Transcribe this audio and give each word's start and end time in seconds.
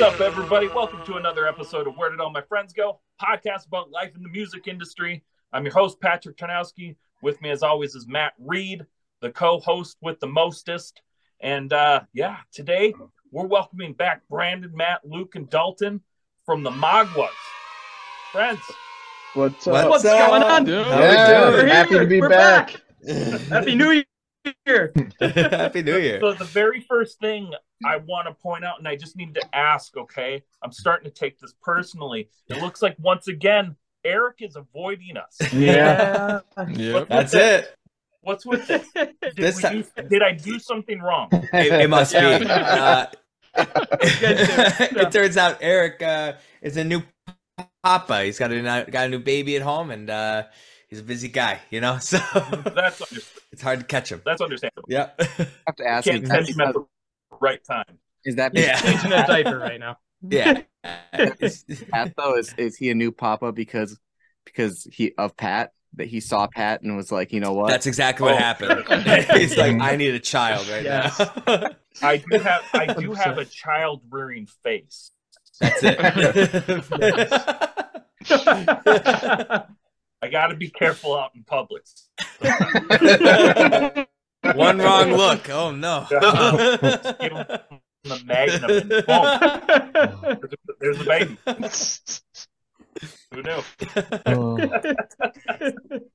What's 0.00 0.14
up, 0.14 0.20
everybody? 0.22 0.66
Welcome 0.66 1.04
to 1.04 1.16
another 1.16 1.46
episode 1.46 1.86
of 1.86 1.94
Where 1.98 2.08
Did 2.08 2.20
All 2.20 2.30
My 2.30 2.40
Friends 2.40 2.72
Go? 2.72 3.00
Podcast 3.20 3.66
about 3.66 3.90
life 3.90 4.16
in 4.16 4.22
the 4.22 4.30
music 4.30 4.66
industry. 4.66 5.22
I'm 5.52 5.62
your 5.62 5.74
host, 5.74 6.00
Patrick 6.00 6.38
Tarnowski. 6.38 6.96
With 7.20 7.42
me, 7.42 7.50
as 7.50 7.62
always, 7.62 7.94
is 7.94 8.06
Matt 8.08 8.32
Reed, 8.38 8.86
the 9.20 9.30
co-host 9.30 9.98
with 10.00 10.18
the 10.18 10.26
mostest. 10.26 11.02
And 11.42 11.70
uh, 11.74 12.00
yeah, 12.14 12.38
today 12.50 12.94
we're 13.30 13.46
welcoming 13.46 13.92
back 13.92 14.22
Brandon, 14.30 14.74
Matt, 14.74 15.02
Luke, 15.04 15.34
and 15.34 15.50
Dalton 15.50 16.00
from 16.46 16.62
the 16.62 16.70
Maguas. 16.70 17.28
Friends, 18.32 18.60
What's 19.34 19.66
up? 19.66 19.74
What's 19.74 20.02
What's 20.02 20.04
up? 20.06 20.30
going 20.30 20.42
on? 20.42 20.64
Dude? 20.64 20.86
Yeah, 20.86 21.50
We're 21.50 21.56
we're 21.58 21.66
happy 21.68 21.90
here. 21.90 22.00
to 22.00 22.06
be 22.06 22.20
We're 22.22 22.30
back. 22.30 22.74
Happy 23.50 23.74
New 23.74 24.02
Year. 24.66 24.92
Happy 25.20 25.82
New 25.82 25.98
Year. 25.98 26.20
so 26.20 26.32
the 26.32 26.44
very 26.44 26.80
first 26.80 27.18
thing 27.20 27.52
I 27.84 27.96
want 27.98 28.26
to 28.28 28.34
point 28.34 28.64
out, 28.64 28.78
and 28.78 28.88
I 28.88 28.96
just 28.96 29.16
need 29.16 29.34
to 29.34 29.54
ask, 29.56 29.96
okay? 29.96 30.42
I'm 30.62 30.72
starting 30.72 31.10
to 31.10 31.14
take 31.14 31.38
this 31.38 31.54
personally. 31.62 32.28
It 32.48 32.60
looks 32.62 32.80
like 32.82 32.96
once 32.98 33.28
again 33.28 33.76
Eric 34.04 34.36
is 34.40 34.56
avoiding 34.56 35.16
us. 35.16 35.52
Yeah. 35.52 36.40
Yep. 36.68 37.08
That's 37.08 37.34
it. 37.34 37.74
What's 38.22 38.44
with 38.46 38.66
this? 38.66 38.86
Did, 38.94 39.14
This 39.36 39.60
time- 39.60 39.84
do, 39.96 40.02
did 40.08 40.22
I 40.22 40.32
do 40.32 40.58
something 40.58 41.00
wrong? 41.00 41.28
It, 41.32 41.72
it 41.72 41.90
must 41.90 42.12
Yeah. 42.14 42.38
be. 42.38 42.46
Uh, 42.46 43.06
it 43.56 45.12
turns 45.12 45.36
out 45.36 45.58
Eric 45.60 46.02
uh, 46.02 46.34
is 46.62 46.76
a 46.76 46.84
new 46.84 47.02
papa. 47.82 48.24
He's 48.24 48.38
got 48.38 48.52
a 48.52 48.62
got 48.90 49.06
a 49.06 49.08
new 49.08 49.18
baby 49.18 49.56
at 49.56 49.62
home, 49.62 49.90
and 49.90 50.08
uh, 50.10 50.44
he's 50.90 51.00
a 51.00 51.02
busy 51.04 51.28
guy. 51.28 51.60
You 51.70 51.80
know, 51.80 51.98
so 52.02 52.18
That's 52.74 53.00
it's 53.52 53.62
hard 53.62 53.80
to 53.80 53.86
catch 53.86 54.10
him. 54.12 54.20
that's 54.24 54.42
understandable. 54.42 54.84
Yeah. 54.88 55.10
I 55.18 55.46
have 55.66 55.76
to 55.76 55.86
ask 55.86 56.06
Can't 56.08 56.26
catch 56.26 56.48
him 56.50 56.60
at 56.60 56.68
uh, 56.68 56.72
the 56.72 56.84
right 57.40 57.62
time. 57.64 57.98
is 58.24 58.36
that 58.36 58.52
Yeah. 58.54 58.76
Changing 58.80 59.12
a 59.12 59.26
diaper 59.26 59.58
right 59.58 59.80
now. 59.80 59.96
yeah. 60.28 60.62
It's- 61.12 61.64
Pat 61.92 62.14
though? 62.16 62.36
Is 62.36 62.54
is 62.58 62.76
he 62.76 62.90
a 62.90 62.94
new 62.94 63.12
papa 63.12 63.52
because 63.52 63.98
because 64.44 64.86
he 64.92 65.12
of 65.16 65.36
Pat 65.36 65.72
that 65.94 66.06
he 66.06 66.20
saw 66.20 66.46
Pat 66.46 66.82
and 66.82 66.96
was 66.96 67.10
like, 67.10 67.32
you 67.32 67.40
know 67.40 67.52
what? 67.52 67.68
That's 67.68 67.86
exactly 67.86 68.24
what 68.26 68.34
Oh. 68.34 68.38
happened. 68.38 68.84
He's 69.40 69.56
like, 69.56 69.80
I 69.80 69.96
need 69.96 70.14
a 70.14 70.20
child 70.20 70.68
right 70.68 70.84
Yes. 70.84 71.18
now. 71.46 71.68
I 72.02 72.18
do 72.18 72.38
have 72.38 72.62
I 72.72 72.86
do 72.94 73.12
have 73.12 73.38
a 73.38 73.44
child 73.44 74.02
rearing 74.08 74.46
face. 74.62 75.10
That's 75.60 75.80
it. 75.82 75.98
I 80.22 80.28
got 80.28 80.48
to 80.48 80.54
be 80.54 80.68
careful 80.68 81.16
out 81.16 81.30
in 81.34 81.44
public. 81.44 81.84
One 84.54 84.78
wrong 84.78 85.12
look. 85.12 85.48
Oh 85.50 85.70
no. 85.72 86.06
The 88.02 88.18
magnum. 88.24 88.70
And 88.70 88.88
boom, 88.88 90.38
there's, 90.40 90.52
a, 90.54 90.56
there's 90.80 91.00
a 91.00 91.04
baby. 91.04 91.36
Who 93.30 93.42
knew? 93.42 93.62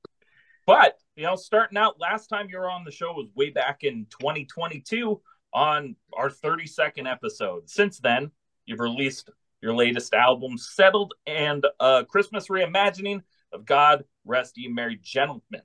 But 0.66 0.98
you 1.14 1.22
know, 1.22 1.36
starting 1.36 1.78
out 1.78 2.00
last 2.00 2.26
time 2.26 2.48
you 2.50 2.58
were 2.58 2.68
on 2.68 2.84
the 2.84 2.90
show 2.90 3.12
was 3.12 3.28
way 3.36 3.50
back 3.50 3.84
in 3.84 4.06
2022 4.10 5.20
on 5.54 5.94
our 6.12 6.28
32nd 6.28 7.08
episode. 7.10 7.70
Since 7.70 8.00
then, 8.00 8.32
you've 8.66 8.80
released 8.80 9.30
your 9.62 9.74
latest 9.76 10.12
album, 10.12 10.58
Settled, 10.58 11.14
and 11.24 11.64
a 11.78 12.04
Christmas 12.04 12.48
reimagining 12.48 13.22
of 13.52 13.64
God 13.64 14.04
Rest 14.24 14.56
Ye 14.56 14.68
Merry 14.68 14.98
Gentlemen. 15.02 15.62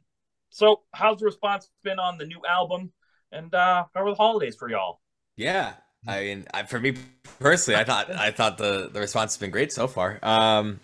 So, 0.49 0.81
how's 0.93 1.19
the 1.19 1.25
response 1.25 1.69
been 1.83 1.99
on 1.99 2.17
the 2.17 2.25
new 2.25 2.41
album? 2.47 2.91
And 3.31 3.53
uh, 3.53 3.85
how 3.93 4.03
are 4.03 4.09
the 4.09 4.15
holidays 4.15 4.55
for 4.57 4.69
y'all? 4.69 4.99
Yeah, 5.37 5.73
I 6.07 6.21
mean, 6.21 6.47
I, 6.53 6.63
for 6.63 6.79
me 6.79 6.95
personally, 7.39 7.79
I 7.79 7.83
thought 7.83 8.11
I 8.11 8.31
thought 8.31 8.57
the 8.57 8.89
the 8.91 8.99
response 8.99 9.33
has 9.33 9.37
been 9.37 9.51
great 9.51 9.71
so 9.71 9.87
far. 9.87 10.19
Um, 10.21 10.79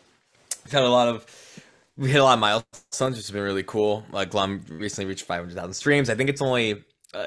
we've 0.64 0.72
had 0.72 0.84
a 0.84 0.90
lot 0.90 1.08
of 1.08 1.26
we 1.98 2.10
hit 2.10 2.20
a 2.20 2.24
lot 2.24 2.36
of 2.36 2.40
milestones, 2.40 3.16
which 3.16 3.26
has 3.26 3.32
been 3.32 3.44
really 3.44 3.64
cool. 3.64 4.06
Like 4.12 4.30
Glum 4.30 4.64
recently 4.70 5.10
reached 5.10 5.26
five 5.26 5.42
hundred 5.42 5.56
thousand 5.56 5.74
streams. 5.74 6.10
I 6.10 6.16
think 6.16 6.30
it's 6.30 6.42
only 6.42 6.84
uh, 7.14 7.26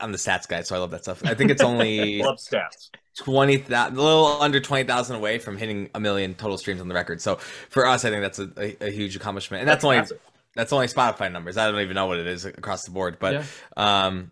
I'm 0.00 0.12
the 0.12 0.18
stats 0.18 0.46
guy, 0.46 0.62
so 0.62 0.76
I 0.76 0.78
love 0.78 0.90
that 0.90 1.02
stuff. 1.02 1.24
I 1.24 1.34
think 1.34 1.50
it's 1.50 1.62
only 1.62 2.22
Love 2.22 2.38
stats. 2.38 2.90
Twenty 3.16 3.58
thousand, 3.58 3.96
a 3.96 4.02
little 4.02 4.40
under 4.40 4.60
twenty 4.60 4.84
thousand 4.86 5.16
away 5.16 5.38
from 5.38 5.56
hitting 5.56 5.90
a 5.94 6.00
million 6.00 6.34
total 6.34 6.58
streams 6.58 6.80
on 6.80 6.88
the 6.88 6.94
record. 6.94 7.20
So 7.20 7.36
for 7.36 7.86
us, 7.86 8.04
I 8.04 8.10
think 8.10 8.22
that's 8.22 8.38
a, 8.38 8.50
a, 8.56 8.88
a 8.88 8.90
huge 8.90 9.16
accomplishment, 9.16 9.60
and 9.62 9.68
that's, 9.68 9.84
only 9.84 9.98
massive. 9.98 10.18
that's 10.54 10.72
only 10.72 10.86
Spotify 10.86 11.30
numbers. 11.30 11.56
I 11.56 11.70
don't 11.70 11.80
even 11.80 11.94
know 11.94 12.06
what 12.06 12.18
it 12.18 12.26
is 12.26 12.44
across 12.44 12.84
the 12.84 12.90
board, 12.90 13.18
but 13.20 13.34
Yeah. 13.34 13.44
um, 13.76 14.30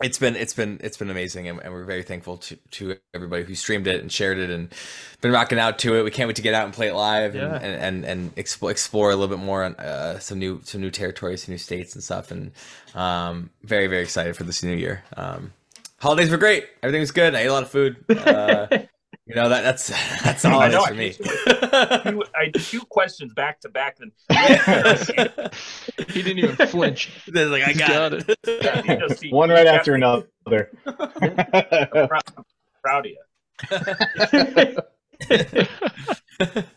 it's 0.00 0.18
been 0.18 0.36
it's 0.36 0.54
been 0.54 0.78
it's 0.82 0.96
been 0.96 1.10
amazing, 1.10 1.48
and, 1.48 1.60
and 1.60 1.72
we're 1.72 1.84
very 1.84 2.02
thankful 2.02 2.36
to 2.38 2.56
to 2.72 2.96
everybody 3.14 3.44
who 3.44 3.54
streamed 3.54 3.86
it 3.86 4.00
and 4.00 4.10
shared 4.10 4.38
it 4.38 4.50
and 4.50 4.72
been 5.20 5.32
rocking 5.32 5.58
out 5.58 5.78
to 5.80 5.96
it. 5.96 6.02
We 6.02 6.10
can't 6.10 6.26
wait 6.28 6.36
to 6.36 6.42
get 6.42 6.54
out 6.54 6.64
and 6.64 6.74
play 6.74 6.88
it 6.88 6.94
live 6.94 7.34
Yeah. 7.34 7.54
and, 7.54 7.64
and 7.64 7.74
and 7.82 8.04
and 8.04 8.32
explore 8.36 8.70
explore 8.70 9.10
a 9.10 9.16
little 9.16 9.34
bit 9.36 9.44
more 9.44 9.64
on 9.64 9.74
uh, 9.76 10.18
some 10.18 10.38
new 10.38 10.60
some 10.64 10.80
new 10.80 10.90
territories, 10.90 11.44
some 11.44 11.52
new 11.52 11.58
states 11.58 11.94
and 11.94 12.02
stuff, 12.02 12.30
and 12.30 12.52
um, 12.94 13.50
very 13.62 13.86
very 13.86 14.02
excited 14.02 14.36
for 14.36 14.44
this 14.44 14.62
new 14.62 14.74
year. 14.74 15.02
Um, 15.16 15.52
holidays 16.02 16.30
were 16.30 16.36
great. 16.36 16.66
Everything 16.82 17.00
was 17.00 17.12
good. 17.12 17.34
I 17.34 17.40
ate 17.40 17.46
a 17.46 17.52
lot 17.52 17.62
of 17.62 17.70
food. 17.70 18.04
Uh, 18.10 18.66
you 19.26 19.36
know 19.36 19.48
that 19.50 19.62
that's 19.62 19.86
that's 20.24 20.44
all 20.44 20.60
I 20.60 20.66
it 20.66 20.72
know, 20.72 20.84
is 20.84 20.84
I 20.84 20.88
for 20.88 20.94
me. 20.94 21.12
Two, 22.10 22.24
I 22.34 22.50
two 22.52 22.80
questions 22.80 23.32
back 23.34 23.60
to 23.60 23.68
back. 23.68 23.98
Then 23.98 24.10
He 26.08 26.22
didn't 26.22 26.38
even 26.40 26.56
flinch. 26.66 27.10
They're 27.28 27.46
like 27.46 27.62
I 27.62 27.72
got, 27.72 27.88
got 27.88 28.12
it. 28.14 28.38
Yeah, 28.46 28.82
you 28.82 29.08
just 29.08 29.20
see- 29.20 29.30
One 29.30 29.50
right 29.50 29.64
you 29.64 29.70
after 29.70 29.96
got- 29.96 30.26
another. 30.44 30.70
Proud 32.82 33.06
of 33.06 33.12
you. 33.12 33.18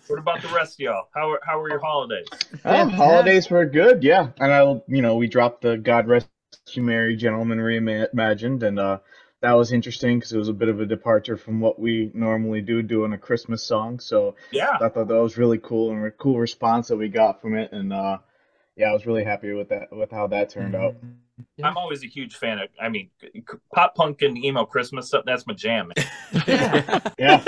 What 0.08 0.20
about 0.20 0.42
the 0.44 0.52
rest 0.54 0.76
of 0.76 0.80
y'all? 0.80 1.08
How 1.16 1.32
are, 1.32 1.40
how 1.44 1.60
were 1.60 1.70
your 1.70 1.80
holidays? 1.80 2.28
Oh, 2.64 2.88
holidays 2.90 3.50
were 3.50 3.66
good, 3.66 4.04
yeah. 4.04 4.28
And 4.40 4.52
I, 4.54 4.62
will 4.64 4.84
you 4.88 5.02
know, 5.02 5.16
we 5.16 5.28
dropped 5.28 5.62
the 5.64 5.78
God 5.78 6.08
Rest 6.08 6.28
You 6.72 6.84
Merry 6.84 7.16
Gentlemen 7.16 7.60
reimagined, 7.60 8.64
and 8.64 8.80
uh, 8.80 9.00
that 9.42 9.54
was 9.54 9.72
interesting 9.72 10.20
because 10.20 10.34
it 10.34 10.38
was 10.38 10.50
a 10.50 10.54
bit 10.54 10.70
of 10.70 10.80
a 10.80 10.86
departure 10.86 11.38
from 11.38 11.60
what 11.60 11.80
we 11.80 12.12
normally 12.14 12.62
do 12.62 12.82
doing 12.82 13.14
a 13.14 13.18
Christmas 13.18 13.64
song. 13.64 14.00
So 14.00 14.36
Yeah, 14.52 14.78
I 14.82 14.90
thought 14.90 15.08
that 15.08 15.22
was 15.22 15.38
really 15.38 15.60
cool 15.60 15.92
and 15.92 16.06
a 16.06 16.12
cool 16.12 16.40
response 16.40 16.88
that 16.88 16.98
we 16.98 17.10
got 17.10 17.42
from 17.42 17.56
it, 17.56 17.72
and 17.72 17.94
uh, 17.94 18.20
yeah, 18.76 18.90
I 18.90 18.94
was 18.94 19.06
really 19.06 19.24
happy 19.24 19.54
with 19.54 19.70
that 19.70 19.92
with 19.92 20.12
how 20.12 20.28
that 20.28 20.50
turned 20.50 20.76
out. 20.76 20.96
Yeah. 21.58 21.68
I'm 21.68 21.76
always 21.78 22.02
a 22.04 22.08
huge 22.08 22.36
fan 22.38 22.60
of. 22.60 22.70
I 22.82 22.88
mean, 22.90 23.10
pop 23.74 23.94
punk 23.96 24.22
and 24.22 24.38
emo 24.38 24.66
Christmas 24.66 25.08
stuff. 25.08 25.24
That's 25.26 25.46
my 25.48 25.54
jam. 25.54 25.92
Yeah. 26.48 27.04
Yeah, 27.18 27.44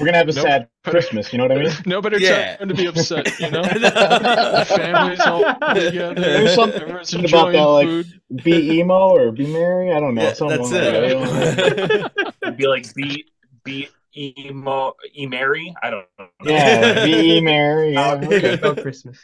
we're 0.00 0.06
gonna 0.06 0.16
have 0.18 0.28
a 0.28 0.32
Nope. 0.32 0.46
sad 0.46 0.68
Christmas. 0.84 1.32
You 1.32 1.38
know 1.38 1.44
what 1.44 1.52
I 1.52 1.62
mean? 1.62 1.72
No 1.86 2.00
better 2.02 2.18
Yeah. 2.18 2.56
time 2.56 2.68
to 2.68 2.74
be 2.74 2.86
upset, 2.86 3.38
you 3.38 3.50
know? 3.50 3.62
Families 4.64 5.20
all 5.20 5.42
together. 5.74 6.14
There's 6.14 6.54
something 6.54 6.82
Everyone's 6.82 7.12
about 7.14 7.52
that, 7.52 7.62
like- 7.62 7.86
food. 7.86 8.20
Be 8.42 8.78
emo 8.80 9.10
or 9.10 9.32
be 9.32 9.46
merry? 9.52 9.92
I 9.92 10.00
don't 10.00 10.14
know. 10.14 10.22
Yeah, 10.22 10.28
that's 10.28 10.40
like 10.40 10.70
that. 10.70 11.04
it. 11.04 12.34
It'd 12.42 12.56
be 12.56 12.66
like 12.66 12.92
beat 12.94 13.30
beat 13.64 13.90
emo 14.16 14.94
e 15.14 15.26
Mary. 15.26 15.74
I 15.82 15.90
don't 15.90 16.06
know. 16.18 16.26
Yeah, 16.44 17.04
be 17.04 17.40
merry. 17.40 17.92
Yeah, 17.92 18.14
we're. 18.16 18.54
About 18.54 18.78
Christmas. 18.82 19.18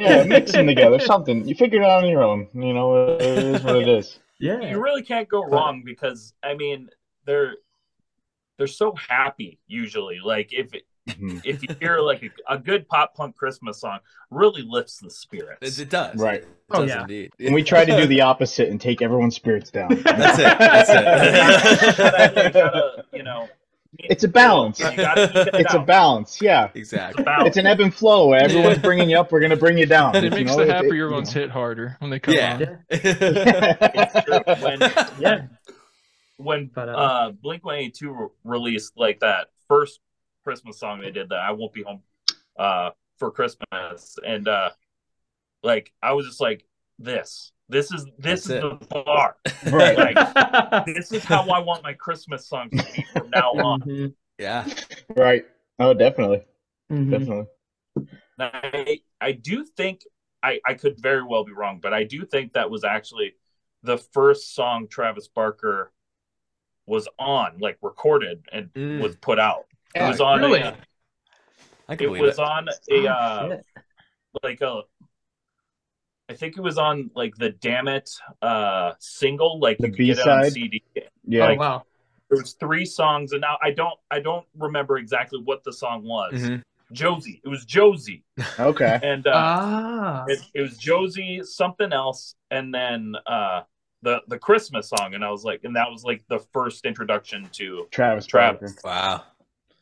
Yeah, 0.00 0.22
mix 0.24 0.52
them 0.52 0.66
together. 0.66 0.98
Something 1.00 1.46
you 1.46 1.54
figure 1.54 1.80
it 1.82 1.84
out 1.88 2.04
on 2.04 2.10
your 2.10 2.22
own. 2.22 2.48
You 2.54 2.72
know, 2.72 3.16
it 3.16 3.22
is 3.22 3.62
what 3.62 3.76
it 3.76 3.88
is. 3.88 4.18
Yeah. 4.38 4.60
You 4.60 4.82
really 4.82 5.02
can't 5.02 5.28
go 5.28 5.44
wrong 5.44 5.82
because 5.84 6.32
I 6.42 6.54
mean 6.54 6.88
they're 7.26 7.54
they're 8.58 8.66
so 8.66 8.94
happy 8.94 9.58
usually. 9.66 10.18
Like 10.24 10.52
if 10.52 10.68
Mhm. 11.08 11.40
if 11.44 11.62
you 11.62 11.68
hear 11.80 11.98
like 11.98 12.22
a, 12.22 12.54
a 12.54 12.58
good 12.58 12.86
pop 12.86 13.14
punk 13.14 13.34
Christmas 13.34 13.80
song, 13.80 13.98
really 14.30 14.62
lifts 14.62 14.98
the 14.98 15.10
spirits. 15.10 15.78
it 15.78 15.88
does. 15.88 16.14
Right. 16.16 16.42
It 16.42 16.48
Oh, 16.70 16.82
does 16.82 16.90
yeah. 16.90 17.00
indeed. 17.02 17.32
And 17.40 17.54
we 17.54 17.62
try 17.64 17.84
to 17.86 17.96
do 18.02 18.06
the 18.06 18.20
opposite 18.30 18.68
and 18.68 18.80
take 18.80 19.00
everyone's 19.02 19.34
spirits 19.34 19.70
down. 19.70 19.88
That's 20.04 20.38
it. 20.38 20.58
That's 20.58 20.88
You 20.90 22.04
gotta- 22.04 22.32
you 22.34 22.46
it. 22.48 22.52
gotta, 22.52 23.04
you 23.14 23.22
know, 23.22 23.48
It's 24.04 24.24
a 24.24 24.28
balance. 24.28 24.78
You 24.80 24.96
gotta 24.96 25.24
eke 25.24 25.46
it 25.48 25.54
It's 25.60 25.74
a 25.74 25.78
balance. 25.80 26.40
Yeah. 26.40 26.70
exactly. 26.74 27.24
balance. 27.24 27.48
It's 27.48 27.56
an 27.56 27.66
ebb 27.66 27.80
and 27.80 27.94
flow. 27.94 28.28
Where 28.28 28.42
everyone's 28.42 28.78
bringing 28.78 29.10
you 29.10 29.18
up, 29.18 29.30
we're 29.32 29.40
gonna 29.40 29.56
bring 29.56 29.76
you 29.78 29.86
down. 29.86 30.16
And 30.16 30.24
it 30.26 30.32
You 30.32 30.38
makes 30.38 30.50
know, 30.52 30.56
the 30.58 30.62
it- 30.62 30.68
it- 30.68 30.74
happier 30.74 31.06
you 31.08 31.12
ones 31.12 31.34
know. 31.34 31.40
hit 31.42 31.50
harder 31.50 31.96
when 32.00 32.10
they 32.10 32.18
come 32.18 32.34
Yeah. 32.34 32.54
on. 32.54 32.78
It's 32.90 34.24
true. 34.24 34.64
When 34.64 34.80
Yeah. 35.18 35.46
when 36.36 36.66
But, 36.74 36.88
uh, 36.88 36.92
uh, 36.92 37.30
Blink 37.32 37.64
One 37.64 37.76
Eighty 37.76 37.90
Two 37.90 38.32
released 38.44 38.92
like 38.96 39.20
that 39.20 39.48
first 39.68 40.00
Christmas 40.44 40.78
song 40.78 41.00
they 41.00 41.10
did, 41.10 41.28
that 41.28 41.38
I 41.38 41.50
won't 41.52 41.72
be 41.72 41.82
home 41.82 42.02
uh, 42.58 42.90
for 43.18 43.30
Christmas, 43.30 44.16
and 44.26 44.48
uh, 44.48 44.70
like 45.62 45.92
I 46.02 46.12
was 46.12 46.26
just 46.26 46.40
like, 46.40 46.64
this, 46.98 47.52
this 47.70 47.92
is 47.92 48.04
this 48.18 48.44
That's 48.44 48.50
is 48.50 48.80
the 48.80 48.86
bar. 49.04 49.36
Right. 49.72 49.96
Like 49.96 50.86
this 50.86 51.12
is 51.12 51.24
how 51.24 51.48
I 51.48 51.58
want 51.60 51.82
my 51.82 51.92
Christmas 51.92 52.46
songs 52.46 52.72
to 52.72 52.92
be 52.92 53.06
from 53.12 53.30
now 53.30 53.50
on. 53.52 53.80
Mhm. 53.86 54.14
Yeah. 54.38 54.66
Right. 55.16 55.44
Oh, 55.78 55.94
definitely. 55.94 56.42
Mhm. 56.90 57.10
Definitely. 57.10 57.46
I 58.38 59.00
I 59.20 59.32
do 59.32 59.64
think 59.64 60.02
I 60.42 60.60
I 60.66 60.74
could 60.74 61.00
very 61.00 61.22
well 61.22 61.44
be 61.44 61.52
wrong, 61.52 61.80
but 61.80 61.92
I 61.92 62.04
do 62.04 62.24
think 62.24 62.54
that 62.54 62.70
was 62.70 62.84
actually 62.84 63.34
the 63.82 63.98
first 63.98 64.54
song 64.54 64.88
Travis 64.88 65.28
Barker 65.28 65.92
was 66.86 67.08
on, 67.18 67.58
like 67.60 67.78
recorded 67.82 68.44
and 68.52 68.72
Mm. 68.74 69.00
was 69.00 69.16
put 69.16 69.38
out. 69.38 69.66
It 69.94 70.02
was 70.06 70.20
on 70.20 70.40
really? 70.40 70.60
a, 70.60 70.76
I 71.88 71.96
can 71.96 72.06
it 72.06 72.08
believe 72.08 72.22
was 72.22 72.38
it. 72.38 72.42
on 72.42 72.68
a 72.68 72.72
Oh, 72.92 73.06
uh, 73.06 73.56
like 74.42 74.60
a 74.60 74.82
I 76.30 76.34
think 76.34 76.56
it 76.56 76.60
was 76.60 76.78
on 76.78 77.10
like 77.16 77.34
the 77.36 77.50
Dammit 77.50 78.08
uh 78.40 78.92
single, 79.00 79.58
like 79.58 79.78
The 79.78 79.88
you 79.88 79.92
could 79.92 80.06
get 80.06 80.18
it 80.18 80.26
on 80.28 80.38
B-side? 80.38 80.52
CD. 80.52 80.82
Yeah, 81.26 81.48
Oh 81.48 81.54
wow. 81.54 81.82
There 82.28 82.38
was 82.38 82.52
three 82.52 82.84
songs, 82.86 83.32
and 83.32 83.40
now 83.40 83.58
I 83.62 83.72
don't 83.72 83.98
I 84.10 84.20
don't 84.20 84.46
remember 84.56 84.98
exactly 84.98 85.40
what 85.44 85.64
the 85.64 85.72
song 85.72 86.04
was. 86.04 86.34
Mhm. 86.34 86.62
Josie. 86.92 87.40
It 87.44 87.48
was 87.48 87.64
Josie, 87.64 88.22
okay. 88.58 88.98
and 89.02 89.26
uh, 89.26 89.32
Ah. 89.34 90.24
it, 90.28 90.40
it 90.54 90.60
was 90.62 90.76
Josie 90.78 91.40
something 91.42 91.92
else, 91.92 92.36
and 92.52 92.72
then 92.72 93.14
uh 93.26 93.62
the 94.02 94.22
the 94.28 94.38
Christmas 94.38 94.88
song, 94.88 95.14
and 95.14 95.24
I 95.24 95.30
was 95.30 95.44
like, 95.44 95.64
and 95.64 95.74
that 95.74 95.90
was 95.90 96.04
like 96.04 96.24
the 96.28 96.38
first 96.52 96.86
introduction 96.86 97.48
to 97.52 97.88
Travis 97.90 98.26
Travis. 98.26 98.74
Barker. 98.74 98.80
Wow, 98.84 99.24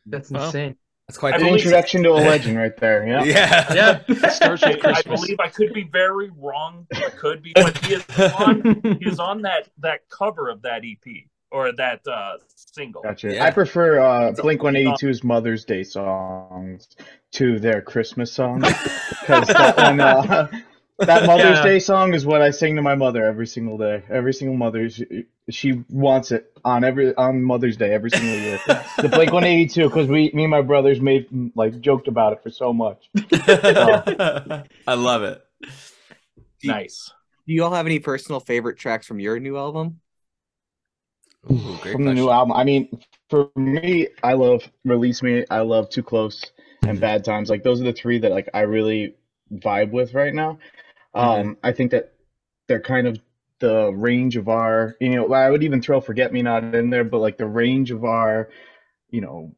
That's 0.07 0.31
Wow. 0.31 0.47
insane. 0.47 0.77
That's 1.09 1.17
quite. 1.17 1.35
I 1.35 1.39
An 1.39 1.47
introduction 1.47 2.03
to 2.03 2.11
a 2.11 2.13
legend 2.21 2.59
right 2.59 2.77
there. 2.77 3.07
Yeah. 3.07 3.25
yeah. 3.25 4.03
Yeah. 4.07 4.29
Starts 4.29 4.63
with 4.67 4.85
I 4.85 5.01
believe 5.03 5.41
I 5.41 5.49
could 5.49 5.73
be 5.73 5.85
very 5.85 6.31
wrong. 6.37 6.87
I 6.93 7.09
could 7.09 7.43
be, 7.43 7.53
but 7.55 7.79
he 7.79 7.95
is 7.95 8.05
on 8.19 8.81
he 9.01 9.09
is 9.09 9.19
on 9.19 9.43
that 9.43 9.69
that 9.79 10.09
cover 10.11 10.51
of 10.51 10.63
that 10.63 10.83
EP 10.85 11.25
or 11.51 11.73
that 11.73 12.07
uh 12.07 12.35
single. 12.55 13.01
Gotcha. 13.01 13.35
Yeah. 13.35 13.47
I 13.47 13.51
prefer 13.51 14.01
uh, 14.01 14.33
Blink 14.33 14.61
182's 14.61 15.25
Mother's 15.25 15.65
Day 15.65 15.83
songs 15.83 16.89
to 17.33 17.59
their 17.59 17.81
Christmas 17.81 18.31
songs 18.31 18.67
because 19.21 19.47
that 19.49 19.79
one, 19.79 20.01
uh, 20.01 20.49
that 20.99 21.27
Mother's 21.27 21.59
Yeah. 21.59 21.65
Day 21.65 21.79
song 21.79 22.15
is 22.15 22.27
what 22.27 22.43
I 22.43 22.51
sing 22.51 22.77
to 22.77 22.83
my 22.83 22.95
mother 22.95 23.25
every 23.25 23.47
single 23.47 23.79
day. 23.79 24.03
Every 24.11 24.33
single 24.35 24.57
mother, 24.57 24.89
she, 24.91 25.25
she 25.51 25.85
wants 25.89 26.33
it 26.33 26.53
on 26.65 26.85
every 26.85 27.15
on 27.15 27.43
Mother's 27.43 27.77
Day 27.77 27.93
every 27.93 28.11
single 28.11 28.39
year. 28.39 28.61
the 28.99 29.09
Blink 29.09 29.33
182 29.33 29.89
because 29.89 30.09
we, 30.09 30.31
me 30.35 30.45
and 30.45 30.51
my 30.51 30.63
brothers 30.63 31.01
made 31.01 31.29
like 31.55 31.81
joked 31.81 32.09
about 32.09 32.33
it 32.33 32.43
for 32.43 32.51
so 32.51 32.73
much. 32.73 33.09
I 33.33 34.95
love 34.95 35.23
it. 35.23 35.45
Nice. 36.65 37.13
Do 37.47 37.55
you 37.55 37.65
all 37.65 37.73
have 37.73 37.87
any 37.87 37.99
personal 37.99 38.41
favorite 38.41 38.79
tracks 38.79 39.07
from 39.07 39.21
your 39.21 39.39
new 39.41 39.57
album? 39.57 40.01
Ooh, 41.51 41.79
great 41.81 41.93
from 41.93 42.05
the 42.05 42.13
new 42.13 42.29
album. 42.29 42.53
I 42.53 42.65
mean, 42.65 43.01
for 43.31 43.51
me, 43.57 44.09
I 44.23 44.35
love 44.35 44.63
Release 44.85 45.23
Me. 45.23 45.45
I 45.51 45.61
love 45.61 45.89
Too 45.89 46.03
Close 46.03 46.45
and 46.83 46.93
mm-hmm. 46.93 47.01
Bad 47.01 47.25
Times. 47.25 47.49
Like 47.49 47.63
those 47.63 47.81
are 47.81 47.85
the 47.85 47.93
three 47.93 48.19
that 48.19 48.33
like 48.33 48.49
I 48.53 48.61
really 48.61 49.15
vibe 49.53 49.91
with 49.91 50.15
right 50.15 50.35
now. 50.35 50.59
Um, 51.15 51.57
I 51.63 51.73
think 51.73 51.91
that 51.93 52.13
they're 52.69 52.81
kind 52.81 53.07
of 53.07 53.19
the 53.61 53.93
range 53.93 54.37
of 54.37 54.49
our, 54.49 54.97
you 55.01 55.11
know, 55.11 55.33
I 55.33 55.51
would 55.51 55.63
even 55.65 55.81
throw 55.81 56.01
Forget 56.01 56.33
Me 56.33 56.43
Not 56.43 56.75
in 56.75 56.91
there, 56.91 57.05
but 57.05 57.19
like 57.19 57.39
the 57.39 57.47
range 57.47 57.91
of 57.91 58.05
our, 58.05 58.49
you 59.11 59.21
know, 59.21 59.53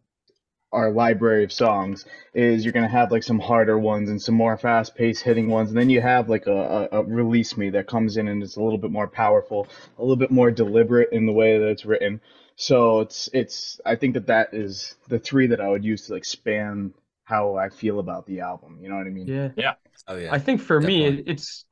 our 0.73 0.91
library 0.93 1.43
of 1.45 1.53
songs 1.53 2.05
is 2.33 2.65
you're 2.65 2.73
gonna 2.73 2.89
have 2.89 3.11
like 3.11 3.25
some 3.25 3.41
harder 3.41 3.79
ones 3.79 4.09
and 4.09 4.23
some 4.23 4.35
more 4.37 4.57
fast 4.57 4.95
paced 4.95 5.23
hitting 5.25 5.49
ones, 5.49 5.71
and 5.71 5.79
then 5.79 5.91
you 5.91 6.01
have 6.01 6.29
like 6.29 6.47
a, 6.47 6.89
a, 6.93 7.01
a 7.01 7.03
release 7.05 7.57
me 7.57 7.71
that 7.71 7.89
comes 7.89 8.17
in 8.17 8.29
and 8.29 8.43
it's 8.43 8.57
a 8.57 8.63
little 8.63 8.79
bit 8.79 8.91
more 8.91 9.09
powerful, 9.09 9.67
a 9.99 10.03
little 10.03 10.17
bit 10.17 10.31
more 10.31 10.51
deliberate 10.51 11.09
in 11.13 11.27
the 11.27 11.33
way 11.33 11.59
that 11.59 11.69
it's 11.69 11.85
written. 11.85 12.21
So 12.57 13.01
it's 13.01 13.29
it's 13.33 13.81
I 13.85 13.97
think 13.97 14.15
that 14.15 14.27
that 14.27 14.55
is 14.55 14.95
the 15.09 15.19
three 15.19 15.49
that 15.49 15.61
I 15.61 15.69
would 15.69 15.85
use 15.85 16.07
to 16.07 16.13
like 16.13 16.25
span 16.25 16.95
how 17.25 17.57
I 17.57 17.69
feel 17.69 17.99
about 17.99 18.27
the 18.27 18.41
album. 18.41 18.79
You 18.83 18.89
know 18.91 18.97
what 18.97 19.07
I 19.07 19.11
mean? 19.11 19.27
Yeah. 19.27 19.51
Yeah. 19.57 19.75
Oh 20.07 20.17
yeah. 20.17 20.35
I 20.35 20.39
think 20.39 20.61
for 20.61 20.81
me, 20.81 21.07
Definitely. 21.07 21.07
it- 21.07 21.25
it's 21.29 21.65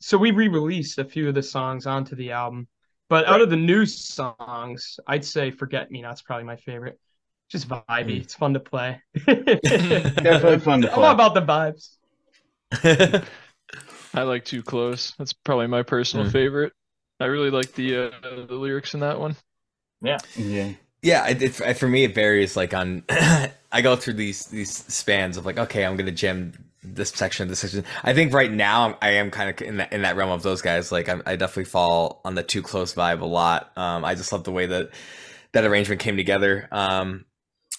so 0.00 0.18
we 0.18 0.30
re-released 0.32 0.98
a 0.98 1.04
few 1.04 1.28
of 1.28 1.34
the 1.34 1.42
songs 1.42 1.86
onto 1.86 2.16
the 2.16 2.32
album, 2.32 2.68
but 3.10 3.26
out 3.26 3.40
of 3.42 3.50
the 3.50 3.56
new 3.56 3.86
songs, 3.86 5.00
I'd 5.06 5.24
say 5.24 5.50
"Forget 5.50 5.90
Me 5.90 6.02
Not's 6.02 6.22
probably 6.22 6.44
my 6.44 6.56
favorite. 6.56 7.00
Just 7.50 7.68
vibey. 7.68 8.20
Mm. 8.20 8.22
It's 8.22 8.34
fun 8.34 8.54
to 8.54 8.60
play. 8.60 9.02
Definitely 10.22 10.58
fun 10.60 10.82
to 10.82 10.88
I'm 10.92 10.92
play. 10.92 11.04
all 11.04 11.14
about 11.14 11.34
the 11.34 11.42
vibes. 11.42 11.96
I 14.14 14.22
like 14.22 14.44
Too 14.44 14.62
Close. 14.62 15.12
That's 15.18 15.32
probably 15.32 15.66
my 15.68 15.82
personal 15.82 16.26
Mm. 16.26 16.32
favorite. 16.32 16.72
I 17.20 17.26
really 17.26 17.50
like 17.50 17.72
the 17.74 17.96
uh, 18.08 18.10
the 18.46 18.54
lyrics 18.54 18.94
in 18.94 19.00
that 19.00 19.18
one. 19.20 19.36
Yeah. 20.00 20.20
Yeah, 21.02 21.28
it, 21.28 21.42
it, 21.42 21.74
for 21.78 21.88
me 21.88 22.04
it 22.04 22.14
varies. 22.14 22.56
Like 22.56 22.74
on, 22.74 23.04
I 23.08 23.80
go 23.82 23.96
through 23.96 24.14
these 24.14 24.46
these 24.46 24.70
spans 24.92 25.36
of 25.36 25.46
like, 25.46 25.58
okay, 25.58 25.84
I'm 25.84 25.96
gonna 25.96 26.10
jam 26.12 26.52
this 26.94 27.10
section, 27.10 27.48
this 27.48 27.60
section. 27.60 27.84
I 28.02 28.14
think 28.14 28.32
right 28.32 28.50
now 28.52 28.98
I 29.02 29.10
am 29.12 29.30
kind 29.30 29.50
of 29.50 29.60
in 29.60 29.78
that 29.78 29.92
in 29.92 30.02
that 30.02 30.16
realm 30.16 30.30
of 30.30 30.42
those 30.42 30.62
guys. 30.62 30.92
Like 30.92 31.08
I, 31.08 31.20
I 31.26 31.36
definitely 31.36 31.64
fall 31.64 32.20
on 32.24 32.34
the 32.34 32.42
too 32.42 32.62
close 32.62 32.94
vibe 32.94 33.20
a 33.20 33.26
lot. 33.26 33.72
Um, 33.76 34.04
I 34.04 34.14
just 34.14 34.32
love 34.32 34.44
the 34.44 34.52
way 34.52 34.66
that 34.66 34.90
that 35.52 35.64
arrangement 35.64 36.00
came 36.00 36.16
together. 36.16 36.68
Um, 36.70 37.24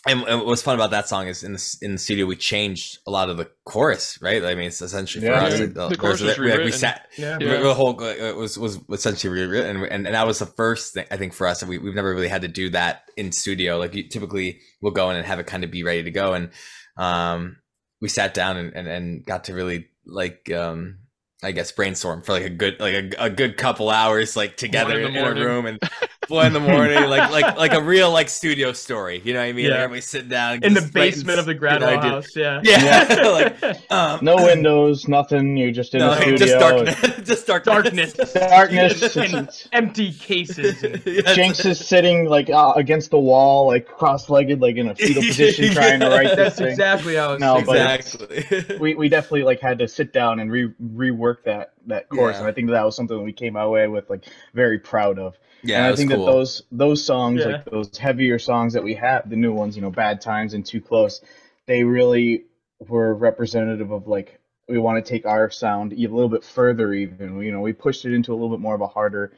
and, 0.08 0.24
and 0.24 0.42
what's 0.44 0.62
fun 0.62 0.76
about 0.76 0.92
that 0.92 1.10
song 1.10 1.28
is 1.28 1.44
in 1.44 1.54
the 1.54 1.78
in 1.82 1.94
the 1.94 1.98
studio 1.98 2.26
we 2.26 2.36
changed 2.36 3.00
a 3.08 3.12
lot 3.12 3.30
of 3.30 3.38
the 3.38 3.50
chorus, 3.66 4.18
right? 4.22 4.44
I 4.44 4.56
mean, 4.56 4.68
it's 4.68 4.82
essentially 4.82 5.26
for 5.26 5.34
Yeah. 5.34 5.44
us. 5.44 5.54
Yeah, 5.60 5.66
like, 5.66 5.74
the 5.74 5.98
chorus 5.98 6.22
was 6.22 6.38
we, 6.38 6.50
like, 6.50 6.60
we 6.60 6.72
sat 6.72 7.08
Yeah. 7.18 7.38
The 7.40 7.74
whole 7.74 8.02
uh, 8.02 8.34
was 8.36 8.58
was 8.58 8.80
essentially 8.90 9.34
rewritten, 9.34 9.84
and 9.84 10.06
and 10.06 10.16
that 10.16 10.26
was 10.26 10.40
the 10.40 10.46
first 10.46 10.94
thing 10.94 11.06
I 11.12 11.18
think 11.18 11.34
for 11.34 11.48
us. 11.48 11.64
We 11.64 11.78
we've 11.78 11.96
never 11.96 12.14
really 12.14 12.30
had 12.30 12.44
to 12.44 12.48
do 12.48 12.70
that 12.70 13.10
in 13.18 13.32
studio. 13.32 13.78
Like 13.78 13.96
you, 13.96 14.08
typically, 14.08 14.62
we'll 14.82 14.94
go 14.94 15.10
in 15.10 15.18
and 15.18 15.26
have 15.26 15.40
it 15.40 15.48
kind 15.48 15.64
of 15.64 15.72
be 15.72 15.84
ready 15.84 16.04
to 16.04 16.12
go, 16.12 16.34
and 16.34 16.52
um, 16.96 17.58
we 18.02 18.10
sat 18.10 18.34
down 18.34 18.58
and, 18.58 18.74
and 18.74 18.88
and 18.88 19.26
got 19.26 19.46
to 19.46 19.54
really 19.54 19.88
like 20.06 20.52
um. 20.52 21.00
I 21.44 21.52
guess 21.52 21.72
brainstorm 21.72 22.24
for 22.24 22.32
like 22.32 22.46
a 22.46 22.50
good 22.50 22.80
like 22.80 22.96
a, 22.96 23.26
a 23.26 23.30
good 23.30 23.58
couple 23.58 23.92
hours 23.92 24.36
like 24.36 24.58
together 24.58 25.00
in 25.00 25.10
in, 25.10 25.14
the 25.14 25.30
a 25.30 25.36
room 25.36 25.68
and 25.68 25.80
one 26.30 26.46
in 26.48 26.54
the 26.54 26.60
morning 26.60 27.02
like 27.10 27.32
like 27.38 27.58
like 27.58 27.74
a 27.74 27.82
real 27.82 28.12
like 28.12 28.30
studio 28.30 28.72
story 28.74 29.22
you 29.24 29.34
know 29.34 29.40
what 29.40 29.46
I 29.46 29.52
mean 29.54 29.66
like 29.66 29.74
Yeah. 29.74 29.84
everybody 29.84 30.02
sitting 30.02 30.30
down 30.30 30.64
In 30.64 30.74
the 30.74 30.82
just 30.82 30.96
writing 30.96 31.12
basement 31.12 31.40
of 31.40 31.46
the 31.46 31.54
good 31.54 31.82
Gradwell 31.82 31.98
ideas. 31.98 32.26
house. 32.26 32.36
Yeah. 32.36 32.62
yeah, 32.64 33.28
like 33.62 33.92
um, 33.92 34.20
No 34.24 34.36
windows, 34.38 35.08
nothing. 35.08 35.58
You're 35.58 35.72
just 35.72 35.94
in 35.94 36.00
no, 36.00 36.12
a 36.12 36.16
studio. 36.18 36.38
just 36.38 36.60
darkness 36.60 37.24
just 37.28 37.48
Darkness. 37.48 38.14
Darkness. 38.34 39.16
and 39.18 39.50
empty 39.72 40.12
cases. 40.14 40.84
And 40.84 41.02
Yes. 41.06 41.36
Jinx 41.36 41.66
is 41.66 41.80
sitting 41.86 42.26
like 42.26 42.50
uh, 42.50 42.74
against 42.76 43.12
the 43.12 43.20
wall, 43.20 43.68
like 43.68 43.88
cross-legged, 43.88 44.60
like 44.62 44.76
in 44.76 44.88
a 44.90 44.96
fetal 44.96 45.22
position, 45.24 45.74
trying 45.74 46.00
to 46.00 46.10
write 46.10 46.28
this 46.30 46.36
that's 46.36 46.58
thing. 46.58 46.68
exactly 46.68 47.16
how 47.16 47.34
it's 47.34 47.42
No, 47.42 47.62
but- 47.66 47.76
exactly. 48.00 48.78
we, 48.78 48.96
we 48.96 49.10
definitely 49.10 49.44
like 49.44 49.60
had 49.60 49.80
to 49.80 49.88
sit 49.88 50.14
down 50.14 50.40
and 50.40 50.52
re 50.52 50.72
rework 50.94 51.44
that 51.46 51.74
that 51.88 52.10
course, 52.10 52.36
Yeah. 52.36 52.40
and 52.42 52.48
I 52.48 52.52
think 52.52 52.70
that 52.70 52.84
was 52.86 52.96
something 52.96 53.18
that 53.18 53.24
we 53.24 53.34
came 53.34 53.56
away 53.56 53.88
with 53.88 54.10
like 54.10 54.26
very 54.54 54.78
proud 54.80 55.20
of. 55.20 55.38
Yeah, 55.62 55.84
and 55.84 55.86
I 55.86 55.94
think 55.94 56.10
cool. 56.10 56.24
that 56.26 56.26
those 56.26 56.64
those 56.72 57.04
songs, 57.06 57.46
Yeah. 57.46 57.46
like 57.46 57.66
those 57.66 57.98
heavier 57.98 58.40
songs 58.40 58.74
that 58.74 58.84
we 58.84 58.96
have, 58.96 59.30
the 59.30 59.36
new 59.36 59.54
ones, 59.54 59.76
you 59.76 59.82
know, 59.82 59.92
Bad 59.92 60.22
Times 60.22 60.54
and 60.54 60.66
Too 60.66 60.82
Close, 60.82 61.22
they 61.66 61.84
really 61.84 62.46
were 62.88 63.14
representative 63.14 63.92
of 63.92 64.08
like 64.08 64.40
we 64.68 64.78
want 64.80 65.04
to 65.04 65.10
take 65.10 65.26
our 65.26 65.50
sound 65.50 65.94
a 65.94 65.98
little 65.98 66.30
bit 66.30 66.44
further. 66.44 66.94
Even 66.94 67.42
you 67.42 67.52
know, 67.52 67.62
we 67.62 67.74
pushed 67.74 68.06
it 68.06 68.14
into 68.14 68.32
a 68.32 68.36
little 68.36 68.50
bit 68.50 68.60
more 68.62 68.76
of 68.76 68.82
a 68.82 68.88
harder 68.88 69.34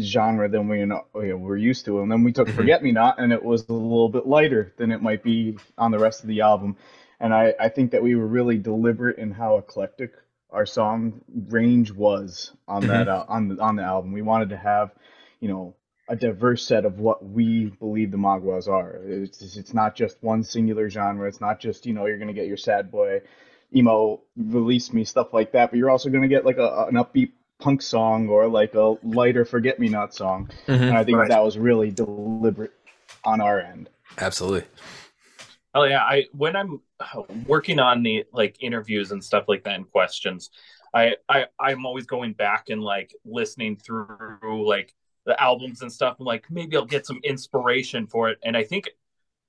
genre 0.00 0.48
than 0.48 0.68
we 0.68 0.78
you 0.80 0.86
know, 0.86 1.04
you 1.16 1.36
we're 1.36 1.56
used 1.56 1.84
to, 1.84 2.00
and 2.00 2.10
then 2.10 2.24
we 2.24 2.32
took 2.32 2.48
Mhm. 2.48 2.54
Forget 2.54 2.82
Me 2.82 2.92
Not, 2.92 3.18
and 3.20 3.32
it 3.32 3.42
was 3.42 3.68
a 3.68 3.72
little 3.72 4.08
bit 4.08 4.26
lighter 4.26 4.72
than 4.78 4.90
it 4.90 5.02
might 5.02 5.22
be 5.22 5.58
on 5.76 5.90
the 5.90 5.98
rest 5.98 6.22
of 6.22 6.28
the 6.28 6.40
album. 6.40 6.76
And 7.20 7.32
I, 7.34 7.54
I 7.60 7.68
think 7.68 7.90
that 7.92 8.02
we 8.02 8.16
were 8.16 8.26
really 8.26 8.58
deliberate 8.58 9.18
in 9.18 9.30
how 9.30 9.56
eclectic 9.58 10.12
our 10.50 10.66
song 10.66 11.20
range 11.48 11.92
was 11.92 12.52
on 12.66 12.86
that 12.86 13.08
uh, 13.08 13.24
on 13.28 13.48
the 13.48 13.62
on 13.62 13.76
the 13.76 13.82
album. 13.82 14.12
We 14.12 14.22
wanted 14.22 14.48
to 14.50 14.56
have, 14.56 14.92
you 15.42 15.48
know, 15.48 15.74
a 16.08 16.16
diverse 16.16 16.64
set 16.66 16.86
of 16.86 17.00
what 17.00 17.24
we 17.24 17.66
believe 17.80 18.12
the 18.12 18.16
Maguas 18.16 18.68
are. 18.68 19.00
It's 19.04 19.56
it's 19.56 19.74
not 19.74 19.96
just 19.96 20.16
one 20.22 20.44
singular 20.44 20.88
genre. 20.88 21.28
It's 21.28 21.40
not 21.42 21.60
just 21.60 21.84
you 21.84 21.94
know 21.94 22.06
you're 22.06 22.18
gonna 22.18 22.32
get 22.32 22.46
your 22.46 22.56
sad 22.56 22.92
boy, 22.92 23.22
emo, 23.74 24.22
release 24.36 24.92
me 24.92 25.04
stuff 25.04 25.34
like 25.34 25.52
that. 25.52 25.70
But 25.70 25.78
you're 25.78 25.90
also 25.90 26.10
gonna 26.10 26.28
get 26.28 26.46
like 26.46 26.58
a 26.58 26.86
an 26.88 26.94
upbeat 26.94 27.32
punk 27.60 27.82
song 27.82 28.28
or 28.28 28.48
like 28.48 28.74
a 28.74 28.96
lighter 29.02 29.44
forget 29.44 29.80
me 29.80 29.88
not 29.88 30.14
song. 30.14 30.48
Mhm. 30.68 30.88
And 30.88 30.96
I 30.96 31.04
think 31.04 31.18
Right. 31.18 31.28
that 31.28 31.42
was 31.44 31.58
really 31.58 31.90
deliberate 31.90 32.72
on 33.24 33.40
our 33.40 33.60
end. 33.60 33.88
Absolutely. 34.18 34.64
Oh 35.74 35.84
yeah, 35.84 36.02
I 36.02 36.26
when 36.32 36.54
I'm 36.56 36.80
working 37.46 37.78
on 37.78 38.02
the 38.02 38.24
like 38.32 38.56
interviews 38.60 39.10
and 39.12 39.24
stuff 39.24 39.44
like 39.48 39.64
that 39.64 39.74
and 39.74 39.90
questions, 39.90 40.50
I 40.94 41.16
I 41.28 41.46
I'm 41.58 41.86
always 41.86 42.06
going 42.06 42.34
back 42.34 42.68
and 42.68 42.82
like 42.82 43.14
listening 43.24 43.76
through 43.76 44.66
like 44.68 44.94
the 45.26 45.40
albums 45.42 45.82
and 45.82 45.92
stuff 45.92 46.16
and 46.18 46.26
like 46.26 46.50
maybe 46.50 46.76
I'll 46.76 46.84
get 46.84 47.06
some 47.06 47.20
inspiration 47.24 48.06
for 48.06 48.28
it. 48.30 48.38
And 48.44 48.56
I 48.56 48.64
think 48.64 48.90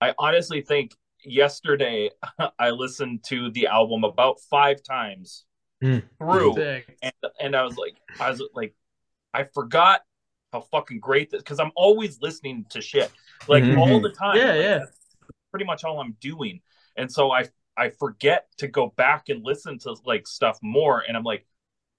I 0.01 0.13
honestly 0.19 0.61
think 0.61 0.95
yesterday 1.23 2.09
I 2.59 2.69
listened 2.71 3.23
to 3.25 3.49
the 3.51 3.67
album 3.67 4.03
about 4.03 4.39
5 4.49 4.83
times 4.83 5.45
Mm. 5.83 6.01
through 6.17 6.55
and 7.01 7.13
and 7.41 7.55
I 7.55 7.63
was 7.63 7.75
like 7.77 7.97
I 8.19 8.29
was 8.29 8.41
like 8.53 8.73
I 9.33 9.43
forgot 9.43 10.01
how 10.53 10.61
fucking 10.61 10.99
great 10.99 11.31
this 11.31 11.41
because 11.41 11.59
I'm 11.59 11.71
always 11.75 12.21
listening 12.21 12.65
to 12.69 12.81
shit 12.81 13.11
like 13.47 13.63
Mhm. 13.63 13.77
all 13.79 13.99
the 13.99 14.09
time. 14.11 14.37
Yeah, 14.37 14.53
Like, 14.53 14.57
yeah. 14.61 14.77
that's 14.79 14.99
pretty 15.51 15.65
much 15.65 15.83
all 15.83 15.99
I'm 15.99 16.15
doing, 16.21 16.61
and 16.95 17.11
so 17.11 17.31
I 17.31 17.49
I 17.75 17.89
forget 17.89 18.47
to 18.57 18.67
go 18.67 18.93
back 18.95 19.29
and 19.29 19.43
listen 19.43 19.79
to 19.79 19.95
like 20.05 20.27
stuff 20.27 20.59
more, 20.61 21.03
and 21.07 21.17
I'm 21.17 21.23
like, 21.23 21.45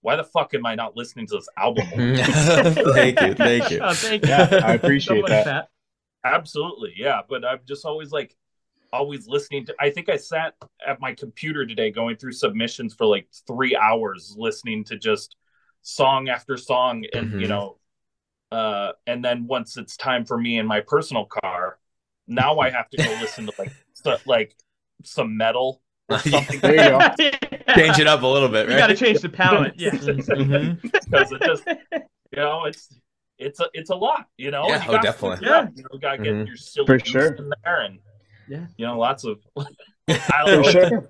why 0.04 0.16
the 0.16 0.24
fuck 0.24 0.52
am 0.52 0.66
I 0.66 0.74
not 0.74 0.96
listening 0.96 1.26
to 1.28 1.36
this 1.36 1.48
album? 1.56 1.86
thank 2.94 3.20
you, 3.22 3.34
thank 3.34 3.70
you. 3.70 3.80
Oh, 3.82 3.94
thank 3.94 4.22
you. 4.22 4.28
Yeah, 4.28 4.48
I 4.62 4.74
appreciate 4.74 5.26
So 5.26 5.34
much, 5.34 5.44
that. 5.44 5.68
Absolutely, 6.24 6.92
yeah. 6.94 7.22
But 7.26 7.42
I'm 7.42 7.60
just 7.66 7.86
always 7.86 8.12
like, 8.12 8.36
always 8.92 9.26
listening 9.26 9.64
to. 9.66 9.74
I 9.80 9.88
think 9.88 10.10
I 10.10 10.16
sat 10.16 10.54
at 10.86 11.00
my 11.00 11.14
computer 11.14 11.64
today 11.64 11.90
going 11.90 12.16
through 12.16 12.32
submissions 12.32 12.92
for 12.94 13.06
like 13.06 13.28
three 13.46 13.74
hours, 13.74 14.34
listening 14.36 14.84
to 14.84 14.98
just 14.98 15.36
song 15.80 16.28
after 16.28 16.58
song, 16.58 17.04
and 17.14 17.40
you 17.40 17.46
Mhm. 17.46 17.48
know, 17.48 17.78
uh, 18.52 18.92
and 19.06 19.24
then 19.24 19.46
once 19.46 19.78
it's 19.78 19.96
time 19.96 20.26
for 20.26 20.36
me 20.38 20.58
in 20.58 20.66
my 20.66 20.80
personal 20.80 21.24
car, 21.24 21.78
now 22.28 22.58
I 22.58 22.68
have 22.68 22.90
to 22.90 22.98
go 22.98 23.14
listen 23.14 23.46
to 23.46 23.54
like 23.58 23.72
so, 23.94 24.18
like 24.26 24.54
some 25.02 25.36
metal 25.36 25.80
or 26.10 26.18
something 26.18 26.60
There 26.60 26.74
you 26.76 26.90
go. 26.90 27.40
Change 27.74 27.98
it 27.98 28.06
up 28.06 28.22
a 28.22 28.26
little 28.26 28.48
bit, 28.48 28.66
Right? 28.66 28.68
You 28.68 28.74
right? 28.74 28.78
got 28.80 28.86
to 28.88 28.96
change 28.96 29.20
the 29.20 29.28
palette. 29.28 29.74
Yeah. 29.76 29.90
Mhm. 29.90 30.80
because 30.82 31.32
it 31.32 31.42
just 31.42 31.64
you 31.66 32.36
know 32.36 32.64
it's 32.64 32.92
it's 33.38 33.60
a 33.60 33.66
it's 33.72 33.90
a 33.90 33.94
lot 33.94 34.26
you 34.36 34.50
know 34.50 34.66
Yeah, 34.68 34.84
you 34.84 34.90
oh, 34.98 35.02
definitely. 35.02 35.36
switch 35.38 35.48
it 35.48 35.54
up, 35.54 35.70
you 35.74 35.82
know 35.90 35.98
gotta 35.98 36.18
get 36.22 36.34
Mhm. 36.34 36.46
your 36.46 36.56
silly 36.56 36.86
For 36.86 36.98
sure. 37.04 37.34
in 37.34 37.50
there 37.64 37.80
and 37.82 37.98
Yeah. 38.48 38.66
you 38.76 38.86
know 38.86 38.98
lots 38.98 39.24
of 39.24 39.38
I 40.08 40.62
For 40.62 40.64
sure. 40.70 41.08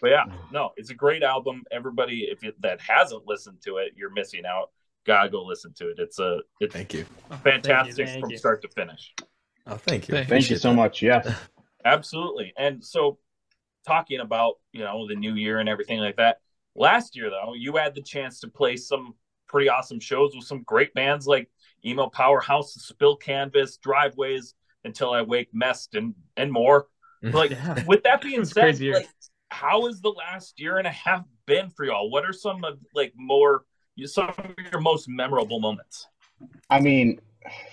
but 0.00 0.10
yeah 0.10 0.24
no 0.50 0.70
it's 0.76 0.90
a 0.90 0.94
great 0.94 1.22
album 1.22 1.62
everybody 1.70 2.28
if 2.30 2.42
you, 2.42 2.52
that 2.60 2.80
hasn't 2.80 3.26
listened 3.26 3.58
to 3.64 3.76
it 3.78 3.92
you're 3.96 4.10
missing 4.10 4.44
out 4.46 4.70
gotta 5.06 5.28
go 5.28 5.42
listen 5.44 5.72
to 5.74 5.88
it 5.90 5.98
it's 5.98 6.18
a 6.18 6.40
it's 6.60 6.74
Thank 6.74 6.92
you. 6.94 7.04
fantastic 7.42 8.06
thank 8.06 8.20
from 8.20 8.30
you. 8.30 8.36
start 8.38 8.62
to 8.62 8.68
finish 8.68 9.12
Oh, 9.66 9.76
thank 9.76 10.08
you. 10.08 10.14
Thank 10.14 10.28
Thank 10.28 10.50
you 10.50 10.56
so 10.56 10.70
that. 10.70 10.74
much. 10.74 11.02
Yeah. 11.02 11.34
absolutely 11.84 12.52
and 12.56 12.82
so 12.84 13.18
talking 13.86 14.20
about 14.20 14.54
you 14.72 14.84
know 14.84 15.06
the 15.08 15.14
new 15.14 15.34
year 15.34 15.58
and 15.58 15.68
everything 15.68 15.98
like 15.98 16.16
that. 16.16 16.38
Last 16.74 17.16
year 17.16 17.30
though 17.30 17.54
you 17.54 17.76
had 17.76 17.94
the 17.94 18.02
chance 18.02 18.40
to 18.40 18.48
play 18.48 18.76
some 18.76 19.14
pretty 19.48 19.68
awesome 19.68 20.00
shows 20.00 20.34
with 20.34 20.44
some 20.44 20.62
great 20.62 20.94
bands 20.94 21.26
like 21.26 21.50
emo 21.84 22.08
powerhouse 22.08 22.74
spill 22.74 23.16
canvas 23.16 23.78
driveways 23.78 24.54
until 24.84 25.10
i 25.12 25.22
wake 25.22 25.48
Mest 25.52 25.94
and 25.94 26.14
and 26.36 26.52
more. 26.52 26.86
Like 27.22 27.50
Yeah. 27.50 27.84
with 27.86 28.02
that 28.04 28.22
being 28.22 28.44
said 28.44 28.80
like 28.80 29.08
how 29.50 29.86
has 29.86 30.00
the 30.00 30.10
last 30.10 30.58
year 30.58 30.78
and 30.78 30.86
a 30.86 30.90
half 30.90 31.24
been 31.46 31.70
for 31.70 31.84
y'all? 31.84 32.10
What 32.10 32.24
are 32.24 32.32
some 32.32 32.64
of 32.64 32.78
like 32.94 33.12
more 33.16 33.64
some 34.06 34.28
of 34.28 34.54
your 34.72 34.80
most 34.80 35.08
memorable 35.08 35.60
moments? 35.60 36.06
I 36.70 36.80
mean, 36.80 37.20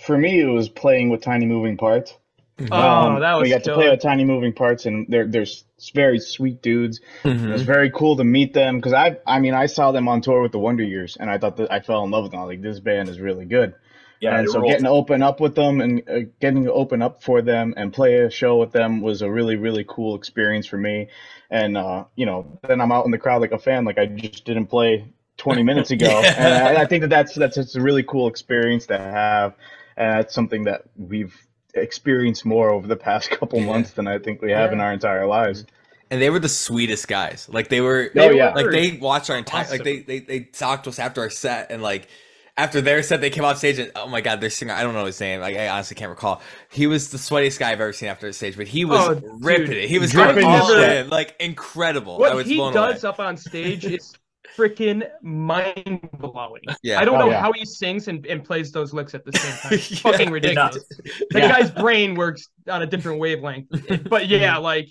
for 0.04 0.18
me, 0.18 0.40
it 0.40 0.46
was 0.46 0.68
playing 0.68 1.08
with 1.08 1.22
tiny 1.22 1.46
moving 1.46 1.76
parts. 1.76 2.18
Oh, 2.60 2.76
Um, 2.76 3.20
that 3.20 3.34
was 3.34 3.42
we 3.44 3.50
got 3.50 3.62
to 3.64 3.74
play 3.74 3.88
with 3.88 4.00
tiny 4.00 4.24
moving 4.24 4.52
parts, 4.52 4.86
and 4.86 5.06
they're 5.08 5.26
they're 5.26 5.46
very 5.94 6.18
sweet 6.18 6.60
dudes. 6.60 7.00
It 7.24 7.52
was 7.52 7.62
very 7.62 7.90
cool 7.90 8.16
to 8.16 8.24
meet 8.24 8.52
them 8.52 8.76
because 8.76 8.92
I 8.92 9.18
I 9.26 9.38
mean 9.38 9.54
I 9.54 9.66
saw 9.66 9.92
them 9.92 10.08
on 10.08 10.20
tour 10.20 10.42
with 10.42 10.52
the 10.52 10.58
Wonder 10.58 10.82
Years, 10.82 11.16
and 11.18 11.30
I 11.30 11.38
thought 11.38 11.56
that 11.56 11.70
I 11.70 11.80
fell 11.80 12.02
in 12.04 12.10
love 12.10 12.24
with 12.24 12.32
them. 12.32 12.40
I 12.40 12.44
was 12.44 12.50
like, 12.52 12.62
this 12.62 12.80
band 12.80 13.08
is 13.08 13.20
really 13.20 13.44
good. 13.44 13.74
yeah 14.20 14.36
and 14.38 14.48
so 14.50 14.58
rolls. 14.58 14.72
getting 14.72 14.84
to 14.84 14.90
open 14.90 15.22
up 15.22 15.38
with 15.40 15.54
them 15.54 15.80
and 15.80 16.02
uh, 16.10 16.20
getting 16.40 16.64
to 16.64 16.72
open 16.72 17.02
up 17.02 17.22
for 17.22 17.40
them 17.42 17.72
and 17.76 17.92
play 17.92 18.16
a 18.18 18.30
show 18.30 18.56
with 18.56 18.72
them 18.72 19.00
was 19.00 19.22
a 19.22 19.30
really 19.30 19.54
really 19.56 19.84
cool 19.86 20.16
experience 20.16 20.66
for 20.66 20.76
me 20.76 21.06
and 21.50 21.76
uh, 21.76 22.04
you 22.16 22.26
know 22.26 22.58
then 22.66 22.80
i'm 22.80 22.90
out 22.90 23.04
in 23.04 23.12
the 23.12 23.18
crowd 23.18 23.40
like 23.40 23.52
a 23.52 23.58
fan 23.58 23.84
like 23.84 23.96
i 23.98 24.06
just 24.06 24.44
didn't 24.44 24.66
play 24.66 25.06
20 25.36 25.62
minutes 25.70 25.92
ago 25.92 26.08
Yeah. 26.22 26.34
and 26.36 26.78
I, 26.78 26.82
I 26.82 26.86
think 26.86 27.02
that 27.02 27.10
that's 27.10 27.34
that's 27.36 27.56
it's 27.56 27.76
a 27.76 27.80
really 27.80 28.02
cool 28.02 28.26
experience 28.26 28.86
to 28.86 28.98
have 28.98 29.54
and 29.96 30.18
that's 30.18 30.34
something 30.34 30.64
that 30.64 30.82
we've 30.96 31.36
experienced 31.82 32.44
more 32.44 32.70
over 32.70 32.86
the 32.86 32.96
past 32.96 33.30
couple 33.38 33.60
months 33.60 33.92
than 33.92 34.06
i 34.08 34.18
think 34.18 34.40
we 34.42 34.50
have 34.52 34.72
in 34.72 34.80
our 34.80 34.92
entire 34.92 35.26
lives 35.26 35.64
And 36.10 36.22
they 36.22 36.30
were 36.30 36.38
the 36.40 36.48
sweetest 36.48 37.06
guys. 37.06 37.48
Like 37.52 37.68
they 37.68 37.82
were. 37.82 38.10
oh 38.16 38.30
yeah 38.30 38.54
like 38.54 38.70
they 38.70 38.92
watched 38.96 39.28
our 39.30 39.36
entire 39.36 39.62
Awesome. 39.62 39.72
like 39.78 39.84
they, 39.84 39.98
they 40.00 40.18
they 40.20 40.40
talked 40.40 40.84
to 40.84 40.90
us 40.90 40.98
after 40.98 41.20
our 41.20 41.28
set 41.30 41.70
and 41.70 41.82
like 41.82 42.08
after 42.56 42.80
their 42.80 43.02
set 43.02 43.20
they 43.20 43.28
came 43.30 43.44
off 43.44 43.58
stage 43.58 43.78
and 43.78 43.92
oh 43.94 44.08
my 44.08 44.20
god 44.22 44.40
their 44.40 44.50
singer 44.50 44.72
I 44.74 44.82
don't 44.82 44.94
know 44.94 45.04
his 45.04 45.20
name 45.20 45.40
like 45.42 45.54
I 45.56 45.68
honestly 45.68 45.94
can't 45.96 46.08
recall 46.10 46.40
he 46.70 46.86
was 46.86 47.10
the 47.10 47.18
sweatiest 47.18 47.58
guy 47.58 47.72
I've 47.72 47.80
ever 47.80 47.92
seen 47.92 48.08
after 48.08 48.26
the 48.26 48.32
stage 48.32 48.56
but 48.56 48.66
he 48.68 48.84
was 48.86 48.98
Oh, 49.06 49.20
ripping 49.40 49.66
dude. 49.66 49.76
it 49.84 49.88
he 49.90 49.98
was 49.98 50.10
Dripping 50.12 50.42
going 50.42 50.46
all 50.46 50.72
in 50.72 51.08
like 51.10 51.36
incredible 51.40 52.24
I 52.24 52.30
What 52.30 52.34
was 52.34 52.48
he 52.48 52.56
blown 52.56 52.72
does 52.72 53.04
away. 53.04 53.10
up 53.10 53.20
on 53.20 53.36
stage 53.36 53.84
is 53.98 54.17
freaking 54.56 55.08
mind 55.22 56.08
blowing. 56.18 56.62
yeah 56.82 56.98
I 57.00 57.04
don't 57.04 57.16
Oh, 57.16 57.26
know 57.26 57.30
yeah. 57.30 57.40
how 57.40 57.52
he 57.52 57.64
sings 57.64 58.08
and, 58.08 58.24
and 58.26 58.42
plays 58.44 58.72
those 58.72 58.92
licks 58.92 59.14
at 59.14 59.24
the 59.24 59.32
same 59.32 59.52
time. 59.62 59.72
It's 59.74 59.90
Yeah. 59.90 59.98
fucking 60.10 60.30
ridiculous. 60.30 60.84
The 61.30 61.38
Yeah. 61.40 61.48
guy's 61.48 61.70
brain 61.70 62.14
works 62.14 62.48
on 62.68 62.82
a 62.82 62.86
different 62.86 63.18
wavelength. 63.20 63.68
But 64.08 64.26
yeah, 64.28 64.54
mm-hmm. 64.54 64.62
like 64.62 64.88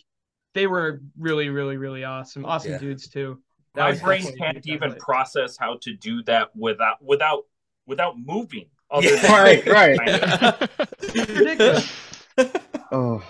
they 0.54 0.68
were 0.68 1.02
really, 1.18 1.50
really, 1.50 1.78
really 1.78 2.04
awesome. 2.04 2.46
Awesome 2.46 2.72
Yeah. 2.72 2.78
dudes 2.80 3.08
too. 3.10 3.42
That 3.76 3.94
my 3.96 4.00
brain 4.04 4.24
can't 4.38 4.66
even 4.66 4.90
highlight. 4.90 5.00
process 5.00 5.58
how 5.60 5.78
to 5.82 5.94
do 5.94 6.24
that 6.24 6.56
without 6.56 7.04
without 7.04 7.44
without 7.86 8.18
moving 8.20 8.66
other 8.90 9.08
Yeah. 9.08 9.42
right 9.42 9.66
right 9.68 10.70
ridiculous. 11.14 11.92
oh 12.92 13.24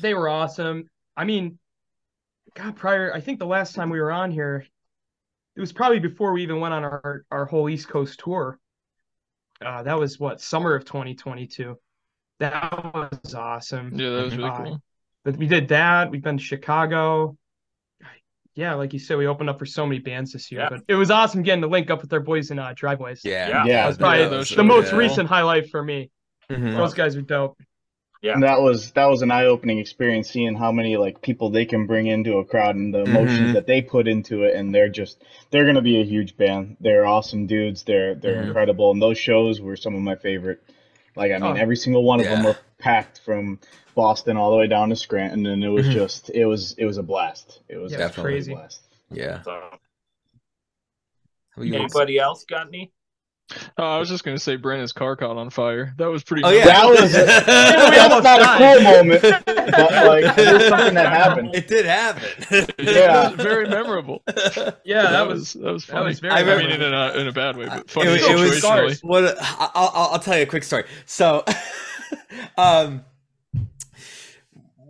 They 0.00 0.14
were 0.14 0.28
awesome. 0.28 0.88
I 1.16 1.24
mean, 1.24 1.58
God, 2.54 2.76
prior, 2.76 3.12
I 3.12 3.20
think 3.20 3.38
the 3.38 3.46
last 3.46 3.74
time 3.74 3.90
we 3.90 4.00
were 4.00 4.10
on 4.12 4.30
here, 4.30 4.64
it 5.60 5.64
was 5.64 5.72
probably 5.74 5.98
before 5.98 6.32
we 6.32 6.42
even 6.42 6.58
went 6.58 6.72
on 6.72 6.84
our, 6.84 7.26
our 7.30 7.44
whole 7.44 7.68
East 7.68 7.86
Coast 7.86 8.18
tour. 8.18 8.58
Uh, 9.62 9.82
that 9.82 9.98
was 9.98 10.18
what, 10.18 10.40
summer 10.40 10.74
of 10.74 10.86
2022. 10.86 11.76
That 12.38 12.94
was 12.94 13.34
awesome. 13.34 13.92
Yeah, 13.94 14.08
that 14.08 14.24
was 14.24 14.36
really 14.38 14.48
Uh, 14.48 14.56
cool. 14.56 14.82
But 15.22 15.36
we 15.36 15.46
did 15.46 15.68
that. 15.68 16.10
We've 16.10 16.22
been 16.22 16.38
to 16.38 16.42
Chicago. 16.42 17.36
Yeah, 18.54 18.72
like 18.72 18.94
you 18.94 18.98
said, 18.98 19.18
we 19.18 19.26
opened 19.26 19.50
up 19.50 19.58
for 19.58 19.66
so 19.66 19.84
many 19.84 19.98
bands 19.98 20.32
this 20.32 20.50
year. 20.50 20.62
Yeah. 20.62 20.68
But 20.70 20.80
it 20.88 20.94
was 20.94 21.10
awesome 21.10 21.42
getting 21.42 21.60
to 21.60 21.68
link 21.68 21.90
up 21.90 22.00
with 22.00 22.10
our 22.14 22.20
boys 22.20 22.50
in 22.50 22.58
uh, 22.58 22.72
Driveways. 22.74 23.20
yeah 23.22 23.48
Yeah. 23.50 23.64
Yeah. 23.66 23.82
That 23.82 23.86
was 23.88 23.98
probably 23.98 24.20
Yeah, 24.20 24.28
those 24.28 24.48
the 24.48 24.54
shows 24.54 24.64
most 24.64 24.92
were 24.92 24.98
recent 24.98 25.28
highlight 25.28 25.68
for 25.68 25.84
me. 25.84 26.10
Mhm. 26.50 26.74
Those 26.74 26.94
guys 26.94 27.16
are 27.16 27.20
dope. 27.22 27.60
Yeah. 28.22 28.34
And 28.34 28.42
that 28.42 28.60
was 28.60 28.90
that 28.92 29.06
was 29.06 29.22
an 29.22 29.30
eye 29.30 29.46
opening 29.46 29.78
experience 29.78 30.28
seeing 30.28 30.54
how 30.54 30.70
many 30.72 30.96
like 30.98 31.22
people 31.22 31.48
they 31.48 31.64
can 31.64 31.86
bring 31.86 32.06
into 32.06 32.36
a 32.36 32.44
crowd 32.44 32.76
and 32.76 32.92
the 32.92 33.04
emotions 33.04 33.50
Mhm. 33.50 33.52
that 33.54 33.66
they 33.66 33.80
put 33.80 34.06
into 34.06 34.42
it 34.44 34.54
and 34.56 34.74
they're 34.74 34.90
just 34.90 35.22
they're 35.50 35.64
gonna 35.64 35.80
be 35.80 36.00
a 36.00 36.04
huge 36.04 36.36
band. 36.36 36.76
They're 36.80 37.06
awesome 37.06 37.46
dudes. 37.46 37.82
They're 37.82 38.14
they're 38.14 38.42
Mhm. 38.42 38.48
incredible 38.48 38.90
and 38.90 39.00
those 39.00 39.16
shows 39.16 39.62
were 39.62 39.74
some 39.76 39.94
of 39.94 40.02
my 40.02 40.16
favorite. 40.16 40.62
Like 41.16 41.32
I 41.32 41.38
mean 41.38 41.56
Oh. 41.56 41.60
every 41.60 41.76
single 41.76 42.04
one 42.04 42.20
of 42.20 42.26
them 42.26 42.44
were 42.44 42.58
packed 42.78 43.20
from 43.20 43.58
Boston 43.94 44.36
all 44.36 44.50
the 44.50 44.56
way 44.58 44.66
down 44.66 44.90
to 44.90 44.96
Scranton 44.96 45.46
and 45.46 45.64
it 45.64 45.70
was 45.70 45.86
Mhm. 45.88 45.92
just 45.92 46.28
it 46.30 46.44
was 46.44 46.74
it 46.76 46.84
was 46.84 46.98
a 46.98 47.02
blast. 47.02 47.62
It 47.70 47.78
was 47.78 47.92
Yeah, 47.92 47.98
a 47.98 48.00
Definitely. 48.02 48.32
crazy. 48.32 48.52
blast. 48.52 48.82
yeah 49.10 49.40
So, 49.42 49.60
How 51.56 51.62
you- 51.62 51.74
anybody 51.74 52.18
else 52.18 52.44
got 52.44 52.68
any? 52.68 52.92
Oh, 53.78 53.84
I 53.84 53.98
was 53.98 54.08
just 54.08 54.22
gonna 54.24 54.38
say 54.38 54.56
Brandon's 54.56 54.92
car 54.92 55.16
caught 55.16 55.36
on 55.36 55.50
fire. 55.50 55.92
That 55.98 56.06
was 56.06 56.22
pretty. 56.22 56.44
oh 56.44 56.50
yeah 56.50 56.64
That 56.66 56.86
was- 56.88 57.00
we 57.12 57.18
That's 57.18 57.98
almost 58.00 58.24
not 58.24 58.40
a 58.42 58.58
cool 58.58 58.82
moment, 58.84 59.22
but 59.22 60.06
like 60.06 60.38
it 60.38 60.54
was 60.54 60.66
something 60.68 60.94
that 60.94 61.12
happened. 61.12 61.50
it 61.54 61.66
did 61.66 61.84
happen 61.86 62.66
Yeah. 62.78 63.28
It 63.30 63.36
was 63.36 63.44
very 63.44 63.68
memorable. 63.68 64.22
Yeah, 64.84 65.02
that, 65.10 65.26
was, 65.26 65.52
that 65.54 65.72
was 65.72 65.86
that 65.86 65.92
funny. 65.92 66.06
was 66.06 66.20
very 66.20 66.32
I, 66.34 66.42
memorable. 66.44 66.70
mean, 66.70 66.80
in 66.82 66.94
a 66.94 67.12
in 67.20 67.28
a 67.28 67.32
bad 67.32 67.56
way, 67.56 67.66
but 67.66 67.78
It 67.80 67.90
funny 67.90 68.10
was- 68.10 68.22
it 68.22 68.34
was- 68.38 68.60
situationally. 68.62 69.04
What 69.04 69.36
I'll, 69.40 69.70
I'll 69.74 70.08
I'll 70.12 70.18
tell 70.18 70.36
you 70.36 70.42
a 70.44 70.46
quick 70.46 70.62
story. 70.64 70.84
So, 71.06 71.44
um, 72.58 73.04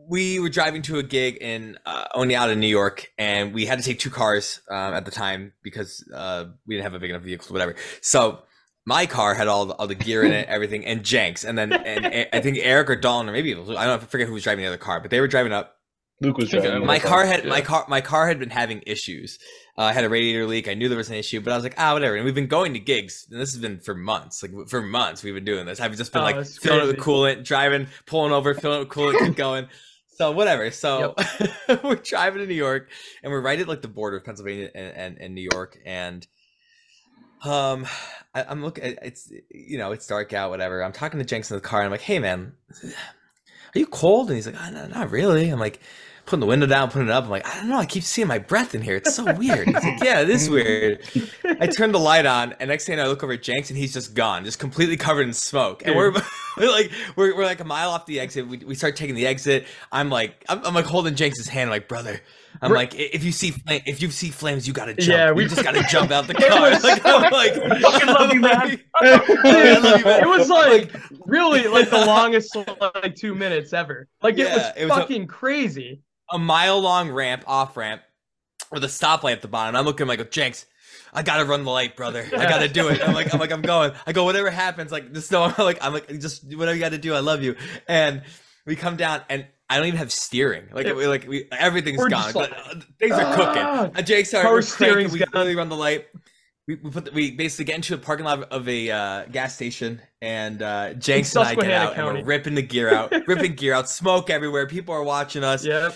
we 0.09 0.40
were 0.40 0.49
driving 0.49 0.83
to 0.83 0.99
a 0.99 1.02
gig 1.02 1.37
in 1.40 1.79
uh, 1.87 2.05
Oneonta, 2.17 2.57
New 2.59 2.67
York, 2.67 3.12
and 3.17 3.55
we 3.55 3.64
had 3.67 3.79
to 3.79 3.85
take 3.85 3.99
two 4.00 4.11
cars 4.11 4.61
um, 4.69 4.93
at 4.95 5.05
the 5.05 5.11
time 5.11 5.52
because 5.62 6.05
uh, 6.12 6.47
we 6.67 6.75
didn't 6.75 6.85
have 6.85 6.95
a 6.95 6.99
big 6.99 7.11
enough 7.11 7.23
vehicle, 7.23 7.52
whatever. 7.52 7.75
So. 8.00 8.43
My 8.87 9.06
car 9.06 9.34
had 9.34 9.46
all 9.46 9.66
the, 9.66 9.75
all 9.75 9.87
the 9.87 9.94
gear 9.94 10.25
in 10.25 10.32
it, 10.32 10.49
everything, 10.50 10.84
and 10.87 11.04
Jenks, 11.04 11.44
and 11.44 11.56
then 11.56 11.72
and, 11.72 12.06
and 12.06 12.28
I 12.32 12.40
think 12.40 12.58
Eric 12.60 12.90
or 12.90 12.96
Dalton, 12.96 13.28
or 13.28 13.32
maybe 13.32 13.52
I 13.52 13.56
don't 13.56 13.68
know, 13.68 13.94
I 13.94 13.99
forget 13.99 14.26
who 14.26 14.34
was 14.34 14.42
driving 14.42 14.62
the 14.62 14.68
other 14.68 14.78
car, 14.78 15.00
but 15.00 15.10
they 15.10 15.20
were 15.20 15.28
driving 15.28 15.52
up 15.52 15.76
Luke 16.22 16.37
was 16.37 16.49
I 16.49 16.60
think 16.60 16.64
I 16.64 16.68
driving 16.70 16.87
my 16.87 16.99
car 16.99 17.25
had 17.25 17.46
my 17.46 17.60
car 17.60 17.84
my 17.88 18.00
car 18.00 18.26
had 18.26 18.38
been 18.38 18.50
having 18.50 18.82
issues. 18.87 19.38
Uh, 19.78 19.82
I 19.84 19.92
had 19.92 20.04
a 20.04 20.08
radiator 20.10 20.46
leak. 20.46 20.68
I 20.68 20.75
knew 20.75 20.88
there 20.88 20.99
was 20.99 21.08
an 21.08 21.14
issue, 21.16 21.40
but 21.40 21.52
I 21.52 21.56
was 21.56 21.64
like, 21.64 21.75
ah, 21.78 21.94
whatever. 21.94 22.16
And 22.16 22.25
we've 22.25 22.34
been 22.34 22.46
going 22.46 22.75
to 22.75 22.78
gigs, 22.80 23.26
and 23.30 23.40
this 23.40 23.52
has 23.52 23.60
been 23.62 23.80
for 23.80 23.94
months. 23.94 24.42
Like 24.42 24.68
for 24.68 24.82
months, 24.82 25.22
we've 25.22 25.32
been 25.34 25.46
doing 25.46 25.64
this. 25.64 25.80
I've 25.80 25.96
just 25.96 26.12
been 26.12 26.20
Oh, 26.20 26.25
like 26.25 26.37
that's 26.37 26.58
filling 26.58 26.80
it 26.80 26.87
with 26.88 26.99
crazy. 26.99 27.10
coolant, 27.10 27.44
driving, 27.44 27.87
pulling 28.04 28.32
over, 28.32 28.52
filling 28.52 28.80
it 28.82 28.88
with 28.88 28.88
coolant, 28.90 29.18
keep 29.26 29.37
going. 29.37 29.68
So 30.08 30.32
whatever. 30.32 30.70
So 30.70 31.14
we're 31.82 31.94
driving 31.96 32.40
to 32.40 32.46
New 32.46 32.54
York, 32.54 32.90
and 33.22 33.32
we're 33.32 33.40
right 33.40 33.58
at 33.58 33.68
like 33.68 33.80
the 33.80 33.88
border 33.88 34.18
of 34.18 34.25
Pennsylvania 34.25 34.70
and, 34.75 34.94
and, 34.94 35.18
and 35.18 35.34
New 35.34 35.49
York, 35.50 35.78
and 35.87 36.26
um, 37.42 37.87
I, 38.35 38.44
I'm 38.44 38.62
looking. 38.62 38.97
It's 39.02 39.32
you 39.50 39.78
know 39.78 39.92
it's 39.92 40.06
dark 40.06 40.32
out, 40.32 40.50
whatever. 40.50 40.82
I'm 40.82 40.92
talking 40.92 41.18
to 41.18 41.25
Jenks 41.25 41.50
in 41.50 41.56
the 41.56 41.61
car, 41.61 41.80
and 41.80 41.87
I'm 41.87 41.92
like, 41.92 42.00
hey 42.02 42.18
man, 42.18 42.52
are 42.85 43.78
you 43.78 43.87
cold? 43.87 44.28
And 44.28 44.37
he's 44.37 44.47
like, 44.47 44.56
oh, 44.61 44.70
no, 44.70 44.87
not 44.87 45.11
really. 45.11 45.49
I'm 45.49 45.61
like, 45.61 45.80
putting 46.26 46.40
the 46.40 46.47
window 46.47 46.66
down, 46.66 46.90
putting 46.90 47.09
it 47.09 47.12
up. 47.12 47.25
I'm 47.25 47.30
like, 47.30 47.47
I 47.47 47.56
don't 47.56 47.68
know. 47.68 47.76
I 47.76 47.87
keep 47.87 48.04
seeing 48.04 48.28
my 48.28 48.38
breath 48.38 48.75
in 48.75 48.82
here. 48.82 48.97
It's 48.97 49.14
so 49.14 49.25
weird. 49.35 49.66
He's 49.66 49.82
like, 49.82 50.02
yeah, 50.02 50.20
it 50.20 50.30
is 50.30 50.49
weird. 50.49 51.00
I 51.44 51.66
turn 51.76 51.92
the 51.92 51.99
light 51.99 52.25
on, 52.25 52.54
and 52.61 52.68
next 52.68 52.87
thing 52.87 53.00
I 53.00 53.06
look 53.06 53.23
over 53.25 53.32
at 53.32 53.42
Jenks, 53.42 53.68
and 53.70 53.78
he's 53.78 53.92
just 53.92 54.14
gone, 54.14 54.44
just 54.44 54.59
completely 54.59 54.97
covered 54.97 55.26
in 55.26 55.32
smoke. 55.32 55.82
And 55.85 55.97
we're, 55.97 56.12
we're 56.56 56.70
like, 56.70 56.92
we're, 57.16 57.37
we're 57.37 57.44
like 57.44 57.61
a 57.61 57.64
mile 57.64 57.90
off 57.90 58.06
the 58.06 58.20
exit. 58.20 58.47
We, 58.47 58.59
we 58.59 58.75
start 58.75 58.97
taking 58.97 59.16
the 59.16 59.26
exit. 59.26 59.66
I'm 59.90 60.09
like, 60.09 60.44
I'm, 60.49 60.64
I'm 60.64 60.75
like 60.75 60.87
holding 60.87 61.16
Jenks' 61.16 61.49
hand, 61.49 61.68
I'm 61.68 61.70
like, 61.70 61.88
brother, 61.88 62.20
I'm 62.62 62.73
like, 62.73 62.95
if 62.95 63.25
you 63.25 63.33
see 63.33 63.50
flame, 63.52 63.83
if 63.87 64.02
you 64.02 64.11
see 64.11 64.28
flames, 64.30 64.66
you 64.66 64.73
gotta 64.75 64.95
jump. 64.95 65.09
Yeah, 65.09 65.33
we- 65.33 65.45
you 65.45 65.49
just 65.49 65.62
gotta 65.62 65.83
jump 65.90 66.11
out 66.11 66.26
the 66.26 66.35
car. 66.49 66.71
was 66.71 66.83
Like, 66.85 67.02
I'm 67.04 67.33
like, 67.33 67.52
I 67.52 67.80
fucking 67.80 68.09
love 68.09 68.33
you, 68.33 68.40
man. 68.40 68.80
I 68.95 69.11
love 69.11 69.28
you, 69.28 69.42
man. 70.04 70.23
it 70.23 70.28
was 70.28 70.49
like 70.49 70.95
really 71.26 71.66
like 71.69 71.88
the 71.90 72.04
longest 72.04 72.57
like 72.57 73.14
two 73.14 73.35
minutes 73.35 73.73
ever. 73.73 74.09
Like 74.23 74.38
it 74.38 74.45
was 74.49 74.73
it 74.76 74.85
was 74.85 74.92
a- 74.97 75.00
fucking 75.00 75.26
crazy. 75.26 76.02
a 76.30 76.38
mile 76.38 76.80
long 76.80 77.11
ramp, 77.11 77.45
off 77.47 77.76
ramp, 77.76 78.02
with 78.71 78.85
a 78.85 78.88
stoplight 78.88 79.33
at 79.33 79.42
the 79.42 79.49
bottom. 79.49 79.75
I'm 79.76 79.85
looking 79.85 80.07
I 80.07 80.09
like, 80.09 80.30
Jenks, 80.30 80.66
I 81.14 81.23
gotta 81.23 81.45
run 81.45 81.64
the 81.64 81.71
light, 81.71 81.97
brother. 81.97 82.25
I 82.33 82.47
gotta 82.49 82.69
do 82.69 82.88
it. 82.88 83.00
I'm 83.07 83.14
like, 83.14 83.33
I'm 83.33 83.40
like, 83.40 83.52
I'm 83.52 83.62
going. 83.62 83.92
I 84.07 84.12
go, 84.12 84.25
whatever 84.25 84.50
happens, 84.50 84.92
like 84.92 85.12
just 85.12 85.33
know, 85.33 85.45
I'm 85.45 85.54
like, 85.64 85.78
I'm 85.80 85.92
like, 85.95 86.09
just 86.21 86.45
whatever 86.57 86.75
you 86.75 86.80
got 86.80 86.92
to 86.92 86.99
do. 86.99 87.14
I 87.14 87.21
love 87.21 87.42
you. 87.42 87.57
And 87.88 88.23
we 88.66 88.76
come 88.76 88.97
down, 88.97 89.23
and 89.28 89.47
I 89.70 89.76
don't 89.78 89.86
even 89.86 89.98
have 89.98 90.12
steering. 90.12 90.64
Like, 90.72 90.86
Yeah. 90.86 90.92
we, 90.94 91.06
like 91.06 91.26
we, 91.26 91.48
everything's 91.52 91.98
We're 91.98 92.10
gone. 92.10 92.32
like, 92.34 92.52
uh, 92.52 92.74
things 92.98 93.12
are 93.12 93.34
cooking. 93.36 93.62
"Ah." 93.64 93.90
Uh, 93.94 94.02
Jake's 94.02 94.32
Power 94.32 94.52
we're 94.54 94.62
steering's 94.62 95.12
We 95.12 95.20
literally 95.20 95.54
run 95.56 95.68
the 95.70 95.76
light. 95.76 96.06
We, 96.68 96.74
we 96.76 96.90
put 96.90 97.04
the, 97.06 97.12
we 97.12 97.30
basically 97.30 97.64
get 97.66 97.76
into 97.76 97.94
a 97.94 97.98
parking 97.98 98.26
lot 98.26 98.42
of 98.52 98.68
a 98.68 98.90
uh, 98.90 99.24
gas 99.26 99.54
station, 99.54 100.00
and 100.20 100.60
uh, 100.60 100.94
Jenks 100.94 101.34
and 101.34 101.46
I 101.46 101.54
get 101.54 101.70
out, 101.70 101.96
and 101.96 102.04
we're 102.04 102.24
ripping 102.24 102.54
the 102.54 102.62
gear 102.62 102.92
out, 102.92 103.12
ripping 103.26 103.54
gear 103.54 103.72
out, 103.74 103.88
smoke 103.88 104.28
everywhere. 104.28 104.66
People 104.66 104.94
are 104.94 105.02
watching 105.02 105.42
us 105.42 105.64
Yep. 105.64 105.94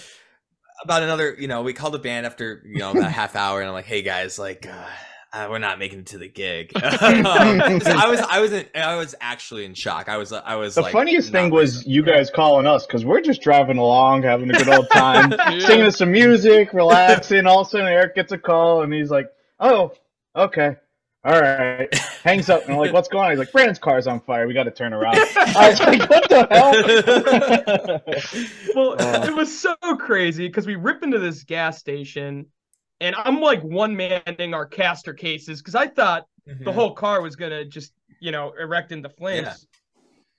about 0.82 1.02
another, 1.02 1.36
you 1.38 1.48
know, 1.48 1.62
we 1.62 1.72
called 1.74 1.94
the 1.94 1.98
band 1.98 2.26
after, 2.26 2.62
you 2.64 2.78
know, 2.78 2.90
about 2.92 3.04
a 3.04 3.08
half 3.10 3.36
hour, 3.36 3.60
and 3.60 3.68
I'm 3.68 3.74
like, 3.74 3.84
hey 3.86 4.02
guys, 4.02 4.38
like, 4.38 4.66
uh, 4.66 4.86
uh, 5.34 5.48
we're 5.50 5.58
not 5.58 5.78
making 5.80 5.98
it 5.98 6.06
to 6.06 6.18
the 6.18 6.28
gig. 6.28 6.70
I 6.76 8.06
was, 8.08 8.20
I 8.20 8.40
was, 8.40 8.52
in, 8.52 8.66
I 8.74 8.94
was 8.96 9.14
actually 9.20 9.64
in 9.64 9.74
shock. 9.74 10.08
I 10.08 10.16
was, 10.16 10.32
I 10.32 10.54
was. 10.54 10.76
The 10.76 10.82
like, 10.82 10.92
funniest 10.92 11.32
thing 11.32 11.50
was 11.50 11.78
ready. 11.78 11.90
you 11.90 12.02
guys 12.04 12.30
calling 12.30 12.66
us 12.66 12.86
because 12.86 13.04
we're 13.04 13.20
just 13.20 13.42
driving 13.42 13.78
along, 13.78 14.22
having 14.22 14.48
a 14.50 14.52
good 14.54 14.68
old 14.68 14.88
time, 14.90 15.32
Yeah. 15.50 15.58
singing 15.66 15.90
some 15.90 16.12
music, 16.12 16.72
relaxing. 16.72 17.46
All 17.46 17.62
of 17.62 17.66
a 17.66 17.70
sudden, 17.70 17.86
Eric 17.88 18.14
gets 18.14 18.32
a 18.32 18.38
call 18.38 18.82
and 18.82 18.92
he's 18.92 19.10
like, 19.10 19.26
"Oh, 19.58 19.92
okay, 20.36 20.76
all 21.24 21.40
right." 21.40 21.92
Hangs 22.22 22.48
up 22.48 22.62
and 22.64 22.72
I'm 22.74 22.78
like, 22.78 22.92
"What's 22.92 23.08
going 23.08 23.24
on?" 23.24 23.30
He's 23.32 23.38
like, 23.40 23.50
"Brandon's 23.52 23.78
car's 23.80 24.06
on 24.06 24.20
fire. 24.20 24.46
We 24.46 24.54
got 24.54 24.64
to 24.64 24.70
turn 24.70 24.92
around." 24.92 25.16
I 25.36 25.68
was 25.70 25.80
like, 25.80 26.08
"What 26.08 26.28
the 26.28 26.46
hell?" 26.50 28.00
Well, 28.74 28.92
Uh. 28.98 29.26
it 29.26 29.34
was 29.34 29.56
so 29.58 29.74
crazy 29.98 30.46
because 30.46 30.66
we 30.66 30.76
rip 30.76 31.02
into 31.02 31.18
this 31.18 31.42
gas 31.44 31.78
station, 31.78 32.46
and 33.00 33.14
I'm 33.16 33.40
like 33.40 33.62
one 33.62 33.96
manning 33.96 34.54
our 34.54 34.66
caster 34.66 35.12
cases 35.14 35.60
because 35.60 35.74
I 35.74 35.86
thought 35.88 36.26
the 36.46 36.72
Mhm. 36.72 36.74
whole 36.74 36.94
car 36.94 37.22
was 37.22 37.36
gonna 37.36 37.64
just 37.64 37.92
you 38.20 38.32
know 38.32 38.52
erect 38.58 38.92
into 38.92 39.08
flames. 39.08 39.66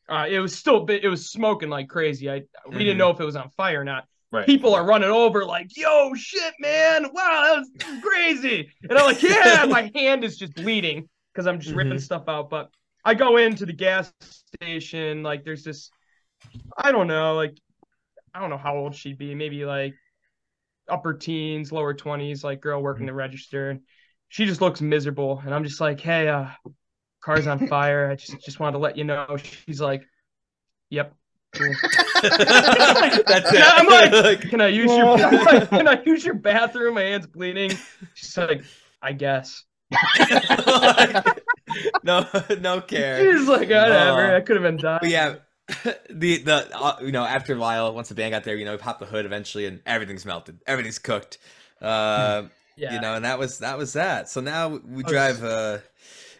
Uh, 0.08 0.28
it 0.30 0.40
was 0.40 0.56
still 0.56 0.86
it 0.90 1.08
was 1.08 1.30
smoking 1.30 1.70
like 1.70 1.90
crazy. 1.90 2.30
I 2.30 2.44
we 2.68 2.76
Mhm. 2.76 2.80
didn't 2.80 2.98
know 2.98 3.10
if 3.10 3.20
it 3.20 3.26
was 3.26 3.36
on 3.36 3.50
fire 3.52 3.82
or 3.82 3.84
not. 3.84 4.06
Right. 4.32 4.46
People 4.46 4.76
are 4.76 4.86
running 4.86 5.10
over 5.10 5.46
like, 5.46 5.76
"Yo, 5.78 6.14
shit, 6.14 6.54
man! 6.60 7.06
Wow, 7.14 7.42
that 7.44 7.58
was 7.58 8.02
crazy!" 8.02 8.70
And 8.90 8.98
I'm 8.98 9.06
like, 9.06 9.22
"Yeah." 9.24 9.66
my 9.70 9.92
hand 9.96 10.24
is 10.24 10.38
just 10.38 10.54
bleeding 10.56 11.08
because 11.34 11.48
I'm 11.48 11.60
just 11.60 11.74
ripping 11.74 12.00
stuff 12.00 12.24
out. 12.28 12.50
But 12.50 12.70
I 13.04 13.14
go 13.14 13.38
into 13.38 13.66
the 13.66 13.74
gas 13.74 14.12
station. 14.56 15.24
Like, 15.24 15.44
there's 15.44 15.64
this, 15.64 15.90
I 16.78 16.92
don't 16.92 17.08
know, 17.08 17.36
like, 17.36 17.56
I 18.34 18.40
don't 18.40 18.50
know 18.50 18.58
how 18.58 18.76
old 18.76 18.96
she'd 18.96 19.18
be. 19.18 19.34
Maybe 19.36 19.66
like 19.66 19.96
upper 20.90 21.14
teens, 21.14 21.72
lower 21.72 21.94
twenties, 21.94 22.44
like 22.44 22.62
girl 22.62 22.82
working 22.82 23.06
the 23.06 23.14
register. 23.14 23.70
And 23.72 23.82
she 24.30 24.46
just 24.46 24.62
looks 24.62 24.82
miserable, 24.82 25.42
and 25.44 25.54
I'm 25.54 25.64
just 25.64 25.82
like, 25.82 26.00
"Hey, 26.00 26.28
uh, 26.28 26.48
car's 27.22 27.48
on 27.48 27.68
fire. 27.68 28.10
I 28.10 28.16
just 28.16 28.44
just 28.44 28.60
wanted 28.60 28.74
to 28.74 28.80
let 28.80 28.98
you 28.98 29.04
know." 29.04 29.38
She's 29.38 29.82
like, 29.82 30.04
"Yep." 30.90 31.14
Cool. 31.54 31.74
That's 32.22 33.54
it. 33.54 33.62
I'm 33.64 33.88
like, 33.88 34.12
Like, 34.42 34.42
Can 34.50 34.60
I 34.62 34.68
use 34.68 34.92
your 34.92 35.18
like, 35.18 35.70
Can 35.70 35.88
I 35.88 36.02
use 36.04 36.26
your 36.26 36.34
bathroom? 36.34 36.96
My 36.96 37.02
hand's 37.04 37.28
bleeding. 37.28 37.72
She's 38.14 38.38
like, 38.38 38.64
I 39.02 39.14
guess. 39.14 39.64
no, 42.04 42.28
no 42.60 42.82
care. 42.82 43.34
She's 43.34 43.48
like, 43.48 43.70
whatever. 43.70 44.34
Uh, 44.34 44.38
I 44.38 44.42
could 44.42 44.56
have 44.58 44.64
been 44.64 44.78
done. 44.78 45.00
But 45.02 45.10
yeah, 45.10 45.36
the 46.10 46.38
the 46.44 46.70
uh, 46.76 46.98
you 47.02 47.12
know 47.12 47.24
after 47.24 47.56
a 47.56 47.58
while, 47.58 47.94
once 47.94 48.10
the 48.10 48.16
band 48.16 48.32
got 48.32 48.44
there, 48.44 48.56
you 48.56 48.66
know, 48.66 48.72
we 48.74 48.78
popped 48.78 49.00
the 49.00 49.06
hood 49.06 49.26
eventually, 49.26 49.66
and 49.66 49.80
everything's 49.86 50.26
melted, 50.26 50.60
everything's 50.68 51.00
cooked. 51.00 51.38
Uh, 51.82 52.44
yeah. 52.78 52.94
you 52.94 53.02
know, 53.02 53.16
and 53.16 53.26
that 53.26 53.40
was 53.40 53.60
that 53.60 53.78
was 53.78 53.94
that. 53.94 54.30
So 54.30 54.42
now 54.42 54.68
we 54.70 55.04
was- 55.04 55.12
drive 55.12 55.44
uh, 55.44 55.80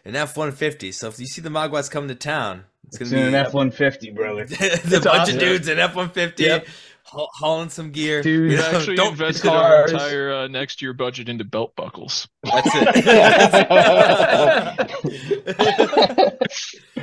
an 0.04 0.14
F 0.16 0.36
one 0.36 0.52
fifty. 0.52 0.92
So 0.92 1.08
if 1.08 1.18
you 1.18 1.26
see 1.26 1.40
the 1.40 1.50
Maguas 1.50 1.88
coming 1.88 2.08
to 2.08 2.14
town, 2.14 2.64
it's 2.86 3.00
It's 3.00 3.10
gonna 3.10 3.24
in 3.26 3.32
be 3.32 3.36
an 3.38 3.46
F 3.46 3.54
one 3.54 3.70
fifty, 3.72 4.10
brother. 4.12 4.44
the 4.46 5.00
bunch 5.02 5.06
awesome. 5.06 5.34
of 5.34 5.40
dudes 5.40 5.66
in 5.68 5.78
F 5.80 5.96
one 5.96 6.10
fifty 6.10 6.44
Yep. 6.44 6.66
hauling 7.04 7.68
some 7.70 7.90
gear. 7.90 8.22
Dude, 8.22 8.48
We 8.48 8.50
You 8.52 8.58
know, 8.58 8.70
actually 8.78 8.96
don't- 8.96 9.12
invested 9.12 9.48
our 9.50 9.86
entire 9.88 10.32
uh, 10.32 10.46
next 10.48 10.80
year 10.82 10.92
budget 10.92 11.28
into 11.28 11.42
belt 11.44 11.74
buckles. 11.74 12.28
That's 12.44 12.68
it. 12.74 12.96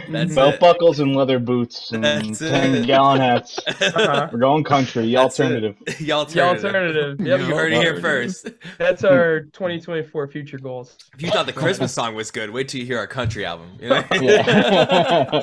That's 0.10 0.36
Belt 0.36 0.56
it. 0.56 0.60
buckles 0.60 1.00
and 1.00 1.16
leather 1.16 1.40
boots 1.40 1.92
and 1.92 2.04
That's 2.04 2.42
it. 2.42 2.50
ten 2.50 2.84
gallon 2.86 3.20
hats. 3.22 3.60
Uh-huh. 3.68 4.30
We're 4.32 4.40
going 4.40 4.64
country. 4.64 5.04
The 5.06 5.16
That's 5.16 5.40
it. 5.40 5.44
alternative. 5.46 5.76
the 5.86 5.94
The 6.06 6.12
alternative. 6.12 6.66
alternative. 6.66 7.22
Yep. 7.28 7.40
You 7.42 7.46
heard 7.56 7.74
it 7.74 7.82
here 7.82 8.00
first. 8.02 8.50
That's 8.78 9.04
our 9.04 9.42
2024 9.42 10.28
future 10.28 10.58
goals. 10.58 10.98
If 11.14 11.22
you 11.22 11.30
thought 11.32 11.46
the 11.46 11.54
Christmas 11.54 11.94
song 11.94 12.16
was 12.16 12.32
good, 12.32 12.50
wait 12.50 12.68
till 12.70 12.80
you 12.82 12.86
hear 12.88 12.98
our 13.00 13.08
country 13.08 13.46
album. 13.46 13.78
You 13.80 13.90
know? 13.90 14.04
Yeah. 14.22 15.42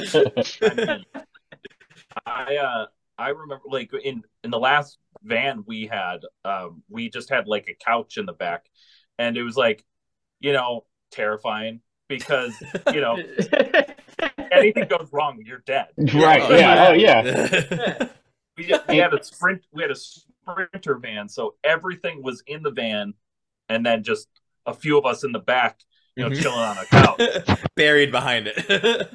I 2.27 2.57
uh 2.57 2.87
I 3.19 3.29
remember 3.29 3.63
like 3.67 3.91
in 4.03 4.23
in 4.45 4.51
the 4.51 4.59
last 4.59 4.99
van 5.23 5.65
we 5.67 5.87
had 5.87 6.21
um 6.45 6.83
we 6.89 7.09
just 7.11 7.29
had 7.29 7.47
like 7.47 7.69
a 7.69 7.75
couch 7.85 8.17
in 8.17 8.27
the 8.27 8.33
back 8.33 8.65
and 9.19 9.37
it 9.37 9.43
was 9.43 9.57
like 9.57 9.85
you 10.41 10.53
know 10.53 10.85
terrifying 11.13 11.81
because 12.11 12.53
you 12.93 13.01
know 13.01 13.17
anything 14.53 14.87
goes 14.89 15.09
wrong 15.13 15.41
you're 15.47 15.63
dead 15.65 15.87
right. 16.15 16.43
Yeah. 16.51 16.87
Oh 16.89 16.93
yeah. 16.93 18.09
we, 18.59 18.75
we 18.89 18.97
had 18.99 19.15
a 19.15 19.23
sprint 19.25 19.63
we 19.73 19.81
had 19.83 19.91
a 19.91 19.97
sprinter 19.97 20.97
van 20.97 21.29
so 21.29 21.55
everything 21.65 22.23
was 22.23 22.43
in 22.47 22.63
the 22.63 22.71
van 22.71 23.15
and 23.71 23.87
then 23.87 24.03
just 24.03 24.29
a 24.67 24.75
few 24.75 24.99
of 24.99 25.07
us 25.07 25.25
in 25.25 25.33
the 25.33 25.39
back 25.39 25.81
you 26.17 26.25
know 26.25 26.31
Mhm. 26.31 26.43
chilling 26.43 26.59
on 26.59 26.77
a 26.79 26.85
couch 26.87 27.59
Buried 27.77 28.11
behind 28.11 28.49
it. 28.53 29.09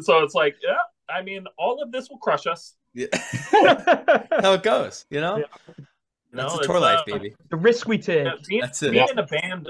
so 0.00 0.18
it's 0.22 0.34
like 0.34 0.56
yeah 0.62 0.74
I 1.08 1.22
mean 1.22 1.46
all 1.58 1.82
of 1.82 1.90
this 1.90 2.08
will 2.10 2.18
crush 2.18 2.46
us 2.46 2.76
Yeah. 2.94 3.06
How 4.42 4.52
it 4.54 4.62
goes, 4.62 5.06
you 5.10 5.20
know? 5.20 5.38
Yeah. 5.38 5.44
That's 6.32 6.52
No, 6.52 6.54
a 6.54 6.58
it's, 6.58 6.66
tour 6.66 6.78
life, 6.80 7.00
uh, 7.00 7.04
baby. 7.18 7.34
the 7.50 7.56
risk 7.56 7.88
we 7.88 7.98
take. 7.98 8.24
Yeah, 8.26 8.34
being, 8.48 8.60
That's 8.60 8.82
it. 8.84 8.92
being 8.92 9.04
Yeah. 9.06 9.12
in 9.12 9.18
a 9.18 9.26
band, 9.26 9.68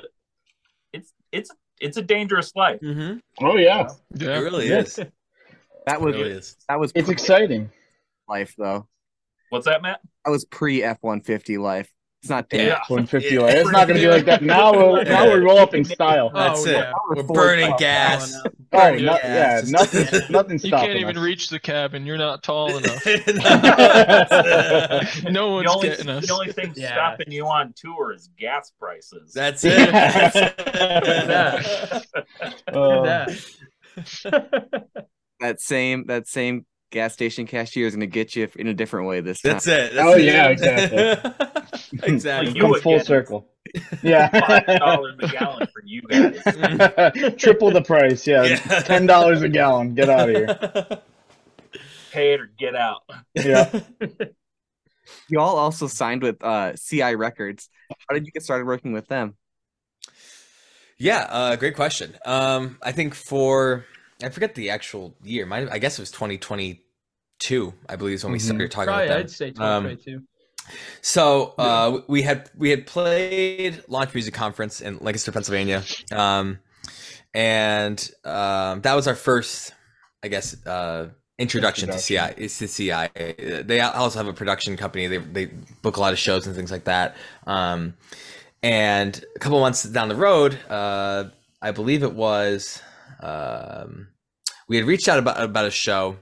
it's 0.92 1.12
it's 1.32 1.50
it's 1.80 1.96
a 1.96 2.02
dangerous 2.02 2.54
life. 2.54 2.80
Mm-hmm. 2.80 3.18
Oh 3.44 3.56
yeah. 3.56 3.88
It 4.14 4.22
Yeah. 4.22 4.38
really 4.40 4.68
is. 4.68 4.96
That 5.86 6.00
was 6.00 6.14
really 6.14 6.30
is. 6.30 6.56
that 6.68 6.78
was 6.78 6.92
It's 6.94 7.06
pre 7.06 7.12
exciting. 7.14 7.70
life 8.28 8.54
though. 8.58 8.86
What's 9.48 9.64
that, 9.66 9.82
Matt? 9.82 10.00
That 10.24 10.30
was 10.30 10.44
pre 10.44 10.82
F 10.82 10.98
one 11.00 11.20
fifty 11.22 11.58
life. 11.58 11.90
It's 12.22 12.28
not 12.28 12.46
Yeah. 12.52 12.62
yeah. 12.62 12.78
150 12.88 13.34
Yeah. 13.34 13.40
light. 13.40 13.56
It's 13.56 13.70
not 13.72 13.88
going 13.88 13.98
to 13.98 14.06
be 14.06 14.10
like 14.12 14.26
that. 14.26 14.42
Now 14.42 14.72
we'll 14.72 15.02
now 15.04 15.32
we 15.32 15.38
roll 15.40 15.58
up 15.58 15.72
in 15.74 15.86
style. 15.86 16.28
That's 16.34 16.66
Oh, 16.66 16.68
it. 16.68 16.72
yeah. 16.72 16.92
We're 17.08 17.22
burning 17.22 17.72
Oh, 17.72 17.78
gas. 17.78 18.34
Oh, 18.44 18.50
Burning 18.70 19.06
no, 19.06 19.16
gas. 19.16 19.24
yeah, 19.24 19.62
nothing, 19.70 20.06
nothing 20.30 20.58
You 20.62 20.70
can't 20.70 20.98
even 20.98 21.16
us. 21.16 21.22
reach 21.22 21.48
the 21.48 21.58
cabin. 21.58 22.04
You're 22.04 22.18
not 22.18 22.42
tall 22.42 22.68
enough. 22.76 23.06
No 23.06 23.12
The 25.32 25.50
one's 25.50 25.70
only, 25.70 25.88
getting 25.88 26.10
us. 26.10 26.26
the 26.26 26.32
only 26.34 26.52
thing 26.52 26.74
Yeah. 26.76 26.92
stopping 26.92 27.32
you 27.32 27.46
on 27.46 27.72
tour 27.74 28.12
is 28.12 28.28
gas 28.38 28.70
prices. 28.78 29.32
That's 29.32 29.64
it. 29.64 29.90
that. 29.90 30.36
Uh, 32.68 33.02
that. 33.02 33.30
That 35.40 35.60
same 35.60 36.04
that 36.08 36.28
same 36.28 36.66
gas 36.92 37.12
station 37.14 37.46
cashier 37.46 37.86
is 37.86 37.94
gonna 37.94 38.06
get 38.06 38.36
you 38.36 38.48
in 38.56 38.66
a 38.66 38.74
different 38.74 39.08
way 39.08 39.20
this 39.20 39.40
time. 39.40 39.52
That's 39.52 39.66
it. 39.66 39.94
That's 39.94 40.08
Oh, 40.08 40.14
it. 40.16 40.24
yeah, 40.24 40.48
exactly. 40.48 41.59
exactly. 42.02 42.52
You 42.54 42.60
come 42.62 42.80
full 42.80 42.96
get- 42.98 43.06
circle. 43.06 43.46
Five 43.76 44.02
Yeah. 44.02 44.78
dollars 44.78 45.14
a 45.20 45.28
gallon 45.28 45.68
for 45.72 45.82
you 45.84 46.02
guys. 46.02 47.34
Triple 47.36 47.70
the 47.70 47.82
price. 47.82 48.26
Yeah. 48.26 48.44
Yeah. 48.44 48.56
Ten 48.80 49.06
dollars 49.06 49.42
a 49.42 49.48
gallon. 49.48 49.94
Get 49.94 50.08
out 50.08 50.30
of 50.30 50.34
here. 50.36 51.02
Pay 52.10 52.32
it 52.34 52.40
or 52.40 52.50
get 52.58 52.74
out. 52.74 53.02
Yeah. 53.34 53.80
Y'all 55.28 55.56
also 55.56 55.86
signed 55.86 56.22
with 56.22 56.42
uh 56.42 56.72
CI 56.74 57.14
Records. 57.16 57.68
How 58.08 58.14
did 58.14 58.26
you 58.26 58.32
get 58.32 58.42
started 58.42 58.66
working 58.66 58.92
with 58.92 59.06
them? 59.08 59.36
Yeah, 60.98 61.26
uh, 61.30 61.56
great 61.56 61.76
question. 61.76 62.16
Um, 62.26 62.78
I 62.82 62.92
think 62.92 63.14
for 63.14 63.84
I 64.22 64.28
forget 64.30 64.54
the 64.54 64.70
actual 64.70 65.14
year. 65.22 65.46
Mine, 65.46 65.68
I 65.70 65.78
guess 65.78 65.98
it 65.98 66.02
was 66.02 66.10
2022. 66.10 67.74
I 67.88 67.96
believe 67.96 68.14
is 68.14 68.24
when 68.24 68.32
we 68.32 68.38
Mhm. 68.38 68.42
started 68.42 68.70
talking 68.70 68.86
Probably, 68.88 69.06
about 69.06 69.14
that. 69.14 69.20
I'd 69.20 69.30
say 69.30 69.46
Um, 69.48 69.84
2022. 69.84 70.22
So 71.00 71.54
uh, 71.58 72.00
we 72.08 72.22
had 72.22 72.50
we 72.56 72.70
had 72.70 72.86
played 72.86 73.82
Launch 73.88 74.14
Music 74.14 74.34
Conference 74.34 74.80
in 74.80 74.98
Lancaster, 74.98 75.32
Pennsylvania, 75.32 75.82
um, 76.12 76.58
and 77.34 78.10
um, 78.24 78.80
that 78.82 78.94
was 78.94 79.06
our 79.06 79.14
first, 79.14 79.72
I 80.22 80.28
guess, 80.28 80.54
uh, 80.66 81.08
introduction, 81.38 81.88
Introduction. 81.88 82.34
to 82.36 82.48
CI. 82.48 82.48
To 82.48 83.38
CI. 83.48 83.62
They 83.62 83.80
also 83.80 84.18
have 84.18 84.28
a 84.28 84.32
production 84.32 84.76
company. 84.76 85.06
They 85.06 85.18
they 85.18 85.46
book 85.82 85.96
a 85.96 86.00
lot 86.00 86.12
of 86.12 86.18
shows 86.18 86.46
and 86.46 86.54
things 86.54 86.70
like 86.70 86.84
that. 86.84 87.16
Um, 87.46 87.94
and 88.62 89.24
a 89.34 89.38
couple 89.38 89.58
months 89.60 89.84
down 89.84 90.08
the 90.08 90.16
road, 90.16 90.58
uh, 90.68 91.24
I 91.62 91.70
believe 91.70 92.02
it 92.02 92.12
was, 92.12 92.82
um, 93.20 94.08
we 94.68 94.76
had 94.76 94.84
reached 94.84 95.08
out 95.08 95.18
about 95.18 95.42
about 95.42 95.64
a 95.64 95.70
show 95.70 96.16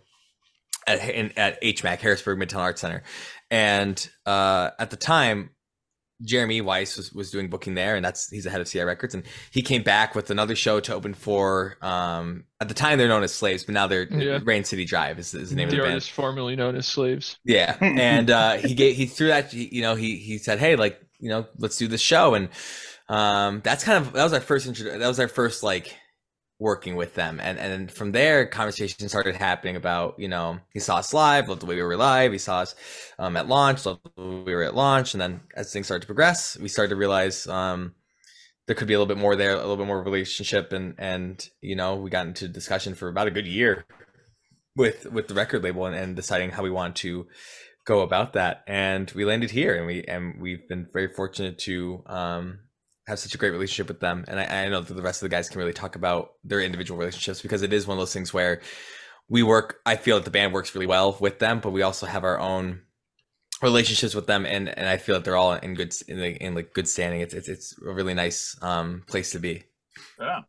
at 0.87 1.09
in, 1.09 1.33
at 1.37 1.61
HMAC 1.63 1.99
Harrisburg 1.99 2.39
Midtown 2.39 2.61
Arts 2.61 2.81
Center, 2.81 3.03
and 3.51 4.09
uh, 4.27 4.71
at 4.79 4.91
the 4.91 4.97
time. 4.97 5.51
Jeremy 6.21 6.61
Weiss 6.61 6.97
was, 6.97 7.13
was 7.13 7.31
doing 7.31 7.49
booking 7.49 7.77
there, 7.77 7.95
and 7.95 8.05
that's 8.05 8.29
he's 8.29 8.43
the 8.43 8.51
head 8.51 8.61
of 8.61 8.67
CI 8.67 8.83
Records, 8.83 9.15
and 9.15 9.23
he 9.53 9.63
came 9.63 9.85
back 9.85 10.17
with 10.17 10.33
another 10.33 10.57
show 10.57 10.81
to 10.81 10.93
open 10.93 11.15
for. 11.15 11.77
Um, 11.81 12.43
at 12.61 12.67
the 12.67 12.75
time, 12.75 12.99
they're 12.99 13.07
known 13.07 13.23
as 13.23 13.33
Slaves, 13.33 13.63
but 13.63 13.73
now 13.75 13.87
they're 13.87 14.03
Yeah. 14.03 14.41
Rain 14.43 14.65
City 14.65 14.85
Drive 14.85 15.21
is, 15.21 15.33
is 15.33 15.51
the 15.51 15.55
name 15.55 15.69
of 15.69 15.71
the 15.71 15.77
the 15.77 15.83
band. 15.85 15.93
artist 15.93 16.11
formerly 16.11 16.57
known 16.57 16.75
as 16.75 16.89
Slaves. 16.89 17.39
Yeah, 17.45 17.77
and 17.81 18.31
uh, 18.33 18.55
he 18.57 18.75
gave 18.75 18.97
he 18.97 19.07
threw 19.07 19.29
that 19.29 19.55
you 19.55 19.81
know 19.81 19.95
he 19.95 20.17
he 20.17 20.39
said 20.39 20.59
hey 20.59 20.75
like 20.75 21.01
you 21.21 21.29
know 21.29 21.47
let's 21.57 21.77
do 21.77 21.87
this 21.87 22.01
show 22.01 22.35
and 22.35 22.49
um 23.09 23.61
that's 23.63 23.85
kind 23.85 24.05
of 24.05 24.13
that 24.13 24.25
was 24.25 24.33
our 24.33 24.41
first 24.41 24.67
intro 24.67 24.99
that 24.99 25.07
was 25.07 25.21
our 25.21 25.29
first 25.29 25.63
like 25.63 25.95
working 26.59 26.97
with 26.97 27.15
them. 27.15 27.41
And 27.41 27.59
and 27.59 27.91
from 27.91 28.13
there 28.13 28.47
conversation 28.47 29.09
started 29.09 29.37
happening 29.37 29.77
about 29.77 30.19
you 30.19 30.29
know 30.29 30.59
he 30.73 30.81
saw 30.81 30.97
us 30.97 31.15
live 31.15 31.49
loved 31.49 31.63
the 31.63 31.67
way 31.67 31.77
we 31.77 31.83
were 31.83 31.97
live. 31.97 32.33
He 32.33 32.39
saw 32.39 32.61
us 32.61 32.75
um, 33.19 33.37
at 33.37 33.49
launch 33.49 33.87
loved 33.87 34.01
the 34.17 34.23
way 34.23 34.43
we 34.45 34.55
were 34.55 34.65
at 34.65 34.75
launch. 34.75 35.15
And 35.15 35.21
then 35.21 35.41
as 35.55 35.73
things 35.73 35.87
started 35.87 36.03
to 36.03 36.07
progress 36.07 36.59
we 36.59 36.69
started 36.69 36.91
to 36.91 36.97
realize 36.97 37.47
um 37.47 37.95
there 38.67 38.77
could 38.77 38.89
be 38.89 38.95
a 38.95 38.99
little 38.99 39.13
bit 39.15 39.21
more 39.21 39.37
there 39.37 39.53
a 39.53 39.57
little 39.57 39.77
bit 39.77 39.87
more 39.87 40.03
relationship. 40.03 40.73
And 40.73 40.95
and 40.99 41.49
you 41.61 41.77
know 41.77 41.97
we 41.97 42.11
got 42.11 42.27
into 42.27 42.49
discussion 42.49 42.95
for 42.95 43.09
about 43.09 43.29
a 43.29 43.33
good 43.33 43.47
year 43.47 43.85
with 44.77 45.07
with 45.11 45.29
the 45.29 45.35
record 45.35 45.63
label 45.63 45.87
and, 45.87 45.95
and 45.95 46.17
deciding 46.17 46.51
how 46.51 46.63
we 46.63 46.71
want 46.71 46.97
to 46.97 47.27
go 47.85 48.01
about 48.01 48.33
that. 48.35 48.65
And 48.67 49.11
we 49.13 49.25
landed 49.25 49.51
here 49.53 49.77
and 49.77 49.87
we 49.87 50.05
and 50.05 50.41
we've 50.41 50.69
been 50.69 50.89
very 50.93 51.09
fortunate 51.09 51.59
to 51.61 52.03
um 52.07 52.59
have 53.09 53.19
such 53.19 53.35
a 53.35 53.39
great 53.39 53.51
relationship 53.51 53.89
with 53.89 54.01
them. 54.01 54.25
And 54.29 54.39
I, 54.39 54.45
I 54.45 54.69
know 54.69 54.81
that 54.81 54.95
the 54.95 55.03
rest 55.03 55.23
of 55.23 55.29
the 55.29 55.35
guys 55.35 55.49
can 55.49 55.59
really 55.59 55.73
talk 55.73 55.97
about 55.97 56.35
their 56.45 56.61
individual 56.61 56.99
relationships 56.99 57.43
because 57.43 57.63
it 57.63 57.73
is 57.73 57.87
one 57.87 57.97
of 57.97 58.01
those 58.01 58.13
things 58.13 58.33
where 58.33 58.61
we 59.31 59.43
work 59.43 59.81
i 59.85 59.95
feel 59.95 60.17
that 60.17 60.25
the 60.25 60.31
band 60.31 60.55
works 60.55 60.75
really 60.75 60.87
well 60.87 61.15
with 61.21 61.39
them 61.39 61.61
but 61.61 61.71
we 61.71 61.83
also 61.83 62.07
have 62.07 62.25
our 62.25 62.39
own 62.39 62.81
relationships 63.63 64.15
with 64.15 64.27
them. 64.27 64.47
And 64.47 64.69
and 64.69 64.89
i 64.89 64.97
feel 64.97 65.17
that 65.17 65.25
they're 65.25 65.37
all 65.37 65.55
in 65.55 65.75
good 65.75 65.95
in, 66.07 66.21
like 66.21 66.37
in 66.39 66.55
like 66.55 66.73
good 66.75 66.89
standing. 66.89 67.21
It's 67.21 67.35
it's, 67.35 67.49
it's 67.49 67.75
a 67.81 67.93
really 67.93 68.15
nice 68.15 68.57
um 68.63 69.05
place 69.07 69.33
to 69.33 69.39
be. 69.39 69.65
Yeah. 70.21 70.41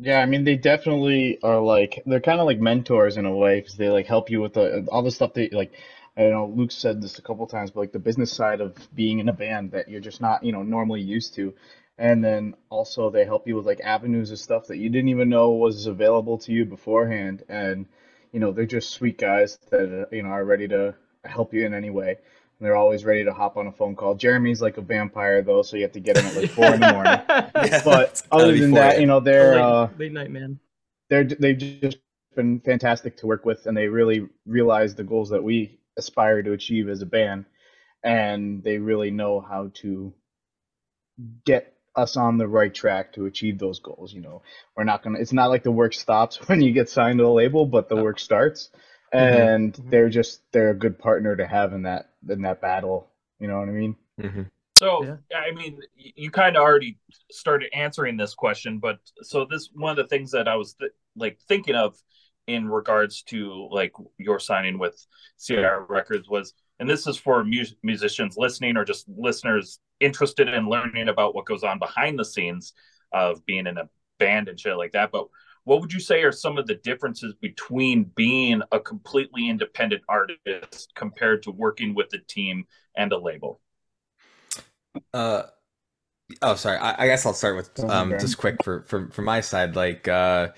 Yeah, 0.00 0.20
I 0.20 0.26
mean, 0.26 0.44
they 0.44 0.54
definitely 0.54 1.40
are 1.42 1.60
like 1.60 2.02
they're 2.06 2.20
kind 2.20 2.38
of 2.38 2.46
like 2.46 2.60
mentors 2.60 3.16
in 3.16 3.26
a 3.26 3.34
way 3.34 3.60
because 3.60 3.76
they 3.76 3.88
like 3.88 4.06
help 4.06 4.30
you 4.30 4.40
with 4.40 4.54
the 4.54 4.86
all 4.92 5.02
the 5.02 5.10
stuff 5.10 5.34
that 5.34 5.52
like 5.52 5.72
I 6.18 6.22
know 6.24 6.52
Luke 6.54 6.72
said 6.72 7.02
this 7.02 7.18
a 7.18 7.22
couple 7.22 7.46
times, 7.46 7.70
but 7.72 7.80
like 7.80 7.92
the 7.92 8.00
business 8.00 8.32
side 8.32 8.60
of 8.60 8.76
being 8.94 9.20
in 9.20 9.28
a 9.30 9.34
band 9.34 9.72
that 9.72 9.88
you're 9.88 10.00
just 10.00 10.20
not, 10.20 10.44
you 10.44 10.52
know, 10.52 10.62
normally 10.64 11.00
used 11.02 11.34
to. 11.36 11.54
And 11.98 12.24
then 12.24 12.56
also 12.70 13.10
they 13.10 13.24
help 13.26 13.46
you 13.48 13.56
with 13.56 13.66
like 13.66 13.80
avenues 13.82 14.30
of 14.32 14.38
stuff 14.40 14.66
that 14.68 14.78
you 14.78 14.90
didn't 14.90 15.10
even 15.10 15.30
know 15.30 15.52
was 15.52 15.86
available 15.86 16.38
to 16.40 16.52
you 16.52 16.64
beforehand. 16.66 17.44
And 17.48 17.86
you 18.32 18.40
know, 18.40 18.52
they're 18.52 18.66
just 18.66 18.90
sweet 18.90 19.18
guys 19.18 19.58
that 19.70 20.06
uh, 20.10 20.14
you 20.14 20.22
know 20.24 20.30
are 20.30 20.44
ready 20.44 20.68
to 20.68 20.94
help 21.24 21.54
you 21.54 21.66
in 21.66 21.74
any 21.74 21.90
way. 21.90 22.10
And 22.10 22.66
they're 22.66 22.76
always 22.76 23.04
ready 23.04 23.24
to 23.24 23.32
hop 23.32 23.56
on 23.56 23.68
a 23.68 23.72
phone 23.72 23.96
call. 23.96 24.16
Jeremy's 24.16 24.62
like 24.62 24.78
a 24.78 24.82
vampire 24.82 25.42
though, 25.42 25.62
so 25.62 25.76
you 25.76 25.82
have 25.84 25.92
to 25.92 26.00
get 26.00 26.18
him 26.18 26.26
at 26.26 26.36
like 26.36 26.50
four 26.50 26.74
in 26.74 26.80
the 26.80 26.86
morning. 26.92 27.20
Yeah, 27.60 27.82
But 27.84 28.22
other 28.32 28.56
than 28.56 28.72
that, 28.74 28.96
you. 28.96 29.02
you 29.02 29.06
know, 29.06 29.20
they're 29.20 29.54
late, 29.54 29.60
uh 29.60 29.88
late 29.96 30.12
night 30.12 30.30
man. 30.30 30.58
they're 31.10 31.24
they've 31.24 31.58
just 31.58 31.98
been 32.36 32.60
fantastic 32.60 33.16
to 33.18 33.26
work 33.26 33.44
with, 33.44 33.66
and 33.66 33.76
they 33.76 33.88
really 33.88 34.28
realize 34.46 34.94
the 34.94 35.04
goals 35.04 35.30
that 35.30 35.42
we 35.42 35.78
aspire 35.98 36.42
to 36.42 36.52
achieve 36.52 36.88
as 36.88 37.02
a 37.02 37.06
band, 37.06 37.46
and 38.04 38.62
they 38.64 38.78
really 38.78 39.10
know 39.10 39.40
how 39.40 39.70
to 39.76 40.14
get 41.44 41.74
us 41.96 42.16
on 42.16 42.38
the 42.38 42.46
right 42.46 42.72
track 42.72 43.12
to 43.14 43.26
achieve 43.26 43.58
those 43.58 43.80
goals. 43.80 44.12
You 44.12 44.20
know, 44.20 44.42
we're 44.76 44.84
not 44.84 45.02
gonna. 45.02 45.18
It's 45.18 45.32
not 45.32 45.50
like 45.50 45.62
the 45.62 45.72
work 45.72 45.94
stops 45.94 46.36
when 46.48 46.60
you 46.60 46.72
get 46.72 46.88
signed 46.88 47.18
to 47.18 47.26
a 47.26 47.28
label, 47.28 47.66
but 47.66 47.88
the 47.88 47.96
work 47.96 48.18
starts, 48.18 48.70
Mhm. 49.18 49.52
and 49.52 49.74
Mhm. 49.74 49.90
they're 49.90 50.08
just 50.08 50.40
they're 50.52 50.70
a 50.70 50.74
good 50.78 50.98
partner 50.98 51.34
to 51.36 51.46
have 51.46 51.72
in 51.72 51.82
that 51.82 52.10
in 52.28 52.42
that 52.42 52.60
battle. 52.60 53.08
You 53.40 53.48
know 53.48 53.58
what 53.58 53.68
I 53.68 53.72
mean? 53.72 53.96
Mhm. 54.20 54.50
So, 54.74 55.04
Yeah. 55.04 55.16
I 55.34 55.50
mean, 55.52 55.80
you 55.96 56.30
kind 56.30 56.56
of 56.56 56.62
already 56.62 56.98
started 57.30 57.70
answering 57.74 58.16
this 58.16 58.34
question, 58.34 58.78
but 58.78 58.98
so 59.22 59.44
this 59.44 59.70
one 59.74 59.90
of 59.90 59.96
the 59.96 60.08
things 60.08 60.30
that 60.32 60.46
I 60.46 60.56
was 60.56 60.74
th- 60.74 60.92
like 61.16 61.38
thinking 61.48 61.74
of 61.74 61.96
in 62.48 62.68
regards 62.68 63.22
to 63.22 63.68
like 63.70 63.92
your 64.16 64.40
signing 64.40 64.78
with 64.78 65.06
CI 65.38 65.66
Records 65.88 66.28
was, 66.28 66.54
and 66.80 66.88
this 66.88 67.06
is 67.06 67.16
for 67.16 67.44
mu- 67.44 67.64
musicians 67.82 68.36
listening 68.36 68.76
or 68.76 68.84
just 68.84 69.06
listeners 69.08 69.78
interested 70.00 70.48
in 70.48 70.68
learning 70.68 71.08
about 71.08 71.34
what 71.34 71.44
goes 71.44 71.62
on 71.62 71.78
behind 71.78 72.18
the 72.18 72.24
scenes 72.24 72.72
of 73.12 73.44
being 73.46 73.66
in 73.66 73.78
a 73.78 73.88
band 74.18 74.48
and 74.48 74.58
shit 74.58 74.76
like 74.76 74.92
that. 74.92 75.12
But 75.12 75.26
what 75.64 75.82
would 75.82 75.92
you 75.92 76.00
say 76.00 76.22
are 76.22 76.32
some 76.32 76.56
of 76.56 76.66
the 76.66 76.76
differences 76.76 77.34
between 77.34 78.04
being 78.16 78.62
a 78.72 78.80
completely 78.80 79.50
independent 79.50 80.02
artist 80.08 80.90
compared 80.94 81.42
to 81.42 81.50
working 81.50 81.94
with 81.94 82.12
a 82.14 82.18
team 82.26 82.64
and 82.96 83.12
a 83.12 83.18
label? 83.18 83.60
Uh, 85.12 85.42
oh, 86.40 86.54
sorry. 86.54 86.78
I, 86.78 87.04
I 87.04 87.06
guess 87.06 87.26
I'll 87.26 87.34
start 87.34 87.56
with 87.56 87.78
um 87.80 88.18
just 88.18 88.38
quick 88.38 88.64
for 88.64 88.82
for 88.84 89.08
for 89.10 89.20
my 89.20 89.42
side. 89.42 89.76
Like, 89.76 90.08
uh, 90.08 90.48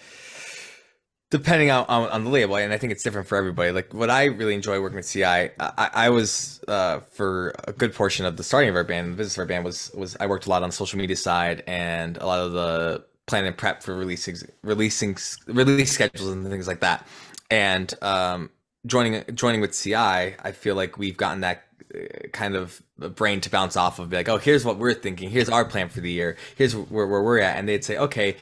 depending 1.30 1.70
on, 1.70 1.84
on 1.88 2.08
on 2.10 2.24
the 2.24 2.30
label, 2.30 2.56
and 2.56 2.72
I 2.72 2.78
think 2.78 2.92
it's 2.92 3.02
different 3.02 3.28
for 3.28 3.36
everybody. 3.36 3.70
Like, 3.70 3.94
what 3.94 4.10
I 4.10 4.24
really 4.24 4.54
enjoy 4.54 4.80
working 4.80 4.96
with 4.96 5.08
CI, 5.08 5.24
I, 5.24 5.50
I, 5.58 6.10
was 6.10 6.60
uh 6.68 7.00
for 7.10 7.54
a 7.66 7.72
good 7.72 7.94
portion 7.94 8.26
of 8.26 8.36
the 8.36 8.44
starting 8.44 8.68
of 8.68 8.76
our 8.76 8.84
band, 8.84 9.12
the 9.12 9.16
business 9.16 9.36
of 9.36 9.40
our 9.40 9.46
band 9.46 9.64
was 9.64 9.90
was 9.94 10.16
I 10.20 10.26
worked 10.26 10.46
a 10.46 10.50
lot 10.50 10.62
on 10.62 10.68
the 10.68 10.74
social 10.74 10.98
media 10.98 11.16
side 11.16 11.62
and 11.66 12.16
a 12.16 12.26
lot 12.26 12.40
of 12.40 12.52
the 12.52 13.04
plan 13.26 13.44
and 13.44 13.56
prep 13.56 13.82
for 13.82 13.94
releasing 13.94 14.36
releasing 14.62 15.16
release 15.46 15.92
schedules 15.92 16.30
and 16.30 16.46
things 16.48 16.66
like 16.66 16.80
that. 16.80 17.06
And 17.50 17.94
um, 18.02 18.50
joining 18.86 19.24
joining 19.34 19.60
with 19.60 19.72
CI, 19.72 19.94
I 19.94 20.52
feel 20.52 20.74
like 20.74 20.98
we've 20.98 21.16
gotten 21.16 21.40
that 21.42 21.64
uh, 21.94 22.28
kind 22.32 22.56
of 22.56 22.82
brain 23.14 23.40
to 23.42 23.50
bounce 23.50 23.76
off 23.76 23.98
of. 23.98 24.10
Be 24.10 24.16
like, 24.16 24.28
oh, 24.28 24.38
here's 24.38 24.64
what 24.64 24.78
we're 24.78 24.94
thinking. 24.94 25.30
Here's 25.30 25.48
our 25.48 25.64
plan 25.64 25.88
for 25.88 26.00
the 26.00 26.10
year. 26.10 26.36
Here's 26.56 26.74
where, 26.74 27.06
where 27.06 27.22
we're 27.22 27.38
at, 27.38 27.56
and 27.56 27.68
they'd 27.68 27.84
say, 27.84 27.96
okay, 27.96 28.36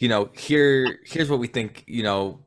you 0.00 0.08
know, 0.08 0.30
here 0.32 0.98
here's 1.04 1.30
what 1.30 1.38
we 1.38 1.46
think, 1.46 1.84
you 1.86 2.02
know, 2.02 2.40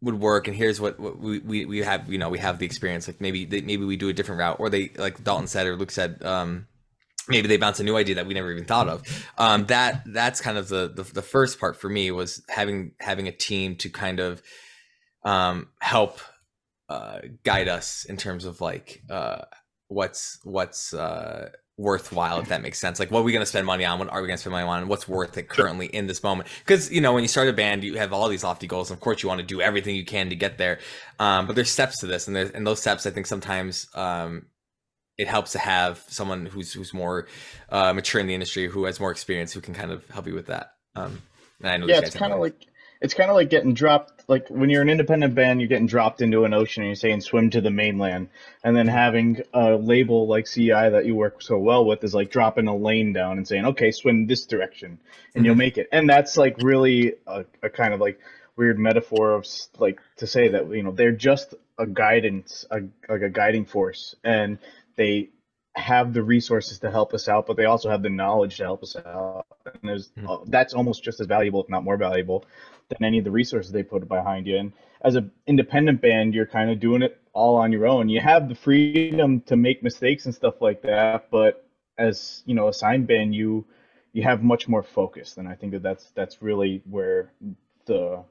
would 0.00 0.18
work, 0.18 0.48
and 0.48 0.56
here's 0.56 0.80
what, 0.80 0.98
what 0.98 1.18
we, 1.18 1.40
we 1.40 1.64
we 1.66 1.78
have, 1.78 2.10
you 2.10 2.16
know, 2.16 2.30
we 2.30 2.38
have 2.38 2.58
the 2.58 2.64
experience. 2.64 3.06
Like 3.06 3.20
maybe 3.20 3.44
they, 3.44 3.60
maybe 3.60 3.84
we 3.84 3.96
do 3.96 4.08
a 4.08 4.14
different 4.14 4.38
route, 4.38 4.58
or 4.58 4.70
they 4.70 4.92
like 4.96 5.22
Dalton 5.22 5.46
said 5.46 5.66
or 5.66 5.76
Luke 5.76 5.90
said. 5.90 6.22
um 6.22 6.66
maybe 7.28 7.46
they 7.46 7.56
bounce 7.56 7.78
a 7.78 7.84
new 7.84 7.96
idea 7.96 8.16
that 8.16 8.26
we 8.26 8.34
never 8.34 8.50
even 8.50 8.64
thought 8.64 8.88
of. 8.88 9.02
Um, 9.38 9.66
that 9.66 10.02
that's 10.06 10.40
kind 10.40 10.58
of 10.58 10.68
the, 10.68 10.88
the 10.88 11.02
the 11.02 11.22
first 11.22 11.60
part 11.60 11.76
for 11.80 11.88
me 11.88 12.10
was 12.10 12.42
having 12.48 12.92
having 12.98 13.28
a 13.28 13.32
team 13.32 13.76
to 13.76 13.90
kind 13.90 14.20
of 14.20 14.42
um, 15.24 15.68
help 15.80 16.20
uh, 16.88 17.20
guide 17.44 17.68
us 17.68 18.04
in 18.04 18.16
terms 18.16 18.44
of 18.44 18.60
like 18.60 19.02
uh, 19.10 19.42
what's 19.88 20.38
what's 20.44 20.92
uh, 20.92 21.50
worthwhile 21.80 22.38
if 22.40 22.48
that 22.48 22.62
makes 22.62 22.78
sense. 22.78 23.00
Like 23.00 23.10
what 23.10 23.20
are 23.20 23.22
we 23.22 23.32
going 23.32 23.42
to 23.42 23.46
spend 23.46 23.66
money 23.66 23.84
on? 23.84 23.98
What 23.98 24.08
are 24.10 24.20
we 24.20 24.26
going 24.26 24.36
to 24.36 24.40
spend 24.40 24.52
money 24.52 24.66
on? 24.66 24.86
What's 24.86 25.08
worth 25.08 25.38
it 25.38 25.48
currently 25.48 25.86
in 25.86 26.06
this 26.06 26.22
moment? 26.22 26.48
Because 26.60 26.90
you 26.92 27.00
know 27.00 27.12
when 27.12 27.22
you 27.22 27.28
start 27.28 27.48
a 27.48 27.52
band, 27.52 27.82
you 27.82 27.94
have 27.96 28.12
all 28.12 28.28
these 28.28 28.44
lofty 28.44 28.66
goals. 28.66 28.90
And 28.90 28.96
of 28.96 29.00
course, 29.00 29.22
you 29.22 29.28
want 29.28 29.40
to 29.40 29.46
do 29.46 29.60
everything 29.60 29.96
you 29.96 30.04
can 30.04 30.28
to 30.30 30.36
get 30.36 30.58
there. 30.58 30.78
Um, 31.18 31.46
but 31.46 31.56
there's 31.56 31.70
steps 31.70 31.98
to 32.00 32.06
this, 32.06 32.26
and 32.26 32.36
there's 32.36 32.50
and 32.50 32.66
those 32.66 32.80
steps 32.80 33.06
I 33.06 33.10
think 33.10 33.26
sometimes 33.26 33.88
um, 33.94 34.46
it 35.18 35.28
helps 35.28 35.52
to 35.52 35.58
have 35.58 36.04
someone 36.08 36.46
who's 36.46 36.72
who's 36.72 36.94
more 36.94 37.26
uh, 37.70 37.92
mature 37.92 38.20
in 38.20 38.26
the 38.26 38.34
industry, 38.34 38.66
who 38.68 38.84
has 38.84 39.00
more 39.00 39.10
experience, 39.10 39.52
who 39.52 39.60
can 39.60 39.74
kind 39.74 39.90
of 39.90 40.08
help 40.10 40.26
you 40.26 40.34
with 40.34 40.46
that. 40.46 40.72
Um, 40.96 41.22
and 41.60 41.70
I 41.70 41.76
know 41.76 41.86
Yeah, 41.86 41.98
it's 41.98 42.10
kind 42.10 42.32
of 42.32 42.40
like 42.40 42.66
it's 43.00 43.14
kind 43.14 43.30
of 43.30 43.34
like 43.36 43.50
getting 43.50 43.74
dropped. 43.74 44.24
Like 44.28 44.48
when 44.48 44.70
you're 44.70 44.82
an 44.82 44.90
independent 44.90 45.34
band, 45.34 45.60
you're 45.60 45.68
getting 45.68 45.86
dropped 45.86 46.20
into 46.20 46.44
an 46.44 46.52
ocean 46.54 46.82
and 46.82 46.88
you're 46.90 46.96
saying 46.96 47.22
swim 47.22 47.50
to 47.50 47.60
the 47.60 47.70
mainland, 47.70 48.28
and 48.62 48.76
then 48.76 48.86
having 48.86 49.42
a 49.54 49.76
label 49.76 50.26
like 50.26 50.46
CI 50.46 50.68
that 50.70 51.06
you 51.06 51.14
work 51.14 51.42
so 51.42 51.58
well 51.58 51.84
with 51.84 52.04
is 52.04 52.14
like 52.14 52.30
dropping 52.30 52.66
a 52.68 52.76
lane 52.76 53.12
down 53.12 53.38
and 53.38 53.48
saying, 53.48 53.64
okay, 53.66 53.90
swim 53.90 54.26
this 54.26 54.44
direction, 54.46 55.00
and 55.34 55.44
you'll 55.44 55.54
Mhm. 55.54 55.58
make 55.58 55.78
it. 55.78 55.88
And 55.92 56.08
that's 56.08 56.36
like 56.36 56.56
really 56.62 57.14
a, 57.26 57.44
a 57.62 57.70
kind 57.70 57.94
of 57.94 58.00
like 58.00 58.20
weird 58.56 58.78
metaphor 58.78 59.32
of 59.34 59.46
like 59.78 59.98
to 60.16 60.26
say 60.26 60.48
that 60.48 60.70
you 60.70 60.82
know 60.82 60.92
they're 60.92 61.12
just 61.12 61.54
a 61.78 61.86
guidance, 61.86 62.66
a, 62.70 62.80
like 63.08 63.22
a 63.22 63.30
guiding 63.30 63.64
force, 63.64 64.14
and 64.22 64.58
they 64.96 65.30
have 65.80 66.12
the 66.12 66.22
resources 66.22 66.78
to 66.80 66.90
help 66.90 67.14
us 67.14 67.28
out, 67.28 67.46
but 67.46 67.56
they 67.56 67.64
also 67.64 67.90
have 67.90 68.02
the 68.02 68.10
knowledge 68.10 68.56
to 68.58 68.64
help 68.64 68.82
us 68.82 68.96
out. 68.96 69.44
And 69.66 69.90
there's 69.90 70.10
Mhm. 70.16 70.28
uh, 70.28 70.44
that's 70.46 70.74
almost 70.74 71.02
just 71.02 71.20
as 71.20 71.26
valuable, 71.26 71.62
if 71.62 71.68
not 71.68 71.84
more 71.84 71.96
valuable, 71.96 72.44
than 72.88 73.04
any 73.04 73.18
of 73.18 73.24
the 73.24 73.30
resources 73.30 73.72
they 73.72 73.82
put 73.82 74.06
behind 74.08 74.46
you. 74.46 74.56
And 74.56 74.72
as 75.02 75.14
an 75.16 75.30
independent 75.46 76.00
band, 76.00 76.34
you're 76.34 76.46
kind 76.46 76.70
of 76.70 76.80
doing 76.80 77.02
it 77.02 77.18
all 77.32 77.56
on 77.56 77.72
your 77.72 77.86
own. 77.86 78.08
You 78.08 78.20
have 78.20 78.48
the 78.48 78.54
freedom 78.54 79.40
to 79.42 79.56
make 79.56 79.82
mistakes 79.82 80.26
and 80.26 80.34
stuff 80.34 80.60
like 80.60 80.82
that, 80.82 81.30
but 81.30 81.64
as 81.98 82.42
you 82.46 82.54
know, 82.54 82.68
a 82.68 82.72
signed 82.72 83.06
band, 83.06 83.34
you 83.34 83.64
you 84.12 84.22
have 84.22 84.42
much 84.42 84.66
more 84.68 84.82
focus. 84.82 85.36
And 85.36 85.46
I 85.48 85.54
think 85.54 85.72
that 85.72 85.82
that's 85.82 86.10
that's 86.10 86.42
really 86.42 86.82
where 86.88 87.30
the 87.86 88.24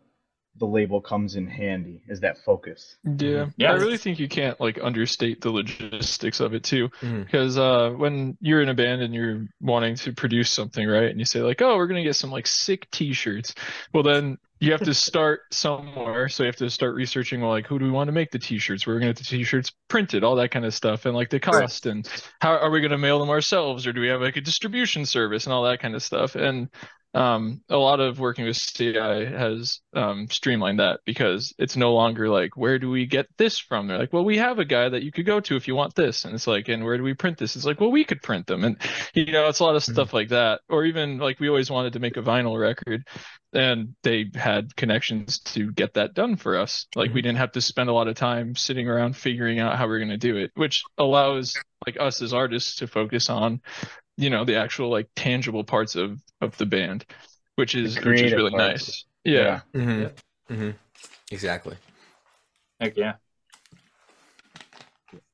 the 0.59 0.65
label 0.67 1.01
comes 1.01 1.35
in 1.35 1.47
handy 1.47 2.01
is 2.07 2.19
that 2.19 2.37
focus. 2.39 2.97
Yeah, 3.17 3.47
Yeah. 3.57 3.71
I 3.71 3.75
really 3.75 3.97
think 3.97 4.19
you 4.19 4.27
can't 4.27 4.59
like 4.59 4.77
understate 4.81 5.41
the 5.41 5.49
logistics 5.51 6.39
of 6.39 6.53
it 6.53 6.63
too, 6.63 6.89
Mhm. 7.01 7.25
because 7.25 7.57
uh, 7.57 7.91
when 7.91 8.37
you're 8.41 8.61
in 8.61 8.69
a 8.69 8.73
band 8.73 9.01
and 9.01 9.13
you're 9.13 9.47
wanting 9.61 9.95
to 9.95 10.13
produce 10.13 10.49
something, 10.51 10.85
right, 10.87 11.09
and 11.09 11.19
you 11.19 11.25
say 11.25 11.41
like, 11.41 11.61
"Oh, 11.61 11.75
we're 11.77 11.87
gonna 11.87 12.03
get 12.03 12.15
some 12.15 12.31
like 12.31 12.45
sick 12.47 12.89
T-shirts," 12.91 13.55
well 13.93 14.03
then 14.03 14.37
you 14.61 14.73
have 14.73 14.81
to 14.83 14.93
start 15.09 15.41
somewhere, 15.51 16.27
so 16.27 16.43
you 16.43 16.47
have 16.47 16.55
to 16.57 16.69
start 16.69 16.93
researching 16.93 17.39
well, 17.41 17.51
like 17.51 17.65
who 17.65 17.79
do 17.79 17.85
we 17.85 17.91
want 17.91 18.09
to 18.09 18.11
make 18.11 18.29
the 18.31 18.39
T-shirts? 18.39 18.85
We're 18.85 18.95
gonna 18.99 19.07
get 19.13 19.17
the 19.17 19.23
T-shirts 19.23 19.71
printed, 19.87 20.23
all 20.23 20.35
that 20.35 20.51
kind 20.51 20.65
of 20.65 20.73
stuff, 20.73 21.05
and 21.05 21.15
like 21.15 21.29
the 21.29 21.39
cost, 21.39 21.85
and 21.85 22.07
how 22.41 22.57
are 22.57 22.69
we 22.69 22.81
gonna 22.81 22.97
mail 22.97 23.19
them 23.19 23.29
ourselves, 23.29 23.87
or 23.87 23.93
do 23.93 24.01
we 24.01 24.09
have 24.09 24.21
like 24.21 24.35
a 24.35 24.41
distribution 24.41 25.05
service 25.05 25.45
and 25.45 25.53
all 25.53 25.63
that 25.63 25.79
kind 25.79 25.95
of 25.95 26.03
stuff, 26.03 26.35
and 26.35 26.69
um, 27.13 27.61
a 27.69 27.77
lot 27.77 27.99
of 27.99 28.19
working 28.19 28.45
with 28.45 28.57
CI 28.57 28.93
has 28.93 29.81
um, 29.93 30.27
streamlined 30.29 30.79
that 30.79 30.99
because 31.05 31.53
it's 31.57 31.75
no 31.75 31.93
longer 31.93 32.29
like, 32.29 32.55
where 32.55 32.77
do 32.77 32.89
we 32.89 33.07
get 33.07 33.27
this 33.37 33.57
from? 33.57 33.87
They're 33.87 33.97
like, 33.97 34.13
well, 34.13 34.23
we 34.23 34.37
have 34.37 34.59
a 34.59 34.65
guy 34.65 34.89
that 34.89 35.01
you 35.01 35.11
could 35.11 35.25
go 35.25 35.39
to 35.39 35.55
if 35.55 35.67
you 35.67 35.75
want 35.75 35.95
this. 35.95 36.25
And 36.25 36.35
it's 36.35 36.45
like, 36.45 36.67
and 36.67 36.83
where 36.83 36.97
do 36.97 37.03
we 37.03 37.15
print 37.15 37.37
this? 37.37 37.55
It's 37.55 37.65
like, 37.65 37.81
well, 37.81 37.91
we 37.91 38.03
could 38.03 38.21
print 38.21 38.45
them. 38.45 38.63
And, 38.63 38.77
you 39.15 39.31
know, 39.31 39.47
it's 39.47 39.59
a 39.59 39.63
lot 39.63 39.75
of 39.75 39.83
stuff 39.83 40.13
like 40.13 40.29
that. 40.29 40.61
Or 40.69 40.85
even 40.85 41.17
like 41.17 41.39
we 41.39 41.49
always 41.49 41.71
wanted 41.71 41.93
to 41.93 41.99
make 41.99 42.17
a 42.17 42.21
vinyl 42.21 42.59
record 42.59 43.07
and 43.53 43.95
they 44.03 44.29
had 44.35 44.75
connections 44.75 45.39
to 45.39 45.71
get 45.71 45.95
that 45.95 46.13
done 46.13 46.35
for 46.35 46.57
us. 46.57 46.85
Like 46.95 47.13
we 47.13 47.23
didn't 47.23 47.39
have 47.39 47.53
to 47.53 47.61
spend 47.61 47.89
a 47.89 47.93
lot 47.93 48.07
of 48.07 48.15
time 48.15 48.55
sitting 48.55 48.87
around 48.87 49.17
figuring 49.17 49.59
out 49.59 49.77
how 49.77 49.87
we're 49.87 49.97
going 49.97 50.09
to 50.09 50.17
do 50.17 50.37
it, 50.37 50.51
which 50.53 50.83
allows 50.99 51.57
like 51.87 51.97
us 51.99 52.21
as 52.21 52.33
artists 52.33 52.75
to 52.77 52.87
focus 52.87 53.29
on 53.31 53.61
you 54.19 54.29
know 54.29 54.43
the 54.43 54.55
actual 54.55 54.89
like 54.89 55.07
tangible 55.15 55.63
parts 55.63 55.95
of 55.95 56.19
of 56.41 56.55
the 56.57 56.65
band 56.65 57.05
which 57.55 57.73
is 57.73 57.95
which 58.03 58.21
is 58.21 58.33
really 58.33 58.51
parts. 58.51 58.87
nice 58.87 59.05
yeah, 59.23 59.61
Mhm. 59.73 60.11
Mhm. 60.49 60.75
Exactly. 61.31 61.75
Heck 62.79 62.95
yeah. 62.97 63.13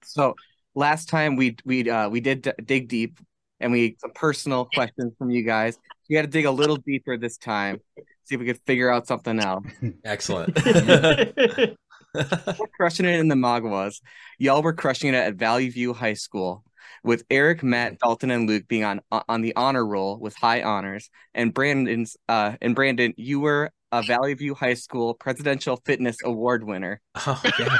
So 0.03 0.35
last 0.73 1.07
time 1.09 1.35
we 1.35 1.55
we 1.65 1.89
uh 1.89 2.09
we 2.09 2.19
did 2.19 2.41
d- 2.43 2.51
dig 2.63 2.87
deep 2.87 3.19
and 3.59 3.71
we 3.71 3.95
some 3.99 4.11
personal 4.13 4.65
questions 4.73 5.13
from 5.17 5.29
you 5.29 5.43
guys. 5.43 5.77
We 6.09 6.15
got 6.15 6.23
to 6.23 6.27
dig 6.27 6.45
a 6.45 6.51
little 6.51 6.77
deeper 6.77 7.17
this 7.17 7.37
time. 7.37 7.79
See 8.25 8.35
if 8.35 8.39
we 8.41 8.45
could 8.47 8.59
figure 8.65 8.89
out 8.89 9.07
something 9.07 9.39
else. 9.39 9.65
Excellent. 10.03 10.53
We're 12.15 12.67
crushing 12.77 13.05
it 13.05 13.19
in 13.19 13.27
the 13.27 13.35
Maguas. 13.35 14.01
Y'all 14.39 14.61
were 14.63 14.73
crushing 14.73 15.09
it 15.13 15.17
at 15.17 15.35
Valley 15.35 15.69
View 15.69 15.93
High 15.93 16.13
School, 16.13 16.63
with 17.03 17.23
Eric, 17.29 17.63
Matt, 17.63 17.99
Dalton, 17.99 18.31
and 18.31 18.47
Luke 18.49 18.67
being 18.67 18.83
on 18.83 19.01
on 19.11 19.41
the 19.41 19.55
honor 19.55 19.85
roll 19.85 20.17
with 20.19 20.35
high 20.35 20.63
honors, 20.63 21.09
and 21.33 21.53
Brandon's 21.53 22.17
uh 22.29 22.53
and 22.61 22.75
Brandon, 22.75 23.13
you 23.17 23.39
were 23.39 23.71
a 23.91 24.01
Valley 24.01 24.33
View 24.33 24.55
High 24.55 24.73
School 24.73 25.13
Presidential 25.13 25.79
Fitness 25.85 26.17
Award 26.25 26.63
winner. 26.65 26.99
Oh, 27.27 27.41
yeah. 27.59 27.77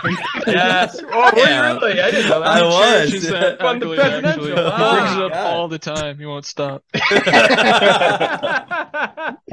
Yes. 0.48 1.02
Oh, 1.12 1.32
were 1.34 1.40
Yeah. 1.40 1.74
you 1.74 1.80
really? 1.80 2.00
I 2.00 2.12
didn't 2.12 2.30
know 2.30 2.42
I 2.42 2.60
that. 2.60 2.66
was. 2.66 3.10
Cherishes 3.10 3.30
that 3.30 3.60
From 3.60 3.80
the 3.80 3.92
accolade, 3.94 4.26
actually. 4.26 4.52
presidential. 4.54 4.72
He 4.72 4.78
brings 4.96 5.12
it 5.12 5.20
Wow. 5.20 5.26
up 5.28 5.36
all 5.36 5.68
the 5.68 5.80
time 5.80 6.18
he 6.18 6.26
won't 6.26 6.46
stop 6.46 6.84
Tell 6.94 7.12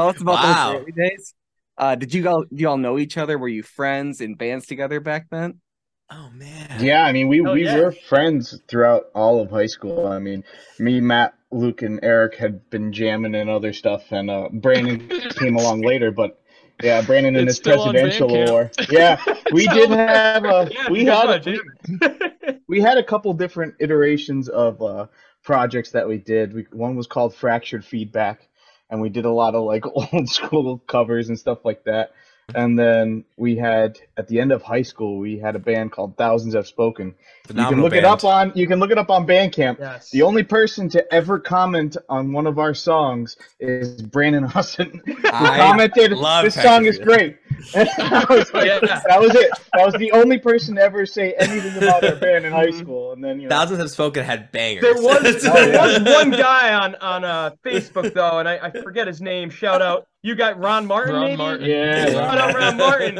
us 0.08 0.20
about 0.20 0.34
Wow. 0.34 0.72
those 0.72 0.82
early 0.82 0.92
days. 0.92 1.34
Uh, 1.78 1.94
did 1.96 2.12
you 2.14 2.28
all 2.28 2.42
do 2.44 2.56
you 2.56 2.68
all 2.68 2.76
know 2.76 2.98
each 2.98 3.16
other? 3.16 3.38
Were 3.38 3.48
you 3.48 3.62
friends 3.62 4.20
in 4.20 4.34
bands 4.34 4.66
together 4.66 5.00
back 5.00 5.26
then? 5.30 5.60
Oh 6.10 6.30
man. 6.34 6.84
Yeah, 6.84 7.04
I 7.04 7.12
mean, 7.12 7.28
we, 7.28 7.40
Oh, 7.40 7.54
we 7.54 7.64
yeah. 7.64 7.78
were 7.78 7.92
friends 7.92 8.60
throughout 8.68 9.06
all 9.14 9.40
of 9.40 9.50
high 9.50 9.66
school. 9.66 10.06
I 10.06 10.18
mean, 10.18 10.44
me, 10.78 11.00
Matt, 11.00 11.34
Luke, 11.50 11.82
and 11.82 12.00
Eric 12.02 12.36
had 12.36 12.68
been 12.70 12.92
jamming 12.92 13.34
and 13.34 13.50
other 13.50 13.72
stuff, 13.72 14.10
and 14.12 14.30
uh, 14.30 14.48
Brandon 14.52 15.08
came 15.38 15.56
along 15.56 15.82
later. 15.82 16.10
But 16.10 16.40
yeah, 16.82 17.02
Brandon 17.02 17.36
and 17.36 17.48
It's 17.48 17.58
his 17.58 17.60
presidential 17.60 18.34
award. 18.34 18.70
Yeah, 18.90 19.22
we 19.52 19.66
did 19.66 19.90
have 19.90 20.44
a 20.44 20.68
Yeah, 20.70 20.88
we 20.90 21.04
had 21.04 21.46
a, 21.46 22.60
we 22.68 22.80
had 22.80 22.98
a 22.98 23.04
couple 23.04 23.32
different 23.34 23.74
iterations 23.80 24.48
of 24.48 24.82
uh, 24.82 25.06
projects 25.42 25.90
that 25.92 26.08
we 26.08 26.18
did. 26.18 26.52
We, 26.54 26.66
one 26.72 26.96
was 26.96 27.06
called 27.06 27.34
Fractured 27.34 27.84
Feedback, 27.84 28.48
and 28.90 29.00
we 29.00 29.08
did 29.08 29.24
a 29.24 29.30
lot 29.30 29.54
of 29.54 29.64
like 29.64 29.84
old 29.94 30.28
school 30.28 30.78
covers 30.78 31.28
and 31.28 31.38
stuff 31.38 31.64
like 31.64 31.84
that. 31.84 32.12
And 32.54 32.78
then 32.78 33.24
we 33.36 33.56
had 33.56 33.98
at 34.16 34.28
the 34.28 34.40
end 34.40 34.52
of 34.52 34.62
high 34.62 34.82
school, 34.82 35.18
we 35.18 35.38
had 35.38 35.56
a 35.56 35.58
band 35.58 35.92
called 35.92 36.16
Thousands 36.16 36.54
Have 36.54 36.66
Spoken. 36.66 37.06
you 37.08 37.14
can 37.48 37.56
Phenomenal 37.56 37.84
look 37.84 37.94
it 37.94 38.04
up 38.04 38.24
on 38.24 38.52
you 38.54 38.66
can 38.66 38.78
look 38.78 38.90
it 38.90 38.98
up 38.98 39.10
on 39.10 39.26
Bandcamp. 39.26 39.78
Yes. 39.78 40.10
The 40.10 40.22
only 40.22 40.42
person 40.42 40.88
to 40.90 41.14
ever 41.14 41.38
comment 41.38 41.96
on 42.08 42.32
one 42.32 42.46
of 42.46 42.58
our 42.58 42.74
songs 42.74 43.36
is 43.60 44.02
Brandon 44.02 44.44
Austin, 44.44 45.02
who 45.04 45.16
I 45.24 45.56
commented, 45.56 46.12
love 46.12 46.44
"This 46.44 46.54
song 46.54 46.86
is 46.86 46.96
Fractured 46.96 47.06
great." 47.06 47.36
And 47.74 47.88
I 47.98 48.26
was 48.28 48.52
like, 48.52 48.66
Yeah. 48.66 48.80
that 49.06 49.20
was 49.20 49.34
it. 49.34 49.50
That 49.74 49.84
was 49.84 49.94
the 49.94 50.12
only 50.12 50.38
person 50.38 50.76
to 50.76 50.82
ever 50.82 51.06
say 51.06 51.32
anything 51.38 51.76
about 51.82 52.04
our 52.04 52.16
band 52.16 52.44
in 52.44 52.52
high 52.52 52.66
Mhm. 52.68 52.78
school. 52.78 53.12
And 53.12 53.22
then 53.22 53.40
you 53.40 53.48
know, 53.48 53.56
Thousands 53.56 53.78
have 53.80 53.90
spoken 53.90 54.24
had 54.24 54.50
bangers. 54.52 54.82
There 54.82 54.94
was 55.02 55.44
Oh, 55.46 55.52
there 55.52 56.00
was 56.02 56.14
one 56.14 56.30
guy 56.30 56.74
on 56.74 56.94
on 56.96 57.24
uh, 57.24 57.50
Facebook 57.64 58.12
though, 58.14 58.38
and 58.38 58.48
I, 58.48 58.58
I 58.58 58.70
forget 58.82 59.06
his 59.06 59.20
name. 59.20 59.50
Shout 59.50 59.80
out, 59.82 60.06
you 60.22 60.34
got 60.34 60.58
Ron 60.58 60.86
Martin. 60.86 61.14
Ron 61.14 61.24
maybe? 61.24 61.36
Martin. 61.36 61.66
yeah, 61.70 62.10
Shout 62.10 62.38
out 62.38 62.54
Ron 62.54 62.76
Martin. 62.76 63.18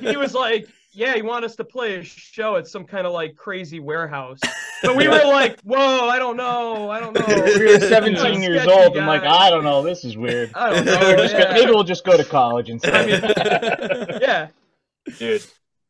He 0.00 0.16
was 0.16 0.34
like, 0.34 0.66
"Yeah, 0.92 1.14
he 1.14 1.22
wanted 1.22 1.46
us 1.46 1.56
to 1.56 1.64
play 1.64 1.96
a 1.96 2.02
show 2.04 2.56
at 2.56 2.66
some 2.66 2.84
kind 2.84 3.06
of 3.06 3.12
like 3.12 3.36
crazy 3.36 3.80
warehouse." 3.80 4.40
But 4.82 4.96
we 4.96 5.08
were 5.08 5.16
like, 5.24 5.60
"Whoa, 5.60 6.08
I 6.08 6.18
don't 6.18 6.38
know, 6.38 6.90
I 6.90 7.00
don't 7.00 7.12
know." 7.14 7.26
we 7.58 7.66
were 7.66 7.78
17 7.80 8.16
Like, 8.22 8.38
years 8.42 8.62
sketchy 8.62 8.72
old. 8.82 8.96
I'm 8.96 9.06
like. 9.06 9.22
I 9.24 9.50
don't 9.50 9.62
know, 9.62 9.82
this 9.82 10.04
is 10.06 10.16
weird. 10.16 10.52
I 10.54 10.70
don't 10.70 10.86
Maybe 10.86 10.98
know. 10.98 11.06
we'll 11.16 11.16
just 11.18 11.32
go, 11.34 11.38
yeah. 11.40 11.52
maybe 11.52 11.70
we'll 11.70 11.84
just 11.84 12.04
go 12.06 12.16
to 12.16 12.24
college 12.24 12.70
I 12.70 12.72
instead. 12.72 13.06
mean, 13.06 14.18
yeah. 14.22 14.48
dude 15.18 15.44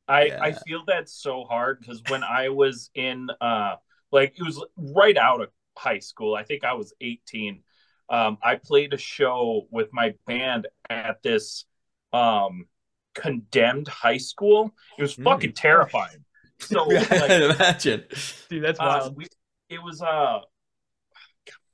i 0.08 0.24
Yeah. 0.24 0.42
i 0.42 0.52
feel 0.52 0.82
that 0.88 1.08
so 1.08 1.44
hard 1.44 1.78
because 1.80 2.02
when 2.08 2.24
i 2.24 2.48
was 2.48 2.90
in 2.96 3.28
uh 3.40 3.76
like 4.10 4.34
it 4.38 4.42
was 4.42 4.60
right 4.76 5.16
out 5.16 5.40
of 5.40 5.50
high 5.78 5.98
school 6.00 6.34
i 6.34 6.42
think 6.42 6.64
i 6.64 6.72
was 6.72 6.92
18 7.00 7.62
um 8.08 8.38
i 8.42 8.56
played 8.56 8.92
a 8.92 8.98
show 8.98 9.66
with 9.70 9.92
my 9.92 10.14
band 10.26 10.66
at 10.88 11.22
this 11.22 11.64
um 12.12 12.66
condemned 13.14 13.88
high 13.88 14.18
school. 14.18 14.72
It 14.98 15.02
was 15.02 15.16
Mm. 15.16 15.24
fucking 15.24 15.52
terrifying. 15.54 16.24
So 16.58 16.84
like 16.88 17.30
Imagine. 17.30 18.04
Dude, 18.48 18.64
that's 18.64 18.80
uh, 18.80 19.10
we, 19.14 19.26
it 19.68 19.82
was 19.82 20.02
uh 20.02 20.40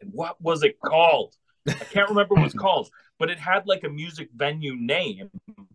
what 0.03 0.41
was 0.41 0.63
it 0.63 0.79
called? 0.81 1.35
I 1.69 1.85
can't 1.85 2.09
remember 2.09 2.35
what 2.35 2.41
it 2.41 2.45
was 2.45 2.55
called 2.67 2.89
but 3.19 3.31
it 3.31 3.39
had 3.39 3.67
like 3.67 3.83
a 3.85 3.89
music 3.89 4.29
venue 4.35 4.77
name. 4.77 5.31
And 5.49 5.67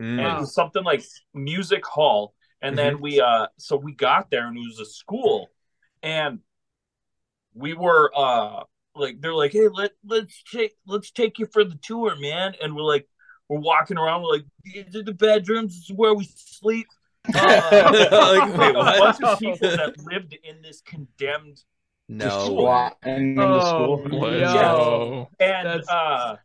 Mm. 0.00 0.36
it 0.36 0.40
was 0.40 0.54
something 0.54 0.84
like 0.84 1.02
music 1.34 1.84
hall. 1.84 2.34
And 2.62 2.76
then 2.78 3.00
we 3.00 3.20
uh 3.20 3.46
so 3.56 3.76
we 3.76 3.92
got 3.92 4.30
there 4.30 4.46
and 4.46 4.56
it 4.56 4.60
was 4.60 4.78
a 4.80 4.84
school. 4.84 5.50
And 6.02 6.40
we 7.54 7.74
were 7.74 8.12
uh 8.16 8.62
like 8.94 9.20
they're 9.20 9.34
like 9.34 9.52
hey 9.52 9.68
let 9.68 9.92
let's 10.04 10.42
take 10.52 10.72
let's 10.86 11.10
take 11.10 11.38
you 11.38 11.46
for 11.46 11.64
the 11.64 11.78
tour 11.82 12.16
man. 12.16 12.54
And 12.62 12.74
we're 12.74 12.82
like 12.82 13.08
we're 13.48 13.58
walking 13.60 13.96
around 13.98 14.22
we're 14.22 14.32
like 14.32 14.44
these 14.64 14.94
are 14.96 15.02
the 15.02 15.12
bedrooms 15.12 15.74
this 15.76 15.90
is 15.90 15.96
where 15.96 16.14
we 16.14 16.24
sleep 16.36 16.86
uh, 17.34 17.70
Like, 17.92 18.56
wait, 18.58 18.74
a 18.74 18.78
what? 18.78 18.98
bunch 18.98 19.22
of 19.22 19.38
people 19.38 19.68
that 19.70 19.94
lived 20.04 20.36
in 20.44 20.62
this 20.62 20.80
condemned 20.80 21.62
No. 22.08 22.46
Squat 22.46 22.96
in 23.04 23.34
the 23.34 23.42
Oh, 23.44 23.98
school. 24.00 24.18
Let's 24.20 24.54
Yeah. 24.54 25.46
and 25.46 25.66
That's- 25.66 25.88
uh 25.88 26.36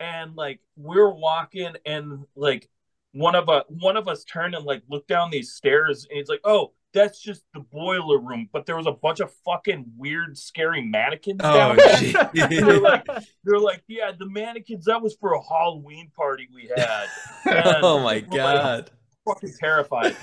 and 0.00 0.36
like 0.36 0.60
we're 0.76 1.10
walking 1.10 1.72
and 1.86 2.24
like 2.36 2.68
one 3.12 3.34
of 3.34 3.48
a 3.48 3.64
one 3.68 3.96
of 3.96 4.06
us 4.06 4.22
turned 4.24 4.54
and 4.54 4.64
like 4.64 4.82
looked 4.88 5.08
down 5.08 5.30
these 5.30 5.52
stairs 5.52 6.06
and 6.08 6.18
he's 6.18 6.28
like 6.28 6.40
oh 6.44 6.72
that's 6.94 7.20
just 7.20 7.42
the 7.54 7.60
boiler 7.60 8.18
room 8.18 8.48
but 8.52 8.64
there 8.66 8.76
was 8.76 8.86
a 8.86 8.92
bunch 8.92 9.20
of 9.20 9.30
fucking 9.44 9.84
weird 9.96 10.36
scary 10.38 10.82
mannequins 10.82 11.40
Oh, 11.44 11.52
down 11.54 11.76
there. 11.76 12.30
they're 12.48 12.80
like 12.80 13.06
they're 13.44 13.58
like 13.58 13.82
yeah 13.88 14.10
the 14.18 14.28
mannequins 14.28 14.86
that 14.86 15.02
was 15.02 15.16
for 15.20 15.32
a 15.34 15.40
halloween 15.42 16.10
party 16.16 16.48
we 16.54 16.70
had. 16.74 17.06
And 17.46 17.76
oh 17.84 17.98
my 18.00 18.24
we're 18.30 18.42
like, 18.42 18.62
god. 18.62 18.90
fucking 19.26 19.52
terrified. 19.60 20.16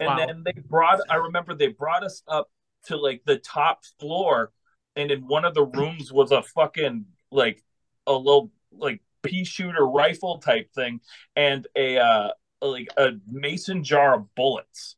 And 0.00 0.06
Wow. 0.06 0.16
then 0.26 0.42
they 0.44 0.54
brought 0.68 1.00
i 1.10 1.16
remember 1.16 1.54
they 1.54 1.68
brought 1.68 2.04
us 2.04 2.22
up 2.28 2.50
to 2.86 2.96
like 2.96 3.22
the 3.26 3.38
top 3.38 3.80
floor 4.00 4.52
and 4.96 5.10
in 5.10 5.26
one 5.26 5.44
of 5.44 5.54
the 5.54 5.64
rooms 5.64 6.12
was 6.12 6.30
a 6.32 6.42
fucking 6.42 7.04
like 7.30 7.62
a 8.06 8.12
little 8.12 8.50
like 8.72 9.00
pea 9.22 9.44
shooter 9.44 9.86
rifle 9.86 10.38
type 10.38 10.72
thing 10.74 11.00
and 11.36 11.66
a 11.76 11.98
uh 11.98 12.28
like 12.60 12.88
a 12.96 13.10
mason 13.30 13.82
jar 13.84 14.14
of 14.16 14.34
bullets 14.34 14.96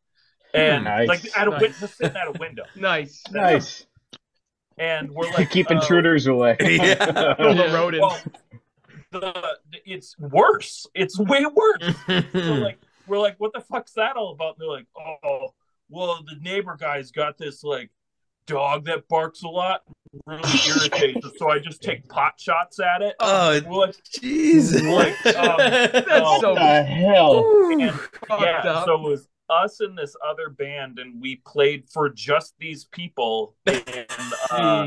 and 0.54 0.84
Nice. 0.84 1.08
like 1.08 1.38
at 1.38 1.46
a 1.48 1.50
Nice. 1.50 1.60
window 1.60 1.76
just 1.80 1.96
sitting 1.98 2.16
at 2.16 2.28
a 2.28 2.32
window 2.38 2.62
Nice. 2.76 3.22
Nice. 3.30 3.86
and 4.78 5.10
we're 5.10 5.30
like 5.32 5.50
Keep 5.50 5.70
uh, 5.70 5.74
intruders 5.74 6.26
away. 6.26 6.56
Yeah. 6.60 6.94
The 6.94 7.36
Yeah. 7.38 7.74
rodents. 7.74 8.00
well, 8.00 8.20
the 9.10 9.58
it's 9.84 10.18
worse 10.18 10.86
it's 10.94 11.18
way 11.18 11.44
worse 11.46 11.94
so 12.32 12.38
like 12.54 12.78
we're 13.06 13.18
like, 13.18 13.36
what 13.38 13.52
the 13.52 13.60
fuck's 13.60 13.92
that 13.92 14.16
all 14.16 14.32
about? 14.32 14.56
And 14.56 14.62
they're 14.62 14.68
like, 14.68 14.86
oh, 14.98 15.48
well, 15.90 16.20
the 16.26 16.36
neighbor 16.40 16.74
guy's 16.80 17.10
got 17.10 17.36
this 17.36 17.62
like 17.62 17.90
dog 18.46 18.86
that 18.86 19.06
barks 19.08 19.42
a 19.42 19.48
lot 19.48 19.82
really 20.26 20.40
irritates 20.68 21.24
us. 21.26 21.32
So 21.38 21.50
I 21.50 21.58
just 21.58 21.82
take 21.82 22.08
pot 22.08 22.34
shots 22.38 22.80
at 22.80 23.02
it. 23.02 23.14
Oh, 23.20 23.60
Well, 23.66 23.80
like, 23.80 23.94
jeez. 24.04 24.72
like, 24.90 25.36
um, 25.36 25.56
That's 25.58 26.06
Oh. 26.10 26.40
so 26.40 26.54
the 26.54 26.82
hell? 26.82 27.44
and 27.70 27.80
yeah, 27.80 28.62
up. 28.64 28.86
so 28.86 28.94
it 28.94 29.00
was 29.02 29.28
us 29.50 29.80
and 29.80 29.96
this 29.96 30.16
other 30.26 30.48
band, 30.48 30.98
and 30.98 31.20
we 31.20 31.36
played 31.36 31.88
for 31.90 32.08
just 32.08 32.54
these 32.58 32.84
people 32.86 33.54
in 33.66 34.04
uh, 34.50 34.86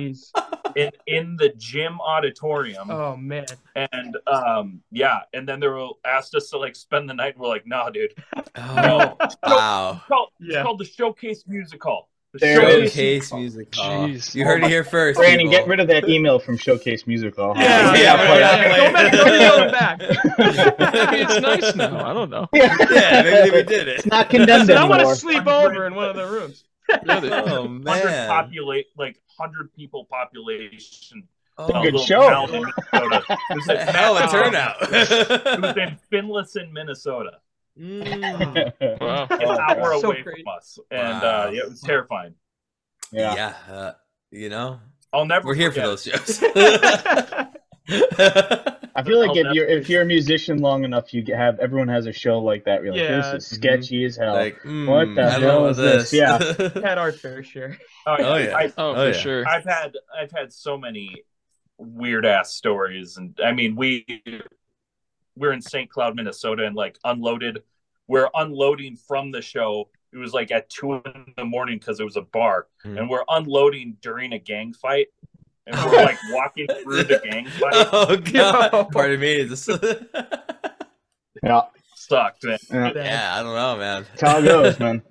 in, 0.75 0.91
in 1.07 1.35
the 1.37 1.53
gym 1.57 1.99
auditorium. 2.01 2.89
Oh 2.91 3.15
man. 3.15 3.45
And 3.75 4.17
um, 4.27 4.81
yeah, 4.91 5.19
and 5.33 5.47
then 5.47 5.59
they 5.59 5.67
were 5.67 5.89
asked 6.05 6.35
us 6.35 6.49
to 6.49 6.57
like 6.57 6.75
spend 6.75 7.09
the 7.09 7.13
night. 7.13 7.33
And 7.33 7.41
we're 7.41 7.49
like, 7.49 7.67
nah, 7.67 7.89
dude. 7.89 8.13
Oh, 8.59 9.15
wow. 9.45 10.01
It's 10.01 10.07
called, 10.07 10.29
it's 10.39 10.53
Yeah. 10.55 10.63
called 10.63 10.79
the 10.79 10.85
Showcase 10.85 11.43
Musical. 11.47 11.69
The 11.75 11.77
There 11.77 11.95
it 11.97 12.03
is. 12.03 12.16
Showcase 12.39 13.31
music. 13.33 13.73
hall. 13.75 14.07
Jeez. 14.07 14.35
You 14.35 14.45
heard 14.45 14.63
it 14.63 14.69
here 14.69 14.83
first. 14.83 15.17
Brandon, 15.17 15.47
people. 15.47 15.51
get 15.51 15.67
rid 15.67 15.79
of 15.79 15.87
that 15.87 16.07
email 16.09 16.39
from 16.39 16.57
Showcase 16.57 17.07
Musical. 17.07 17.53
huh? 17.55 17.61
Yeah, 17.61 17.93
Yeah, 17.93 18.01
yeah, 18.01 18.29
we're 18.29 18.39
yeah, 18.39 18.91
not 18.91 19.03
yeah. 19.05 19.11
Go 19.11 19.71
back, 19.71 19.99
go 19.99 20.07
it 20.07 20.77
back. 20.77 21.11
Maybe 21.11 21.23
it's 21.23 21.41
nice 21.41 21.75
now. 21.75 22.05
I 22.09 22.13
don't 22.13 22.29
know. 22.29 22.47
Yeah, 22.53 23.21
maybe 23.23 23.51
we 23.55 23.63
did 23.63 23.87
it. 23.87 23.97
It's 23.99 24.05
not 24.05 24.29
condemned 24.29 24.69
I 24.71 24.83
want 24.85 25.01
to 25.01 25.15
sleep 25.15 25.47
over 25.47 25.87
in 25.87 25.95
one 25.95 26.09
of 26.09 26.15
the 26.15 26.27
rooms. 26.27 26.63
Yeah, 26.89 27.19
they- 27.19 27.29
Oh 27.31 27.63
hundred 27.67 27.83
man. 27.83 28.27
populate 28.29 28.87
like 28.97 29.19
hundred 29.39 29.73
people 29.73 30.05
population. 30.05 31.27
Oh, 31.57 31.81
Good 31.81 31.99
show. 32.01 32.29
town 32.29 32.49
in 32.53 32.61
Minnesota. 32.61 33.23
It 33.49 33.55
was, 33.55 33.69
in- 33.69 33.77
Hell 33.77 34.15
of 34.17 34.29
a 34.29 34.31
turnout. 34.31 34.75
it 34.81 35.61
was 35.61 35.75
in 35.77 35.97
Finlayson, 36.11 36.71
Minnesota. 36.71 37.39
Mm. 37.79 38.99
wow. 39.01 39.27
An 39.29 39.41
Oh, 39.41 39.59
hour 39.59 39.99
So 40.01 40.07
away 40.11 40.21
great. 40.23 40.43
from 40.43 40.55
us, 40.55 40.79
and 40.91 41.21
Wow. 41.21 41.47
uh, 41.47 41.51
yeah, 41.53 41.61
it 41.61 41.69
was 41.69 41.81
terrifying. 41.81 42.33
yeah. 43.11 43.35
Yeah, 43.35 43.73
uh, 43.73 43.91
you 44.31 44.49
know, 44.49 44.79
I'll 45.13 45.25
never. 45.25 45.47
we're 45.47 45.55
here 45.55 45.71
for 45.71 45.79
those 45.81 46.03
shows. 46.03 46.41
I 47.89 49.03
feel 49.03 49.19
like 49.19 49.29
I'll 49.29 49.37
if 49.37 49.43
never- 49.43 49.53
you're 49.55 49.65
if 49.67 49.89
you're 49.89 50.01
a 50.01 50.05
musician 50.05 50.57
long 50.59 50.83
enough, 50.83 51.13
you 51.13 51.23
have 51.35 51.59
everyone 51.59 51.87
has 51.89 52.05
a 52.07 52.11
show 52.13 52.39
like 52.39 52.65
that. 52.65 52.83
You're 52.83 52.93
like, 52.93 53.01
Yeah. 53.01 53.31
this 53.33 53.43
is 53.43 53.55
sketchy 53.57 54.05
as 54.05 54.17
hell. 54.17 54.33
like, 54.33 54.59
mm, 54.63 54.87
What 54.87 55.13
the 55.15 55.23
I 55.23 55.29
hell 55.39 55.41
know 55.61 55.67
is 55.67 55.77
this? 55.77 56.11
Yeah. 56.13 56.37
Had 56.83 56.97
our 56.97 57.11
fair 57.11 57.43
share. 57.43 57.77
Oh, 58.05 58.15
Oh, 58.19 58.35
yeah. 58.37 58.57
I, 58.57 58.65
Oh, 58.77 58.89
Oh, 58.91 58.93
for 58.95 59.05
yeah. 59.07 59.11
sure. 59.13 59.47
I've 59.47 59.63
had 59.65 59.93
I've 60.17 60.31
had 60.31 60.51
so 60.51 60.77
many 60.77 61.23
weird 61.77 62.25
ass 62.25 62.53
stories, 62.55 63.17
and 63.17 63.39
I 63.43 63.51
mean 63.53 63.75
we 63.75 64.05
we're 65.37 65.53
in 65.53 65.61
St. 65.61 65.89
Cloud, 65.89 66.15
Minnesota, 66.15 66.65
and 66.65 66.75
like 66.75 66.97
unloaded. 67.03 67.63
We're 68.07 68.29
unloading 68.35 68.95
from 68.95 69.31
the 69.31 69.41
show. 69.41 69.89
It 70.13 70.17
was 70.17 70.33
like 70.33 70.51
at 70.51 70.69
two 70.69 70.93
in 70.93 71.33
the 71.35 71.45
morning 71.45 71.77
because 71.77 71.99
it 71.99 72.03
was 72.05 72.15
a 72.15 72.21
bar, 72.21 72.67
Hmm. 72.83 72.97
and 72.97 73.09
we're 73.09 73.23
unloading 73.29 73.97
during 74.01 74.33
a 74.33 74.39
gang 74.39 74.73
fight, 74.73 75.07
and 75.65 75.75
we're 75.75 75.91
like 76.05 76.17
walking 76.31 76.67
through 76.83 77.03
the 77.03 77.19
gang 77.23 77.47
fight. 77.47 77.87
Oh 77.91 78.15
god. 78.17 78.73
Yo. 78.73 78.83
Pardon 78.91 79.19
me. 79.19 79.43
This... 79.43 79.67
Yeah, 81.43 81.61
Sucked, 81.95 82.45
man. 82.45 82.57
yeah. 82.71 82.91
yeah, 82.95 83.31
I 83.35 83.43
don't 83.43 83.53
know, 83.55 83.77
man. 83.77 84.05
That's 84.09 84.21
how 84.21 84.39
it 84.39 84.45
goes, 84.45 84.79
man. 84.79 85.03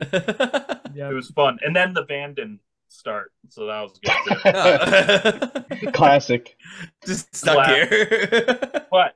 Yeah. 0.95 1.11
It 1.11 1.15
was 1.15 1.29
fun, 1.29 1.59
and 1.63 1.77
then 1.77 1.93
the 1.93 2.05
van 2.05 2.33
didn't 2.35 2.61
start, 2.89 3.33
so 3.49 3.67
that 3.67 3.83
was 3.83 3.99
good 4.03 5.81
too. 5.83 5.93
Classic. 5.93 6.57
Just 7.05 7.35
stuck 7.37 7.59
Wow. 7.59 7.75
here. 7.75 8.87
But 8.91 9.15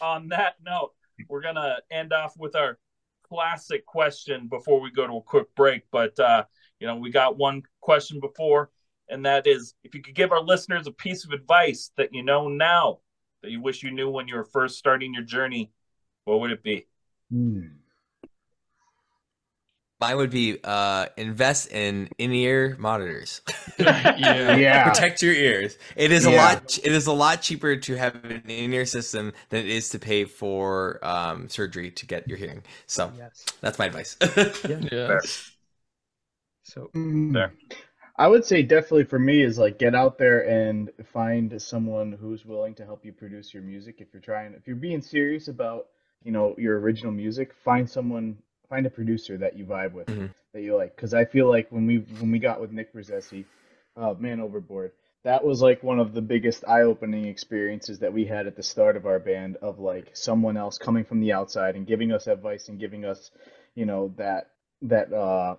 on 0.00 0.28
that 0.28 0.54
note, 0.64 0.92
we're 1.28 1.42
gonna 1.42 1.78
end 1.90 2.12
off 2.12 2.34
with 2.36 2.56
our 2.56 2.78
classic 3.22 3.86
question 3.86 4.48
before 4.48 4.80
we 4.80 4.90
go 4.90 5.06
to 5.06 5.14
a 5.14 5.22
quick 5.22 5.54
break. 5.54 5.82
But 5.90 6.18
uh, 6.18 6.44
you 6.80 6.86
know, 6.86 6.96
we 6.96 7.10
got 7.10 7.36
one 7.36 7.62
question 7.80 8.20
before, 8.20 8.70
and 9.08 9.24
that 9.26 9.46
is 9.46 9.74
if 9.84 9.94
you 9.94 10.02
could 10.02 10.14
give 10.14 10.32
our 10.32 10.42
listeners 10.42 10.86
a 10.86 10.92
piece 10.92 11.24
of 11.24 11.30
advice 11.30 11.90
that 11.96 12.10
you 12.12 12.22
know 12.22 12.48
now 12.48 12.98
that 13.42 13.50
you 13.50 13.60
wish 13.60 13.82
you 13.82 13.90
knew 13.90 14.10
when 14.10 14.28
you 14.28 14.36
were 14.36 14.44
first 14.44 14.78
starting 14.78 15.14
your 15.14 15.22
journey, 15.22 15.70
what 16.24 16.40
would 16.40 16.50
it 16.50 16.62
be? 16.62 16.86
Hmm. 17.30 17.66
Mine 20.04 20.18
would 20.18 20.30
be 20.30 20.58
uh, 20.62 21.06
invest 21.16 21.72
in 21.72 22.10
in-ear 22.18 22.76
monitors. 22.78 23.40
yeah. 23.78 24.54
Yeah. 24.64 24.84
Protect 24.90 25.22
your 25.22 25.32
ears. 25.32 25.78
It 25.96 26.12
is 26.12 26.26
a 26.26 26.30
lot. 26.30 26.78
It 26.84 26.92
is 26.92 27.06
a 27.06 27.12
lot 27.12 27.40
cheaper 27.40 27.74
to 27.76 27.94
have 27.96 28.22
an 28.24 28.42
in-ear 28.46 28.84
system 28.84 29.32
than 29.48 29.60
it 29.64 29.70
is 29.70 29.88
to 29.90 29.98
pay 29.98 30.26
for 30.26 31.00
um, 31.02 31.48
surgery 31.48 31.90
to 31.92 32.06
get 32.06 32.28
your 32.28 32.36
hearing. 32.36 32.62
So 32.86 33.12
Yes. 33.16 33.46
that's 33.62 33.78
my 33.78 33.86
advice. 33.86 34.16
Yeah. 34.68 35.06
Fair. 35.06 35.22
So 36.64 36.90
Hmm. 36.92 37.32
There. 37.32 37.54
I 38.16 38.28
would 38.28 38.44
say 38.44 38.62
definitely 38.62 39.04
for 39.04 39.18
me 39.18 39.42
is 39.42 39.58
like 39.58 39.78
get 39.78 39.94
out 39.94 40.18
there 40.18 40.46
and 40.48 40.90
find 41.12 41.60
someone 41.60 42.12
who's 42.12 42.44
willing 42.44 42.74
to 42.76 42.84
help 42.84 43.04
you 43.04 43.12
produce 43.12 43.52
your 43.54 43.62
music. 43.62 43.96
If 44.00 44.08
you're 44.12 44.22
trying, 44.22 44.54
if 44.54 44.66
you're 44.66 44.76
being 44.76 45.00
serious 45.02 45.48
about, 45.48 45.88
you 46.22 46.30
know, 46.30 46.54
your 46.58 46.78
original 46.78 47.12
music, 47.12 47.52
find 47.54 47.88
someone, 47.88 48.36
find 48.68 48.86
a 48.86 48.90
producer 48.90 49.36
that 49.38 49.56
you 49.56 49.64
vibe 49.64 49.92
with, 49.92 50.06
mm-hmm. 50.06 50.26
that 50.52 50.62
you 50.62 50.76
like. 50.76 50.94
Because 50.94 51.14
I 51.14 51.24
feel 51.24 51.48
like 51.48 51.70
when 51.70 51.86
we 51.86 51.98
when 52.18 52.30
we 52.30 52.38
got 52.38 52.60
with 52.60 52.72
Nik 52.72 52.92
Bruzzese, 52.92 53.44
uh, 53.96 54.14
Man 54.18 54.40
Overboard, 54.40 54.92
that 55.24 55.44
was 55.44 55.62
like 55.62 55.82
one 55.82 55.98
of 55.98 56.12
the 56.12 56.22
biggest 56.22 56.64
eye-opening 56.66 57.26
experiences 57.26 57.98
that 58.00 58.12
we 58.12 58.26
had 58.26 58.46
at 58.46 58.56
the 58.56 58.62
start 58.62 58.96
of 58.96 59.06
our 59.06 59.18
band 59.18 59.56
of 59.56 59.78
like 59.78 60.10
someone 60.14 60.56
else 60.56 60.78
coming 60.78 61.04
from 61.04 61.20
the 61.20 61.32
outside 61.32 61.76
and 61.76 61.86
giving 61.86 62.12
us 62.12 62.26
advice 62.26 62.68
and 62.68 62.78
giving 62.78 63.04
us, 63.04 63.30
you 63.74 63.86
know, 63.86 64.12
that 64.16 64.50
that 64.82 65.12
uh 65.12 65.56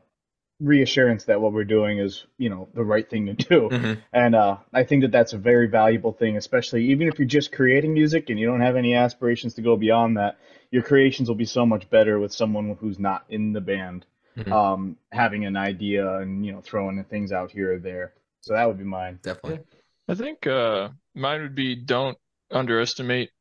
reassurance 0.60 1.26
that 1.26 1.42
what 1.42 1.52
we're 1.52 1.66
doing 1.66 2.00
is 2.00 2.26
you 2.38 2.50
know 2.50 2.70
the 2.74 2.84
right 2.84 3.10
thing 3.10 3.26
to 3.26 3.34
do 3.34 3.70
Mhm. 3.70 4.02
and 4.14 4.36
uh, 4.36 4.58
i 4.74 4.84
think 4.84 5.02
that 5.02 5.12
that's 5.12 5.34
a 5.34 5.38
very 5.38 5.68
valuable 5.68 6.14
thing 6.14 6.38
especially 6.38 6.86
even 6.86 7.10
if 7.10 7.20
you're 7.20 7.28
just 7.28 7.52
creating 7.52 7.94
music 7.94 8.30
and 8.30 8.40
you 8.40 8.46
don't 8.46 8.62
have 8.62 8.78
any 8.78 8.94
aspirations 8.96 9.56
to 9.56 9.62
go 9.62 9.76
beyond 9.76 10.16
that 10.16 10.38
your 10.72 10.82
creations 10.82 11.28
will 11.28 11.36
be 11.36 11.46
so 11.46 11.66
much 11.66 11.90
better 11.90 12.20
with 12.20 12.34
someone 12.34 12.78
who's 12.80 13.00
not 13.00 13.26
in 13.30 13.52
the 13.54 13.62
band 13.62 14.06
Mhm. 14.38 14.52
um, 14.52 14.98
having 15.12 15.46
an 15.46 15.58
idea 15.58 16.18
and 16.20 16.46
you 16.46 16.52
know 16.54 16.62
throwing 16.62 17.04
things 17.04 17.32
out 17.34 17.52
here 17.52 17.74
or 17.74 17.80
there 17.80 18.14
so 18.42 18.54
that 18.54 18.66
would 18.66 18.78
be 18.78 18.84
mine 18.86 19.20
Definitely. 19.22 19.60
I 20.08 20.14
think 20.16 20.48
uh 20.48 20.90
mine 21.16 21.42
would 21.42 21.56
be 21.56 21.76
don't 21.76 22.18
underestimate 22.52 23.32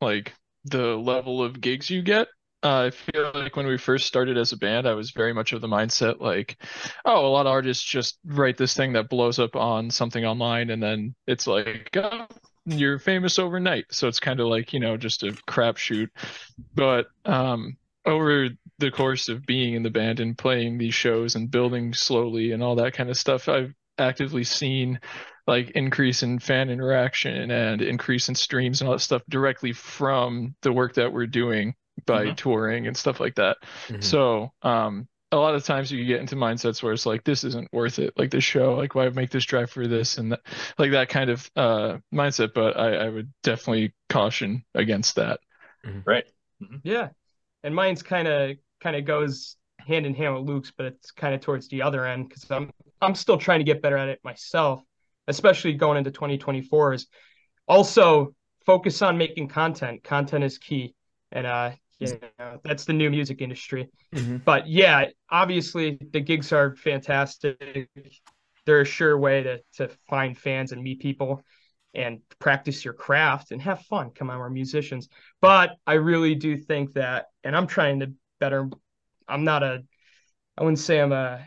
like 0.00 0.34
the 0.64 0.96
level 0.96 1.42
of 1.44 1.60
gigs 1.60 1.90
you 1.90 2.02
get. 2.02 2.26
Uh, 2.66 2.86
I 2.86 2.90
feel 2.90 3.30
like 3.32 3.54
when 3.54 3.68
we 3.68 3.78
first 3.78 4.06
started 4.06 4.36
as 4.36 4.50
a 4.50 4.56
band, 4.56 4.88
I 4.88 4.94
was 4.94 5.12
very 5.12 5.32
much 5.32 5.52
of 5.52 5.60
the 5.60 5.68
mindset 5.68 6.18
like, 6.18 6.60
oh, 7.04 7.24
a 7.24 7.30
lot 7.30 7.46
of 7.46 7.52
artists 7.52 7.84
just 7.84 8.18
write 8.24 8.56
this 8.56 8.74
thing 8.74 8.94
that 8.94 9.08
blows 9.08 9.38
up 9.38 9.54
on 9.54 9.88
something 9.88 10.24
online, 10.24 10.70
and 10.70 10.82
then 10.82 11.14
it's 11.28 11.46
like, 11.46 11.96
oh, 11.96 12.26
you're 12.64 12.98
famous 12.98 13.38
overnight. 13.38 13.84
So 13.90 14.08
it's 14.08 14.18
kind 14.18 14.40
of 14.40 14.48
like, 14.48 14.72
you 14.72 14.80
know, 14.80 14.96
just 14.96 15.22
a 15.22 15.28
crapshoot. 15.48 16.08
But 16.74 17.06
um, 17.24 17.76
over 18.04 18.48
the 18.78 18.90
course 18.90 19.28
of 19.28 19.46
being 19.46 19.74
in 19.74 19.84
the 19.84 19.90
band 19.90 20.18
and 20.18 20.36
playing 20.36 20.76
these 20.76 20.94
shows 20.94 21.36
and 21.36 21.48
building 21.48 21.94
slowly 21.94 22.50
and 22.50 22.64
all 22.64 22.74
that 22.76 22.94
kind 22.94 23.10
of 23.10 23.16
stuff, 23.16 23.48
I've 23.48 23.74
actively 23.96 24.42
seen 24.42 24.98
like 25.46 25.70
increase 25.70 26.24
in 26.24 26.40
fan 26.40 26.68
interaction 26.70 27.48
and 27.52 27.80
increase 27.80 28.28
in 28.28 28.34
streams 28.34 28.80
and 28.80 28.88
all 28.88 28.96
that 28.96 29.02
stuff 29.02 29.22
directly 29.28 29.72
from 29.72 30.56
the 30.62 30.72
work 30.72 30.94
that 30.94 31.12
we're 31.12 31.28
doing 31.28 31.76
by 32.04 32.26
Mhm. 32.26 32.36
touring 32.36 32.86
and 32.86 32.96
stuff 32.96 33.20
like 33.20 33.36
that. 33.36 33.58
Mhm. 33.88 34.02
So, 34.02 34.52
um, 34.62 35.08
a 35.32 35.36
lot 35.36 35.54
of 35.54 35.64
times 35.64 35.90
you 35.90 36.04
get 36.04 36.20
into 36.20 36.36
mindsets 36.36 36.82
where 36.82 36.92
it's 36.92 37.04
like, 37.04 37.24
this 37.24 37.42
isn't 37.44 37.68
worth 37.72 37.98
it. 37.98 38.14
Like 38.16 38.30
this 38.30 38.44
show, 38.44 38.74
like 38.76 38.94
why 38.94 39.08
make 39.08 39.30
this 39.30 39.44
drive 39.44 39.70
for 39.70 39.86
this 39.88 40.18
and 40.18 40.32
that, 40.32 40.40
like 40.78 40.92
that 40.92 41.08
kind 41.08 41.30
of 41.30 41.50
uh, 41.56 41.98
mindset. 42.14 42.54
But 42.54 42.76
I, 42.78 42.94
I 42.94 43.08
would 43.08 43.32
definitely 43.42 43.92
caution 44.08 44.64
against 44.74 45.16
that. 45.16 45.40
Right. 46.04 46.24
yeah, 46.82 47.08
and 47.62 47.74
mine's 47.74 48.02
kind 48.02 48.26
of 48.28 48.56
kind 48.80 48.96
of 48.96 49.04
goes 49.04 49.56
hand 49.78 50.06
in 50.06 50.14
hand 50.14 50.34
with 50.34 50.44
Luke's, 50.44 50.72
but 50.76 50.86
it's 50.86 51.10
kind 51.10 51.34
of 51.34 51.40
towards 51.40 51.68
the 51.68 51.82
other 51.82 52.06
end 52.06 52.28
because 52.28 52.50
I'm 52.50 52.70
I'm 53.00 53.14
still 53.14 53.38
trying 53.38 53.60
to 53.60 53.64
get 53.64 53.82
better 53.82 53.96
at 53.96 54.08
it 54.08 54.20
myself, 54.24 54.82
especially 55.28 55.74
going 55.74 55.98
into 55.98 56.10
2024. 56.10 56.94
Is 56.94 57.06
also 57.68 58.34
focus 58.64 59.02
on 59.02 59.18
making 59.18 59.48
content. 59.48 60.02
Content 60.02 60.44
is 60.44 60.58
key, 60.58 60.94
and 61.32 61.46
uh, 61.46 61.70
you 61.98 62.18
know 62.38 62.60
that's 62.64 62.84
the 62.84 62.92
new 62.92 63.10
music 63.10 63.40
industry. 63.40 63.88
Mhm. 64.12 64.42
But 64.44 64.68
yeah, 64.68 65.06
obviously 65.30 65.98
the 66.12 66.20
gigs 66.20 66.52
are 66.52 66.74
fantastic. 66.76 67.88
They're 68.64 68.80
a 68.82 68.84
sure 68.84 69.16
way 69.18 69.42
to 69.42 69.60
to 69.74 69.88
find 70.08 70.36
fans 70.36 70.72
and 70.72 70.82
meet 70.82 71.00
people 71.00 71.42
and 71.94 72.20
practice 72.38 72.84
your 72.84 72.94
craft 72.94 73.52
and 73.52 73.62
have 73.62 73.82
fun. 73.82 74.10
Come 74.10 74.28
on, 74.30 74.38
we're 74.38 74.50
musicians. 74.50 75.08
But 75.40 75.76
I 75.86 75.94
really 75.94 76.34
do 76.34 76.56
think 76.56 76.94
that, 76.94 77.26
and 77.44 77.56
I'm 77.56 77.66
trying 77.66 78.00
to 78.00 78.12
better. 78.40 78.68
I'm 79.28 79.44
not 79.44 79.62
a, 79.62 79.82
I 80.58 80.62
wouldn't 80.62 80.78
say 80.78 81.00
I'm 81.00 81.12
a, 81.12 81.44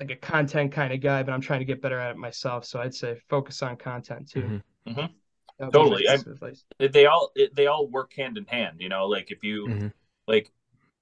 like 0.00 0.10
a 0.10 0.16
content 0.16 0.72
kind 0.72 0.92
of 0.92 1.00
guy, 1.00 1.22
but 1.22 1.32
I'm 1.32 1.40
trying 1.40 1.60
to 1.60 1.64
get 1.64 1.80
better 1.80 1.98
at 1.98 2.12
it 2.12 2.16
myself. 2.16 2.64
So 2.64 2.80
I'd 2.80 2.94
say 2.94 3.20
focus 3.28 3.62
on 3.62 3.76
content 3.76 4.28
too. 4.28 4.40
Mhm. 4.42 4.62
Mhm. 4.88 5.14
That 5.58 5.66
would 5.66 5.72
be 5.72 5.78
my 5.78 5.84
Totally. 5.84 6.02
piece 6.02 6.26
of 6.26 6.32
advice. 6.32 6.64
They 6.78 7.06
all 7.06 7.32
they 7.54 7.66
all 7.66 7.86
work 7.86 8.12
hand 8.14 8.36
in 8.38 8.44
hand. 8.46 8.80
You 8.80 8.88
know, 8.88 9.06
like 9.06 9.30
if 9.30 9.42
you 9.42 9.68
Mhm. 9.68 9.92
like 10.26 10.50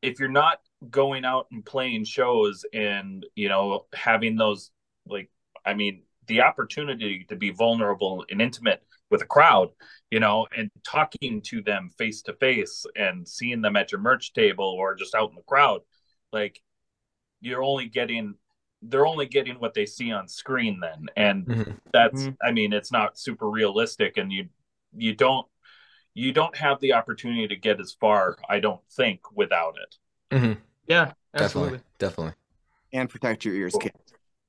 if 0.03 0.19
you're 0.19 0.29
not 0.29 0.61
going 0.91 1.25
out 1.25 1.47
and 1.53 1.65
playing 1.65 2.05
shows 2.05 2.65
and 2.73 3.25
you 3.35 3.49
know 3.49 3.87
having 3.95 4.37
those 4.37 4.71
like 5.07 5.31
I 5.65 5.75
mean, 5.75 6.03
the 6.27 6.43
opportunity 6.43 7.25
to 7.29 7.37
be 7.37 7.51
vulnerable 7.51 8.25
and 8.31 8.43
intimate 8.43 8.83
with 9.11 9.23
a 9.23 9.27
crowd, 9.27 9.71
you 10.11 10.21
know, 10.21 10.47
and 10.57 10.71
talking 10.85 11.41
to 11.43 11.63
them 11.63 11.89
face 11.99 12.23
to 12.23 12.33
face 12.35 12.85
and 12.97 13.27
seeing 13.29 13.61
them 13.63 13.77
at 13.77 13.93
your 13.93 14.01
merch 14.01 14.33
table 14.33 14.65
or 14.65 14.95
just 14.95 15.15
out 15.15 15.31
in 15.31 15.37
the 15.37 15.43
crowd, 15.43 15.83
like 16.33 16.61
you're 17.41 17.63
only 17.63 17.89
getting 17.89 18.35
they're 18.83 19.07
only 19.07 19.26
getting 19.26 19.57
what 19.57 19.74
they 19.74 19.87
see 19.87 20.12
on 20.12 20.28
screen 20.28 20.80
then 20.80 21.07
and 21.16 21.47
Mhm. 21.47 21.78
that's 21.93 22.24
Mhm. 22.24 22.37
i 22.43 22.51
mean 22.51 22.72
it's 22.72 22.93
not 22.93 23.18
super 23.18 23.49
realistic 23.49 24.16
and 24.16 24.33
you 24.33 24.49
you 24.97 25.14
don't 25.14 25.47
you 26.14 26.33
don't 26.33 26.57
have 26.57 26.80
the 26.80 26.93
opportunity 26.93 27.49
to 27.49 27.57
get 27.57 27.80
as 27.80 27.93
far 27.93 28.37
i 28.49 28.61
don't 28.61 28.83
think 28.91 29.20
without 29.33 29.76
it 29.83 29.97
Mhm. 30.37 30.59
Yeah, 30.89 31.05
Definitely. 31.05 31.45
absolutely. 31.45 31.80
Definitely. 31.99 32.35
And 32.93 33.09
protect 33.09 33.45
your 33.45 33.55
ears, 33.55 33.76
kid. 33.78 33.93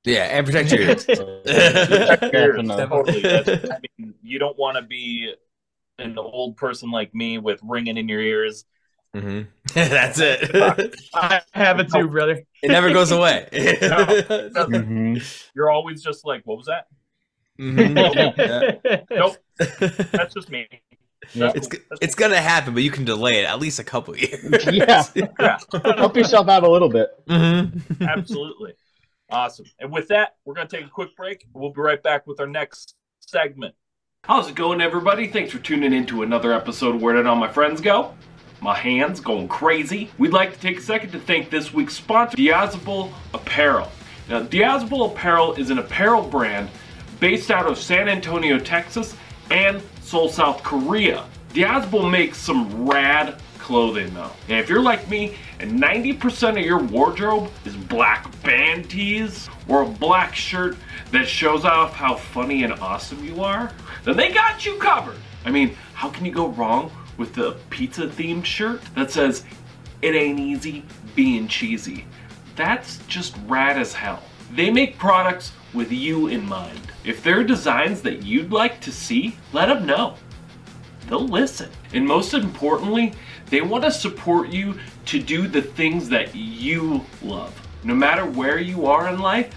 Yeah, 0.04 0.24
and 0.24 0.44
protect 0.46 0.72
your 0.72 0.80
ears. 0.80 1.04
Definitely. 1.06 3.22
Totally. 3.22 3.70
I 3.70 3.78
mean, 3.98 4.14
you 4.22 4.38
don't 4.38 4.58
want 4.58 4.76
to 4.76 4.82
be 4.82 5.34
an 5.98 6.18
old 6.18 6.56
person 6.56 6.90
like 6.90 7.14
me 7.14 7.38
with 7.38 7.60
ringing 7.62 7.96
in 7.96 8.08
your 8.08 8.20
ears. 8.20 8.64
Hmm 9.14 9.42
That's 9.74 10.18
it. 10.20 10.50
I 11.14 11.40
have 11.52 11.80
it 11.80 11.90
too, 11.92 12.08
brother. 12.08 12.42
it 12.62 12.68
never 12.68 12.92
goes 12.92 13.10
away. 13.12 13.48
Mhm. 13.52 15.48
You're 15.54 15.70
always 15.70 16.02
just 16.02 16.24
like, 16.26 16.42
"What 16.44 16.58
was 16.58 16.66
that?" 16.66 16.86
Mhm. 17.58 18.34
Yeah. 18.36 19.00
Nope, 19.10 19.36
that's 20.12 20.34
just 20.34 20.50
me. 20.50 20.66
Yeah. 21.32 21.52
It's 21.54 21.66
cool. 21.68 21.78
g- 21.78 21.84
That's 21.88 22.00
it's 22.02 22.14
gonna 22.14 22.40
happen, 22.40 22.74
but 22.74 22.82
you 22.82 22.90
can 22.90 23.04
delay 23.04 23.40
it 23.40 23.46
at 23.46 23.58
least 23.60 23.78
a 23.78 23.84
couple 23.84 24.16
years. 24.16 24.66
Yeah. 24.66 25.04
Yeah. 25.40 25.58
Help 25.96 26.16
yourself 26.16 26.48
out 26.48 26.64
a 26.64 26.70
little 26.70 26.88
bit. 26.90 27.08
Mhm. 27.26 28.06
Absolutely. 28.08 28.72
Awesome. 29.30 29.66
And 29.80 29.90
with 29.92 30.08
that, 30.08 30.34
we're 30.44 30.54
going 30.54 30.68
to 30.68 30.76
take 30.76 30.86
a 30.86 30.90
quick 30.90 31.16
break. 31.16 31.46
We'll 31.54 31.72
be 31.72 31.80
right 31.80 32.00
back 32.02 32.26
with 32.26 32.40
our 32.40 32.46
next 32.46 32.94
segment. 33.20 33.74
How's 34.22 34.48
it 34.50 34.54
going, 34.54 34.82
everybody? 34.82 35.26
Thanks 35.28 35.50
for 35.50 35.58
tuning 35.58 35.94
in 35.94 36.04
to 36.06 36.22
another 36.22 36.52
episode 36.52 36.94
of 36.94 37.02
Where 37.02 37.14
Did 37.14 37.26
All 37.26 37.34
My 37.34 37.48
Friends 37.50 37.80
Go? 37.80 38.14
My 38.64 38.74
hands 38.74 39.20
going 39.20 39.46
crazy. 39.48 40.10
We'd 40.16 40.32
like 40.32 40.54
to 40.54 40.58
take 40.58 40.78
a 40.78 40.80
second 40.80 41.10
to 41.10 41.20
thank 41.20 41.50
this 41.50 41.74
week's 41.74 41.92
sponsor, 41.92 42.34
Diazable 42.34 43.12
Apparel. 43.34 43.92
Now, 44.26 44.42
Diazable 44.42 45.12
Apparel 45.12 45.52
is 45.56 45.68
an 45.68 45.78
apparel 45.78 46.22
brand 46.22 46.70
based 47.20 47.50
out 47.50 47.66
of 47.66 47.76
San 47.76 48.08
Antonio, 48.08 48.58
Texas, 48.58 49.14
and 49.50 49.82
Seoul, 50.00 50.30
South 50.30 50.62
Korea. 50.62 51.26
Diazable 51.52 52.10
makes 52.10 52.38
some 52.38 52.88
rad 52.88 53.38
clothing 53.58 54.14
though. 54.14 54.30
And 54.48 54.58
if 54.58 54.70
you're 54.70 54.80
like 54.80 55.10
me 55.10 55.36
and 55.60 55.72
90% 55.72 56.58
of 56.58 56.64
your 56.64 56.82
wardrobe 56.82 57.50
is 57.66 57.76
black 57.76 58.30
band 58.42 58.88
tees 58.88 59.46
or 59.68 59.82
a 59.82 59.86
black 59.86 60.34
shirt 60.34 60.78
that 61.10 61.28
shows 61.28 61.66
off 61.66 61.92
how 61.92 62.14
funny 62.14 62.64
and 62.64 62.72
awesome 62.72 63.22
you 63.22 63.42
are, 63.42 63.70
then 64.04 64.16
they 64.16 64.32
got 64.32 64.64
you 64.64 64.76
covered. 64.76 65.18
I 65.44 65.50
mean, 65.50 65.76
how 65.92 66.08
can 66.08 66.24
you 66.24 66.32
go 66.32 66.48
wrong 66.48 66.90
with 67.16 67.34
the 67.34 67.56
pizza 67.70 68.06
themed 68.06 68.44
shirt 68.44 68.82
that 68.94 69.10
says, 69.10 69.44
It 70.02 70.14
ain't 70.14 70.40
easy 70.40 70.84
being 71.14 71.48
cheesy? 71.48 72.06
That's 72.56 72.98
just 73.06 73.36
rad 73.46 73.78
as 73.78 73.92
hell. 73.92 74.22
They 74.52 74.70
make 74.70 74.98
products 74.98 75.52
with 75.72 75.90
you 75.90 76.28
in 76.28 76.46
mind. 76.46 76.80
If 77.04 77.22
there 77.22 77.40
are 77.40 77.44
designs 77.44 78.02
that 78.02 78.22
you'd 78.22 78.52
like 78.52 78.80
to 78.82 78.92
see, 78.92 79.36
let 79.52 79.66
them 79.66 79.86
know 79.86 80.16
they'll 81.08 81.26
listen. 81.26 81.70
And 81.92 82.06
most 82.06 82.34
importantly, 82.34 83.12
they 83.46 83.60
want 83.60 83.84
to 83.84 83.90
support 83.90 84.48
you 84.48 84.78
to 85.06 85.20
do 85.20 85.46
the 85.46 85.62
things 85.62 86.08
that 86.08 86.34
you 86.34 87.04
love. 87.22 87.54
No 87.84 87.94
matter 87.94 88.24
where 88.24 88.58
you 88.58 88.86
are 88.86 89.08
in 89.08 89.18
life, 89.18 89.54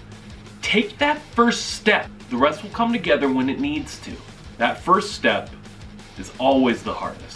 take 0.62 0.98
that 0.98 1.20
first 1.34 1.74
step. 1.74 2.10
The 2.30 2.36
rest 2.36 2.62
will 2.62 2.70
come 2.70 2.92
together 2.92 3.32
when 3.32 3.48
it 3.48 3.60
needs 3.60 3.98
to. 4.00 4.12
That 4.58 4.80
first 4.80 5.12
step 5.12 5.48
is 6.18 6.30
always 6.38 6.82
the 6.82 6.92
hardest. 6.92 7.27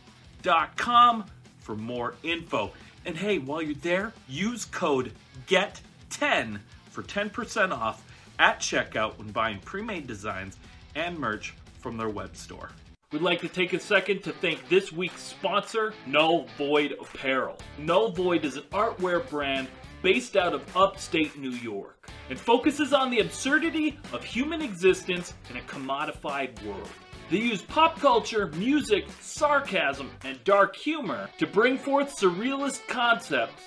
dot 0.41 0.75
com 0.79 1.27
for 1.61 1.77
more 1.77 2.14
info. 2.23 2.73
And 3.05 3.18
hey, 3.18 3.37
while 3.37 3.61
you're 3.61 3.75
there, 3.75 4.14
use 4.27 4.64
code 4.64 5.12
GET10 5.49 6.59
for 6.89 7.03
10% 7.03 7.73
off 7.73 8.03
at 8.39 8.61
checkout 8.61 9.18
when 9.18 9.31
buying 9.31 9.59
pre-made 9.59 10.07
designs 10.07 10.57
and 10.95 11.18
merch 11.18 11.55
from 11.81 11.99
their 11.99 12.09
web 12.09 12.35
store. 12.35 12.70
We'd 13.13 13.21
like 13.21 13.43
to 13.43 13.49
take 13.49 13.75
a 13.75 13.79
second 13.79 14.23
to 14.23 14.33
thank 14.33 14.67
this 14.71 14.91
week's 14.91 15.21
sponsor, 15.21 15.93
Null 16.07 16.47
Void 16.57 16.97
Apparel. 16.99 17.59
Null 17.79 18.13
Void 18.13 18.47
is 18.47 18.57
an 18.57 18.63
artwear 18.73 19.29
brand 19.29 19.69
based 20.01 20.35
out 20.35 20.55
of 20.55 20.65
upstate 20.75 21.39
New 21.39 21.51
York 21.51 22.09
and 22.31 22.41
focuses 22.41 22.95
on 22.95 23.11
the 23.11 23.21
absurdity 23.21 23.99
of 24.15 24.25
human 24.25 24.63
existence 24.63 25.35
in 25.51 25.59
a 25.59 25.61
commodified 25.63 26.65
world. 26.65 26.89
They 27.31 27.37
use 27.37 27.61
pop 27.61 28.01
culture, 28.01 28.47
music, 28.57 29.05
sarcasm, 29.21 30.11
and 30.25 30.43
dark 30.45 30.75
humor 30.75 31.29
to 31.37 31.47
bring 31.47 31.77
forth 31.77 32.19
surrealist 32.19 32.89
concepts 32.89 33.63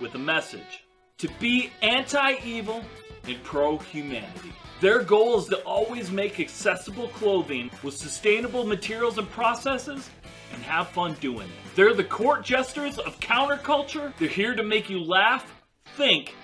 with 0.00 0.14
a 0.14 0.18
message 0.18 0.85
to 1.18 1.28
be 1.40 1.72
anti 1.82 2.36
evil 2.44 2.84
and 3.26 3.42
pro 3.42 3.78
humanity. 3.78 4.52
Their 4.80 5.02
goal 5.02 5.38
is 5.38 5.46
to 5.46 5.56
always 5.62 6.10
make 6.10 6.38
accessible 6.38 7.08
clothing 7.08 7.70
with 7.82 7.96
sustainable 7.96 8.66
materials 8.66 9.16
and 9.16 9.26
processes 9.30 10.10
and 10.52 10.62
have 10.62 10.88
fun 10.88 11.16
doing 11.20 11.48
it. 11.48 11.74
They're 11.74 11.94
the 11.94 12.04
court 12.04 12.44
jesters 12.44 12.98
of 12.98 13.18
counterculture. 13.20 14.12
They're 14.18 14.28
here 14.28 14.54
to 14.54 14.62
make 14.62 14.90
you 14.90 15.02
laugh, 15.02 15.50
think, 15.96 16.34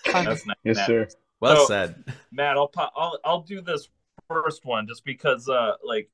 That's 0.05 0.45
not 0.45 0.57
yes, 0.63 0.77
Matt. 0.77 0.87
sir. 0.87 1.07
Well 1.39 1.57
So- 1.57 1.67
said. 1.67 2.03
Matt, 2.31 2.57
I'll, 2.57 2.71
I'll 2.95 3.19
I'll 3.23 3.41
do 3.41 3.61
this 3.61 3.89
first 4.27 4.65
one 4.65 4.87
just 4.87 5.05
because 5.05 5.47
uh 5.47 5.73
like 5.83 6.09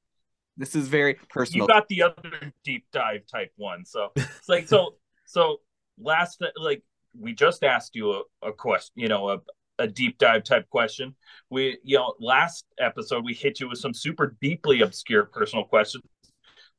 This 0.57 0.75
is 0.75 0.87
very 0.87 1.15
personal. 1.29 1.63
you 1.63 1.67
got 1.67 1.87
the 1.87 2.03
other 2.03 2.51
deep 2.63 2.85
dive 2.91 3.25
type 3.31 3.51
one. 3.55 3.85
So 3.85 4.11
it's 4.15 4.49
like 4.49 4.67
so 4.67 4.95
so 5.25 5.61
last 5.99 6.43
like 6.57 6.83
we 7.17 7.33
just 7.33 7.63
asked 7.63 7.95
you 7.95 8.11
a, 8.11 8.47
a 8.49 8.53
question, 8.53 8.93
you 8.95 9.07
know, 9.07 9.29
a 9.29 9.37
a 9.79 9.87
deep 9.87 10.17
dive 10.19 10.43
type 10.43 10.67
question. 10.69 11.15
We 11.49 11.77
you 11.83 11.97
know 11.97 12.13
last 12.19 12.65
episode 12.79 13.23
we 13.23 13.33
hit 13.33 13.59
you 13.59 13.69
with 13.69 13.79
some 13.79 13.93
super 13.93 14.35
deeply 14.41 14.81
obscure 14.81 15.23
personal 15.25 15.63
questions. 15.65 16.03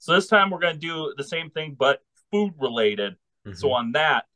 So 0.05 0.12
this 0.12 0.26
time 0.26 0.50
we're 0.50 0.59
gonna 0.59 0.76
do 0.76 1.14
the 1.16 1.24
same 1.24 1.48
thing 1.48 1.76
but 1.78 2.02
food 2.30 2.52
related. 2.59 3.16
So 3.55 3.68
Mhm. 3.68 3.72
on 3.72 3.92
that, 3.92 4.26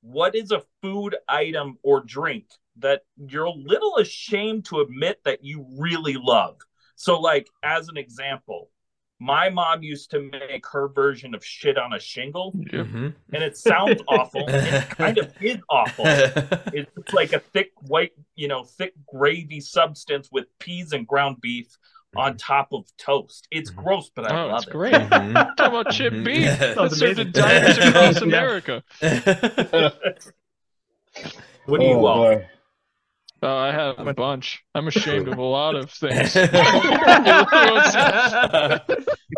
what 0.00 0.34
is 0.34 0.50
a 0.50 0.62
food 0.80 1.14
item 1.28 1.78
or 1.82 2.00
drink 2.00 2.46
that 2.76 3.02
you're 3.18 3.44
a 3.44 3.50
little 3.52 3.98
ashamed 3.98 4.64
to 4.66 4.80
admit 4.80 5.22
that 5.24 5.44
you 5.44 5.66
really 5.78 6.14
love? 6.14 6.56
So, 6.96 7.20
like 7.20 7.50
as 7.62 7.88
an 7.90 7.98
example, 7.98 8.70
my 9.18 9.50
mom 9.50 9.82
used 9.82 10.10
to 10.12 10.20
make 10.20 10.66
her 10.68 10.88
version 10.88 11.34
of 11.34 11.44
shit 11.44 11.76
on 11.76 11.92
a 11.92 12.00
shingle. 12.00 12.52
Mhm. 12.54 13.14
and 13.34 13.42
it 13.42 13.58
sounds 13.58 14.00
awful. 14.08 14.46
and 14.46 14.66
it 14.66 14.88
kind 14.88 15.18
of 15.18 15.34
is 15.42 15.58
awful. 15.68 16.06
It's 16.74 17.12
like 17.12 17.34
a 17.34 17.40
thick 17.40 17.72
white, 17.82 18.12
you 18.36 18.48
know, 18.48 18.64
thick 18.64 18.94
gravy 19.06 19.60
substance 19.60 20.30
with 20.32 20.46
peas 20.58 20.94
and 20.94 21.06
ground 21.06 21.42
beef 21.42 21.76
on 22.16 22.36
top 22.36 22.68
of 22.72 22.84
toast. 22.98 23.48
It's 23.50 23.70
Mhm. 23.70 23.76
gross, 23.76 24.10
but 24.14 24.30
I 24.30 24.42
Oh, 24.42 24.46
love 24.48 24.58
it's 24.58 24.66
it. 24.68 24.72
great. 24.72 24.94
Mhm. 24.94 25.34
Talk 25.56 25.68
about 25.68 25.90
chip 25.92 26.12
Mhm. 26.12 26.24
beef. 26.24 26.44
Yeah. 26.44 26.74
That's 26.74 26.96
served 26.98 27.18
in 27.18 27.32
diners 27.32 27.78
across 27.78 28.16
America. 28.22 28.82
What 31.66 31.78
do 31.80 31.86
you 31.86 31.94
oh, 31.94 32.00
love? 32.00 32.16
boy. 32.38 32.46
Oh, 33.44 33.56
I 33.56 33.70
have 33.72 34.06
a 34.06 34.14
bunch. 34.14 34.62
I'm 34.74 34.88
ashamed 34.88 35.28
of 35.28 35.38
a 35.38 35.42
lot 35.42 35.74
of 35.76 35.90
things. 35.90 36.34
You 36.34 36.42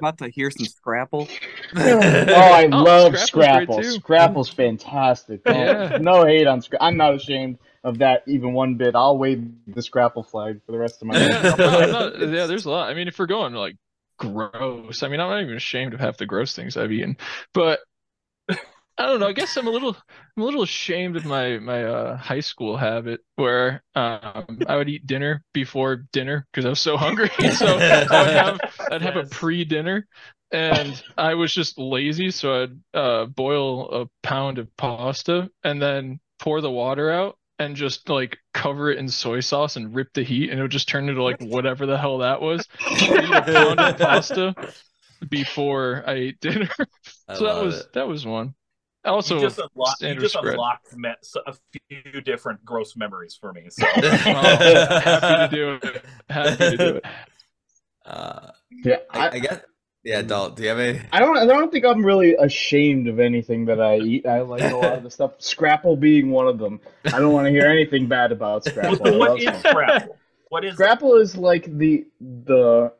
about 0.00 0.18
to 0.18 0.28
hear 0.30 0.50
some 0.50 0.66
Scrapple? 0.66 1.28
Oh, 1.76 1.98
I 2.00 2.68
Oh, 2.70 2.82
love 2.82 3.18
Scrapple's 3.18 3.26
Scrapple. 3.28 3.76
great. 3.80 3.92
Scrapple's 3.92 4.48
fantastic. 4.50 5.40
Oh, 5.46 5.52
Yeah. 5.52 5.98
No 6.00 6.24
hate 6.24 6.46
on 6.46 6.60
Scrapple. 6.62 6.86
I'm 6.86 6.96
not 6.96 7.14
ashamed 7.14 7.58
of 7.84 7.98
that 7.98 8.22
even 8.26 8.54
one 8.54 8.74
bit. 8.76 8.96
I'll 8.96 9.18
wave 9.18 9.46
the 9.66 9.82
Scrapple 9.82 10.22
flag 10.22 10.60
for 10.64 10.72
the 10.72 10.78
rest 10.78 11.02
of 11.02 11.08
my 11.08 11.18
yeah, 11.18 11.42
life. 11.42 11.58
not- 11.58 12.18
yeah, 12.20 12.46
there's 12.46 12.64
a 12.64 12.70
lot. 12.70 12.88
I 12.88 12.94
mean, 12.94 13.06
if 13.06 13.18
we're 13.18 13.26
going 13.26 13.52
like 13.52 13.76
gross, 14.18 15.02
I 15.02 15.08
mean, 15.08 15.20
I'm 15.20 15.28
not 15.28 15.42
even 15.42 15.54
ashamed 15.54 15.92
of 15.92 16.00
half 16.00 16.16
the 16.16 16.26
gross 16.26 16.56
things 16.56 16.76
I've 16.76 16.90
eaten, 16.90 17.18
but 17.52 17.80
I 18.48 19.06
don't 19.06 19.20
know. 19.20 19.28
I 19.28 19.32
guess 19.32 19.56
I'm 19.56 19.66
a 19.66 19.70
little, 19.70 19.96
I'm 20.36 20.42
a 20.42 20.46
little 20.46 20.62
ashamed 20.62 21.16
of 21.16 21.26
my 21.26 21.58
my 21.58 21.84
uh, 21.84 22.16
high 22.16 22.40
school 22.40 22.76
habit 22.76 23.20
where 23.36 23.82
um, 23.94 24.60
I 24.66 24.76
would 24.76 24.88
eat 24.88 25.06
dinner 25.06 25.44
before 25.52 26.04
dinner 26.12 26.46
because 26.52 26.64
I 26.64 26.70
was 26.70 26.80
so 26.80 26.96
hungry. 26.96 27.28
so 27.56 27.76
I'd 27.76 28.08
have 28.08 28.60
I'd 28.90 29.02
have 29.02 29.16
a 29.16 29.26
pre-dinner, 29.26 30.06
and 30.50 31.02
I 31.18 31.34
was 31.34 31.52
just 31.52 31.78
lazy, 31.78 32.30
so 32.30 32.62
I'd 32.62 32.80
uh, 32.94 33.26
boil 33.26 34.02
a 34.02 34.06
pound 34.22 34.58
of 34.58 34.74
pasta 34.78 35.50
and 35.62 35.82
then 35.82 36.20
pour 36.38 36.62
the 36.62 36.70
water 36.70 37.10
out 37.10 37.36
and 37.58 37.76
just 37.76 38.08
like 38.08 38.38
cover 38.52 38.90
it 38.90 38.98
in 38.98 39.08
soy 39.08 39.40
sauce 39.40 39.76
and 39.76 39.94
rip 39.94 40.12
the 40.14 40.22
heat, 40.22 40.50
and 40.50 40.58
it 40.58 40.62
would 40.62 40.70
just 40.70 40.88
turn 40.88 41.08
into 41.08 41.22
like 41.22 41.40
whatever 41.40 41.86
the 41.86 41.98
hell 41.98 42.18
that 42.18 42.40
was. 42.40 42.66
I'd 42.86 43.02
eat 43.24 43.30
a 43.30 43.42
pound 43.42 43.80
of 43.80 43.98
pasta 43.98 44.54
before 45.28 46.02
I 46.06 46.14
ate 46.14 46.40
dinner. 46.40 46.68
I 47.28 47.34
so 47.34 47.44
that 47.44 47.64
was 47.64 47.80
it. 47.80 47.92
that 47.94 48.08
was 48.08 48.26
one. 48.26 48.54
Also, 49.04 49.34
you 49.36 49.42
just, 49.42 49.58
unlock, 49.58 49.96
you 50.00 50.14
just 50.14 50.34
unlocked 50.34 50.96
me- 50.96 51.10
a 51.46 51.54
few 51.90 52.20
different 52.22 52.64
gross 52.64 52.96
memories 52.96 53.36
for 53.38 53.52
me. 53.52 53.66
So 53.68 53.86
Well, 53.96 55.00
happy 55.00 55.56
to 55.56 55.56
do 55.56 55.78
it. 55.88 56.04
Happy 56.30 56.56
to 56.56 56.76
do 56.76 56.96
it. 56.96 57.04
Uh, 58.06 58.50
Yeah, 58.70 58.96
I, 59.10 59.18
I, 59.28 59.30
I 59.32 59.38
guess. 59.40 59.60
Yeah, 60.04 60.20
Dalt. 60.22 60.56
Do 60.56 60.62
you 60.64 60.68
have 60.68 60.78
any? 60.78 61.00
I 61.12 61.18
don't. 61.18 61.36
I 61.38 61.46
don't 61.46 61.72
think 61.72 61.84
I'm 61.86 62.04
really 62.04 62.34
ashamed 62.34 63.08
of 63.08 63.18
anything 63.18 63.64
that 63.66 63.80
I 63.80 63.96
eat. 63.98 64.26
I 64.26 64.42
like 64.42 64.60
a 64.62 64.76
lot 64.76 64.92
of 64.98 65.02
the 65.02 65.10
stuff. 65.10 65.32
Scrapple 65.38 65.96
being 65.96 66.30
one 66.30 66.46
of 66.46 66.58
them. 66.58 66.80
I 67.06 67.18
don't 67.18 67.32
want 67.32 67.46
to 67.46 67.50
hear 67.50 67.66
anything 67.66 68.06
bad 68.06 68.30
about 68.30 68.64
Scrapple. 68.64 69.06
I 69.06 69.10
what 69.16 69.30
love 69.30 69.40
Scrapple. 69.40 69.70
Scrapple? 69.70 70.18
What 70.50 70.64
is 70.66 70.74
Scrapple 70.74 71.14
is 71.16 71.36
like 71.36 71.64
the 71.78 72.04
the 72.20 72.92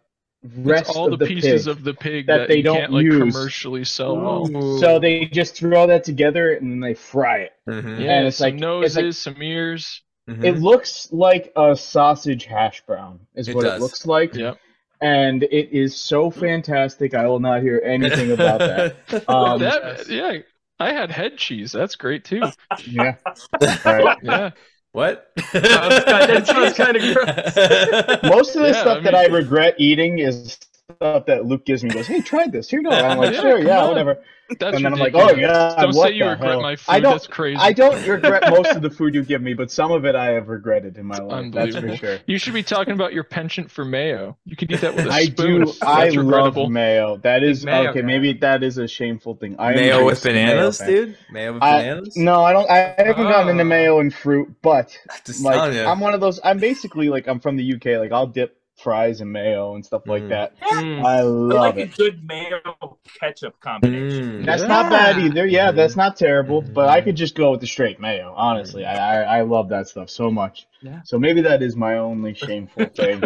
rest 0.57 0.89
It's 0.89 0.97
all 0.97 1.07
the 1.09 1.13
of 1.15 1.19
the 1.21 1.27
pieces 1.27 1.65
pig. 1.67 1.71
of 1.77 1.85
the 1.85 1.95
pig 1.95 2.27
that 2.27 2.39
that, 2.39 2.49
they 2.49 2.57
you 2.57 2.63
don't 2.63 2.77
can't 2.79 2.93
like 2.93 3.05
use. 3.05 3.19
commercially 3.19 3.85
sell 3.85 4.17
well. 4.17 4.79
So 4.81 4.99
they 4.99 5.27
just 5.27 5.57
throw 5.57 5.87
that 5.87 6.05
together 6.05 6.53
and 6.55 6.71
then 6.71 6.81
they 6.81 6.95
fry 6.95 7.41
it. 7.41 7.53
Mhm. 7.69 8.01
Yeah, 8.01 8.19
And 8.19 8.27
it's 8.29 8.39
some 8.39 8.47
like- 8.47 8.55
noses, 8.55 8.97
it's 8.97 9.27
like- 9.27 9.35
some 9.35 9.43
ears. 9.43 10.03
Mhm. 10.29 10.43
It 10.45 10.53
looks 10.59 11.09
like 11.13 11.53
a 11.55 11.77
sausage 11.77 12.47
hash 12.47 12.83
brown, 12.87 13.21
is 13.35 13.49
It 13.49 13.55
what 13.55 13.65
does. 13.65 13.79
it 13.79 13.83
looks 13.83 14.07
like. 14.07 14.35
Yep. 14.35 14.57
And 15.01 15.43
it 15.45 15.71
is 15.73 15.97
so 15.97 16.31
fantastic. 16.31 17.15
I 17.15 17.27
will 17.27 17.41
not 17.41 17.63
hear 17.63 17.81
anything 17.85 18.31
about 18.33 18.59
that. 18.61 18.97
Um, 19.29 19.61
that 19.61 20.09
yeah, 20.09 20.39
I 20.81 20.93
had 20.93 21.11
head 21.11 21.37
cheese. 21.37 21.73
That's 21.73 21.97
great 21.97 22.25
too. 22.25 22.43
yeah. 22.87 23.17
All 23.61 23.69
right. 23.85 24.19
Yeah. 24.23 24.51
what? 24.93 25.33
Sounds 25.53 26.05
kind- 26.05 26.31
that 26.31 26.47
sounds 26.47 26.73
kinda 26.75 27.01
gross. 27.01 28.23
Most 28.23 28.57
of 28.57 28.63
the 28.63 28.71
Yeah, 28.71 28.81
stuff 28.81 28.99
I 28.99 29.01
that 29.03 29.15
I 29.15 29.27
regret 29.27 29.75
eating 29.79 30.21
is 30.21 30.59
stuff 30.93 31.27
that 31.27 31.47
Luke 31.47 31.65
gives 31.65 31.83
me. 31.83 31.91
He 31.91 31.95
goes, 31.97 32.07
"Hey, 32.07 32.21
try 32.21 32.47
this. 32.47 32.69
Here 32.69 32.81
you 32.81 32.89
go." 32.89 32.95
I'm 32.95 33.19
like, 33.19 33.33
Yeah, 33.35 33.41
"Sure, 33.41 33.59
yeah, 33.59 33.83
on. 33.83 33.89
whatever." 33.89 34.23
That's 34.61 34.77
and 34.77 34.85
then 34.85 34.93
I'm 34.93 34.99
like, 34.99 35.15
"Oh 35.15 35.31
yeah, 35.35 35.75
Don't 35.79 35.95
what 35.95 36.09
say 36.11 36.15
you 36.17 36.27
regret 36.29 36.51
hell?" 36.51 36.61
my 36.61 36.77
food. 36.77 36.93
I 36.93 37.01
don't. 37.01 37.13
That's 37.13 37.27
crazy. 37.27 37.57
I 37.59 37.73
don't 37.73 38.07
regret 38.07 38.43
most 38.51 38.71
of 38.77 38.83
the 38.83 38.91
food 38.91 39.15
you 39.15 39.25
give 39.25 39.41
me, 39.41 39.55
but 39.55 39.71
some 39.71 39.91
of 39.91 40.05
it 40.05 40.15
I 40.15 40.33
have 40.33 40.49
regretted 40.49 40.99
in 40.99 41.07
my 41.07 41.17
life. 41.17 41.51
That's 41.53 41.77
for 41.77 41.97
sure. 41.97 42.19
You 42.27 42.37
should 42.37 42.53
be 42.53 42.63
talking 42.63 42.93
about 42.93 43.15
your 43.15 43.25
penchant 43.25 43.71
for 43.71 43.87
mayo. 43.87 44.37
You 44.45 44.57
could 44.57 44.71
eat 44.71 44.83
that 44.83 44.95
with 44.95 45.07
a 45.07 45.11
I 45.11 45.25
spoon. 45.25 45.63
I 45.63 45.65
do. 45.65 45.71
if 45.71 45.83
I 45.83 46.05
That's 46.05 46.17
love 46.17 46.25
regrettable. 46.27 46.69
mayo. 46.71 47.17
That 47.19 47.43
is 47.43 47.65
mayo 47.65 47.89
okay. 47.91 48.01
guy. 48.03 48.07
Maybe 48.07 48.35
that 48.35 48.63
is 48.63 48.77
a 48.77 48.87
shameful 48.87 49.37
thing. 49.37 49.57
I 49.59 49.75
Mayo 49.75 50.05
with 50.05 50.23
bananas, 50.23 50.79
fan. 50.79 50.87
dude. 50.89 51.19
Mayo 51.31 51.55
with 51.55 51.63
I- 51.63 51.81
bananas. 51.81 52.17
No, 52.19 52.45
I 52.45 52.53
don't. 52.53 52.71
I 52.71 52.95
haven't 52.99 53.17
gotten 53.25 53.49
into 53.49 53.63
Oh. 53.63 53.67
mayo 53.67 54.01
and 54.01 54.15
fruit, 54.15 54.55
but 54.61 54.97
like. 55.41 55.75
I'm 55.87 56.01
one 56.01 56.13
of 56.13 56.21
those. 56.21 56.39
I'm 56.45 56.59
basically 56.59 57.09
like 57.09 57.27
I'm 57.27 57.41
from 57.41 57.57
the 57.57 57.75
UK. 57.75 57.99
Like 57.99 58.13
I'll 58.13 58.27
dip 58.27 58.59
fries 58.77 59.21
and 59.21 59.33
mayo 59.33 59.75
and 59.77 59.85
stuff 59.87 60.03
like 60.07 60.25
Mm. 60.25 60.29
that. 60.31 60.61
Mm. 60.61 61.05
I 61.05 61.19
I 61.19 61.21
love 61.23 61.77
like 61.77 61.77
it. 61.77 61.95
a 61.95 61.97
good 61.97 62.27
mayo 62.27 62.99
ketchup 63.21 63.59
combination. 63.61 64.43
Mm. 64.43 64.47
That's 64.47 64.63
Yeah. 64.63 64.69
not 64.69 64.91
bad 64.91 65.19
either. 65.19 65.47
Yeah, 65.47 65.71
that's 65.71 65.97
not 65.97 66.17
terrible. 66.17 66.61
But 66.61 66.89
Mhm. 66.89 66.93
I 66.93 67.01
could 67.01 67.17
just 67.17 67.35
go 67.37 67.53
with 67.53 67.61
the 67.61 67.67
straight 67.67 68.01
mayo. 68.01 68.35
Honestly, 68.37 68.85
I, 68.85 69.23
I 69.23 69.39
I 69.39 69.41
love 69.43 69.69
that 69.69 69.87
stuff 69.89 70.11
so 70.11 70.31
much. 70.31 70.67
Yeah. 70.83 71.01
So 71.05 71.19
maybe 71.19 71.41
that 71.43 71.63
is 71.63 71.77
my 71.77 71.99
only 71.99 72.35
shameful 72.35 72.87
thing. 72.97 73.23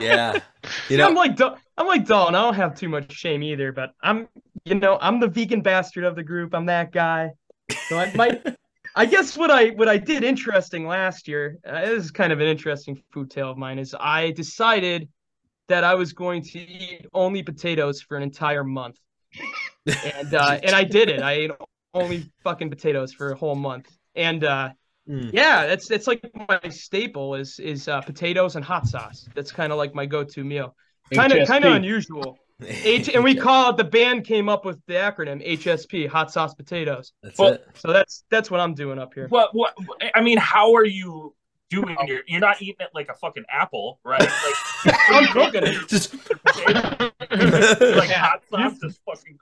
Yeah. 0.00 0.40
You 0.88 1.02
I'm 1.02 1.14
like 1.14 1.38
I'm 1.76 1.86
like 1.86 2.06
Dalton. 2.06 2.34
I 2.34 2.42
don't 2.42 2.54
have 2.54 2.74
too 2.74 2.88
much 2.88 3.12
shame 3.12 3.42
either, 3.42 3.72
but 3.72 3.92
I'm 4.02 4.28
you 4.64 4.74
know 4.76 4.98
I'm 5.00 5.20
the 5.20 5.28
vegan 5.28 5.60
bastard 5.60 6.04
of 6.04 6.16
the 6.16 6.22
group. 6.22 6.54
I'm 6.54 6.66
that 6.66 6.92
guy. 6.92 7.32
So 7.88 7.98
I 7.98 8.12
might. 8.14 8.56
I 8.94 9.06
guess 9.06 9.36
what 9.36 9.50
I 9.50 9.68
what 9.70 9.88
I 9.88 9.98
did 9.98 10.22
interesting 10.24 10.86
last 10.86 11.28
year. 11.28 11.58
Uh, 11.66 11.80
this 11.82 12.04
is 12.04 12.10
kind 12.10 12.32
of 12.32 12.40
an 12.40 12.46
interesting 12.46 13.02
food 13.12 13.30
tale 13.30 13.50
of 13.50 13.58
mine. 13.58 13.78
Is 13.78 13.94
I 13.98 14.30
decided 14.32 15.08
that 15.68 15.84
I 15.84 15.94
was 15.94 16.12
going 16.12 16.42
to 16.42 16.58
eat 16.58 17.06
only 17.12 17.42
potatoes 17.42 18.02
for 18.02 18.16
an 18.16 18.22
entire 18.22 18.64
month, 18.64 18.98
and 19.86 20.34
uh, 20.34 20.58
and 20.62 20.74
I 20.74 20.84
did 20.84 21.08
it. 21.08 21.22
I 21.22 21.32
ate 21.32 21.50
only 21.94 22.30
fucking 22.44 22.70
potatoes 22.70 23.12
for 23.12 23.32
a 23.32 23.36
whole 23.36 23.54
month, 23.56 23.90
and 24.14 24.44
uh, 24.44 24.70
Mm. 25.08 25.30
yeah, 25.32 25.66
that's 25.66 25.88
that's 25.88 26.06
like 26.06 26.22
my 26.48 26.60
staple 26.68 27.34
is 27.34 27.58
is 27.58 27.88
uh, 27.88 28.00
potatoes 28.02 28.54
and 28.54 28.64
hot 28.64 28.86
sauce. 28.86 29.28
That's 29.34 29.50
kind 29.50 29.72
of 29.72 29.78
like 29.78 29.94
my 29.94 30.06
go-to 30.06 30.44
meal. 30.44 30.76
Kind 31.12 31.32
of 31.32 31.48
kind 31.48 31.64
of 31.64 31.74
unusual. 31.74 32.38
H 32.66 33.08
and 33.08 33.22
we 33.24 33.34
call 33.46 33.70
it 33.70 33.76
the 33.76 33.84
band 33.84 34.24
came 34.24 34.48
up 34.48 34.64
with 34.64 34.78
the 34.86 34.94
acronym 34.94 35.46
HSP, 35.46 36.08
hot 36.08 36.30
sauce 36.32 36.54
potatoes. 36.54 37.12
That's 37.22 37.38
Well, 37.38 37.54
it. 37.54 37.66
So 37.74 37.92
that's 37.92 38.24
that's 38.30 38.50
what 38.50 38.60
I'm 38.60 38.74
doing 38.74 38.98
up 38.98 39.14
here. 39.14 39.28
What? 39.28 39.54
What? 39.54 39.74
I 40.14 40.20
mean, 40.20 40.38
how 40.38 40.74
are 40.74 40.84
you 40.84 41.34
doing? 41.70 41.96
Your, 42.06 42.20
you're 42.26 42.40
not 42.40 42.60
eating 42.60 42.76
it 42.80 42.90
like 42.94 43.08
a 43.08 43.14
fucking 43.14 43.44
apple, 43.48 43.98
right? 44.04 44.20
Like 44.20 44.96
I'm 45.10 45.26
cooking 45.28 45.62
it. 45.64 45.88
Just. 45.88 46.14
like 47.34 48.10
hot 48.10 48.42
sauce, 48.50 48.78
just 48.82 49.00
fucking. 49.04 49.38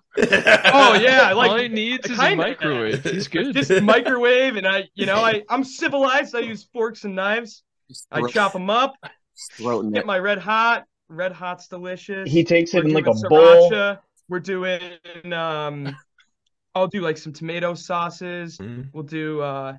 Oh 0.72 0.94
yeah, 1.00 1.32
like 1.32 1.50
All 1.50 1.58
he 1.58 1.68
needs 1.68 2.06
is 2.06 2.18
a 2.18 2.20
kinda. 2.22 2.36
microwave. 2.36 3.02
He's 3.04 3.28
good. 3.28 3.54
just 3.54 3.70
microwave, 3.82 4.56
and 4.56 4.66
I, 4.66 4.88
you 4.94 5.06
know, 5.06 5.16
I 5.16 5.42
I'm 5.48 5.64
civilized. 5.64 6.34
I 6.34 6.40
use 6.40 6.68
forks 6.72 7.04
and 7.04 7.14
knives. 7.14 7.62
Just 7.88 8.06
I 8.10 8.22
chop 8.28 8.52
them 8.52 8.70
up. 8.70 8.94
just 9.36 9.58
Get 9.58 10.00
it. 10.02 10.06
my 10.06 10.18
red 10.18 10.38
hot. 10.38 10.84
Red 11.10 11.32
hot's 11.32 11.66
delicious. 11.66 12.30
He 12.30 12.44
takes 12.44 12.72
it 12.72 12.84
We're 12.84 12.88
in 12.88 12.94
like 12.94 13.06
a 13.06 13.12
doing 13.12 13.24
bowl. 13.28 13.98
We're 14.28 14.40
doing 14.40 15.32
um 15.32 15.94
I'll 16.74 16.86
do 16.86 17.00
like 17.00 17.18
some 17.18 17.32
tomato 17.32 17.74
sauces. 17.74 18.58
Mm. 18.58 18.90
We'll 18.92 19.02
do 19.02 19.40
uh 19.40 19.76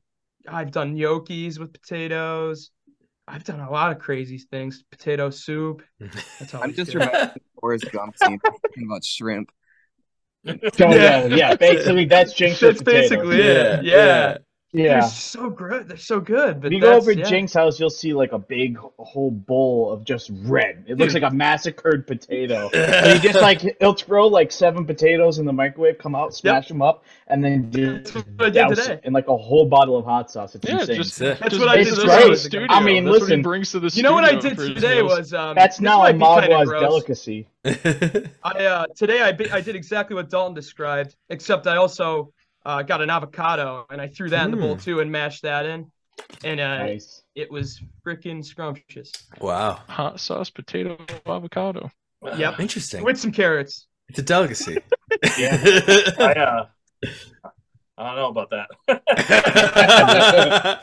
I've 0.48 0.72
done 0.72 0.96
gnocchis 0.96 1.58
with 1.58 1.72
potatoes. 1.72 2.72
I've 3.28 3.46
done 3.46 3.62
a 3.62 3.72
lot 3.72 3.92
of 3.92 4.00
crazy 4.00 4.40
things. 4.40 4.84
Potato 4.92 5.30
soup. 5.30 5.84
That's 6.40 6.54
all 6.54 6.64
I'm 6.64 6.74
just 6.74 6.94
remembering 6.94 7.30
Forrest 7.60 7.92
Gump 7.94 8.18
scene 8.18 8.40
talking 8.46 8.86
about 8.86 9.06
shrimp. 9.06 9.52
So, 10.46 10.90
yeah, 10.90 11.26
yeah, 11.28 11.56
basically 11.56 12.06
that's 12.06 12.34
Jinx 12.38 12.60
That's 12.60 12.80
potatoes. 12.80 13.10
basically 13.10 13.40
it. 13.42 13.86
Yeah. 13.86 13.96
Yeah. 13.96 14.38
Yeah, 14.74 15.02
they're 15.02 15.10
so 15.10 15.50
good. 15.50 15.90
They're 15.90 15.98
so 15.98 16.22
good. 16.22 16.62
But 16.62 16.68
If 16.68 16.74
you 16.74 16.80
go 16.80 16.94
over 16.94 17.14
to 17.14 17.20
yeah. 17.20 17.26
Jink's 17.30 17.54
house, 17.54 17.78
you'll 17.78 17.90
see 17.90 18.14
like 18.14 18.32
a 18.32 18.40
big 18.40 18.78
whole 18.78 19.30
bowl 19.32 19.92
of 19.92 20.06
just 20.06 20.32
red. 20.44 20.86
It 20.88 20.98
looks 20.98 21.14
like 21.14 21.24
a 21.24 21.30
massacred 21.30 22.08
potato. 22.08 22.70
So 23.02 23.14
he 23.14 23.20
just 23.20 23.42
like 23.42 23.62
he'll 23.80 23.94
throw 23.94 24.28
like 24.28 24.52
seven 24.52 24.86
potatoes 24.86 25.40
in 25.40 25.46
the 25.46 25.52
microwave, 25.54 25.98
come 25.98 26.16
out, 26.16 26.34
smash 26.34 26.68
them 26.70 26.82
up, 26.82 27.04
and 27.28 27.44
then 27.44 27.70
That's 27.72 28.12
just 28.12 28.26
what 28.28 28.46
I 28.46 28.50
did 28.50 28.54
douse 28.54 28.78
today. 28.80 28.94
it 28.94 29.02
in 29.04 29.12
like 29.14 29.28
a 29.28 29.36
whole 29.36 29.66
bottle 29.66 29.98
of 29.98 30.06
hot 30.06 30.32
sauce. 30.32 30.56
It's 30.56 30.66
Yeah, 30.68 30.80
insane. 30.82 30.96
just, 30.96 31.20
That's 31.20 31.40
just 31.42 31.60
what 31.60 31.68
I 31.70 31.78
did 31.78 31.88
this 31.88 32.44
today. 32.44 32.60
to 32.62 32.68
the 32.68 32.74
I 32.74 32.82
mean, 32.82 33.04
That's 33.06 33.12
what 33.14 33.22
listen, 33.24 33.40
he 33.40 33.44
brings 33.44 33.72
to 33.72 33.80
the 33.82 33.90
You 33.90 34.04
know 34.04 34.14
what 34.14 34.24
I 34.24 34.36
did 34.36 34.58
today 34.58 35.02
was 35.02 35.34
um 35.34 35.56
That's 35.56 35.78
this 35.78 35.82
now 35.84 36.06
a 36.06 36.14
might 36.14 36.20
be 36.20 36.20
kinda 36.42 36.58
Maguas 36.58 36.70
gross. 36.70 36.82
delicacy. 36.82 37.48
I 37.66 38.66
uh 38.66 38.86
today 38.96 39.22
I 39.22 39.32
bi- 39.34 39.50
I 39.52 39.62
did 39.62 39.76
exactly 39.76 40.16
what 40.16 40.30
Dalton 40.30 40.54
described, 40.54 41.16
except 41.30 41.68
I 41.68 41.78
also 41.78 42.32
uh 42.66 42.82
got 42.84 43.02
an 43.02 43.10
avocado 43.10 43.86
and 43.90 44.00
I 44.02 44.08
threw 44.08 44.30
that 44.30 44.46
in 44.46 44.52
the 44.52 44.58
bowl 44.58 44.76
Mm. 44.76 44.84
too 44.84 45.00
and 45.00 45.12
mashed 45.12 45.42
that 45.44 45.66
in, 45.66 45.92
and 46.44 46.60
uh 46.60 46.78
Nice. 46.80 47.24
it 47.36 47.52
was 47.52 47.82
freaking 48.06 48.44
scrumptious. 48.46 49.12
wow. 49.40 49.80
hot 49.88 50.20
sauce 50.20 50.50
potato 50.50 50.98
avocado. 51.26 51.90
Yep, 52.38 52.60
Interesting. 52.60 53.04
with 53.04 53.18
some 53.20 53.32
carrots. 53.32 53.88
It's 54.10 54.20
a 54.20 54.22
delicacy. 54.24 54.78
I 55.24 56.34
uh, 56.38 56.66
I 57.98 58.04
don't 58.08 58.16
know 58.16 58.30
about 58.30 58.50
that. 58.52 58.68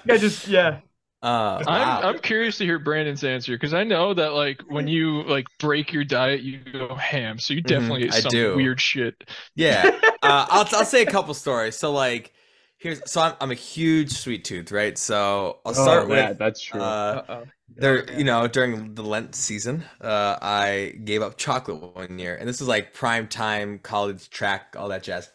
Yeah, 0.06 0.16
just 0.16 0.48
yeah. 0.48 0.80
Uh, 1.22 1.62
I'm 1.66 1.98
wow. 1.98 2.00
I'm 2.00 2.18
curious 2.20 2.58
to 2.58 2.64
hear 2.64 2.78
Brandon's 2.78 3.24
answer 3.24 3.52
because 3.52 3.74
I 3.74 3.84
know 3.84 4.14
that 4.14 4.34
like 4.34 4.62
when 4.68 4.86
you 4.86 5.22
like 5.24 5.46
break 5.58 5.92
your 5.92 6.04
diet, 6.04 6.42
you 6.42 6.60
go 6.72 6.94
ham. 6.94 7.38
So 7.38 7.54
you 7.54 7.60
definitely 7.62 8.04
Mm-hmm. 8.04 8.08
Eat 8.08 8.14
some 8.14 8.32
do. 8.32 8.54
weird 8.54 8.80
shit. 8.80 9.24
Yeah. 9.54 9.90
Uh, 10.22 10.46
I'll 10.50 10.66
I'll 10.72 10.84
say 10.84 11.02
a 11.02 11.06
couple 11.06 11.34
stories. 11.34 11.76
So 11.76 11.92
like, 11.92 12.32
here's 12.78 13.00
so 13.10 13.20
I'm 13.22 13.34
I'm 13.40 13.50
a 13.50 13.54
huge 13.54 14.12
sweet 14.12 14.44
tooth, 14.44 14.72
right? 14.72 14.96
So 14.98 15.58
I'll 15.64 15.74
start 15.74 16.04
oh, 16.04 16.08
with 16.08 16.30
yeah, 16.30 16.32
that's 16.34 16.60
true. 16.62 16.80
uh, 16.80 17.22
Uh-oh. 17.28 17.44
there 17.76 18.10
you 18.12 18.24
know 18.24 18.48
during 18.48 18.94
the 18.94 19.02
lent 19.02 19.34
season 19.34 19.84
uh 20.00 20.36
i 20.40 20.94
gave 21.04 21.22
up 21.22 21.36
chocolate 21.36 21.94
one 21.94 22.18
year 22.18 22.34
and 22.36 22.48
this 22.48 22.60
was 22.60 22.68
like 22.68 22.94
prime 22.94 23.28
time 23.28 23.78
college 23.80 24.30
track 24.30 24.74
all 24.78 24.88
that 24.88 25.02
jazz 25.02 25.30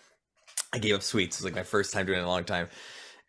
i 0.73 0.79
gave 0.79 0.95
up 0.95 1.03
sweets 1.03 1.37
it 1.37 1.41
was 1.41 1.45
like 1.45 1.55
my 1.55 1.63
first 1.63 1.93
time 1.93 2.05
doing 2.05 2.17
it 2.17 2.21
in 2.21 2.27
a 2.27 2.29
long 2.29 2.43
time 2.45 2.67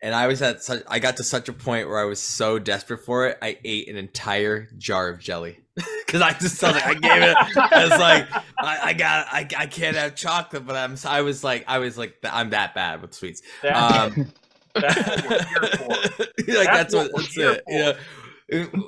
and 0.05 0.15
i 0.15 0.27
was 0.27 0.41
at 0.41 0.63
such 0.63 0.81
i 0.87 0.99
got 0.99 1.17
to 1.17 1.23
such 1.23 1.49
a 1.49 1.53
point 1.53 1.87
where 1.89 1.99
i 1.99 2.05
was 2.05 2.19
so 2.19 2.59
desperate 2.59 3.03
for 3.03 3.27
it 3.27 3.37
i 3.41 3.57
ate 3.65 3.89
an 3.89 3.95
entire 3.97 4.69
jar 4.77 5.09
of 5.09 5.19
jelly 5.19 5.59
because 6.05 6.21
i 6.21 6.31
just 6.33 6.57
felt 6.59 6.73
like 6.75 6.85
i 6.85 6.93
gave 6.93 7.21
it 7.23 7.35
i 7.57 7.83
was 7.83 7.99
like 7.99 8.27
i, 8.59 8.79
I 8.89 8.93
got 8.93 9.27
I, 9.31 9.47
I 9.57 9.65
can't 9.67 9.97
have 9.97 10.15
chocolate 10.15 10.65
but 10.65 10.75
i'm 10.75 10.95
i 11.05 11.21
was 11.21 11.43
like 11.43 11.65
i 11.67 11.79
was 11.79 11.97
like 11.97 12.15
i'm 12.23 12.51
that 12.51 12.73
bad 12.75 13.01
with 13.01 13.13
sweets 13.13 13.41
That, 13.63 13.75
um 13.75 14.31
that's 14.75 14.97
what 15.05 15.29
we're 15.29 15.43
here 15.43 15.69
for. 15.77 15.87
like 15.89 16.67
That's 16.67 16.93
that's, 16.93 16.93
what, 16.95 17.13
what 17.13 17.21
that's 17.23 17.37
it. 17.37 17.63
You 17.67 17.79
know, 17.79 17.95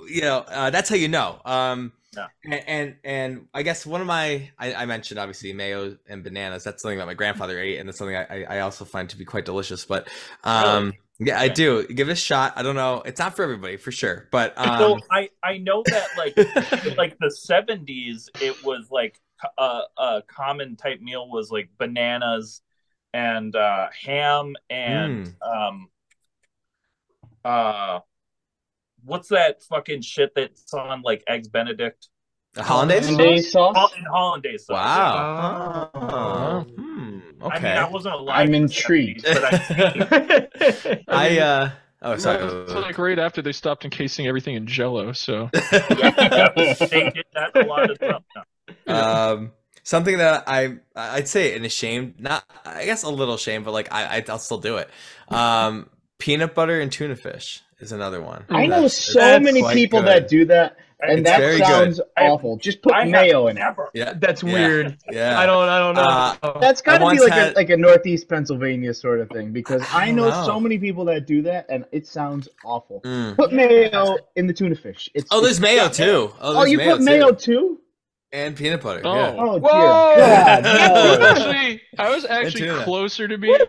you 0.09 0.21
know 0.21 0.37
uh, 0.47 0.69
that's 0.69 0.89
how 0.89 0.95
you 0.97 1.07
know. 1.07 1.39
Um, 1.45 1.93
Yeah. 2.13 2.27
and, 2.43 2.53
and 2.67 2.95
and 3.05 3.47
I 3.53 3.63
guess 3.63 3.85
one 3.85 4.01
of 4.01 4.07
my 4.07 4.49
I, 4.59 4.73
I 4.73 4.85
mentioned 4.85 5.17
obviously 5.17 5.53
mayo 5.53 5.97
and 6.09 6.25
bananas. 6.25 6.65
That's 6.65 6.81
something 6.81 6.97
that 6.99 7.05
my 7.05 7.13
grandfather 7.13 7.57
ate, 7.57 7.79
and 7.79 7.87
that's 7.87 7.97
something 7.99 8.17
I, 8.17 8.25
I 8.25 8.57
I 8.57 8.59
also 8.59 8.83
find 8.85 9.09
to 9.11 9.17
be 9.17 9.23
quite 9.23 9.45
delicious. 9.45 9.85
But 9.85 10.09
um, 10.43 10.93
yeah, 11.19 11.39
I 11.39 11.47
do. 11.47 11.85
Give 11.87 12.09
it 12.09 12.13
a 12.13 12.15
shot. 12.15 12.53
I 12.55 12.63
don't 12.63 12.75
know, 12.75 13.01
it's 13.05 13.19
not 13.19 13.35
for 13.35 13.43
everybody 13.43 13.77
for 13.77 13.91
sure, 13.91 14.27
but 14.31 14.55
so 14.63 14.93
um, 14.93 15.01
I 15.11 15.29
I 15.43 15.57
know 15.57 15.83
that 15.87 16.07
like 16.17 16.37
like 16.97 17.17
the 17.19 17.31
seventies, 17.31 18.29
it 18.41 18.63
was 18.63 18.87
like 18.91 19.19
a, 19.57 19.81
a 19.97 20.23
common 20.27 20.75
type 20.75 21.01
meal 21.01 21.29
was 21.29 21.51
like 21.51 21.69
bananas 21.77 22.61
and 23.13 23.55
uh, 23.55 23.87
ham 24.05 24.55
and 24.69 25.33
um 25.41 25.87
uh 27.45 27.99
what's 29.03 29.29
that 29.29 29.63
fucking 29.63 30.01
shit 30.01 30.33
that's 30.35 30.73
on 30.73 31.01
like 31.01 31.23
eggs 31.27 31.47
Benedict 31.47 32.09
the 32.57 32.63
hollandaise. 32.63 33.07
Hollandaise 33.07 33.51
sauce? 33.51 33.75
Hol- 33.77 33.91
and 33.97 34.07
hollandaise 34.07 34.65
sauce. 34.65 34.75
Wow. 34.75 35.91
Oh. 35.93 36.65
Hmm, 36.75 37.19
I 37.41 37.45
okay. 37.45 37.59
mean, 37.59 37.77
I 37.77 37.89
wasn't 37.89 38.15
alive. 38.15 38.47
I'm 38.47 38.53
intrigued. 38.53 39.23
70s, 39.25 40.51
but 40.57 41.03
I 41.07 41.07
I 41.07 41.39
uh 41.39 41.69
oh 42.01 42.17
sorry. 42.17 42.43
It's 42.63 42.73
like 42.73 42.97
right 42.97 43.19
after 43.19 43.41
they 43.41 43.51
stopped 43.51 43.85
encasing 43.85 44.27
everything 44.27 44.55
in 44.55 44.65
Jello. 44.65 45.11
So 45.13 45.49
they 45.53 45.59
did 45.69 47.25
that 47.33 47.51
a 47.55 47.63
lot 47.63 47.89
of 47.89 47.97
stuff. 47.97 48.23
um 48.87 49.51
something 49.83 50.17
that 50.17 50.43
i 50.47 50.75
i'd 50.95 51.27
say 51.29 51.55
an 51.55 51.63
ashamed 51.63 52.19
not 52.19 52.43
i 52.65 52.83
guess 52.83 53.03
a 53.03 53.09
little 53.09 53.37
shame 53.37 53.63
but 53.63 53.71
like 53.71 53.87
i 53.91 54.21
i'll 54.27 54.37
still 54.37 54.57
do 54.57 54.75
it 54.77 54.89
um 55.29 55.89
peanut 56.19 56.53
butter 56.55 56.79
and 56.81 56.91
tuna 56.91 57.15
fish 57.15 57.61
is 57.79 57.91
another 57.91 58.21
one 58.21 58.43
I 58.49 58.65
know 58.65 58.87
so 58.87 59.39
many 59.39 59.61
people 59.73 59.99
good. 59.99 60.07
that 60.07 60.27
do 60.27 60.45
that, 60.45 60.77
and 60.99 61.19
It's 61.19 61.29
that 61.29 61.57
sounds 61.67 62.01
I- 62.17 62.25
awful. 62.25 62.57
Just 62.57 62.81
put 62.81 62.91
I 62.93 63.03
mayo 63.05 63.47
in 63.47 63.57
it. 63.57 63.63
yeah 63.93 64.13
That's 64.17 64.41
Yeah. 64.41 64.53
weird. 64.53 64.97
yeah 65.11 65.39
I 65.39 65.45
don't 65.45 65.69
I 65.69 65.77
don't 65.79 65.93
know. 65.95 66.01
Uh, 66.49 66.59
That's 66.59 66.81
got 66.81 66.97
to 66.97 67.09
be 67.11 67.19
like 67.19 67.31
had- 67.31 67.53
a 67.53 67.55
like 67.55 67.69
a 67.69 67.77
Northeast 67.77 68.27
Pennsylvania 68.27 68.93
sort 68.95 69.19
of 69.19 69.29
thing 69.29 69.51
because 69.51 69.83
I 69.93 70.07
I, 70.07 70.11
know, 70.11 70.29
know. 70.29 70.43
so 70.45 70.59
many 70.59 70.79
people 70.79 71.05
that 71.05 71.27
do 71.27 71.43
that, 71.43 71.67
and 71.69 71.85
it 71.91 72.07
sounds 72.07 72.49
awful. 72.65 73.01
Mm. 73.05 73.35
Put 73.35 73.53
mayo 73.53 74.17
in 74.35 74.47
the 74.47 74.53
tuna 74.53 74.75
fish. 74.75 75.07
It's, 75.13 75.27
oh 75.31 75.41
there's 75.41 75.59
it's- 75.59 75.75
mayo 75.75 75.87
too 75.89 76.33
oh, 76.33 76.35
Oh, 76.41 76.53
there's 76.61 76.71
you 76.71 76.79
put 76.79 77.01
mayo 77.01 77.29
too. 77.31 77.35
too? 77.37 77.79
and 78.33 78.57
peanut 78.57 78.81
butter 78.81 79.01
Oh. 79.05 79.15
yeah 79.15 79.35
Oh 79.37 79.57
Whoa! 79.59 80.15
dear 80.15 80.25
God, 80.25 80.65
I 80.65 81.07
was 81.07 81.19
actually, 81.37 81.81
I 81.97 82.09
was 82.09 82.25
actually 82.25 82.83
closer 82.83 83.27
to 83.27 83.37
being 83.37 83.59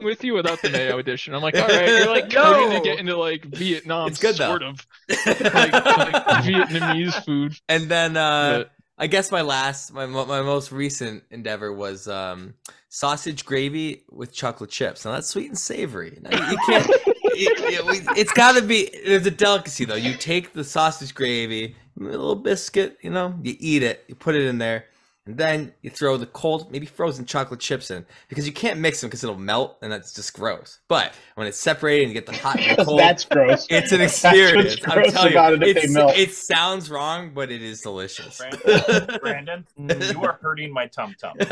with 0.00 0.24
you 0.24 0.34
without 0.34 0.60
the 0.62 0.70
mayo 0.70 0.98
addition. 0.98 1.34
I'm 1.34 1.42
like, 1.42 1.54
all 1.58 1.66
right, 1.66 1.88
you're 1.88 2.08
like 2.08 2.32
Yo! 2.32 2.40
starting 2.40 2.70
to 2.70 2.80
get 2.80 2.98
into 2.98 3.16
like 3.16 3.44
Vietnam, 3.44 4.08
It's 4.08 4.18
good, 4.18 4.36
though. 4.36 4.48
sort 4.48 4.62
of 4.62 4.86
like, 5.26 5.40
like 5.72 6.14
Vietnamese 6.44 7.24
food. 7.24 7.58
and 7.68 7.88
then 7.88 8.16
uh 8.16 8.58
But 8.58 8.70
I 8.96 9.08
guess 9.08 9.32
my 9.32 9.42
last, 9.42 9.92
my 9.92 10.06
my 10.06 10.42
most 10.42 10.70
recent 10.70 11.24
endeavor 11.30 11.72
was 11.72 12.06
um, 12.06 12.54
sausage 12.88 13.44
gravy 13.44 14.04
with 14.08 14.32
chocolate 14.32 14.70
chips. 14.70 15.04
Now 15.04 15.12
that's 15.12 15.26
sweet 15.28 15.48
and 15.48 15.58
savory. 15.58 16.18
Now, 16.20 16.50
you, 16.50 16.56
can't. 16.66 16.90
It, 17.36 17.58
it, 17.58 18.16
it's 18.16 18.32
got 18.32 18.54
to 18.54 18.62
be. 18.62 18.82
It's 18.82 19.26
a 19.26 19.30
delicacy 19.32 19.84
though. 19.86 19.96
You 19.96 20.14
take 20.14 20.52
the 20.52 20.62
sausage 20.62 21.12
gravy, 21.16 21.74
a 21.98 22.04
little 22.04 22.36
biscuit, 22.36 22.96
you 23.02 23.10
know, 23.10 23.34
you 23.42 23.56
eat 23.58 23.82
it, 23.82 24.04
you 24.06 24.14
put 24.14 24.36
it 24.36 24.42
in 24.42 24.58
there, 24.58 24.84
and 25.26 25.38
then 25.38 25.72
you 25.80 25.88
throw 25.88 26.18
the 26.18 26.26
cold, 26.26 26.70
maybe 26.70 26.84
frozen 26.84 27.24
chocolate 27.24 27.58
chips 27.60 27.90
in 27.90 28.04
because 28.28 28.46
you 28.46 28.52
can't 28.52 28.78
mix 28.78 29.00
them 29.00 29.08
because 29.08 29.24
it'll 29.24 29.38
melt 29.38 29.78
and 29.80 29.90
that's 29.90 30.12
just 30.12 30.34
gross. 30.34 30.80
But 30.86 31.14
when 31.34 31.46
it's 31.46 31.58
separated 31.58 32.02
and 32.04 32.10
you 32.10 32.14
get 32.14 32.26
the 32.26 32.36
hot 32.36 32.60
and 32.60 32.76
the 32.78 32.84
cold, 32.86 33.00
That's 33.00 33.24
gross. 33.24 33.66
it's 33.70 33.92
an 33.92 34.00
what's 34.00 34.22
experience. 34.22 34.76
I'm 34.86 35.02
telling 35.04 35.32
about 35.32 35.58
you, 35.60 35.66
it 35.66 35.76
if 35.78 35.82
they 35.82 35.88
melt. 35.92 36.14
it 36.16 36.32
sounds 36.34 36.90
wrong, 36.90 37.32
but 37.34 37.50
it 37.50 37.62
is 37.62 37.80
delicious. 37.80 38.38
Brandon, 38.38 39.18
Brandon, 39.78 40.10
you 40.12 40.22
are 40.22 40.38
hurting 40.42 40.72
my 40.72 40.86
tum 40.88 41.14
tum. 41.18 41.36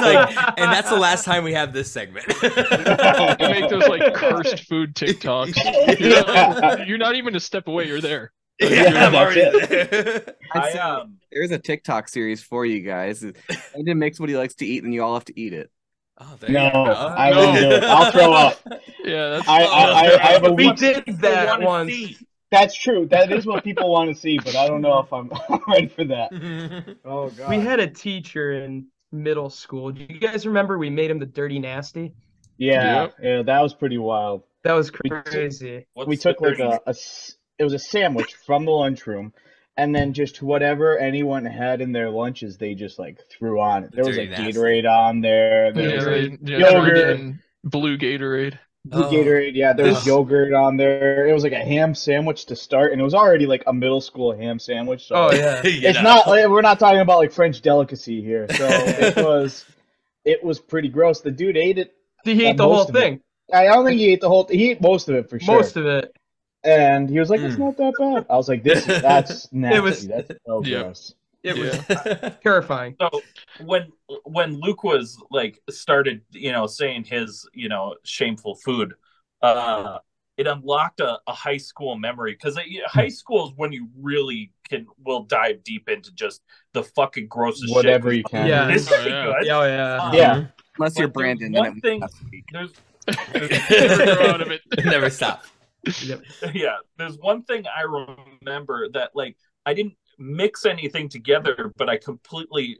Like, 0.00 0.36
and 0.58 0.72
that's 0.72 0.90
the 0.90 0.98
last 0.98 1.24
time 1.24 1.44
we 1.44 1.52
have 1.52 1.72
this 1.72 1.90
segment. 1.92 2.26
you 2.42 3.48
make 3.48 3.68
those 3.70 3.86
like 3.86 4.12
cursed 4.14 4.64
food 4.68 4.94
TikToks. 4.94 6.00
You're 6.00 6.24
not, 6.24 6.86
you're 6.88 6.98
not 6.98 7.14
even 7.14 7.36
a 7.36 7.40
step 7.40 7.68
away. 7.68 7.86
You're 7.86 8.00
there. 8.00 8.32
Yeah, 8.60 8.84
I'm 8.86 9.12
that's 9.12 9.14
already 9.14 9.66
there. 9.66 10.34
I'd 10.52 10.62
I 10.62 10.72
say 10.72 10.78
um 10.78 11.19
There's 11.32 11.50
a 11.50 11.58
TikTok 11.58 12.08
series 12.08 12.42
for 12.42 12.64
you 12.66 12.80
guys. 12.80 13.24
Brandon 13.72 13.98
makes 14.00 14.18
what 14.18 14.28
he 14.28 14.36
likes 14.36 14.54
to 14.56 14.66
eat, 14.66 14.82
and 14.84 14.92
you 14.92 15.02
all 15.02 15.14
have 15.14 15.24
to 15.26 15.38
eat 15.40 15.52
it. 15.52 15.70
Oh, 16.18 16.36
there 16.40 16.50
No, 16.50 16.64
you 16.66 16.70
go. 16.72 16.80
I 16.82 17.30
won't 17.30 17.58
do 17.58 17.70
it. 17.70 17.84
I'll 17.84 18.10
throw 18.12 18.32
up. 18.34 18.60
Yeah, 19.04 19.28
that's 19.30 19.48
I, 19.48 19.62
I, 19.62 19.64
I, 19.64 20.28
I 20.28 20.32
have 20.32 20.44
a 20.44 20.52
we 20.52 20.72
did 20.72 21.04
that 21.20 21.48
wanna 21.60 21.66
once. 21.66 21.92
see. 21.92 22.16
That's 22.50 22.74
true. 22.74 23.06
That 23.06 23.30
is 23.32 23.46
what 23.46 23.62
people 23.62 23.90
want 23.90 24.12
to 24.12 24.20
see, 24.20 24.38
but 24.38 24.56
I 24.56 24.66
don't 24.66 24.80
know 24.82 24.98
if 24.98 25.12
I'm 25.12 25.30
ready 25.68 25.86
for 25.86 26.04
that. 26.04 26.96
Oh 27.04 27.30
god. 27.30 27.48
We 27.48 27.60
had 27.60 27.78
a 27.78 27.86
teacher 27.86 28.52
in 28.52 28.86
middle 29.12 29.50
school. 29.50 29.92
Do 29.92 30.00
you 30.08 30.18
guys 30.18 30.46
remember 30.46 30.76
we 30.76 30.90
made 30.90 31.10
him 31.10 31.20
the 31.20 31.26
dirty 31.26 31.58
nasty? 31.60 32.12
yeah, 32.58 33.02
Yep. 33.02 33.14
yeah, 33.22 33.42
that 33.42 33.60
was 33.62 33.72
pretty 33.72 33.98
wild. 33.98 34.42
That 34.64 34.72
was 34.72 34.90
crazy. 34.90 35.86
What's 35.94 36.08
we 36.08 36.16
took 36.16 36.40
like 36.40 36.58
dirty- 36.58 36.64
a, 36.64 36.80
a 36.86 36.90
s- 36.90 37.36
it 37.58 37.64
was 37.64 37.72
a 37.72 37.78
sandwich 37.78 38.34
from 38.34 38.64
the 38.66 38.72
lunchroom, 38.72 39.32
and 39.80 39.94
then 39.94 40.12
just 40.12 40.42
whatever 40.42 40.98
anyone 40.98 41.44
had 41.44 41.80
in 41.80 41.92
their 41.92 42.10
lunches, 42.10 42.58
they 42.58 42.74
just 42.74 42.98
like 42.98 43.18
threw 43.30 43.60
on 43.60 43.84
it. 43.84 43.92
There 43.92 44.04
was 44.04 44.16
Dirty 44.16 44.28
like 44.30 44.38
nasty. 44.38 44.52
Gatorade 44.58 44.88
on 44.90 45.20
there. 45.20 45.72
There 45.72 45.88
Yeah, 45.88 45.96
was 45.96 46.06
like 46.06 46.38
yeah, 46.42 46.58
yogurt. 46.58 46.72
they 46.72 46.78
were 46.80 46.94
getting 46.94 47.38
blue 47.64 47.96
Gatorade. 47.98 48.58
blue 48.84 49.04
Oh. 49.04 49.10
Gatorade. 49.10 49.52
Yeah, 49.54 49.72
there 49.72 49.86
was 49.86 49.98
Ugh. 49.98 50.06
yogurt 50.06 50.52
on 50.52 50.76
there. 50.76 51.26
It 51.26 51.32
was 51.32 51.42
like 51.42 51.52
a 51.52 51.64
ham 51.64 51.94
sandwich 51.94 52.46
to 52.46 52.56
start, 52.56 52.92
and 52.92 53.00
it 53.00 53.04
was 53.04 53.14
already 53.14 53.46
like 53.46 53.64
a 53.66 53.72
middle 53.72 54.00
school 54.00 54.36
ham 54.36 54.58
sandwich. 54.58 55.06
So 55.08 55.14
Oh 55.16 55.32
yeah. 55.32 55.60
it's 55.64 56.02
not 56.02 56.26
like 56.26 56.46
we're 56.48 56.60
not 56.62 56.78
talking 56.78 57.00
about 57.00 57.18
like 57.18 57.32
French 57.32 57.60
delicacy 57.62 58.22
here. 58.22 58.46
So 58.50 58.66
it 58.70 59.16
was 59.16 59.64
it 60.24 60.44
was 60.44 60.60
pretty 60.60 60.88
gross. 60.88 61.20
The 61.22 61.30
dude 61.30 61.56
ate 61.56 61.78
it. 61.78 61.94
He 62.24 62.44
ate 62.44 62.56
the 62.58 62.64
whole 62.64 62.74
most 62.76 62.90
it. 62.90 62.92
thing. 62.92 63.20
I 63.52 63.64
don't 63.64 63.84
think 63.84 63.98
he 63.98 64.12
ate 64.12 64.20
the 64.20 64.28
whole. 64.28 64.46
He 64.48 64.70
ate 64.70 64.80
most 64.80 65.08
of 65.08 65.14
it 65.16 65.28
for 65.30 65.40
sure. 65.40 65.56
Most 65.56 65.76
of 65.76 65.86
it. 65.86 66.14
And 66.64 67.08
he 67.08 67.18
was 67.18 67.30
like, 67.30 67.40
"It's 67.40 67.56
Mm. 67.56 67.58
not 67.60 67.76
that 67.78 67.92
bad." 67.98 68.26
I 68.30 68.36
was 68.36 68.48
like, 68.48 68.62
"This 68.62 68.84
that's 68.84 69.48
nasty. 69.52 69.76
It 69.78 69.82
was- 69.82 70.06
that's 70.08 70.30
so 70.46 70.62
Yeah. 70.64 70.82
gross." 70.82 71.14
It 71.42 71.56
was 71.56 71.74
Yeah. 71.88 72.28
terrifying. 72.42 72.96
So 73.00 73.22
when 73.64 73.90
when 74.24 74.60
Luke 74.60 74.84
was 74.84 75.16
like 75.30 75.58
started, 75.70 76.20
you 76.32 76.52
know, 76.52 76.66
saying 76.66 77.04
his, 77.04 77.48
you 77.54 77.68
know, 77.70 77.96
shameful 78.04 78.56
food, 78.56 78.92
uh 79.42 79.98
it 80.36 80.46
unlocked 80.46 81.00
a, 81.00 81.18
a 81.26 81.32
high 81.34 81.56
school 81.58 81.96
memory 81.96 82.32
because 82.32 82.58
high 82.86 83.08
school 83.08 83.48
is 83.48 83.52
when 83.56 83.72
you 83.72 83.88
really 83.98 84.52
can 84.68 84.86
will 85.04 85.24
dive 85.24 85.62
deep 85.64 85.88
into 85.88 86.12
just 86.14 86.42
the 86.72 86.82
fucking 86.82 87.26
grossest 87.28 87.74
Whatever 87.74 88.10
shit. 88.10 88.18
you 88.18 88.24
can. 88.24 88.46
Yeah. 88.46 88.68
It's 88.68 88.90
Oh, 88.90 88.96
yeah. 89.06 89.24
good. 89.24 89.46
Yeah, 89.46 89.58
oh, 89.58 89.64
yeah. 89.66 89.96
Um, 90.02 90.14
Yeah. 90.14 90.44
Unless 90.78 90.98
you're 90.98 91.08
Brandon, 91.08 91.52
then 91.52 91.62
One 91.62 91.76
it 91.78 91.80
thing, 91.82 92.00
has 92.02 92.12
to 92.14 92.24
there's 93.32 93.98
Never 93.98 94.14
grow 94.16 94.26
out 94.28 94.40
of 94.40 94.50
it. 94.50 94.60
Never 94.84 95.10
stop. 95.10 95.44
yeah, 96.54 96.76
there's 96.98 97.16
one 97.18 97.42
thing 97.44 97.64
I 97.66 97.82
remember 97.82 98.88
that 98.90 99.10
like 99.14 99.36
I 99.66 99.74
didn't 99.74 99.94
mix 100.18 100.66
anything 100.66 101.08
together, 101.08 101.72
but 101.76 101.88
I 101.88 101.96
completely 101.96 102.78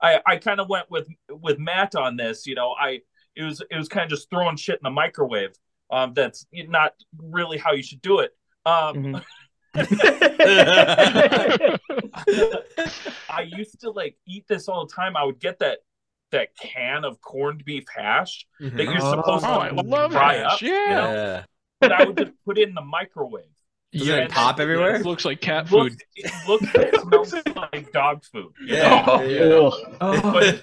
I 0.00 0.20
I 0.26 0.36
kind 0.36 0.60
of 0.60 0.68
went 0.68 0.90
with 0.90 1.08
with 1.30 1.58
Matt 1.58 1.94
on 1.94 2.16
this. 2.16 2.46
You 2.46 2.54
know, 2.54 2.74
I 2.78 3.00
it 3.36 3.42
was 3.42 3.62
it 3.70 3.76
was 3.76 3.88
kind 3.88 4.04
of 4.04 4.10
just 4.10 4.28
throwing 4.30 4.56
shit 4.56 4.76
in 4.76 4.82
the 4.84 4.90
microwave. 4.90 5.52
Um, 5.90 6.12
that's 6.14 6.46
not 6.52 6.92
really 7.18 7.58
how 7.58 7.72
you 7.72 7.82
should 7.82 8.00
do 8.02 8.20
it. 8.20 8.30
Um, 8.64 9.20
I 9.74 9.84
used 13.46 13.80
to 13.80 13.90
like 13.90 14.16
eat 14.26 14.46
this 14.48 14.68
all 14.68 14.86
the 14.86 14.92
time. 14.92 15.16
I 15.16 15.24
would 15.24 15.40
get 15.40 15.58
that 15.60 15.78
that 16.30 16.56
can 16.56 17.04
of 17.04 17.20
corned 17.20 17.62
beef 17.64 17.84
hash 17.94 18.46
that 18.58 18.72
Mhm. 18.72 18.84
you're 18.84 19.02
Oh, 19.02 19.10
supposed 19.10 19.44
Oh, 19.46 19.60
I 19.60 19.68
to 19.68 19.74
love 19.82 20.12
fry 20.12 20.34
hash. 20.36 20.52
up, 20.54 20.62
Yeah. 20.62 20.88
you 20.88 20.94
know? 20.94 21.42
Yeah. 21.82 21.88
but 21.88 21.92
I 21.92 22.04
would 22.04 22.16
just 22.16 22.32
put 22.44 22.58
it 22.58 22.68
in 22.68 22.74
the 22.74 22.82
microwave. 22.82 23.44
Does 23.92 24.08
Yeah, 24.08 24.16
it 24.16 24.30
pop 24.30 24.60
everywhere? 24.60 24.96
It 24.96 25.06
looks 25.06 25.24
like 25.24 25.40
cat 25.40 25.68
food. 25.68 25.92
looks, 25.92 25.96
it 26.16 26.32
looks 26.46 26.72
it 26.74 26.94
smells 27.00 27.34
like 27.56 27.92
dog 27.92 28.24
food. 28.24 28.52
Yeah. 28.64 29.02
know? 29.06 29.20
yeah. 29.20 29.40
Ugh. 29.40 29.74
Oh, 30.00 30.60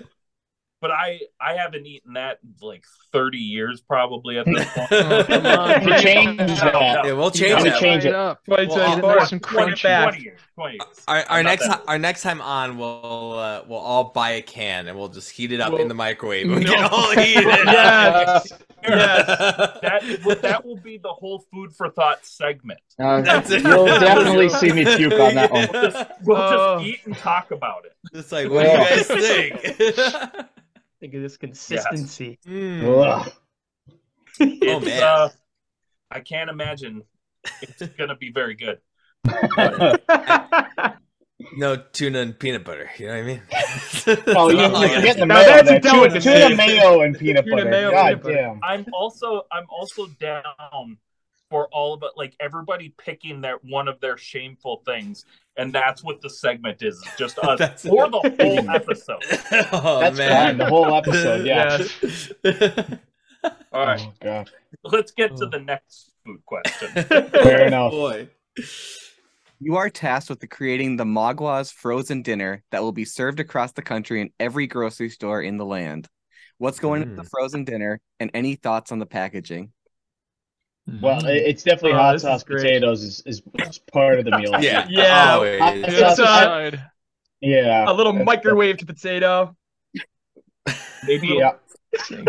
But, 0.82 0.88
but 0.88 0.92
I 0.92 1.20
I 1.42 1.54
haven't 1.56 1.86
eaten 1.86 2.14
that 2.14 2.40
in 2.44 2.54
like 2.66 2.86
30 3.12 3.38
years 3.38 3.82
probably 3.82 4.38
at 4.38 4.46
this 4.54 4.66
point. 4.74 4.88
Oh, 4.92 5.24
come 5.26 5.46
on, 5.46 5.88
You 5.88 5.98
change 6.00 6.38
that. 6.38 7.02
Yeah, 7.06 7.14
we'll 7.14 7.32
change 7.32 7.52
gotta 7.52 7.64
gotta 7.66 7.70
that. 7.72 7.80
change 7.80 8.06
it. 8.06 8.14
up. 8.16 8.44
Twenty 8.46 8.68
Well, 8.68 8.76
twenty 8.78 8.92
I'll- 8.94 9.00
four. 9.02 9.16
Nice 9.18 9.32
and 9.32 9.52
Run 9.54 9.74
it 9.74 9.84
back. 9.84 10.10
20 10.14 10.24
years. 10.24 10.40
20 10.56 10.74
years. 10.74 11.04
Our, 11.08 11.18
our 11.30 11.44
next 11.44 11.68
that 11.68 11.84
our 11.88 12.00
next 12.00 12.22
time 12.24 12.42
on, 12.42 12.78
we'll 12.78 13.34
uh, 13.34 13.64
we'll 13.68 13.80
all 13.80 14.06
buy 14.06 14.32
a 14.32 14.42
can 14.42 14.88
and 14.88 14.98
we'll 14.98 15.10
just 15.10 15.30
heat 15.32 15.52
it 15.52 15.60
up 15.62 15.74
Well, 15.74 15.82
in 15.82 15.88
the 15.88 15.94
microwave. 15.94 16.48
We 16.50 16.64
no. 16.64 16.74
can 16.74 16.90
all 16.92 17.12
eat 17.14 17.38
it. 17.38 17.46
Yes. 17.68 18.52
Yes. 18.82 19.28
that 19.82 20.20
will- 20.24 20.36
that 20.38 20.66
will 20.66 20.78
be 20.78 20.98
the 20.98 21.10
whole 21.12 21.44
food 21.52 21.74
for 21.76 21.90
thought 21.90 22.26
segment. 22.26 22.80
Uh, 22.98 23.20
That's 23.22 23.52
it. 23.52 23.62
you'll 23.64 23.86
definitely 23.88 24.48
see 24.48 24.72
me 24.72 24.86
puke 24.86 25.12
on 25.20 25.36
that 25.36 25.52
one. 25.52 25.68
We'll 25.74 25.82
just, 25.92 26.12
we'll 26.24 26.38
Oh. 26.38 26.78
just 26.80 26.88
eat 26.90 27.00
and 27.06 27.18
talk 27.18 27.52
about 27.52 27.84
it. 27.86 27.92
It's 28.14 28.32
like, 28.32 28.50
what 28.50 28.64
do 28.64 28.70
you 28.72 28.78
guys 28.78 29.08
think? 29.08 30.48
Think 31.00 31.14
of 31.14 31.22
this 31.22 31.38
consistency. 31.38 32.40
Mm. 32.48 32.84
Ugh. 33.06 33.32
It's, 34.42 34.86
man. 34.86 35.04
uh, 35.04 35.30
I 36.10 36.22
can't 36.22 36.50
imagine 36.50 37.04
it's 37.62 37.82
gonna 37.98 38.16
be 38.16 38.32
very 38.32 38.56
good. 38.56 38.80
No 41.58 41.78
tuna 41.94 42.20
and 42.20 42.38
peanut 42.40 42.64
butter. 42.66 42.90
You 42.98 43.08
know 43.08 43.14
what 43.14 43.20
I 43.20 43.24
mean? 43.24 43.42
Oh, 44.36 44.50
you, 44.50 44.58
you're 44.60 44.70
like- 44.70 45.04
getting 45.04 45.20
the 45.22 45.26
Now 45.26 45.36
mayo. 45.36 45.64
that's 45.64 45.70
a. 45.70 45.80
Tuna, 45.80 46.20
tuna 46.22 46.56
mayo 46.56 47.02
and 47.02 47.18
peanut 47.18 47.46
Tuna 47.46 47.58
butter. 47.58 47.70
mayo, 47.70 47.92
God 47.92 48.06
peanut 48.08 48.24
butter. 48.24 48.36
damn. 48.36 48.60
I'm 48.64 48.86
also 48.94 49.44
I'm 49.52 49.66
also 49.70 50.08
down 50.20 50.98
for 51.50 51.68
all 51.74 51.94
of 51.94 52.04
it, 52.04 52.12
like 52.16 52.36
everybody 52.40 52.94
picking 52.98 53.42
their 53.42 53.58
one 53.64 53.88
of 53.88 54.00
their 54.00 54.18
shameful 54.18 54.84
things, 54.86 55.26
and 55.60 55.74
that's 55.74 56.04
what 56.04 56.22
the 56.22 56.30
segment 56.30 56.82
is. 56.82 56.96
is 56.96 57.04
Just 57.18 57.38
us 57.44 57.60
That's- 57.60 57.82
for 57.84 58.10
the 58.10 58.20
whole 58.20 58.70
episode. 58.70 59.24
oh, 59.74 60.00
That's 60.00 60.18
man. 60.18 60.32
fine. 60.48 60.58
The 60.58 60.66
whole 60.66 60.94
episode. 60.96 61.46
Yeah. 61.46 61.78
All 63.72 63.86
right, 63.86 64.02
Oh 64.02 64.14
god. 64.22 64.50
let's 64.84 65.12
get 65.12 65.36
to 65.38 65.46
the 65.46 65.60
next 65.60 66.12
food 66.26 66.40
question. 66.46 66.90
Fair 66.90 67.68
enough. 67.68 67.92
Boy. 67.92 68.28
You 69.62 69.76
are 69.78 69.90
tasked 69.90 70.30
with 70.30 70.48
creating 70.50 70.98
the 70.98 71.06
Maguas 71.06 71.72
frozen 71.72 72.22
dinner 72.22 72.64
that 72.72 72.82
will 72.82 72.92
be 72.92 73.06
served 73.06 73.40
across 73.40 73.72
the 73.74 73.82
country 73.82 74.22
in 74.22 74.30
every 74.40 74.68
grocery 74.68 75.10
store 75.10 75.42
in 75.42 75.58
the 75.58 75.66
land. 75.66 76.08
What's 76.58 76.80
going 76.80 77.04
into 77.04 77.16
the 77.16 77.22
Mm. 77.24 77.30
frozen 77.32 77.64
dinner, 77.64 78.02
and 78.20 78.32
any 78.34 78.56
thoughts 78.56 78.92
on 78.92 79.00
the 79.00 79.06
packaging? 79.06 79.72
Well, 81.02 81.18
mm-hmm. 81.22 81.28
it's 81.28 81.64
definitely 81.64 81.94
Oh, 81.94 81.98
hot 81.98 82.12
this 82.14 82.22
is 82.24 82.28
sauce 82.28 82.44
potatoes 82.44 83.04
is, 83.04 83.22
is, 83.26 83.42
is 83.68 83.80
part 83.94 84.20
of 84.20 84.26
the 84.26 84.38
meal. 84.38 84.52
Yeah. 84.62 84.86
Yeah. 84.90 85.34
always. 85.34 85.60
Hot 85.60 85.78
It's 85.78 86.18
sauce-. 86.18 86.80
Yeah. 87.42 87.86
A 87.90 87.94
little 87.94 88.14
That's- 88.14 88.28
microwaved 88.44 88.86
potato. 88.88 89.56
Maybe 91.06 91.28
Yeah. 91.40 91.52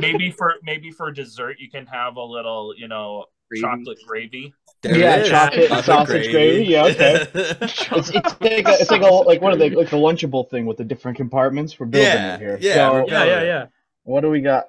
maybe 0.00 0.30
for 0.30 0.54
maybe 0.62 0.90
for 0.90 1.10
dessert 1.12 1.56
you 1.58 1.68
can 1.70 1.84
have 1.86 2.16
a 2.16 2.22
little 2.22 2.72
you 2.76 2.88
know 2.88 3.26
Gravy. 3.50 3.60
chocolate 3.62 3.98
gravy. 4.06 4.54
There 4.82 4.96
Yeah, 4.96 5.16
it 5.16 5.22
is. 5.22 5.28
chocolate 5.28 5.84
sausage 5.84 6.30
gravy, 6.30 6.64
yeah, 6.64 6.84
okay. 6.86 7.26
It's, 7.34 7.90
it's 7.90 8.40
like 8.40 8.66
a, 8.66 8.70
it's 8.80 8.90
like 8.90 9.02
a 9.02 9.06
like 9.12 9.42
one 9.42 9.52
of 9.52 9.58
the 9.58 9.68
like 9.70 9.90
the 9.90 9.96
lunchable 9.98 10.48
thing 10.48 10.64
with 10.64 10.78
the 10.78 10.84
different 10.84 11.16
compartments. 11.18 11.78
We're 11.78 11.86
building 11.86 12.08
Yeah, 12.10 12.34
it 12.36 12.40
here. 12.40 12.58
yeah, 12.60 12.74
So 12.74 13.06
Yeah, 13.08 13.24
yeah, 13.24 13.42
yeah. 13.42 13.66
what 14.04 14.22
do 14.22 14.30
we 14.30 14.40
got? 14.40 14.66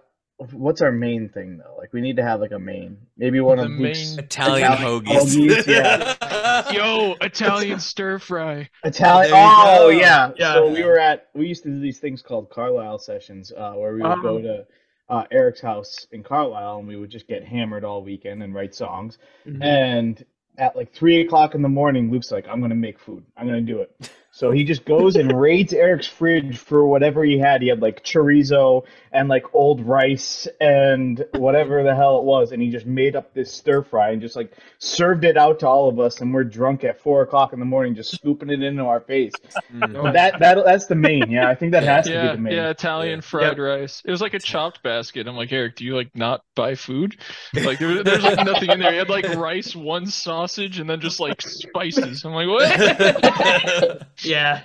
What's 0.54 0.82
our 0.82 0.92
main 0.92 1.30
thing 1.30 1.58
though? 1.58 1.76
Like 1.78 1.94
we 1.94 2.02
need 2.02 2.16
to 2.18 2.24
have 2.24 2.40
like 2.42 2.52
a 2.52 2.60
main. 2.60 2.98
Maybe 3.18 3.40
one 3.40 3.58
The 3.58 3.66
of 3.66 3.70
Luke's 3.72 4.12
main- 4.16 4.20
Italian 4.26 4.72
Italian 4.74 5.04
hoagies. 5.06 5.36
hoagies, 5.36 5.68
yeah. 6.72 6.72
Yo, 6.72 7.16
Italian 7.22 7.80
stir 7.80 8.18
fry. 8.20 8.70
Italian. 8.84 9.32
There 9.32 9.42
Oh 9.44 9.78
go. 9.84 9.90
yeah. 9.90 10.32
Yeah. 10.38 10.54
So 10.56 10.72
we 10.72 10.84
were 10.84 10.98
at 11.00 11.28
we 11.36 11.48
used 11.48 11.64
to 11.64 11.70
do 11.70 11.80
these 11.80 12.00
things 12.00 12.22
called 12.22 12.50
Carlisle 12.50 13.00
sessions, 13.00 13.52
uh, 13.56 13.74
where 13.74 13.94
we 13.94 14.02
would 14.02 14.12
Um. 14.12 14.22
go 14.22 14.42
to 14.42 14.66
uh, 15.10 15.26
Eric's 15.32 15.62
house 15.62 16.08
in 16.12 16.24
Carlisle 16.24 16.80
and 16.80 16.88
we 16.88 16.96
would 16.96 17.10
just 17.12 17.28
get 17.28 17.44
hammered 17.44 17.84
all 17.84 18.02
weekend 18.04 18.42
and 18.42 18.54
write 18.56 18.74
songs. 18.74 19.18
Mhm. 19.46 19.62
And 19.64 20.26
at 20.58 20.76
like 20.76 20.94
three 20.94 21.22
o'clock 21.22 21.54
in 21.54 21.62
the 21.62 21.70
morning, 21.70 22.10
Luke's 22.12 22.32
like, 22.32 22.48
"I'm 22.48 22.62
gonna 22.62 22.76
make 22.76 23.00
food. 23.00 23.24
I'm 23.38 23.46
gonna 23.46 23.62
do 23.62 23.82
it." 23.82 24.10
So 24.34 24.52
he 24.52 24.64
just 24.64 24.86
goes 24.86 25.16
and 25.18 25.32
raids 25.42 25.74
Eric's 25.74 26.08
fridge 26.08 26.58
for 26.58 26.86
whatever 26.88 27.24
he 27.24 27.38
had. 27.38 27.62
He 27.62 27.68
had 27.68 27.82
like 27.82 28.04
chorizo 28.04 28.86
and 29.12 29.28
like 29.28 29.44
old 29.54 29.82
rice 29.86 30.48
and 30.62 31.26
whatever 31.36 31.84
the 31.84 31.94
hell 31.94 32.18
it 32.18 32.24
was, 32.24 32.54
and 32.54 32.62
he 32.62 32.70
just 32.70 32.86
made 32.86 33.16
up 33.18 33.34
this 33.34 33.52
stir 33.52 33.84
fry 33.84 34.12
and 34.12 34.22
just 34.22 34.38
like 34.38 34.54
served 34.80 35.26
it 35.26 35.36
out 35.38 35.60
to 35.60 35.68
all 35.68 35.90
of 35.90 36.00
us. 36.00 36.22
And 36.22 36.34
we're 36.34 36.46
drunk 36.46 36.84
at 36.86 37.02
four 37.02 37.22
o'clock 37.24 37.52
in 37.52 37.60
the 37.60 37.66
morning, 37.66 37.94
just 37.94 38.12
scooping 38.16 38.50
it 38.50 38.64
into 38.64 38.84
our 38.86 39.02
face. 39.02 39.34
Mm. 39.74 40.14
That 40.14 40.40
that 40.40 40.64
that's 40.66 40.86
the 40.86 40.96
main. 40.96 41.30
Yeah, 41.30 41.50
I 41.50 41.56
think 41.56 41.74
that 41.74 41.84
has 41.84 42.06
to 42.06 42.12
be 42.22 42.28
the 42.30 42.38
main. 42.38 42.54
yeah, 42.54 42.70
Italian 42.70 43.18
Yeah. 43.20 43.22
fried 43.22 43.60
rice. 43.60 44.02
It 44.06 44.12
was 44.12 44.22
like 44.22 44.34
a 44.34 44.40
chopped 44.40 44.82
basket. 44.82 45.28
I'm 45.28 45.36
like, 45.36 45.52
Eric, 45.52 45.76
do 45.76 45.84
you 45.86 45.96
like 45.96 46.16
not 46.16 46.42
buy 46.56 46.76
food? 46.76 47.18
Like 47.62 47.80
there, 47.80 48.02
there's 48.04 48.24
like 48.24 48.46
nothing 48.46 48.70
in 48.72 48.80
there. 48.80 48.92
He 48.92 48.98
had 48.98 49.10
like 49.10 49.28
rice, 49.36 49.76
one 49.76 50.06
sausage, 50.08 50.80
and 50.80 50.90
then 50.90 51.00
just 51.02 51.20
like 51.20 51.42
spices. 51.42 52.24
I'm 52.26 52.32
like, 52.34 52.48
what? 52.48 54.08
Yeah. 54.30 54.62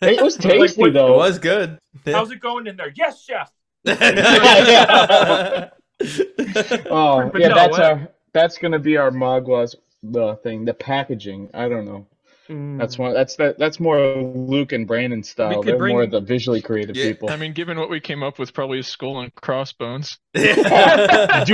It 0.00 0.20
was 0.22 0.36
Like, 0.44 0.58
tasty 0.58 0.80
what- 0.82 0.96
It 0.96 1.16
was 1.16 1.38
good. 1.38 1.78
How's 2.06 2.30
it 2.32 2.40
going 2.40 2.66
in 2.66 2.76
there? 2.76 2.92
Yes, 2.94 3.22
chef. 3.22 3.52
yeah. 3.84 5.68
Oh 6.90 7.28
But 7.32 7.40
yeah, 7.40 7.48
no, 7.48 7.54
that's 7.54 7.70
what- 7.72 7.82
our 7.82 8.08
that's 8.32 8.58
gonna 8.58 8.78
be 8.78 8.96
our 8.96 9.10
Maguas 9.10 9.76
the 10.02 10.36
thing. 10.36 10.64
The 10.64 10.74
packaging. 10.74 11.50
I 11.54 11.68
don't 11.68 11.84
know. 11.84 12.06
Mm. 12.52 12.78
That's 12.78 12.98
one. 12.98 13.14
That's 13.14 13.36
that. 13.36 13.58
That's 13.58 13.80
more 13.80 13.98
Luke 14.16 14.72
and 14.72 14.86
Brandon 14.86 15.22
style. 15.22 15.62
could 15.62 15.66
They're 15.68 15.78
bring- 15.78 15.94
more 15.94 16.06
the 16.06 16.20
visually 16.20 16.60
creative 16.60 16.96
Yeah, 16.96 17.06
people. 17.08 17.30
I 17.30 17.36
mean, 17.36 17.52
given 17.52 17.78
what 17.78 17.88
we 17.90 18.00
came 18.00 18.22
up 18.22 18.38
with, 18.38 18.52
probably 18.52 18.78
a 18.78 18.82
skull 18.82 19.20
and 19.20 19.34
crossbones. 19.34 20.18
Do 20.34 20.42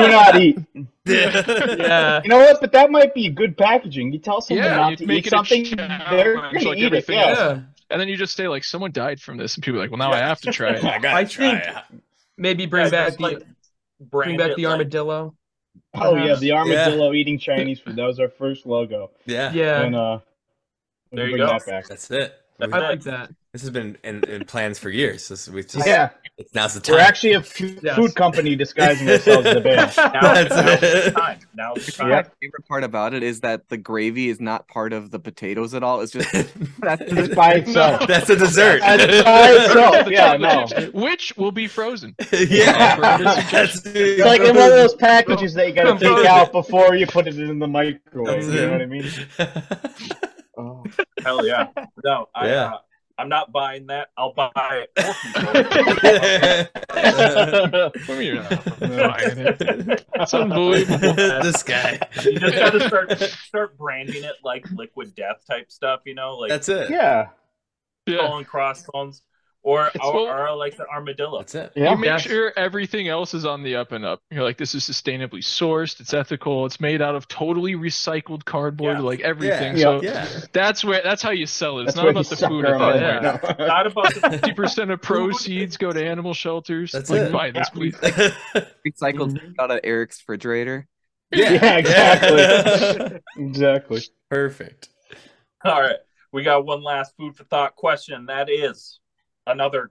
not 0.09 0.41
eat. 0.41 0.59
Yeah. 1.05 2.21
You 2.23 2.29
know 2.29 2.39
what? 2.39 2.61
But 2.61 2.73
that 2.73 2.91
might 2.91 3.15
be 3.15 3.29
good 3.31 3.57
packaging. 3.57 4.13
You 4.13 4.19
tell 4.19 4.41
someone 4.41 4.65
Yeah, 4.65 4.77
not 4.77 4.99
to 4.99 5.07
make 5.07 5.27
eat 5.27 5.31
something, 5.31 5.65
they're 5.77 6.35
gonna 6.37 6.75
eat 6.75 6.93
it. 6.93 7.09
Yeah. 7.09 7.25
else. 7.27 7.39
Yeah. 7.39 7.61
And 7.91 8.01
then 8.01 8.09
you 8.09 8.17
just 8.17 8.37
say 8.37 8.49
like, 8.49 8.65
someone 8.65 8.93
died 8.93 9.21
from 9.21 9.39
this, 9.39 9.55
and 9.55 9.65
people 9.65 9.79
are 9.79 9.83
like, 9.83 9.91
well, 9.91 9.99
now 9.99 10.13
I 10.13 10.19
have 10.19 10.41
to 10.43 10.53
try 10.53 10.75
it. 10.75 10.85
I 10.85 10.99
gotta 10.99 11.17
I 11.17 11.25
try 11.25 11.51
think- 11.61 11.77
it. 11.77 12.03
Maybe 12.37 12.67
bring 12.67 12.91
back 12.91 13.17
the 13.17 13.23
like, 13.23 13.43
bring 14.01 14.37
back 14.37 14.51
it 14.51 14.57
the 14.57 14.65
like- 14.67 14.73
armadillo. 14.73 15.35
Oh 15.95 16.15
yeah, 16.17 16.35
the 16.35 16.47
Yeah. 16.49 16.55
armadillo 16.59 17.13
eating 17.15 17.39
Chinese 17.39 17.81
food. 17.81 17.97
That 17.97 18.05
was 18.07 18.21
our 18.21 18.29
first 18.29 18.67
logo. 18.67 19.11
Yeah. 19.27 19.53
Yeah. 19.53 19.83
And 19.83 19.97
uh, 19.97 20.19
There 21.13 21.29
you 21.29 21.37
go. 21.39 21.47
that 21.47 21.67
back. 21.67 21.87
That's 21.89 22.11
it. 22.11 22.35
That's 22.59 22.73
I 22.73 22.79
like 22.81 23.03
that. 23.03 23.31
This 23.53 23.63
has 23.63 23.71
been 23.71 23.97
in, 24.03 24.25
in 24.25 24.45
plans 24.45 24.81
for 24.81 24.91
years. 24.91 25.29
This, 25.29 25.49
we 25.49 25.63
just, 25.63 25.87
Yeah, 25.87 26.11
it's, 26.37 26.53
now's 26.55 26.75
the 26.75 26.81
time. 26.81 26.97
we're 26.97 27.01
actually 27.01 27.35
a 27.35 27.39
f- 27.39 27.61
Yes. 27.61 27.95
food 27.97 28.15
company 28.17 28.57
disguising 28.57 29.09
ourselves 29.09 29.47
as 29.47 29.57
a 29.57 29.61
band. 29.61 29.93
Now, 29.97 30.35
That's 30.35 30.51
now's 30.51 30.81
the 30.81 31.07
it. 31.07 31.11
time. 31.15 31.39
Now's 31.55 31.87
the 31.87 31.93
time. 31.93 32.09
Yeah. 32.11 32.17
My 32.17 32.23
favorite 32.43 32.67
part 32.69 32.83
about 32.85 33.15
it 33.15 33.23
is 33.23 33.41
that 33.41 33.69
the 33.69 33.77
gravy 33.77 34.29
is 34.29 34.41
not 34.41 34.67
part 34.67 34.93
of 34.93 35.13
the 35.13 35.21
potatoes 35.21 35.73
at 35.73 35.85
all. 35.85 36.01
It's 36.01 36.11
just 36.13 36.31
that's 36.81 37.01
It's 37.03 37.35
by 37.35 37.53
itself. 37.55 38.07
That's 38.09 38.29
a 38.29 38.37
dessert. 38.37 38.81
That's 38.81 39.23
by 39.25 39.51
itself. 39.53 40.09
Yeah, 40.11 40.37
no. 40.37 40.67
Which 40.93 41.33
will 41.37 41.53
be 41.53 41.69
frozen. 41.69 42.17
yeah. 42.33 42.97
That's- 43.19 43.83
It's 43.87 44.21
like 44.21 44.41
in 44.41 44.57
one 44.57 44.67
of 44.67 44.77
those 44.77 44.97
packages 44.97 45.55
that 45.55 45.69
you 45.69 45.75
gotta 45.75 45.97
take 45.99 46.27
out 46.27 46.51
before 46.51 46.97
you 46.97 47.07
put 47.07 47.29
it 47.29 47.39
in 47.39 47.61
the 47.61 47.69
microwave. 47.69 48.43
That's 48.43 48.47
You 48.49 48.67
know 48.67 48.67
it. 48.67 48.73
what 48.73 48.83
I 48.83 48.87
mean? 48.87 50.33
Oh. 50.59 50.85
Hell 51.23 51.47
yeah. 51.47 51.69
No, 52.05 52.27
I, 52.35 52.49
Yeah. 52.49 52.65
uh, 52.75 52.79
I'm 53.17 53.29
not 53.29 53.51
buying 53.53 53.87
that. 53.89 54.09
I'll 54.17 54.33
buy 54.33 54.51
it. 54.87 54.91
for 54.97 55.13
people. 57.03 57.91
What 57.91 58.07
do 58.07 58.13
you 58.15 58.19
mean 58.19 58.27
you're 58.27 58.43
not 58.43 58.81
buying 58.81 59.39
it? 59.39 60.07
That's 60.15 60.35
unbelievable. 60.35 61.15
this 61.43 61.63
guy. 61.63 61.99
you 62.25 62.39
just 62.39 62.55
got 62.55 62.71
to 62.73 62.81
start 62.87 63.21
start 63.21 63.79
branding 63.79 64.25
it 64.25 64.37
like 64.45 64.71
liquid 64.71 65.15
death 65.15 65.43
type 65.49 65.71
stuff. 65.71 66.01
You 66.07 66.15
know, 66.15 66.37
like 66.37 66.51
That's 66.51 66.69
it. 66.69 66.91
Yeah. 66.91 67.29
Yeah. 68.07 68.19
skull 68.19 68.39
and 68.39 68.47
crossbones, 68.47 69.23
or 69.69 69.91
or, 70.03 70.49
or 70.49 70.57
like 70.57 70.77
the 70.77 70.87
armadillo. 70.89 71.39
That's 71.39 71.55
it. 71.55 71.73
Yeah. 71.77 71.91
You 71.91 71.97
make 71.99 72.07
Yes. 72.09 72.23
sure 72.23 72.53
everything 72.57 73.09
else 73.09 73.35
is 73.35 73.45
on 73.45 73.63
the 73.63 73.77
up 73.77 73.93
and 73.93 74.05
up. 74.05 74.21
You're 74.31 74.43
like, 74.45 74.57
this 74.57 74.75
is 74.75 74.83
sustainably 74.89 75.41
sourced. 75.43 76.01
It's 76.01 76.15
ethical. 76.15 76.65
It's 76.67 76.81
made 76.81 77.03
out 77.03 77.15
of 77.15 77.29
totally 77.29 77.75
recycled 77.75 78.45
cardboard. 78.45 78.99
Yeah. 78.99 79.03
Like 79.03 79.21
everything. 79.21 79.77
Yeah. 79.77 79.83
So 79.83 80.03
Yeah. 80.03 80.29
that's 80.53 80.85
where 80.85 81.03
that's 81.05 81.23
how 81.23 81.31
you 81.31 81.47
sell 81.47 81.79
it. 81.81 81.85
It's 81.85 81.95
That's 81.95 82.05
not 82.05 82.09
about 82.11 82.27
the 82.27 82.37
food. 82.37 82.65
our 82.65 82.75
At 82.93 83.01
yeah. 83.23 83.39
right. 83.47 83.59
Not 83.59 83.87
about 83.87 84.15
the 84.15 84.31
Fifty 84.31 84.53
percent 84.55 84.91
of 84.91 85.03
proceeds 85.03 85.77
go 85.77 85.93
to 85.93 86.05
animal 86.05 86.33
shelters. 86.35 86.93
That's 86.93 87.11
like, 87.11 87.21
it. 87.23 87.33
buy 87.33 87.51
this, 87.51 87.69
Yeah. 87.69 87.75
please. 87.75 87.97
recycled 88.87 89.33
Mhm. 89.39 89.55
out 89.59 89.71
of 89.71 89.81
Eric's 89.85 90.21
refrigerator. 90.21 90.87
Yeah, 91.31 91.77
exactly. 91.77 93.21
exactly. 93.37 94.03
Perfect. 94.31 94.89
All 95.65 95.81
right, 95.81 95.97
we 96.33 96.43
got 96.43 96.65
one 96.65 96.83
last 96.83 97.15
food 97.17 97.37
for 97.37 97.45
thought 97.45 97.77
question. 97.77 98.27
That 98.27 98.49
is 98.49 99.01
another 99.49 99.91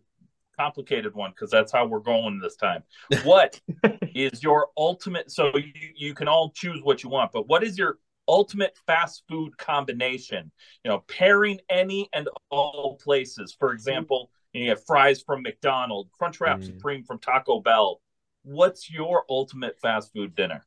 complicated 0.57 1.13
one 1.13 1.31
because 1.31 1.51
that's 1.51 1.71
how 1.71 1.85
we're 1.85 1.99
going 1.99 2.39
this 2.39 2.55
time. 2.55 2.83
What 3.23 3.59
is 4.15 4.41
your 4.41 4.69
ultimate? 4.77 5.31
So 5.31 5.55
you, 5.55 5.71
you 5.95 6.13
can 6.13 6.27
all 6.27 6.51
choose 6.51 6.81
what 6.83 7.03
you 7.03 7.09
want, 7.09 7.31
but 7.31 7.47
what 7.47 7.63
is 7.63 7.77
your 7.77 7.99
ultimate 8.27 8.77
fast 8.85 9.23
food 9.29 9.57
combination? 9.57 10.51
You 10.83 10.91
know, 10.91 11.03
pairing 11.07 11.59
any 11.69 12.09
and 12.13 12.27
all 12.49 12.97
places. 13.03 13.55
For 13.57 13.71
example, 13.71 14.31
you 14.53 14.69
have 14.69 14.83
fries 14.85 15.21
from 15.21 15.43
McDonald's, 15.43 16.09
Crunchwrap 16.19 16.59
Mm. 16.59 16.65
Supreme 16.65 17.03
from 17.03 17.19
Taco 17.19 17.59
Bell. 17.61 18.01
What's 18.43 18.89
your 18.89 19.25
ultimate 19.29 19.79
fast 19.79 20.13
food 20.13 20.35
dinner? 20.35 20.65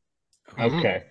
Okay. 0.58 1.04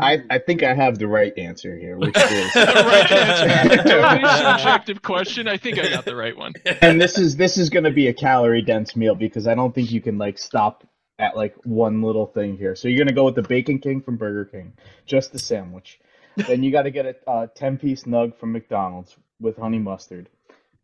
I, 0.00 0.22
I 0.30 0.38
think 0.38 0.62
I 0.62 0.74
have 0.74 0.98
the 0.98 1.08
right 1.08 1.36
answer 1.38 1.76
here, 1.76 1.96
which 1.96 2.16
is 2.16 2.52
the 2.52 2.84
right 2.86 3.10
answer. 3.10 3.76
totally 3.76 4.28
subjective 4.36 5.02
question. 5.02 5.48
I 5.48 5.56
think 5.56 5.78
I 5.78 5.88
got 5.88 6.04
the 6.04 6.16
right 6.16 6.36
one. 6.36 6.52
and 6.82 7.00
this 7.00 7.18
is 7.18 7.36
this 7.36 7.58
is 7.58 7.70
going 7.70 7.84
to 7.84 7.90
be 7.90 8.08
a 8.08 8.14
calorie 8.14 8.62
dense 8.62 8.94
meal 8.96 9.14
because 9.14 9.46
I 9.46 9.54
don't 9.54 9.74
think 9.74 9.90
you 9.90 10.00
can 10.00 10.18
like 10.18 10.38
stop 10.38 10.86
at 11.18 11.36
like 11.36 11.54
one 11.64 12.02
little 12.02 12.26
thing 12.26 12.56
here. 12.56 12.74
So 12.74 12.88
you're 12.88 12.98
going 12.98 13.08
to 13.08 13.14
go 13.14 13.24
with 13.24 13.34
the 13.34 13.42
Bacon 13.42 13.78
King 13.78 14.00
from 14.00 14.16
Burger 14.16 14.44
King, 14.44 14.72
just 15.06 15.32
the 15.32 15.38
sandwich. 15.38 16.00
then 16.36 16.62
you 16.62 16.70
got 16.70 16.82
to 16.82 16.90
get 16.90 17.06
a 17.06 17.30
uh, 17.30 17.46
10 17.54 17.78
piece 17.78 18.04
nug 18.04 18.36
from 18.38 18.52
McDonald's 18.52 19.16
with 19.40 19.56
honey 19.56 19.78
mustard. 19.78 20.28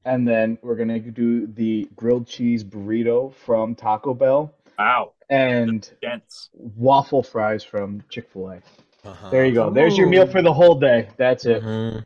And 0.04 0.26
then 0.26 0.59
we're 0.62 0.76
going 0.76 0.88
to 0.88 0.98
do 1.00 1.46
the 1.46 1.88
grilled 1.96 2.26
cheese 2.26 2.62
burrito 2.62 3.34
from 3.34 3.74
Taco 3.74 4.14
Bell 4.14 4.54
Wow, 4.78 5.12
and 5.30 5.88
dense. 6.02 6.50
waffle 6.52 7.22
fries 7.22 7.64
from 7.64 8.02
Chick-fil-A. 8.11 8.61
Uh-huh. 9.07 9.30
There 9.30 9.46
you 9.46 9.52
go. 9.54 9.70
There's 9.70 9.96
your 9.96 10.09
meal 10.09 10.26
for 10.26 10.42
the 10.42 10.52
whole 10.52 10.74
day. 10.78 11.09
That's 11.16 11.46
it. 11.46 11.62
Mhm. 11.62 12.04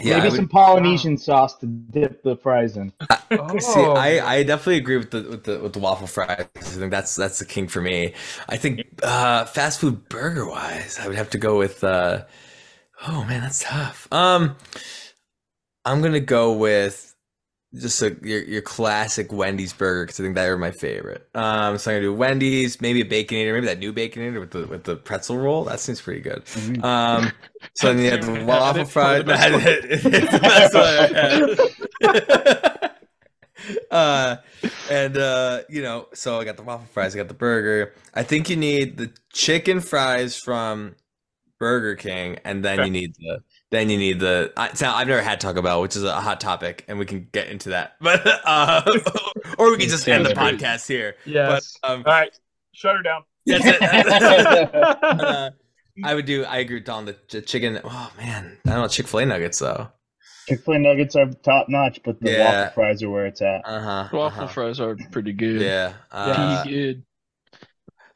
Yeah, 0.00 0.16
Maybe 0.16 0.30
would- 0.30 0.36
some 0.36 0.48
Polynesian 0.48 1.16
sauce 1.18 1.56
to 1.58 1.66
dip 1.66 2.22
the 2.22 2.36
fries 2.36 2.76
in. 2.76 2.92
Oh. 3.30 3.58
See, 3.58 3.80
I, 3.80 4.38
I 4.38 4.42
definitely 4.42 4.78
agree 4.78 4.96
with 4.96 5.10
the 5.10 5.22
with 5.22 5.44
the 5.44 5.58
with 5.60 5.72
the 5.74 5.78
waffle 5.78 6.06
fries. 6.06 6.46
I 6.56 6.60
think 6.60 6.90
that's 6.90 7.14
that's 7.14 7.38
the 7.38 7.44
king 7.44 7.68
for 7.68 7.80
me. 7.80 8.14
I 8.48 8.56
think 8.56 8.82
uh, 9.02 9.44
fast 9.44 9.80
food 9.80 10.08
burger 10.08 10.46
wise, 10.48 10.98
I 10.98 11.06
would 11.08 11.16
have 11.16 11.30
to 11.30 11.38
go 11.38 11.56
with. 11.58 11.84
Uh, 11.84 12.24
oh 13.06 13.24
man, 13.24 13.42
that's 13.42 13.62
tough. 13.62 14.08
Um, 14.12 14.56
I'm 15.84 16.00
gonna 16.02 16.20
go 16.20 16.52
with 16.52 17.11
just 17.74 18.02
a 18.02 18.16
your 18.22 18.42
your 18.42 18.62
classic 18.62 19.32
Wendy's 19.32 19.72
burger 19.72 20.04
because 20.04 20.20
I 20.20 20.24
think 20.24 20.34
that 20.36 20.48
are 20.48 20.58
my 20.58 20.70
favorite. 20.72 21.28
Um, 21.34 21.78
so 21.78 21.90
I'm 21.90 21.96
gonna 21.96 22.00
do 22.02 22.14
Wendy's, 22.14 22.80
maybe 22.80 23.00
a 23.00 23.04
baconator, 23.04 23.54
maybe 23.54 23.66
that 23.66 23.78
new 23.78 23.92
baconator 23.92 24.40
with 24.40 24.50
the 24.50 24.66
with 24.66 24.84
the 24.84 24.96
pretzel 24.96 25.38
roll. 25.38 25.64
That 25.64 25.80
seems 25.80 26.00
pretty 26.00 26.20
good. 26.20 26.44
Mhm. 26.54 26.84
Um, 26.84 27.32
so 27.74 27.88
then 27.94 28.04
you 28.04 28.10
have 28.10 28.20
Haven't 28.20 28.34
the 28.34 28.34
had 28.34 28.44
waffle 28.44 28.84
it, 28.84 28.86
fries. 28.86 29.18
the 29.18 29.24
It's 29.24 29.24
best 29.24 29.48
the 30.30 30.40
best 30.40 30.74
one 30.74 30.84
I've 32.02 32.92
uh, 33.90 34.36
and 34.86 35.16
uh, 35.16 35.62
you 35.68 35.82
know, 35.82 36.08
so 36.14 36.40
I 36.40 36.44
got 36.44 36.56
the 36.56 36.62
waffle 36.62 36.86
fries, 36.86 37.14
I 37.14 37.18
got 37.18 37.28
the 37.28 37.34
burger. 37.34 37.94
I 38.14 38.22
think 38.22 38.50
you 38.50 38.56
need 38.56 38.96
the 38.98 39.12
chicken 39.32 39.80
fries 39.80 40.36
from 40.36 40.96
Burger 41.58 41.96
King, 41.96 42.38
and 42.44 42.64
then 42.64 42.82
Okay. 42.82 42.86
you 42.86 42.90
need 42.90 43.14
the 43.16 43.42
then 43.72 43.90
you 43.90 43.98
need 43.98 44.20
the. 44.20 44.52
I, 44.56 44.72
so 44.74 44.88
I've 44.88 45.08
never 45.08 45.20
had 45.22 45.40
Taco 45.40 45.60
Bell, 45.62 45.82
which 45.82 45.96
is 45.96 46.04
a 46.04 46.20
hot 46.20 46.40
topic, 46.40 46.84
and 46.86 46.98
we 47.00 47.04
can 47.06 47.28
get 47.32 47.48
into 47.48 47.70
that. 47.70 47.96
But 48.00 48.24
uh, 48.44 48.82
or 49.58 49.70
we 49.72 49.78
can 49.78 49.88
just 49.88 50.06
end 50.08 50.24
the 50.24 50.30
podcast 50.34 50.86
here. 50.86 51.16
yes. 51.26 51.76
But 51.82 51.90
um, 51.90 52.04
All 52.06 52.12
right, 52.12 52.38
shut 52.72 52.96
her 52.96 53.02
down. 53.02 53.22
that's 53.46 53.64
it. 53.66 54.74
uh, 54.74 55.50
I 56.04 56.14
would 56.14 56.26
do. 56.26 56.44
I 56.44 56.58
agree 56.58 56.76
with 56.76 56.84
Don. 56.84 57.06
The, 57.06 57.16
the 57.30 57.42
chicken. 57.42 57.80
Oh 57.82 58.12
man, 58.16 58.58
I 58.66 58.70
don't 58.70 58.82
know 58.82 58.88
Chick 58.88 59.08
Fil 59.08 59.20
A 59.20 59.26
nuggets 59.26 59.58
though. 59.58 59.88
Chick-fil-A 60.48 60.78
nuggets 60.80 61.14
are 61.14 61.26
top 61.44 61.68
notch, 61.68 62.00
but 62.04 62.18
the 62.20 62.32
Yeah. 62.32 62.44
waffle 62.62 62.74
fries 62.74 63.00
are 63.04 63.10
where 63.10 63.26
it's 63.26 63.40
at. 63.42 63.62
Uh 63.64 63.80
huh. 63.80 64.08
Waffle 64.12 64.48
fries 64.48 64.80
are 64.80 64.96
pretty 65.12 65.32
good. 65.32 65.60
Yeah. 65.60 65.92
Uh, 66.10 66.62
Pretty 66.64 66.76
good. 66.76 67.04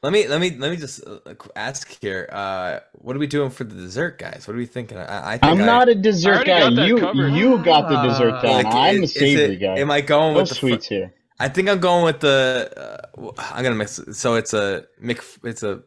Let 0.03 0.13
me 0.13 0.27
let 0.27 0.39
me 0.39 0.51
let 0.51 0.69
me 0.71 0.77
just 0.77 1.05
uh, 1.07 1.19
ask 1.55 1.97
here. 2.01 2.29
Uh, 2.31 2.79
what 2.93 3.15
are 3.15 3.19
we 3.19 3.27
doing 3.27 3.49
for 3.49 3.63
the 3.63 3.75
dessert, 3.75 4.19
guys? 4.19 4.45
What 4.47 4.53
are 4.53 4.57
we 4.57 4.65
thinking? 4.67 4.97
I, 4.97 5.33
I 5.33 5.37
think 5.37 5.51
I'm 5.59 5.65
not 5.65 5.87
a 5.87 5.91
I 5.91 5.95
dessert 5.95 6.45
guy. 6.45 6.67
You 6.69 6.97
covered. 6.99 7.33
you 7.33 7.57
got 7.63 7.89
the 7.89 8.01
dessert 8.07 8.33
Ah. 8.35 8.41
down. 8.41 8.53
like, 8.63 8.65
I'm 8.67 8.97
the 8.97 9.03
is- 9.03 9.15
is 9.15 9.19
savory 9.19 9.55
it- 9.55 9.59
guy. 9.59 9.79
Am 9.79 9.89
I 9.89 10.01
going 10.01 10.33
no 10.33 10.39
with 10.41 10.49
the 10.49 10.55
fr- 10.55 10.59
sweets 10.67 10.87
here. 10.87 11.13
I 11.39 11.49
think 11.49 11.69
I'm 11.69 11.79
going 11.79 12.03
with 12.05 12.19
the. 12.19 12.71
Uh, 13.17 13.31
I'm 13.39 13.63
gonna 13.63 13.75
mix. 13.75 13.99
So 14.13 14.35
it's 14.35 14.53
a 14.53 14.85
Mc. 14.99 15.19
It's 15.43 15.63
a 15.63 15.81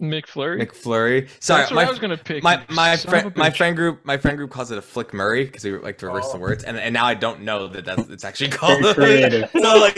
McFlurry. 0.00 0.60
McFlurry. 0.66 1.28
Sorry, 1.40 1.60
That's 1.62 1.70
what 1.70 1.76
my 1.76 1.84
I 1.84 1.88
was 1.88 1.98
gonna 1.98 2.16
pick. 2.18 2.42
my 2.42 2.62
my 2.68 2.96
friend 2.98 3.34
my 3.34 3.48
friend 3.50 3.74
group 3.74 4.04
my 4.04 4.18
friend 4.18 4.36
group 4.36 4.50
calls 4.50 4.70
it 4.70 4.76
a 4.76 4.82
flick 4.82 5.14
Murray 5.14 5.44
because 5.44 5.64
we 5.64 5.72
like 5.78 5.96
to 5.98 6.06
reverse 6.06 6.30
the 6.32 6.36
Oh. 6.36 6.40
words 6.40 6.64
and 6.64 6.76
and 6.78 6.92
now 6.92 7.06
I 7.06 7.14
don't 7.14 7.40
know 7.42 7.66
that 7.68 7.84
that's 7.86 8.08
it's 8.10 8.24
actually 8.24 8.50
called. 8.50 8.82
Very 8.94 8.94
creative. 8.94 9.50
so 9.52 9.78
like 9.78 9.96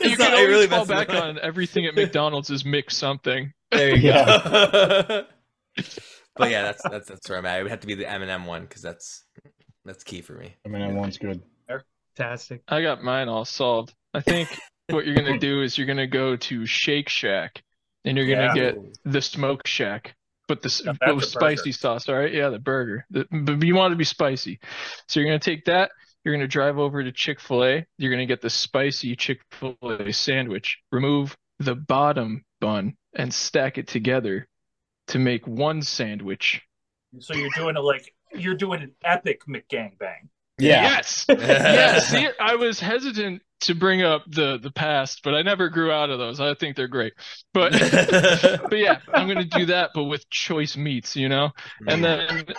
You 0.00 0.10
so 0.16 0.24
can 0.24 0.32
it 0.32 0.34
always 0.34 0.48
really 0.48 0.66
fall 0.68 0.86
back 0.86 1.10
on 1.10 1.38
everything 1.40 1.86
at 1.86 1.94
McDonald's 1.96 2.50
is 2.50 2.64
mix 2.64 2.96
something. 2.96 3.52
There 3.72 3.96
you 3.96 4.08
Yeah. 4.10 4.24
go. 5.06 5.24
but 6.36 6.50
yeah, 6.50 6.62
that's 6.62 6.82
that's 6.88 7.08
that's 7.08 7.28
where 7.28 7.38
I'm 7.38 7.46
at. 7.46 7.58
It 7.58 7.62
would 7.64 7.70
have 7.72 7.80
to 7.80 7.86
be 7.88 7.94
the 7.94 8.08
M 8.08 8.22
and 8.22 8.30
M 8.30 8.46
one 8.46 8.62
because 8.62 8.82
that's 8.82 9.24
that's 9.84 10.04
key 10.04 10.20
for 10.20 10.34
me. 10.34 10.54
I 10.64 10.68
mean, 10.68 10.82
that 10.82 10.94
one's 10.94 11.18
good. 11.18 11.42
Fantastic. 12.16 12.62
I 12.68 12.82
got 12.82 13.02
mine 13.02 13.28
all 13.28 13.44
solved. 13.44 13.94
I 14.14 14.20
think 14.20 14.56
what 14.90 15.06
you're 15.06 15.16
gonna 15.16 15.38
do 15.38 15.62
is 15.62 15.76
you're 15.78 15.86
gonna 15.86 16.06
go 16.06 16.36
to 16.36 16.66
Shake 16.66 17.08
Shack 17.08 17.62
and 18.04 18.16
you're 18.16 18.26
gonna 18.26 18.54
Yeah. 18.56 18.72
get 18.72 18.98
the 19.04 19.22
Smoke 19.22 19.66
Shack, 19.66 20.14
but 20.48 20.62
the 20.62 20.66
s- 20.68 20.82
Now 20.84 20.92
but 21.00 21.14
with 21.16 21.24
a 21.24 21.26
burger. 21.38 21.56
spicy 21.56 21.72
sauce. 21.72 22.08
All 22.08 22.16
right, 22.16 22.32
yeah, 22.32 22.48
the 22.48 22.58
burger. 22.58 23.06
The, 23.10 23.26
but 23.30 23.62
you 23.62 23.74
want 23.74 23.92
it 23.92 23.94
to 23.94 23.98
be 23.98 24.04
spicy, 24.04 24.58
so 25.08 25.20
you're 25.20 25.28
gonna 25.28 25.38
take 25.38 25.64
that. 25.66 25.90
You're 26.24 26.34
gonna 26.34 26.46
drive 26.48 26.78
over 26.78 27.02
to 27.02 27.10
Chick 27.12 27.40
Fil 27.40 27.64
A. 27.64 27.86
You're 27.98 28.10
gonna 28.12 28.26
get 28.26 28.40
the 28.40 28.50
spicy 28.50 29.16
Chick 29.16 29.40
Fil 29.50 29.76
A 29.82 30.12
sandwich. 30.12 30.78
Remove 30.92 31.36
the 31.58 31.74
bottom 31.74 32.44
bun 32.60 32.96
and 33.14 33.32
stack 33.32 33.78
it 33.78 33.88
together 33.88 34.46
to 35.08 35.18
make 35.18 35.46
one 35.46 35.82
sandwich. 35.82 36.62
So 37.18 37.34
you're 37.34 37.50
doing 37.56 37.76
a 37.76 37.80
like 37.80 38.14
you're 38.34 38.54
doing 38.54 38.82
an 38.82 38.92
epic 39.04 39.42
McGangbang. 39.46 40.28
Yeah. 40.62 40.82
Yes. 40.82 41.26
yes. 41.28 42.08
See, 42.08 42.28
I 42.40 42.54
was 42.56 42.80
hesitant 42.80 43.42
to 43.60 43.74
bring 43.74 44.02
up 44.02 44.24
the 44.26 44.58
the 44.58 44.70
past, 44.70 45.20
but 45.22 45.34
I 45.34 45.42
never 45.42 45.68
grew 45.68 45.90
out 45.90 46.10
of 46.10 46.18
those. 46.18 46.40
I 46.40 46.54
think 46.54 46.76
they're 46.76 46.88
great. 46.88 47.14
But 47.52 47.72
but 48.70 48.78
yeah, 48.78 48.98
I'm 49.12 49.28
gonna 49.28 49.44
do 49.44 49.66
that, 49.66 49.90
but 49.94 50.04
with 50.04 50.28
choice 50.30 50.76
meats, 50.76 51.16
you 51.16 51.28
know. 51.28 51.50
And 51.86 52.04
then, 52.04 52.20
and 52.28 52.46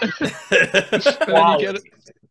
then 1.28 1.46
you 1.48 1.58
get 1.58 1.76
it. 1.76 1.84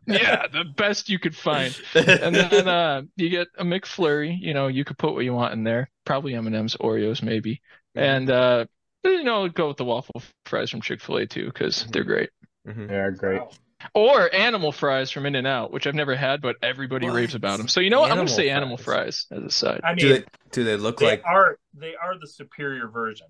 Yeah, 0.06 0.46
the 0.52 0.64
best 0.64 1.08
you 1.08 1.18
could 1.18 1.36
find. 1.36 1.78
And 1.94 2.34
then 2.34 2.66
uh, 2.68 3.02
you 3.16 3.28
get 3.28 3.48
a 3.56 3.64
McFlurry. 3.64 4.36
You 4.40 4.52
know, 4.52 4.66
you 4.66 4.84
could 4.84 4.98
put 4.98 5.14
what 5.14 5.24
you 5.24 5.32
want 5.32 5.52
in 5.54 5.64
there. 5.64 5.90
Probably 6.04 6.34
M 6.34 6.46
and 6.46 6.56
M's, 6.56 6.76
Oreos, 6.76 7.22
maybe. 7.22 7.62
And 7.94 8.28
uh, 8.30 8.66
you 9.04 9.22
know, 9.22 9.48
go 9.48 9.68
with 9.68 9.76
the 9.76 9.84
waffle 9.84 10.22
fries 10.46 10.70
from 10.70 10.80
Chick 10.80 11.00
Fil 11.00 11.18
A 11.18 11.26
too, 11.26 11.46
because 11.46 11.86
they're 11.92 12.04
great. 12.04 12.30
Mhm. 12.66 12.88
They 12.88 12.96
are 12.98 13.10
great. 13.12 13.40
Wow. 13.40 13.50
Or 13.94 14.32
animal 14.34 14.72
fries 14.72 15.10
from 15.10 15.26
In 15.26 15.34
and 15.34 15.46
Out, 15.46 15.72
which 15.72 15.86
I've 15.86 15.94
never 15.94 16.14
had, 16.14 16.40
but 16.40 16.56
everybody 16.62 17.06
What? 17.06 17.14
raves 17.16 17.34
about 17.34 17.58
them. 17.58 17.68
So 17.68 17.80
you 17.80 17.90
know 17.90 18.00
what? 18.00 18.10
I'm 18.10 18.16
gonna 18.16 18.28
say 18.28 18.48
animal 18.50 18.76
fries. 18.76 19.26
fries 19.28 19.38
as 19.44 19.44
a 19.44 19.50
side. 19.50 19.80
I 19.84 19.94
Do 19.94 20.06
mean, 20.08 20.14
they 20.20 20.24
do 20.50 20.64
they 20.64 20.76
look 20.76 20.98
they 20.98 21.06
like 21.06 21.22
are 21.24 21.58
they 21.74 21.94
are 21.94 22.18
the 22.18 22.26
superior 22.28 22.88
version. 22.88 23.26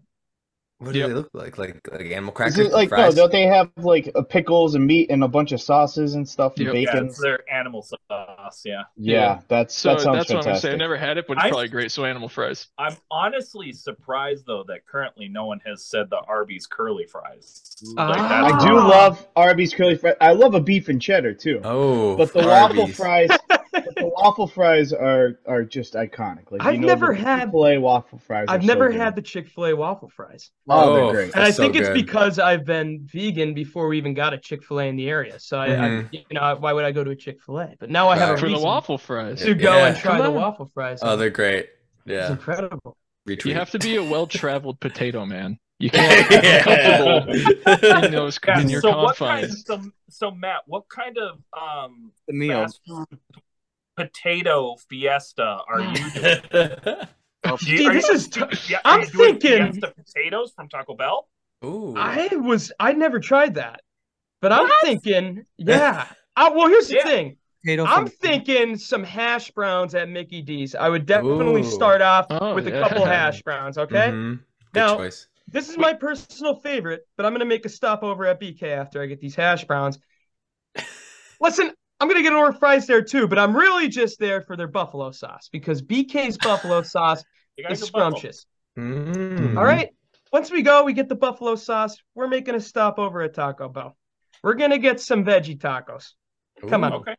What 0.83 0.93
do 0.93 0.99
Yep. 0.99 1.09
they 1.09 1.14
look 1.14 1.30
like? 1.33 1.59
Like 1.59 1.89
like 1.91 2.07
animal 2.07 2.30
Is 2.33 2.37
crackers? 2.37 2.59
it 2.59 2.64
and 2.66 2.72
like 2.72 2.91
no? 2.91 3.11
Don't 3.12 3.33
they 3.33 3.43
have 3.47 3.70
like 3.76 4.11
uh, 4.14 4.22
pickles 4.22 4.74
and 4.74 4.87
meat 4.87 5.11
and 5.11 5.22
a 5.24 5.28
bunch 5.28 5.53
of 5.53 5.61
sauces 5.61 6.14
and 6.14 6.28
stuff 6.28 6.55
and 6.57 6.66
Yep. 6.66 6.74
Yeah, 6.74 6.85
bacon? 6.93 7.07
it's 7.07 7.20
their 7.20 7.41
animal 7.53 7.83
sauce. 7.83 8.62
Yeah, 8.64 8.83
Yeah, 8.97 9.14
Yeah. 9.20 9.41
that's 9.49 9.74
So 9.74 9.91
that 9.91 10.01
sounds 10.01 10.16
that's 10.18 10.30
what 10.30 10.39
I'm 10.39 10.43
gonna 10.43 10.43
say. 10.43 10.45
fantastic. 10.45 10.72
I've 10.72 10.78
never 10.78 10.97
had 10.97 11.18
it, 11.18 11.26
but 11.26 11.37
it's 11.37 11.45
I- 11.47 11.51
probably 11.51 11.68
great. 11.68 11.93
So 11.93 12.05
animal 12.05 12.28
fries. 12.28 12.68
I'm 12.78 12.97
honestly 13.11 13.72
surprised 13.72 14.45
though 14.47 14.64
that 14.68 14.85
currently 14.87 15.28
no 15.28 15.47
one 15.47 15.61
has 15.64 15.85
said 15.85 16.11
the 16.11 16.18
Arby's 16.28 16.66
curly 16.66 17.05
fries. 17.07 17.62
Like, 17.97 18.18
Ah. 18.18 18.45
I 18.62 18.66
do 18.66 18.74
love 18.74 19.26
Arby's 19.37 19.74
curly 19.74 19.97
fries. 19.97 20.14
I 20.20 20.33
love 20.33 20.55
a 20.55 20.61
beef 20.61 20.89
and 20.89 21.01
cheddar 21.01 21.35
too. 21.35 21.61
Oh, 21.64 22.16
but 22.16 22.33
the 22.33 22.41
waffle 22.47 22.87
fries, 22.89 23.30
but 23.49 23.62
the 23.73 24.11
waffle 24.16 24.47
fries 24.47 24.93
are 24.93 25.39
are 25.47 25.64
just 25.64 25.95
iconic. 25.95 26.51
Like 26.51 26.61
I've 26.62 26.75
you 26.75 26.81
know, 26.81 26.87
never 26.89 27.12
had- 27.12 27.45
Chick-fil-A 27.45 27.79
waffle 27.81 28.18
fries. 28.18 28.47
I've 28.49 28.62
never 28.64 28.89
good. 28.91 29.01
had 29.01 29.16
the 29.16 29.23
Chick 29.23 29.49
Fil 29.49 29.66
A 29.66 29.75
waffle 29.77 30.11
fries, 30.11 30.51
Oh, 30.68 30.95
they're 30.95 31.05
Oh. 31.05 31.11
great. 31.12 31.25
and 31.25 31.33
That's 31.35 31.49
I 31.49 31.51
so 31.53 31.62
think 31.62 31.77
it's 31.77 31.89
good. 31.89 31.95
because 31.95 32.39
I've 32.39 32.64
been 32.64 33.01
vegan 33.11 33.55
before 33.55 33.89
we 33.89 33.97
even 33.99 34.14
got 34.14 34.35
a 34.35 34.39
Chick 34.39 34.62
Fil 34.64 34.81
A 34.81 34.85
in 34.85 34.97
the 34.97 35.09
area. 35.09 35.39
So 35.41 35.59
I, 35.59 35.68
Mhm. 35.68 36.05
I, 36.05 36.09
you 36.12 36.35
know, 36.39 36.57
why 36.59 36.73
would 36.73 36.85
I 36.85 36.93
go 36.93 37.03
to 37.03 37.11
a 37.11 37.16
Chick 37.16 37.41
Fil 37.45 37.61
A? 37.61 37.75
But 37.81 37.91
now 37.91 38.09
I 38.09 38.16
have 38.18 38.29
Right. 38.31 38.39
a 38.39 38.41
For 38.41 38.49
the 38.51 38.59
waffle 38.64 38.99
fries. 38.99 39.41
to 39.43 39.55
go 39.55 39.75
Yeah. 39.77 39.87
and 39.89 39.97
try 39.97 40.20
the 40.20 40.31
waffle 40.31 40.66
fries. 40.75 41.01
Oh, 41.03 41.16
they're 41.16 41.31
great. 41.31 41.68
Yeah, 42.05 42.23
it's 42.23 42.31
incredible. 42.31 42.97
Retweet. 43.29 43.45
You 43.47 43.55
have 43.55 43.70
to 43.70 43.79
be 43.79 43.97
a 43.97 44.03
well-traveled 44.03 44.81
potato 44.81 45.25
man. 45.25 45.59
You 45.79 45.91
can't 45.91 46.29
be 46.29 46.61
comfortable 46.61 48.03
in 48.07 48.12
those 48.12 48.39
Yeah, 48.47 48.61
in 48.61 48.68
your 48.68 48.81
so 48.81 48.97
what 49.03 49.16
kind? 49.16 49.43
confines. 49.47 49.64
So, 49.66 49.81
so 50.11 50.31
Matt, 50.31 50.62
what 50.66 50.89
kind 50.89 51.16
of 51.18 51.39
um 51.53 52.12
The 52.29 52.35
meal. 52.35 52.62
fast 52.62 52.81
food 52.87 53.07
potato 53.97 54.76
fiesta 54.88 55.59
are 55.68 55.80
you 55.80 56.11
doing? 56.11 56.97
Oh, 57.45 57.57
Do 57.57 57.72
you- 57.74 57.90
are 57.90 57.93
this 57.93 58.07
you- 58.09 58.14
is 58.14 58.28
t- 58.28 58.40
yeah, 58.68 58.78
I'm 58.84 59.01
are 59.01 59.05
you 59.05 59.11
doing 59.11 59.38
thinking- 59.40 59.72
fiesta 59.72 59.93
potatoes 59.97 60.53
from 60.55 60.68
Taco 60.68 60.95
Bell. 60.95 61.28
Ooh. 61.64 61.95
I 61.97 62.28
was 62.36 62.70
I 62.78 62.93
never 62.93 63.18
tried 63.18 63.55
that, 63.55 63.80
but 64.40 64.53
I'm 64.53 64.70
thinking, 64.82 65.45
yeah. 65.59 66.07
I, 66.36 66.51
well, 66.51 66.68
here's 66.68 66.86
the 66.88 66.95
Yeah. 66.97 67.05
thing. 67.05 67.36
potato 67.64 67.84
I'm 67.84 68.07
from- 68.07 68.16
thinking 68.20 68.76
some 68.76 69.03
hash 69.03 69.51
browns 69.51 69.95
at 69.97 70.09
Mickey 70.09 70.40
D's. 70.40 70.76
I 70.76 70.88
would 70.88 71.05
definitely 71.05 71.62
Ooh. 71.62 71.64
start 71.64 72.01
off 72.01 72.26
Oh, 72.30 72.55
with 72.55 72.68
a 72.68 72.70
yeah. 72.70 72.88
couple 72.88 73.05
hash 73.16 73.43
browns. 73.43 73.76
Okay. 73.76 74.09
Mhm. 74.11 74.38
Good 74.72 74.80
Now- 74.80 74.97
choice. 74.97 75.26
This 75.49 75.68
is 75.68 75.76
my 75.76 75.93
personal 75.93 76.55
favorite, 76.61 77.07
but 77.16 77.26
I'm 77.26 77.32
gonna 77.32 77.45
make 77.45 77.66
a 77.66 77.68
stop 77.68 78.05
over 78.05 78.24
at 78.24 78.40
BK 78.40 78.62
after 78.72 79.03
I 79.03 79.07
get 79.07 79.20
these 79.20 79.34
hash 79.34 79.64
browns. 79.64 79.99
Listen, 81.40 81.72
I'm 82.03 82.09
gonna 82.09 82.22
get 82.22 82.32
an 82.32 82.38
order 82.38 82.50
of 82.50 82.59
fries 82.59 82.88
there 82.88 83.00
too, 83.00 83.28
but 83.28 83.38
I'm 83.38 83.57
really 83.57 83.86
just 83.86 84.18
there 84.18 84.40
for 84.40 84.57
their 84.57 84.66
buffalo 84.66 85.12
sauce 85.12 85.48
because 85.53 85.82
BK's 85.82 86.36
buffalo 86.36 86.82
sauce 86.82 87.22
is 87.57 87.80
scrumptious. 87.80 88.44
Mm. 88.76 89.57
All 89.57 89.62
right. 89.62 89.90
Once 90.32 90.50
we 90.50 90.62
go, 90.62 90.82
we 90.82 90.94
get 90.94 91.09
the 91.09 91.14
buffalo 91.14 91.55
sauce. 91.55 91.96
We're 92.16 92.26
making 92.26 92.57
a 92.57 92.61
stop 92.61 92.98
over 92.98 93.22
at 93.22 93.34
Taco 93.34 93.68
Bell. 93.68 93.96
We're 94.42 94.55
gonna 94.55 94.78
get 94.78 94.98
some 94.98 95.24
veggie 95.24 95.57
tacos. 95.57 96.14
Come 96.68 96.82
on. 96.82 96.92
Okay. 96.94 97.14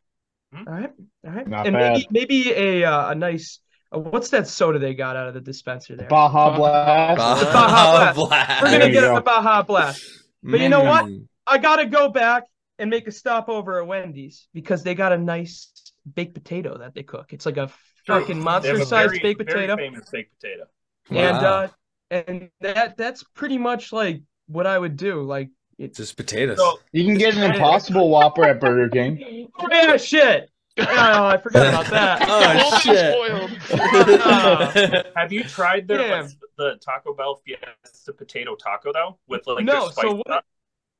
All 0.54 0.64
right. 0.66 0.92
All 1.26 1.32
right. 1.32 1.48
Not 1.48 1.66
and 1.66 1.74
bad. 1.74 1.92
maybe 1.94 2.06
maybe 2.10 2.52
a 2.52 2.84
uh, 2.84 3.12
a 3.12 3.14
nice 3.14 3.60
uh, 3.90 4.00
what's 4.00 4.28
that 4.30 4.46
soda 4.46 4.78
they 4.78 4.92
got 4.92 5.16
out 5.16 5.28
of 5.28 5.32
the 5.32 5.40
dispenser 5.40 5.96
there? 5.96 6.08
Baja 6.08 6.54
Blast. 6.58 7.16
Baja 7.16 7.52
Baja 7.54 8.12
Blast. 8.12 8.62
We're 8.62 8.70
gonna 8.70 8.84
you 8.84 8.92
get 8.92 9.00
go. 9.00 9.14
the 9.14 9.22
Baja 9.22 9.62
Blast. 9.62 10.04
But 10.42 10.60
you 10.60 10.68
know 10.68 10.84
what? 10.84 11.06
Mm. 11.06 11.26
I 11.46 11.56
gotta 11.56 11.86
go 11.86 12.10
back 12.10 12.44
and 12.78 12.90
make 12.90 13.06
a 13.06 13.12
stop 13.12 13.48
over 13.48 13.80
at 13.80 13.86
Wendy's 13.86 14.48
because 14.52 14.82
they 14.82 14.94
got 14.94 15.12
a 15.12 15.18
nice 15.18 15.70
baked 16.14 16.34
potato 16.34 16.78
that 16.78 16.94
they 16.94 17.02
cook. 17.02 17.32
It's 17.32 17.46
like 17.46 17.56
a 17.56 17.70
fucking 18.06 18.38
monster-sized 18.40 19.10
very- 19.10 19.18
baked 19.22 19.38
very 19.50 19.66
potato. 19.66 19.76
famous 19.76 20.10
baked 20.10 20.38
potato. 20.40 20.64
And 21.10 21.36
uh 21.36 21.68
and 22.10 22.50
that 22.60 22.96
that's 22.96 23.22
pretty 23.34 23.58
much 23.58 23.92
like 23.92 24.22
what 24.46 24.66
I 24.66 24.78
would 24.78 24.96
do. 24.96 25.22
Like 25.22 25.50
it's 25.78 25.98
just 25.98 26.16
potatoes. 26.16 26.58
So 26.58 26.78
You 26.92 27.04
can 27.04 27.16
get 27.16 27.36
an 27.36 27.42
Impossible 27.50 28.08
Whopper 28.08 28.44
at 28.44 28.60
Burger 28.60 28.88
King. 28.88 29.48
Oh 29.58 29.68
yeah, 29.72 29.96
shit. 29.96 30.50
Oh, 30.76 30.84
I 31.26 31.36
forgot 31.36 31.68
about 31.68 31.86
that. 31.90 32.26
oh 32.28 32.80
shit. 32.80 34.20
Ah. 34.24 35.02
have 35.16 35.32
you 35.32 35.44
tried 35.44 35.86
their 35.86 35.98
Damn. 35.98 36.24
like, 36.24 36.32
the 36.58 36.76
Taco 36.84 37.14
Bell 37.14 37.40
Fiesta 37.44 38.12
potato 38.12 38.54
taco 38.56 38.92
though 38.92 39.18
with 39.28 39.46
like 39.46 39.64
No, 39.64 39.72
their 39.84 39.92
spice 39.92 40.02
so 40.04 40.14
what- 40.16 40.26
stuff? 40.26 40.44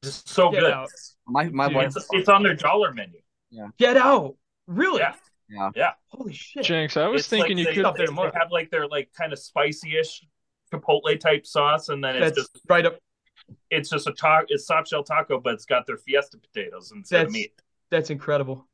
Just 0.05 0.29
so 0.29 0.51
Get 0.51 0.61
good. 0.61 0.73
out. 0.73 0.89
My 1.27 1.45
my 1.49 1.67
Dude, 1.69 1.77
wife. 1.77 1.97
It's, 1.97 2.07
it's 2.13 2.29
on 2.29 2.43
their 2.43 2.55
dollar 2.55 2.93
menu. 2.93 3.21
Yeah. 3.51 3.69
Get 3.79 3.97
out. 3.97 4.37
Really? 4.67 5.01
Yeah. 5.49 5.71
yeah. 5.75 5.91
Holy 6.09 6.33
shit. 6.33 6.65
Jenks, 6.65 6.97
I 6.97 7.07
was 7.09 7.21
It's 7.23 7.29
thinking 7.29 7.59
like 7.59 7.67
you 7.77 7.83
they, 7.83 7.83
could. 7.91 7.97
they, 7.97 8.07
they 8.07 8.31
have 8.39 8.51
like 8.51 8.71
their 8.71 8.87
like 8.89 9.11
kind 9.17 9.33
of 9.33 9.39
spicy-ish 9.39 10.25
chipotle 10.73 11.19
type 11.21 11.47
sauce, 11.47 11.89
and 11.91 12.03
then 12.03 12.17
it's 12.17 12.35
That's 12.37 12.49
just 12.53 12.61
right 12.69 12.87
up. 12.87 12.99
it's 13.71 13.91
just 13.91 14.07
a 14.07 14.13
taco. 14.13 14.47
It's 14.49 14.67
soft 14.67 14.89
shell 14.89 15.05
taco, 15.05 15.39
but 15.41 15.55
it's 15.55 15.67
got 15.67 15.87
their 15.87 15.99
Fiesta 15.99 16.39
potatoes 16.39 16.93
instead 16.95 17.23
of 17.23 17.27
That's 17.27 17.33
meat. 17.35 17.53
that's 17.91 18.11
incredible. 18.11 18.67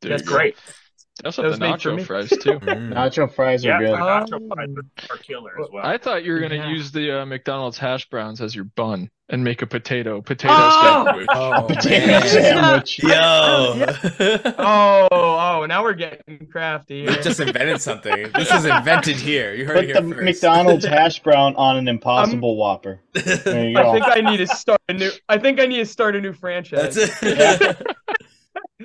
There 0.00 0.10
That's. 0.10 0.22
Great. 0.22 0.56
That's 1.22 1.36
That 1.36 1.42
what 1.50 1.58
the 1.60 1.66
nacho 1.66 2.04
fries 2.06 2.30
too. 2.30 2.38
Mm. 2.62 2.94
Nacho 2.94 3.32
fries 3.32 3.66
are 3.66 3.78
the 3.78 3.86
good. 3.90 3.98
nacho 3.98 4.40
Oh. 4.50 4.54
fries 4.54 4.68
are- 4.76 5.14
are 5.14 5.18
killer 5.18 5.60
as 5.60 5.68
well. 5.72 5.84
I 5.84 5.98
thought 5.98 6.24
you 6.24 6.32
were 6.32 6.40
gonna 6.40 6.54
Yeah. 6.56 6.70
use 6.70 6.90
the 6.90 7.20
uh, 7.20 7.26
McDonald's 7.26 7.76
hash 7.76 8.08
browns 8.08 8.40
as 8.40 8.54
your 8.54 8.64
bun 8.64 9.10
and 9.28 9.44
make 9.44 9.60
a 9.62 9.66
potato 9.66 10.20
potato 10.22 10.54
Oh! 10.56 11.04
sandwich. 11.04 11.26
Oh 11.34 11.62
Potato 11.68 12.26
sandwich. 12.26 12.98
Yo. 13.02 13.86
Oh, 14.58 15.08
oh, 15.10 15.66
now 15.66 15.82
we're 15.82 15.92
getting 15.94 16.46
crafty. 16.50 17.06
We 17.06 17.14
just 17.16 17.40
invented 17.40 17.80
something. 17.82 18.30
This 18.34 18.50
is 18.52 18.64
invented 18.64 19.16
here. 19.16 19.52
You 19.54 19.66
heard 19.66 19.76
Put 19.76 19.84
it 19.90 19.94
the 19.94 20.02
here 20.02 20.14
first. 20.14 20.24
McDonald's 20.24 20.84
hash 20.84 21.22
brown 21.22 21.54
on 21.56 21.76
an 21.76 21.88
Impossible 21.88 22.56
Whopper. 22.56 23.00
There 23.12 23.68
you 23.68 23.76
I 23.78 23.92
think 23.92 24.04
I 24.06 24.20
need 24.30 24.38
to 24.38 24.46
start 24.46 24.80
a 24.88 24.94
new. 24.94 25.10
I 25.28 25.38
think 25.38 25.60
I 25.60 25.66
need 25.66 25.78
to 25.78 25.86
start 25.86 26.16
a 26.16 26.20
new 26.20 26.32
franchise. 26.32 26.94
That's 26.94 27.22
it. 27.22 27.91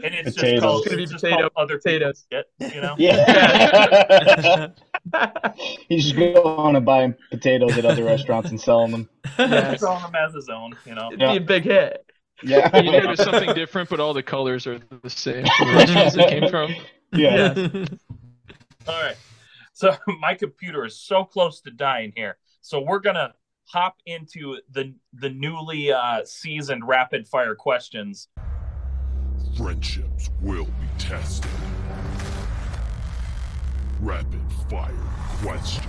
And 0.04 0.14
it's 0.16 0.24
just 0.26 0.38
Potatoes. 0.38 0.62
called, 0.62 0.80
It's 0.80 0.88
gonna 0.88 0.98
be 0.98 1.04
it's 1.04 1.12
just 1.12 1.24
potato- 1.24 1.50
called 1.50 1.52
other 1.70 1.78
potatoes. 1.78 2.26
Get, 2.32 2.46
you 2.74 2.82
know. 2.82 2.96
Yeah. 2.98 4.68
you 5.90 6.00
just 6.02 6.16
go 6.16 6.44
on 6.58 6.76
and 6.76 6.86
buy 6.86 7.14
potatoes 7.32 7.78
at 7.78 7.86
other 7.86 8.04
restaurants 8.04 8.50
and 8.50 8.60
sell 8.60 8.88
them. 8.88 9.10
Yes. 9.38 9.80
Throwing 9.80 10.02
them 10.02 10.16
as 10.16 10.34
his 10.34 10.50
own, 10.50 10.76
you 10.86 10.96
know. 10.96 11.08
It'd 11.08 11.20
be 11.20 11.38
a 11.38 11.42
big 11.42 11.64
hit. 11.64 12.04
Yeah. 12.44 12.76
You 12.78 12.92
name 12.92 13.10
it 13.10 13.18
something 13.18 13.54
different, 13.54 13.90
but 13.90 14.00
all 14.00 14.14
the 14.14 14.24
colors 14.24 14.68
are 14.68 14.80
the 15.02 15.10
same. 15.10 15.46
from 15.58 15.68
The 15.70 15.74
restaurants 15.74 16.16
it 16.16 16.30
came 16.30 16.50
from. 16.50 16.76
Yeah. 17.14 17.54
All 18.88 19.02
right. 19.02 19.16
So 19.74 19.96
my 20.20 20.34
computer 20.36 20.86
is 20.86 21.00
so 21.00 21.24
close 21.24 21.62
to 21.62 21.72
dying 21.72 22.14
here. 22.16 22.38
So 22.62 22.82
we're 22.82 23.00
gonna 23.00 23.34
hop 23.66 23.96
into 24.06 24.58
the 24.72 24.94
the 25.14 25.30
newly 25.30 25.92
uh, 25.92 26.26
seasoned 26.26 26.88
rapid 26.88 27.28
fire 27.28 27.56
questions. 27.56 28.28
Friendships 29.58 30.30
will 30.40 30.66
be 30.66 30.88
tested. 31.00 31.50
Rapid 34.00 34.40
fire 34.70 34.94
questions. 35.42 35.88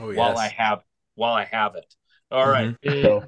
Oh, 0.00 0.10
yes. 0.10 0.16
While 0.16 0.36
I 0.36 0.48
have 0.48 0.82
while 1.14 1.34
I 1.34 1.44
have 1.44 1.76
it. 1.76 1.94
All 2.32 2.48
right, 2.48 2.74
mm-hmm. 2.84 3.02
So, 3.02 3.24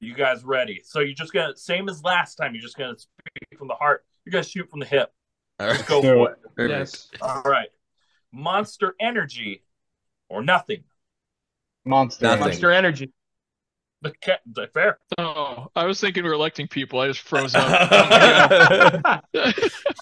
you 0.00 0.12
guys 0.12 0.44
ready? 0.44 0.82
So 0.84 1.00
you're 1.00 1.14
just 1.14 1.32
gonna 1.32 1.56
same 1.56 1.88
as 1.88 2.04
last 2.04 2.34
time. 2.34 2.52
You're 2.52 2.60
just 2.60 2.76
gonna 2.76 2.98
speak 2.98 3.58
from 3.58 3.68
the 3.68 3.74
heart. 3.74 4.04
You're 4.26 4.32
gonna 4.32 4.44
shoot 4.44 4.68
from 4.68 4.80
the 4.80 4.86
hip. 4.86 5.10
All 5.58 5.66
right. 5.66 5.86
Go 5.86 6.02
for 6.02 6.32
it. 6.32 6.38
it. 6.58 6.70
Yes. 6.70 7.08
All 7.22 7.40
right. 7.42 7.68
Monster 8.32 8.94
Energy 9.00 9.64
or 10.28 10.42
nothing. 10.42 10.84
Monster. 11.86 12.26
Nothing. 12.26 12.40
Monster 12.40 12.70
Energy. 12.70 13.12
The 14.02 14.12
cat. 14.20 14.40
The 14.52 14.68
fair. 14.72 14.98
Oh, 15.18 15.68
I 15.74 15.84
was 15.86 16.00
thinking 16.00 16.22
we 16.22 16.28
were 16.28 16.34
electing 16.36 16.68
people. 16.68 17.00
I 17.00 17.08
just 17.08 17.20
froze 17.20 17.54
up. 17.54 19.22
Oh. 19.34 19.50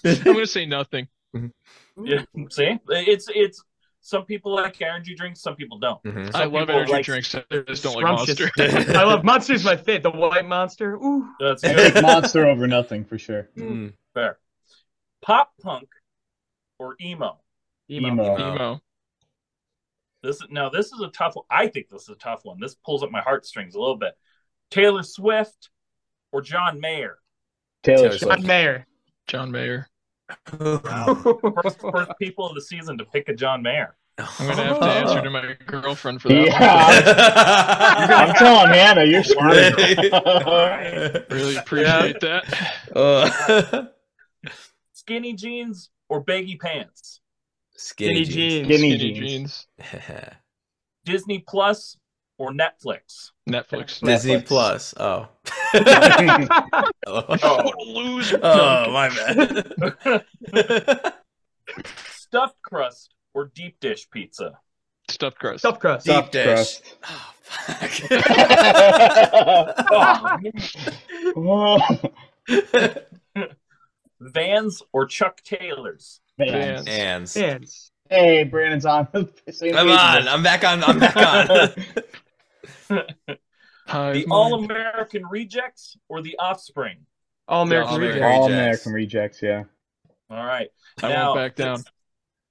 I'm 0.05 0.23
gonna 0.23 0.45
say 0.47 0.65
nothing. 0.65 1.07
Yeah. 1.33 2.23
See, 2.49 2.77
it's 2.89 3.27
it's. 3.33 3.63
Some 4.01 4.23
people 4.23 4.55
like 4.55 4.81
energy 4.81 5.15
drinks. 5.15 5.41
Some 5.41 5.55
people 5.55 5.79
don't. 5.79 6.01
Mhm. 6.03 6.33
I 6.33 6.45
love 6.45 6.69
energy 6.69 6.91
like- 6.93 7.03
drinks. 7.05 7.35
I 7.35 7.43
just 7.67 7.83
don't 7.83 7.95
like 7.95 8.03
Monster. 8.03 8.49
I 8.57 9.03
love 9.03 9.25
Monster's 9.25 9.65
my 9.65 9.75
favorite. 9.75 10.03
The 10.03 10.11
white 10.11 10.45
Monster. 10.45 10.93
Ooh. 10.95 11.27
That's 11.41 11.63
I 11.63 11.73
good. 11.73 12.01
Monster 12.03 12.45
over 12.45 12.67
nothing 12.67 13.03
for 13.03 13.17
sure. 13.17 13.49
Mm. 13.57 13.93
fair. 14.13 14.37
Pop 15.21 15.51
punk 15.61 15.89
or 16.79 16.95
emo. 17.01 17.39
Emo. 17.91 18.07
Emo. 18.07 18.37
Emo. 18.37 18.81
Emo. 20.23 20.29
This 20.29 20.41
is 20.41 20.47
now. 20.49 20.69
This 20.69 20.87
is 20.91 20.99
a 21.01 21.09
tough 21.09 21.35
one. 21.35 21.45
I 21.49 21.67
think 21.67 21.89
this 21.89 22.03
is 22.03 22.09
a 22.09 22.15
tough 22.15 22.41
one. 22.43 22.59
This 22.59 22.75
pulls 22.75 23.03
up 23.03 23.11
my 23.11 23.21
heartstrings 23.21 23.75
a 23.75 23.79
little 23.79 23.97
bit. 23.97 24.13
Taylor 24.71 25.03
Swift 25.03 25.69
or 26.31 26.41
John 26.41 26.79
Mayer. 26.79 27.17
Taylor 27.83 27.97
Taylor 28.09 28.09
Swift. 28.17 28.23
Swift. 28.23 28.39
John 28.39 28.47
Mayer. 28.47 28.87
John 29.27 29.51
Mayer. 29.51 29.87
First, 30.45 31.79
first 31.79 32.11
people 32.19 32.47
of 32.47 32.55
the 32.55 32.61
season 32.61 32.97
to 32.97 33.05
pick 33.05 33.29
a 33.29 33.33
John 33.33 33.61
Mayer. 33.61 33.95
I'm 34.17 34.47
gonna 34.47 34.63
have 34.63 34.79
to 34.79 34.85
answer 34.85 35.21
to 35.21 35.29
my 35.29 35.55
girlfriend 35.67 36.21
for 36.21 36.29
that. 36.29 36.47
Yeah. 36.47 38.15
I'm 38.17 38.33
telling 38.35 38.73
Hannah, 38.73 39.05
you're 39.05 39.23
screwed. 39.23 39.75
one. 40.11 41.23
Really 41.29 41.55
appreciate 41.55 42.19
that. 42.21 42.73
Uh, 42.93 43.85
Skinny 44.93 45.33
jeans 45.33 45.91
or 46.09 46.19
baggy 46.19 46.57
pants? 46.57 47.21
Skinny 47.77 48.25
Skinny 48.25 48.25
jeans. 48.25 48.67
jeans. 48.67 48.67
Skinny 48.67 48.97
Skinny 48.97 49.13
jeans. 49.13 49.67
jeans. 49.79 50.33
Disney 51.05 51.39
Plus 51.47 51.97
or 52.37 52.51
Netflix? 52.51 53.31
Netflix. 53.49 54.01
Disney 54.03 54.35
Netflix. 54.35 54.45
Plus. 54.45 54.93
Oh. 54.99 55.27
oh. 57.07 57.35
Total 57.37 57.93
loser. 57.93 58.39
Oh, 58.43 58.91
my 58.91 59.07
bad. 59.09 59.73
Stuffed 62.09 62.61
crust 62.61 63.15
or 63.33 63.45
deep 63.55 63.79
dish 63.79 64.09
pizza? 64.11 64.59
Stuffed 65.09 65.39
crust. 65.39 65.59
Stuffed 65.59 65.79
crust. 65.79 66.05
Deep 66.05 66.13
Stuffed 66.13 66.31
dish. 66.33 66.45
crust. 66.45 66.83
Oh, 67.09 67.33
fuck. 67.43 67.91
Oh. 71.37 71.79
Vans 74.19 74.81
or 74.91 75.05
Chuck 75.05 75.41
Taylors? 75.43 76.19
Man. 76.37 76.51
Vans. 76.51 76.87
Hands. 76.87 77.33
Hands. 77.33 77.91
Hey, 78.09 78.43
Brandon's 78.43 78.85
on. 78.85 79.07
same 79.51 79.73
Come 79.73 79.87
page 79.87 79.99
on. 79.99 80.27
I'm 80.27 80.43
back 80.43 80.63
on. 80.63 80.83
I'm 80.83 80.99
back 80.99 81.17
on. 81.17 81.69
The. 83.87 84.25
All 84.29 84.53
American 84.65 85.25
Rejects 85.25 85.97
or 86.09 86.21
the 86.21 86.37
Offspring? 86.39 87.05
All 87.47 87.63
American 87.63 87.89
All-American 87.91 88.21
Rejects. 88.21 88.37
All 88.37 88.47
American 88.47 88.93
rejects, 88.93 89.41
yeah. 89.41 89.63
All 90.29 90.45
right. 90.45 90.67
I 91.01 91.09
Now, 91.09 91.27
won't 91.27 91.37
back 91.37 91.55
down. 91.55 91.83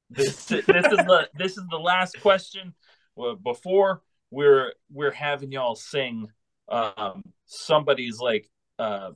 This, 0.08 0.46
this 0.46 0.64
is 0.64 0.64
the 0.64 1.28
this 1.36 1.58
is 1.58 1.64
the 1.70 1.76
last 1.78 2.20
question. 2.22 2.72
Before 3.42 4.02
we're 4.30 4.72
we're 4.90 5.10
having 5.10 5.52
y'all 5.52 5.74
sing 5.74 6.28
um, 6.68 7.22
somebody's 7.44 8.18
like 8.18 8.48
uh, 8.78 9.10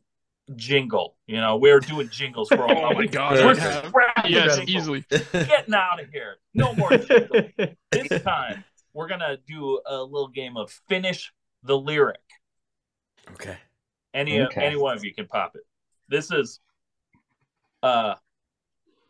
jingle. 0.56 1.16
You 1.26 1.40
know, 1.40 1.56
we're 1.56 1.80
doing 1.80 2.08
jingles 2.10 2.48
for 2.48 2.64
all. 2.64 2.70
Oh 2.90 2.94
my 2.94 3.06
God, 3.06 3.32
We're 3.38 3.54
we 3.54 3.60
have. 3.60 3.86
scrapping 3.86 4.09
Yes, 4.28 4.60
easily. 4.66 5.04
Getting 5.10 5.74
out 5.74 6.00
of 6.00 6.10
here. 6.10 6.36
No 6.54 6.74
more 6.74 6.90
jingles. 6.90 7.44
this 7.90 8.22
time 8.22 8.64
we're 8.92 9.08
gonna 9.08 9.38
do 9.46 9.80
a 9.86 10.02
little 10.02 10.28
game 10.28 10.56
of 10.56 10.70
finish 10.88 11.32
the 11.62 11.76
lyric. 11.76 12.20
okay. 13.32 13.56
Any 14.14 14.40
Okay. 14.40 14.64
any 14.64 14.76
one 14.76 14.96
of 14.96 15.04
you 15.04 15.14
can 15.14 15.26
pop 15.26 15.54
it. 15.54 15.62
This 16.08 16.30
is 16.32 16.60
uh 17.82 18.14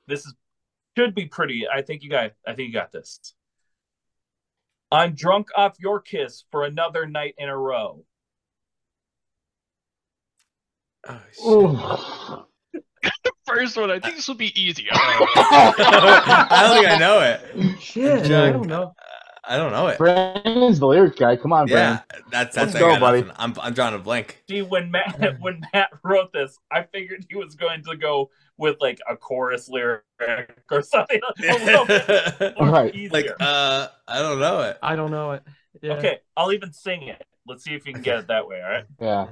this 0.07 0.27
is 0.27 0.35
should 0.99 1.15
be 1.15 1.27
pretty. 1.27 1.67
I 1.69 1.83
think 1.83 2.03
you 2.03 2.11
got 2.11 2.33
I 2.47 2.53
think 2.55 2.69
you 2.69 2.75
got 2.75 2.93
this. 2.93 3.35
I'm 4.93 5.15
drunk 5.15 5.49
off 5.57 5.77
your 5.79 6.01
kiss 6.01 6.45
for 6.51 6.65
another 6.65 7.07
night 7.07 7.35
in 7.39 7.49
a 7.49 7.57
row. 7.57 8.05
Oh, 11.43 12.47
shit. 13.25 13.33
Ooh. 13.33 13.55
First 13.55 13.77
one, 13.77 13.91
I 13.91 13.99
think 14.01 14.17
this 14.17 14.29
will 14.29 14.35
be 14.37 14.59
easy. 14.61 14.87
I 14.93 16.67
don't 16.69 16.77
think 16.77 16.89
I 16.89 16.99
know 16.99 17.21
it. 17.21 17.81
Shit, 17.81 18.31
I 18.31 18.51
don't 18.53 18.67
know. 18.67 18.95
I 19.43 19.57
don't 19.57 19.73
know 19.73 19.89
it. 19.89 19.99
Brandon's 19.99 20.79
the 20.79 20.87
lyric 20.87 21.17
guy. 21.17 21.35
Come 21.35 21.53
on, 21.53 21.67
Yeah, 21.67 22.03
Brandon. 22.09 22.31
that's 22.31 22.57
Let's 22.57 22.73
that's 22.73 22.77
I 22.77 22.79
go, 22.79 22.89
got 22.91 23.01
buddy. 23.01 23.21
nothing. 23.23 23.35
I'm 23.39 23.55
I'm 23.61 23.75
drawing 23.75 23.95
a 23.95 23.99
blank. 23.99 24.43
See, 24.49 24.63
when 24.63 24.91
Matt 24.93 25.37
when 25.41 25.61
Matt 25.73 25.91
wrote 26.05 26.33
this, 26.33 26.57
I 26.71 26.83
figured 26.85 27.27
he 27.29 27.37
was 27.37 27.55
going 27.57 27.83
to 27.85 27.97
go 27.97 28.31
with 28.59 28.77
like 28.81 29.01
a 29.09 29.17
chorus 29.17 29.69
lyric 29.69 30.03
or 30.71 30.83
something 30.83 31.19
a 31.49 31.65
little 31.65 31.87
bit 31.87 32.55
more 32.61 32.69
Right. 32.71 32.95
easier. 32.95 33.11
like 33.11 33.27
uh, 33.41 33.89
I 34.07 34.21
don't 34.21 34.39
know 34.39 34.61
it. 34.61 34.79
I 34.83 34.95
don't 34.95 35.11
know 35.11 35.33
it. 35.33 35.43
Yeah. 35.83 35.95
Okay, 35.95 36.19
I'll 36.37 36.53
even 36.53 36.73
sing 36.73 37.03
it. 37.05 37.25
Let's 37.47 37.65
see 37.65 37.75
if 37.75 37.87
you 37.87 37.93
can 37.95 38.03
get 38.03 38.19
it 38.21 38.27
that 38.29 38.47
way. 38.47 38.61
All 38.63 38.69
right. 38.71 38.85
Yeah. 39.01 39.27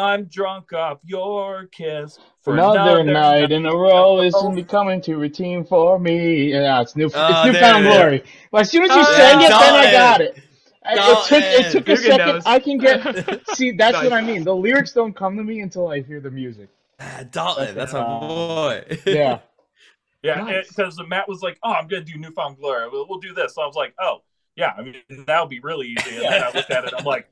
I'm 0.00 0.24
drunk 0.24 0.72
off 0.72 0.98
your 1.04 1.66
kiss 1.66 2.18
for 2.42 2.54
Another 2.54 3.02
night 3.04 3.52
in 3.52 3.66
a 3.66 3.74
row 3.74 4.20
isn't 4.22 4.54
becoming 4.54 5.00
too 5.02 5.18
routine 5.18 5.64
for 5.64 5.98
me. 5.98 6.52
Yeah, 6.52 6.80
it's 6.80 6.96
new. 6.96 7.10
Oh, 7.14 7.42
it's 7.46 7.52
newfound 7.54 7.54
there 7.54 7.76
it 7.76 7.86
is. 7.86 7.94
glory. 7.96 8.24
But 8.50 8.60
as 8.62 8.70
soon 8.70 8.84
as 8.84 8.90
you 8.90 8.96
Oh, 9.00 9.14
sang 9.16 9.40
it, 9.42 9.48
then 9.48 9.74
I 9.74 9.92
got 9.92 10.20
it. 10.20 10.38
I- 10.82 10.94
It 10.94 11.26
took 11.28 11.42
it 11.42 11.72
took 11.72 11.88
a 11.88 11.94
Dalton. 11.94 12.02
second. 12.02 12.26
knows. 12.26 12.42
I 12.46 12.58
can 12.58 12.78
get. 12.78 13.46
See, 13.54 13.70
that's 13.72 13.98
what 14.02 14.12
I 14.14 14.22
mean. 14.22 14.44
The 14.44 14.54
lyrics 14.56 14.92
don't 14.92 15.14
come 15.14 15.36
to 15.36 15.44
me 15.44 15.60
until 15.60 15.88
I 15.88 16.00
hear 16.00 16.20
the 16.20 16.30
music. 16.30 16.68
Ah, 16.98 17.22
Dalton, 17.30 17.74
that's 17.74 17.92
my 17.92 18.00
Uh, 18.00 18.20
boy. 18.20 18.84
Yeah. 19.06 19.40
Yeah, 20.22 20.34
Nice. 20.42 20.68
because 20.68 21.00
Matt 21.08 21.28
was 21.28 21.40
like, 21.42 21.58
"Oh, 21.62 21.72
I'm 21.72 21.86
gonna 21.86 22.04
do 22.04 22.16
New 22.18 22.30
Found 22.32 22.58
Glory. 22.58 22.88
We'll, 22.90 23.06
we'll 23.08 23.20
do 23.20 23.32
this." 23.32 23.54
So 23.54 23.62
I 23.62 23.66
was 23.66 23.74
like, 23.76 23.94
"Oh, 24.00 24.22
yeah. 24.56 24.72
I 24.76 24.82
mean, 24.82 24.96
that'll 25.26 25.46
be 25.46 25.60
really 25.60 25.88
easy." 25.88 26.16
And 26.16 26.24
then 26.26 26.42
I 26.42 26.50
looked 26.52 26.70
at 26.70 26.84
it. 26.84 26.92
I'm 26.96 27.04
like, 27.04 27.26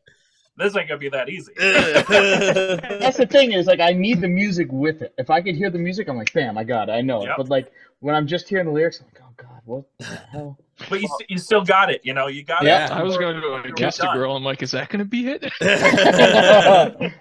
"This 0.58 0.76
ain't 0.76 0.88
gonna 0.88 0.98
be 0.98 1.08
that 1.08 1.28
easy." 1.28 1.52
That's 1.58 3.16
the 3.16 3.26
thing 3.30 3.52
is 3.52 3.66
like 3.66 3.80
I 3.80 3.92
need 3.92 4.20
the 4.20 4.28
music 4.28 4.68
with 4.70 5.02
it. 5.02 5.14
If 5.18 5.30
I 5.30 5.40
could 5.40 5.56
hear 5.56 5.70
the 5.70 5.78
music, 5.78 6.08
I'm 6.08 6.16
like, 6.16 6.32
bam, 6.32 6.58
I 6.58 6.64
got 6.64 6.88
it. 6.88 6.92
I 6.92 7.00
know 7.00 7.22
it. 7.22 7.26
Yep. 7.26 7.36
But 7.38 7.48
like 7.48 7.72
when 8.00 8.14
I'm 8.14 8.26
just 8.26 8.48
hearing 8.48 8.66
the 8.66 8.72
lyrics, 8.72 9.00
I'm 9.00 9.06
like, 9.06 9.20
oh 9.22 9.32
god, 9.36 9.60
what 9.64 9.84
the 9.98 10.04
hell? 10.30 10.58
But 10.88 11.00
you, 11.00 11.08
st- 11.08 11.30
you 11.30 11.38
still 11.38 11.64
got 11.64 11.90
it. 11.90 12.02
You 12.04 12.14
know, 12.14 12.28
you 12.28 12.44
got 12.44 12.62
Yeah. 12.62 12.84
it. 12.86 12.92
I 12.92 13.02
was 13.02 13.16
going 13.16 13.34
to 13.34 13.40
go 13.40 13.60
You're 13.64 13.74
kiss 13.74 13.98
a 13.98 14.06
girl. 14.14 14.36
I'm 14.36 14.44
like, 14.44 14.62
is 14.62 14.70
that 14.70 14.88
going 14.90 15.00
to 15.00 15.04
be 15.04 15.26
it? 15.28 15.42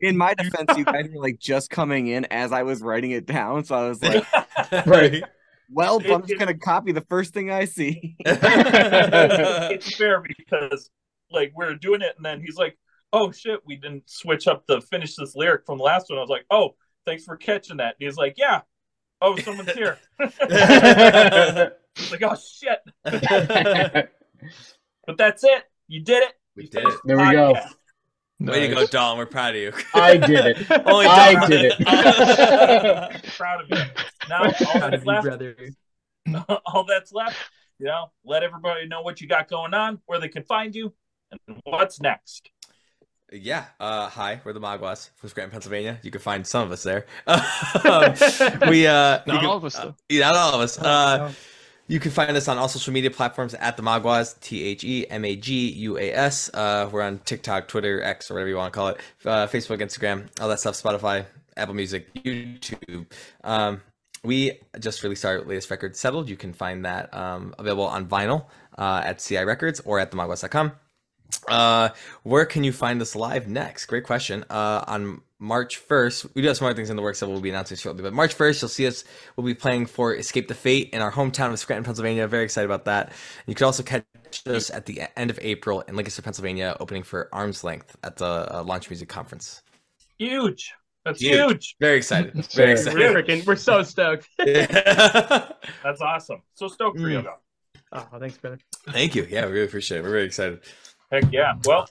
In 0.00 0.16
my 0.16 0.34
defense, 0.34 0.76
you 0.76 0.84
guys 0.84 1.06
were 1.14 1.22
like 1.22 1.38
just 1.38 1.70
coming 1.70 2.08
in 2.08 2.24
as 2.32 2.50
I 2.50 2.64
was 2.64 2.82
writing 2.82 3.12
it 3.12 3.26
down, 3.26 3.62
so 3.64 3.76
I 3.76 3.88
was 3.88 4.02
like, 4.02 4.24
Right. 4.86 5.22
"Well, 5.70 6.00
It- 6.00 6.10
I'm 6.10 6.22
just 6.22 6.32
it- 6.32 6.38
gonna 6.40 6.58
copy 6.58 6.90
the 6.90 7.02
first 7.02 7.32
thing 7.32 7.52
I 7.52 7.66
see." 7.66 8.16
it's 8.24 9.96
fair 9.96 10.20
because 10.20 10.90
like 11.30 11.52
we're 11.54 11.74
doing 11.74 12.02
it, 12.02 12.14
and 12.16 12.24
then 12.24 12.40
he's 12.40 12.56
like, 12.56 12.76
"Oh 13.12 13.30
shit, 13.32 13.60
we 13.66 13.76
didn't 13.76 14.08
switch 14.10 14.46
up 14.46 14.66
the 14.66 14.80
finish 14.80 15.14
this 15.16 15.34
lyric 15.36 15.64
from 15.66 15.78
the 15.78 15.84
last 15.84 16.06
one." 16.10 16.18
I 16.18 16.22
was 16.22 16.30
like, 16.30 16.46
"Oh, 16.50 16.74
thanks 17.06 17.24
for 17.24 17.36
catching 17.36 17.78
that." 17.78 17.96
And 18.00 18.06
he's 18.08 18.16
like, 18.16 18.34
"Yeah." 18.36 18.62
Oh, 19.22 19.36
someone's 19.36 19.72
here. 19.72 19.98
Like, 22.10 22.22
"Oh 22.22 22.36
shit." 22.36 22.78
But 25.06 25.18
that's 25.18 25.42
it. 25.44 25.64
You 25.88 26.02
did 26.02 26.22
it. 26.22 26.32
We 26.56 26.66
did 26.68 26.86
it. 26.86 26.94
There 27.04 27.16
we 27.18 27.32
go. 27.32 27.54
podcast. 27.54 27.74
Way 28.40 28.60
to 28.60 28.68
go, 28.68 28.80
Nice. 28.80 28.90
Dalton. 28.90 29.18
We're 29.18 29.26
proud 29.26 29.54
of 29.56 29.60
you. 29.60 29.72
I 29.94 30.16
did 30.16 30.46
it. 30.46 30.70
Only 30.86 31.06
I 31.06 31.32
Dalton- 31.34 31.50
did 31.50 31.72
it. 31.78 33.22
Proud 33.36 33.60
of 33.62 33.68
you. 33.70 33.84
Now 34.28 34.42
all 34.44 34.80
that's 34.90 35.04
left 35.04 35.24
brother. 35.24 35.56
all 36.66 36.84
that's 36.84 37.12
left, 37.12 37.36
you 37.78 37.86
know, 37.86 38.12
let 38.24 38.42
everybody 38.42 38.86
know 38.86 39.02
what 39.02 39.20
you 39.20 39.26
got 39.28 39.48
going 39.48 39.74
on, 39.74 40.00
where 40.06 40.20
they 40.20 40.28
can 40.28 40.44
find 40.44 40.74
you, 40.74 40.94
and 41.32 41.60
what's 41.64 42.00
next. 42.00 42.50
Yeah. 43.32 43.66
Uh, 43.78 44.08
hi, 44.08 44.40
we're 44.44 44.52
the 44.52 44.60
Maguas 44.60 45.10
from 45.16 45.28
Scranton, 45.28 45.52
Pennsylvania. 45.52 45.98
You 46.02 46.10
can 46.10 46.20
find 46.20 46.44
some 46.46 46.64
of 46.64 46.72
us 46.72 46.82
there. 46.82 47.06
Um, 47.28 48.14
we 48.68 48.86
uh, 48.86 49.20
you 49.26 49.32
Not 49.32 49.40
can- 49.40 49.46
all 49.46 49.56
of 49.56 49.64
us, 49.64 49.76
uh, 49.78 49.84
though. 49.86 49.94
yeah, 50.08 50.26
not 50.28 50.36
all 50.36 50.54
of 50.54 50.60
us. 50.60 50.78
Uh, 50.78 51.16
no. 51.28 51.30
You 51.86 51.98
can 51.98 52.10
find 52.12 52.36
us 52.36 52.46
on 52.46 52.56
all 52.58 52.68
social 52.68 52.92
media 52.92 53.10
platforms 53.10 53.54
at 53.54 53.76
the 53.76 53.82
Maguas, 53.82 54.34
T 54.40 54.62
H 54.64 54.84
E 54.84 55.08
M 55.10 55.24
A 55.24 55.34
G 55.36 55.70
U 55.72 55.98
A 55.98 56.12
S. 56.12 56.48
Uh, 56.54 56.88
we're 56.92 57.02
on 57.02 57.18
TikTok, 57.20 57.66
Twitter, 57.68 58.00
X, 58.02 58.30
or 58.30 58.34
whatever 58.34 58.48
you 58.48 58.56
want 58.56 58.72
to 58.72 58.76
call 58.76 58.88
it, 58.88 58.98
uh, 59.24 59.46
Facebook, 59.48 59.78
Instagram, 59.80 60.28
all 60.40 60.48
that 60.48 60.60
stuff, 60.60 60.74
Spotify, 60.80 61.26
Apple 61.56 61.74
Music, 61.74 62.12
YouTube. 62.14 63.06
Um, 63.42 63.80
we 64.22 64.60
just 64.78 65.02
released 65.02 65.24
our 65.24 65.40
latest 65.40 65.70
record, 65.70 65.96
Settled. 65.96 66.28
You 66.28 66.36
can 66.36 66.52
find 66.52 66.84
that 66.84 67.12
um, 67.14 67.54
available 67.58 67.86
on 67.86 68.06
vinyl 68.06 68.46
uh, 68.78 69.02
at 69.04 69.18
CI 69.18 69.44
Records 69.44 69.80
or 69.80 69.98
at 69.98 70.10
themaguas.com. 70.12 70.72
Uh, 71.48 71.90
where 72.22 72.44
can 72.44 72.64
you 72.64 72.72
find 72.72 73.00
us 73.00 73.14
live 73.16 73.48
next? 73.48 73.86
Great 73.86 74.04
question. 74.04 74.44
Uh, 74.50 74.84
on 74.86 75.20
March 75.38 75.80
1st, 75.88 76.34
we 76.34 76.42
do 76.42 76.48
have 76.48 76.56
some 76.56 76.66
other 76.66 76.74
things 76.74 76.90
in 76.90 76.96
the 76.96 77.02
works 77.02 77.20
that 77.20 77.28
we'll 77.28 77.40
be 77.40 77.48
announcing 77.50 77.76
shortly, 77.76 78.02
but 78.02 78.12
March 78.12 78.36
1st, 78.36 78.62
you'll 78.62 78.68
see 78.68 78.86
us. 78.86 79.04
We'll 79.36 79.46
be 79.46 79.54
playing 79.54 79.86
for 79.86 80.14
Escape 80.14 80.48
the 80.48 80.54
Fate 80.54 80.90
in 80.92 81.00
our 81.00 81.10
hometown 81.10 81.50
of 81.52 81.58
Scranton, 81.58 81.84
Pennsylvania. 81.84 82.26
Very 82.26 82.44
excited 82.44 82.66
about 82.66 82.84
that. 82.84 83.12
You 83.46 83.54
can 83.54 83.64
also 83.64 83.82
catch 83.82 84.04
us 84.46 84.70
at 84.70 84.86
the 84.86 85.02
end 85.16 85.30
of 85.30 85.38
April 85.42 85.80
in 85.82 85.96
Lancaster, 85.96 86.22
Pennsylvania, 86.22 86.76
opening 86.78 87.02
for 87.02 87.28
Arms 87.32 87.64
Length 87.64 87.96
at 88.04 88.16
the 88.16 88.26
uh, 88.56 88.62
Launch 88.64 88.90
Music 88.90 89.08
Conference. 89.08 89.62
Huge. 90.18 90.72
That's 91.06 91.18
Huge. 91.20 91.32
huge. 91.32 91.76
Very 91.80 91.96
excited. 91.96 92.34
Very 92.34 92.74
Very 92.76 92.94
We're 92.94 93.18
excited. 93.18 93.26
freaking, 93.26 93.46
we're 93.46 93.56
so 93.56 93.82
stoked. 93.82 94.28
That's 94.38 96.00
awesome. 96.02 96.42
So 96.54 96.68
stoked 96.68 97.00
for 97.00 97.08
you. 97.08 97.24
Oh, 97.92 98.06
thanks, 98.18 98.36
brother. 98.36 98.58
Thank 98.90 99.14
you. 99.14 99.26
Yeah, 99.28 99.46
we 99.46 99.52
really 99.52 99.64
appreciate 99.64 99.98
it. 99.98 100.02
We're 100.02 100.10
very 100.10 100.24
excited. 100.24 100.60
Heck 101.10 101.24
yeah. 101.32 101.54
Well, 101.64 101.88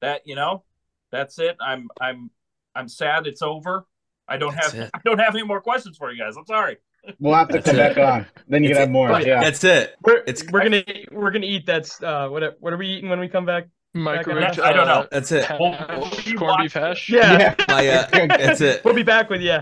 that 0.00 0.22
you 0.26 0.34
know, 0.34 0.64
that's 1.12 1.38
it. 1.38 1.56
I'm 1.60 1.88
I'm 2.00 2.30
I'm 2.74 2.88
sad 2.88 3.26
it's 3.26 3.42
over. 3.42 3.86
I 4.26 4.36
don't 4.36 4.54
That's 4.54 4.72
have 4.72 4.82
it. 4.84 4.90
I 4.94 5.00
don't 5.04 5.18
have 5.18 5.34
any 5.34 5.44
more 5.44 5.60
questions 5.60 5.96
for 5.96 6.12
you 6.12 6.18
guys. 6.22 6.36
I'm 6.36 6.46
sorry. 6.46 6.76
We'll 7.18 7.34
have 7.34 7.48
to 7.48 7.54
That's 7.54 7.66
come 7.70 7.76
it. 7.76 7.94
back 7.96 7.98
on. 7.98 8.26
Then 8.48 8.62
you 8.62 8.70
It's 8.70 8.76
can 8.78 8.88
have 8.88 8.90
more. 8.90 9.08
Right. 9.08 9.26
Yeah. 9.26 9.40
That's 9.40 9.64
it. 9.64 9.96
We're 10.02 10.18
It's- 10.26 10.44
we're 10.52 10.62
gonna 10.62 10.82
we're 11.10 11.30
gonna 11.30 11.46
eat 11.46 11.64
that's 11.66 12.02
uh 12.02 12.28
what 12.28 12.56
what 12.60 12.72
are 12.72 12.76
we 12.76 12.88
eating 12.88 13.08
when 13.08 13.20
we 13.20 13.28
come 13.28 13.46
back? 13.46 13.66
Microwave. 13.94 14.58
I 14.60 14.72
don't 14.72 14.86
know. 14.86 15.00
uh, 15.00 15.06
That's 15.10 15.32
it. 15.32 15.44
hash, 15.46 15.58
We'll- 15.58 15.76
we'll 15.88 16.36
corned 16.38 16.58
beef 16.62 16.74
hash. 16.74 17.08
Yeah, 17.08 17.38
Yeah. 17.38 17.54
My, 17.68 17.88
uh, 17.88 18.06
that's 18.36 18.60
it. 18.60 18.84
we'll 18.84 18.94
be 18.94 19.02
back 19.02 19.30
with 19.30 19.40
you. 19.40 19.58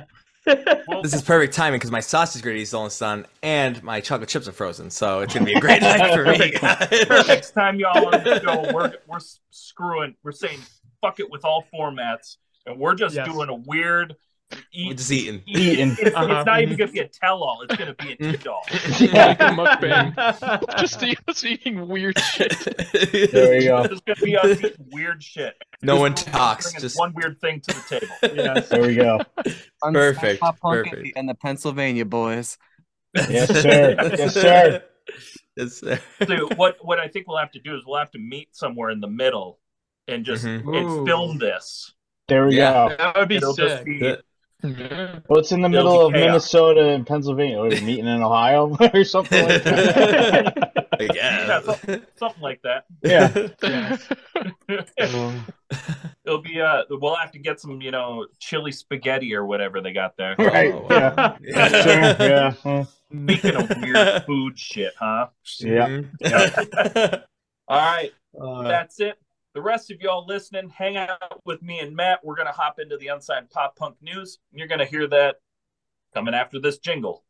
Well, 0.46 1.02
This 1.02 1.12
is 1.14 1.22
perfect 1.22 1.54
timing 1.54 1.78
because 1.78 1.90
my 1.90 2.00
sausage 2.00 2.42
gravy 2.42 2.62
is 2.62 2.72
almost 2.72 3.00
done 3.00 3.26
and 3.42 3.82
my 3.82 4.00
chocolate 4.00 4.28
chips 4.28 4.46
are 4.48 4.52
frozen, 4.52 4.90
so 4.90 5.20
it's 5.20 5.34
gonna 5.34 5.46
be 5.46 5.54
a 5.54 5.60
great 5.60 5.82
night 5.82 6.14
for 6.14 6.24
me. 6.24 6.52
guys. 6.52 7.26
next 7.28 7.50
time 7.52 7.78
y'all 7.80 8.06
on 8.06 8.22
the 8.24 8.40
show, 8.40 8.72
we're 8.72 8.92
we're 9.06 9.18
screwing. 9.50 10.14
We're 10.22 10.32
saying 10.32 10.60
fuck 11.00 11.18
it 11.20 11.30
with 11.30 11.44
all 11.44 11.64
formats, 11.74 12.36
and 12.66 12.78
we're 12.78 12.94
just 12.94 13.14
Yes. 13.16 13.26
doing 13.28 13.48
a 13.48 13.54
weird. 13.54 14.14
We're 14.76 14.94
just 14.94 15.10
eating. 15.10 15.42
Eating. 15.46 15.90
It's, 15.92 16.00
it's 16.00 16.16
Uh-huh. 16.16 16.44
not 16.44 16.62
even 16.62 16.76
gonna 16.76 16.92
be 16.92 17.00
a 17.00 17.08
tell-all. 17.22 17.62
It's 17.62 17.76
gonna 17.76 17.94
be 17.94 18.12
a 18.20 18.30
eat-all. 18.32 18.62
Like 18.70 19.40
a 19.40 19.50
mukbang. 19.50 20.76
Just 20.78 21.02
eat, 21.02 21.18
us 21.26 21.44
eating 21.44 21.88
weird 21.88 22.18
shit. 22.18 22.52
There 23.32 23.50
we 23.58 23.64
go. 23.64 23.82
It's 23.82 24.00
gonna 24.02 24.20
be 24.22 24.36
us 24.36 24.58
eating 24.58 24.86
weird 24.92 25.22
shit. 25.22 25.54
No 25.82 25.94
Just 25.94 26.00
one 26.00 26.14
talks. 26.14 26.72
Just 26.80 26.98
one 26.98 27.12
weird 27.14 27.40
thing 27.40 27.60
to 27.62 27.74
the 27.74 28.00
table. 28.22 28.36
yes. 28.36 28.68
There 28.68 28.82
we 28.82 28.94
go. 28.94 29.20
Perfect, 29.82 30.40
Pop 30.40 30.60
perfect. 30.60 31.12
and 31.16 31.28
the 31.28 31.34
Pennsylvania 31.34 32.04
boys. 32.04 32.56
Yes, 33.14 33.48
sir. 33.48 33.96
Yes, 33.98 34.34
sir. 34.34 34.84
Yes, 35.56 35.72
sir. 35.80 35.98
So 36.26 36.48
what 36.56 36.76
what 36.84 37.00
I 37.00 37.08
think 37.08 37.26
we'll 37.26 37.38
have 37.38 37.52
to 37.52 37.60
do 37.60 37.74
is 37.74 37.82
we'll 37.86 37.98
have 37.98 38.10
to 38.12 38.18
meet 38.18 38.54
somewhere 38.54 38.90
in 38.90 39.00
the 39.00 39.08
middle 39.08 39.58
and 40.06 40.24
just 40.24 40.44
Mhm. 40.44 40.76
and 40.98 41.06
film 41.06 41.38
this. 41.38 41.94
There 42.28 42.46
we 42.46 42.56
Yeah. 42.58 42.88
go. 42.90 42.96
That 42.96 43.16
would 43.16 43.28
be 43.28 43.36
It'll 43.36 43.54
just 43.54 43.76
sick. 43.78 43.84
be 43.86 43.94
Yeah. 44.00 44.08
Yeah. 44.08 44.16
Well, 45.28 45.38
it's 45.40 45.52
in 45.52 45.60
the 45.62 45.68
It'll 45.68 45.78
middle 45.84 46.06
of 46.06 46.12
chaos. 46.12 46.26
Minnesota 46.26 46.88
and 46.90 47.06
Pennsylvania. 47.06 47.58
What, 47.58 47.72
are 47.72 47.76
we 47.76 47.80
meeting 47.82 48.06
in 48.06 48.22
Ohio 48.22 48.76
or 48.94 49.04
something 49.04 49.46
like 49.46 49.62
that? 49.64 50.86
I 51.00 51.02
yeah, 51.14 51.46
guess. 51.46 51.64
something, 51.66 52.02
something 52.16 52.42
like 52.42 52.62
that. 52.62 52.84
Yeah. 53.02 53.48
Yes. 53.62 54.08
It'll 56.24 56.40
be 56.42 56.60
uh 56.60 56.82
we'll 56.90 57.14
have 57.16 57.32
to 57.32 57.38
get 57.38 57.60
some, 57.60 57.80
you 57.80 57.90
know, 57.90 58.26
chili 58.40 58.72
spaghetti 58.72 59.34
or 59.34 59.44
whatever 59.46 59.80
they 59.80 59.92
got 59.92 60.16
there. 60.16 60.34
Right. 60.38 60.72
Oh, 60.72 60.86
Yeah. 60.90 61.36
Yeah. 61.42 61.82
Sure. 61.82 62.26
Yeah. 62.28 62.50
huh. 62.62 62.84
Speaking 63.12 63.54
of 63.56 63.70
weird 63.80 64.24
food 64.24 64.58
shit, 64.58 64.92
huh? 64.98 65.28
Yeah. 65.60 65.88
Mhm. 66.22 67.22
All 67.68 67.78
right, 67.78 68.12
Uh, 68.40 68.62
that's 68.62 69.00
it. 69.00 69.18
The 69.56 69.62
rest 69.62 69.90
of 69.90 70.02
y'all 70.02 70.26
listening, 70.26 70.68
hang 70.68 70.98
out 70.98 71.40
with 71.46 71.62
me 71.62 71.80
and 71.80 71.96
Matt. 71.96 72.22
We're 72.22 72.36
gonna 72.36 72.52
hop 72.52 72.78
into 72.78 72.98
the 72.98 73.06
unsigned 73.06 73.48
pop 73.48 73.74
punk 73.74 73.96
news, 74.02 74.38
and 74.52 74.58
you're 74.58 74.68
gonna 74.68 74.84
hear 74.84 75.08
that 75.08 75.36
coming 76.12 76.34
after 76.34 76.60
this 76.60 76.76
jingle. 76.76 77.24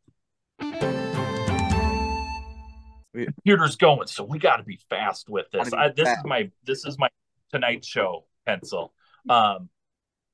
Computer's 3.13 3.77
going, 3.77 4.07
so 4.07 4.25
we 4.25 4.39
got 4.39 4.57
to 4.57 4.63
be 4.63 4.77
fast 4.89 5.29
with 5.29 5.49
this. 5.51 5.71
I, 5.71 5.87
this 5.87 6.09
is 6.09 6.25
my 6.25 6.51
this 6.65 6.83
is 6.83 6.99
my 6.99 7.07
Tonight 7.49 7.85
Show 7.85 8.25
pencil. 8.45 8.93
Um, 9.29 9.69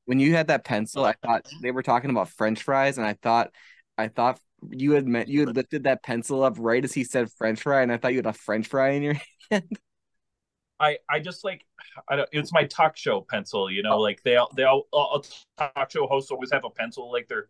When 0.05 0.17
you 0.19 0.33
had 0.33 0.47
that 0.47 0.65
pencil, 0.65 1.05
I 1.05 1.13
thought 1.23 1.45
they 1.61 1.69
were 1.69 1.83
talking 1.83 2.09
about 2.09 2.29
French 2.29 2.63
fries, 2.63 2.97
and 2.97 3.05
I 3.05 3.13
thought, 3.21 3.51
I 3.99 4.07
thought 4.07 4.39
you 4.71 4.93
had 4.93 5.07
meant 5.07 5.29
you 5.29 5.41
had 5.41 5.55
lifted 5.55 5.83
that 5.83 6.01
pencil 6.01 6.43
up 6.43 6.55
right 6.57 6.83
as 6.83 6.95
he 6.95 7.03
said 7.03 7.31
French 7.33 7.61
fry, 7.61 7.83
and 7.83 7.91
I 7.91 7.97
thought 7.97 8.13
you 8.13 8.17
had 8.17 8.25
a 8.25 8.33
French 8.33 8.65
fry 8.65 8.93
in 8.93 9.03
your 9.03 9.21
hand. 9.51 9.77
I 10.79 10.97
I 11.09 11.19
just 11.19 11.43
like 11.43 11.65
I 12.09 12.15
don't. 12.15 12.29
It's 12.31 12.51
my 12.51 12.65
talk 12.65 12.97
show 12.97 13.21
pencil. 13.21 13.69
You 13.69 13.83
know, 13.83 13.99
like 13.99 14.21
they 14.23 14.35
all 14.35 14.51
they 14.55 14.63
all, 14.63 14.87
all 14.91 15.25
talk 15.57 15.91
show 15.91 16.07
hosts 16.07 16.31
always 16.31 16.51
have 16.51 16.65
a 16.65 16.69
pencil, 16.69 17.11
like 17.11 17.27
they're 17.27 17.49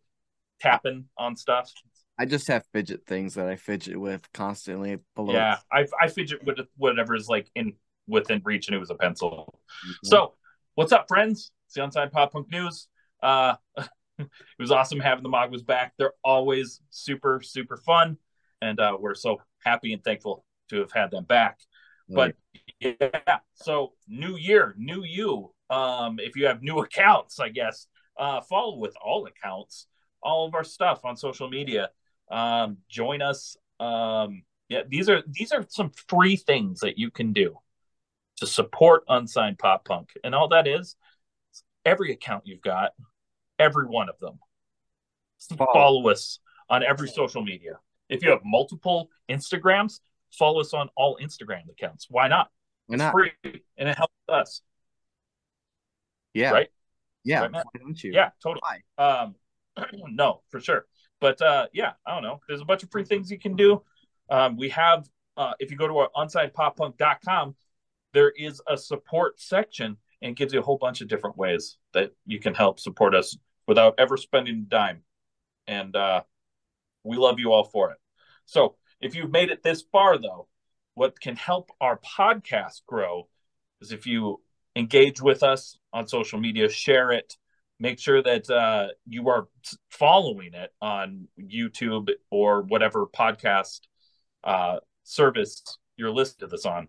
tapping 0.60 1.06
on 1.18 1.36
stuff. 1.36 1.72
I 2.18 2.26
just 2.26 2.48
have 2.48 2.66
fidget 2.74 3.06
things 3.08 3.34
that 3.36 3.48
I 3.48 3.56
fidget 3.56 4.00
with 4.00 4.32
constantly 4.34 5.00
below. 5.16 5.34
Yeah, 5.34 5.58
I 5.72 5.88
I 6.02 6.08
fidget 6.08 6.44
with 6.44 6.60
whatever 6.78 7.16
is 7.16 7.28
like 7.28 7.50
in 7.56 7.74
within 8.08 8.42
reach, 8.44 8.68
and 8.68 8.76
it 8.76 8.80
was 8.80 8.92
a 8.92 8.96
pencil. 8.96 9.60
Mhm. 9.88 9.94
So, 10.04 10.34
what's 10.76 10.92
up, 10.92 11.08
friends? 11.08 11.52
It's 11.66 11.76
the 11.76 11.84
Unsigned 11.84 12.12
Pop 12.12 12.34
Punk 12.34 12.52
News. 12.52 12.88
Uh, 13.22 13.56
it 14.20 14.30
was 14.60 14.72
awesome 14.72 15.00
having 15.00 15.24
the 15.24 15.30
Maguas 15.30 15.64
back. 15.64 15.94
They're 15.98 16.14
always 16.24 16.82
super 16.90 17.42
super 17.42 17.78
fun, 17.78 18.18
and 18.62 18.80
uh, 18.80 18.98
we're 19.00 19.16
so 19.16 19.42
happy 19.64 19.94
and 19.94 20.04
thankful 20.04 20.46
to 20.70 20.80
have 20.80 20.92
had 20.92 21.10
them 21.10 21.24
back. 21.24 21.60
But 22.10 22.36
yeah, 22.84 23.40
so 23.54 23.94
new 24.08 24.36
year, 24.36 24.76
new 24.78 25.04
you. 25.04 25.52
Um, 25.70 26.20
if 26.20 26.36
you 26.36 26.48
have 26.48 26.62
new 26.62 26.80
accounts, 26.84 27.40
I 27.40 27.50
guess 27.50 27.88
uh, 28.18 28.42
follow 28.42 28.78
with 28.78 28.96
all 29.04 29.26
accounts, 29.26 29.88
all 30.22 30.48
of 30.48 30.56
our 30.56 30.64
stuff 30.64 31.02
on 31.04 31.18
social 31.18 31.50
media. 31.50 31.90
Um, 32.32 32.78
join 32.90 33.22
us. 33.22 33.58
Um, 33.80 34.44
yeah, 34.70 34.82
these 34.88 35.10
are 35.10 35.24
these 35.28 35.52
are 35.52 35.66
some 35.70 35.92
free 36.08 36.36
things 36.36 36.80
that 36.80 36.98
you 36.98 37.12
can 37.12 37.34
do 37.34 37.58
to 38.38 38.48
support 38.48 39.04
Unsigned 39.08 39.60
Pop 39.60 39.86
Punk, 39.86 40.10
and 40.24 40.34
all 40.34 40.48
that 40.50 40.68
is 40.68 40.96
every 41.86 42.12
account 42.12 42.44
you've 42.46 42.62
got, 42.62 42.92
every 43.60 43.86
one 43.86 44.10
of 44.10 44.18
them. 44.20 44.40
Follow. 45.58 45.74
Follow 45.74 46.10
us 46.10 46.40
on 46.70 46.84
every 46.84 47.10
social 47.10 47.44
media. 47.44 47.80
If 48.10 48.24
you 48.24 48.30
have 48.30 48.42
multiple 48.46 49.10
Instagrams, 49.30 50.00
follow 50.32 50.62
us 50.62 50.74
on 50.74 50.90
all 50.96 51.18
Instagram 51.22 51.70
accounts. 51.70 52.08
Why 52.10 52.28
not? 52.28 52.50
Why 52.88 52.96
It's 52.96 53.12
free 53.12 53.32
and 53.78 53.90
it 53.90 53.98
helps 53.98 54.14
us. 54.30 54.62
Yeah. 56.34 56.52
Right? 56.52 56.70
Yeah. 57.24 57.42
Right, 57.42 57.52
Why 57.52 57.64
don't 57.80 58.04
you? 58.04 58.12
Yeah, 58.14 58.30
totally. 58.42 58.62
Um, 58.98 59.36
no, 60.10 60.42
for 60.50 60.60
sure. 60.60 60.86
But 61.20 61.42
uh, 61.42 61.68
yeah, 61.74 61.94
I 62.06 62.14
don't 62.14 62.24
know. 62.24 62.42
There's 62.48 62.62
a 62.62 62.66
bunch 62.66 62.84
of 62.84 62.92
free 62.92 63.06
things 63.06 63.32
you 63.32 63.40
can 63.40 63.56
do. 63.56 63.84
Um, 64.30 64.58
we 64.58 64.70
have, 64.70 65.08
uh, 65.38 65.54
if 65.60 65.72
you 65.72 65.78
go 65.78 65.88
to 65.88 65.98
our 65.98 66.10
unsignedpoppunk.com, 66.16 67.56
there 68.14 68.32
is 68.32 68.62
a 68.68 68.78
support 68.78 69.40
section 69.40 69.98
and 70.22 70.32
it 70.32 70.38
gives 70.38 70.54
you 70.54 70.60
a 70.60 70.64
whole 70.64 70.78
bunch 70.78 71.02
of 71.02 71.08
different 71.08 71.38
ways 71.38 71.78
that 71.94 72.12
you 72.26 72.40
can 72.40 72.54
help 72.54 72.80
support 72.80 73.14
us 73.16 73.38
without 73.68 73.96
ever 73.98 74.18
spending 74.18 74.56
a 74.56 74.70
dime. 74.70 75.04
And 75.68 75.96
uh, 75.96 76.24
we 77.04 77.18
love 77.18 77.40
you 77.40 77.52
all 77.52 77.64
for 77.64 77.92
it. 77.92 77.98
So 78.46 78.76
if 79.02 79.16
you've 79.16 79.32
made 79.32 79.50
it 79.50 79.64
this 79.64 79.84
far, 79.92 80.18
though, 80.18 80.48
what 80.96 81.20
can 81.20 81.36
help 81.36 81.72
our 81.82 82.00
podcast 82.00 82.82
grow 82.88 83.28
is 83.82 83.92
if 83.92 84.06
you 84.06 84.42
engage 84.76 85.22
with 85.22 85.44
us 85.44 85.78
on 85.92 86.08
social 86.08 86.40
media, 86.40 86.70
share 86.70 87.12
it, 87.12 87.36
make 87.80 88.00
sure 88.00 88.22
that 88.24 88.50
uh, 88.50 88.88
you 89.08 89.30
are 89.30 89.48
following 89.90 90.54
it 90.54 90.72
on 90.82 91.28
YouTube 91.40 92.10
or 92.30 92.62
whatever 92.62 93.06
podcast 93.08 93.82
uh, 94.44 94.78
service 95.04 95.64
you're 95.98 96.12
listening 96.12 96.48
to 96.50 96.56
this 96.56 96.66
on, 96.66 96.88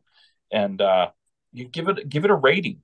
and 0.53 0.81
uh, 0.81 1.11
you 1.53 1.67
give 1.67 1.89
it 1.89 2.09
give 2.09 2.25
it 2.25 2.31
a 2.31 2.35
rating. 2.35 2.83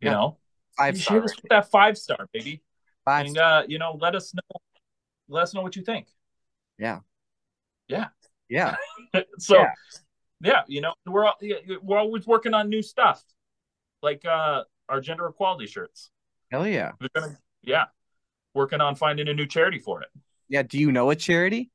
You 0.00 0.10
Yeah. 0.10 0.12
know, 0.12 0.38
Five 0.76 0.94
you 0.96 1.00
star. 1.02 1.20
with 1.22 1.34
that 1.50 1.70
five 1.70 1.96
star, 1.96 2.28
baby, 2.32 2.62
Five 3.04 3.26
and 3.26 3.38
uh, 3.38 3.62
you 3.66 3.78
know, 3.78 3.96
let 4.00 4.14
us 4.14 4.34
know. 4.34 4.60
Let 5.28 5.42
us 5.44 5.54
know 5.54 5.62
what 5.62 5.76
you 5.76 5.82
think. 5.82 6.08
Yeah. 6.78 7.00
Yeah. 7.88 8.08
Yeah. 8.48 8.76
so 9.38 9.56
Yeah. 9.56 9.72
Yeah. 10.40 10.62
you 10.66 10.80
know 10.80 10.92
we're 11.06 11.24
all, 11.24 11.34
we're 11.82 11.98
always 11.98 12.26
working 12.26 12.54
on 12.54 12.68
new 12.68 12.82
stuff 12.82 13.22
like 14.02 14.24
uh 14.24 14.62
our 14.88 15.00
gender 15.00 15.26
equality 15.26 15.66
shirts 15.66 16.10
Hell 16.50 16.66
yeah. 16.66 16.92
gonna 17.14 17.36
yeah 17.62 17.86
working 18.54 18.80
on 18.80 18.94
finding 18.94 19.28
a 19.28 19.34
new 19.34 19.46
charity 19.46 19.78
for 19.78 20.02
it 20.02 20.08
Yeah. 20.48 20.62
Do 20.62 20.78
you 20.78 20.92
know 20.92 21.10
a 21.10 21.16
charity 21.16 21.70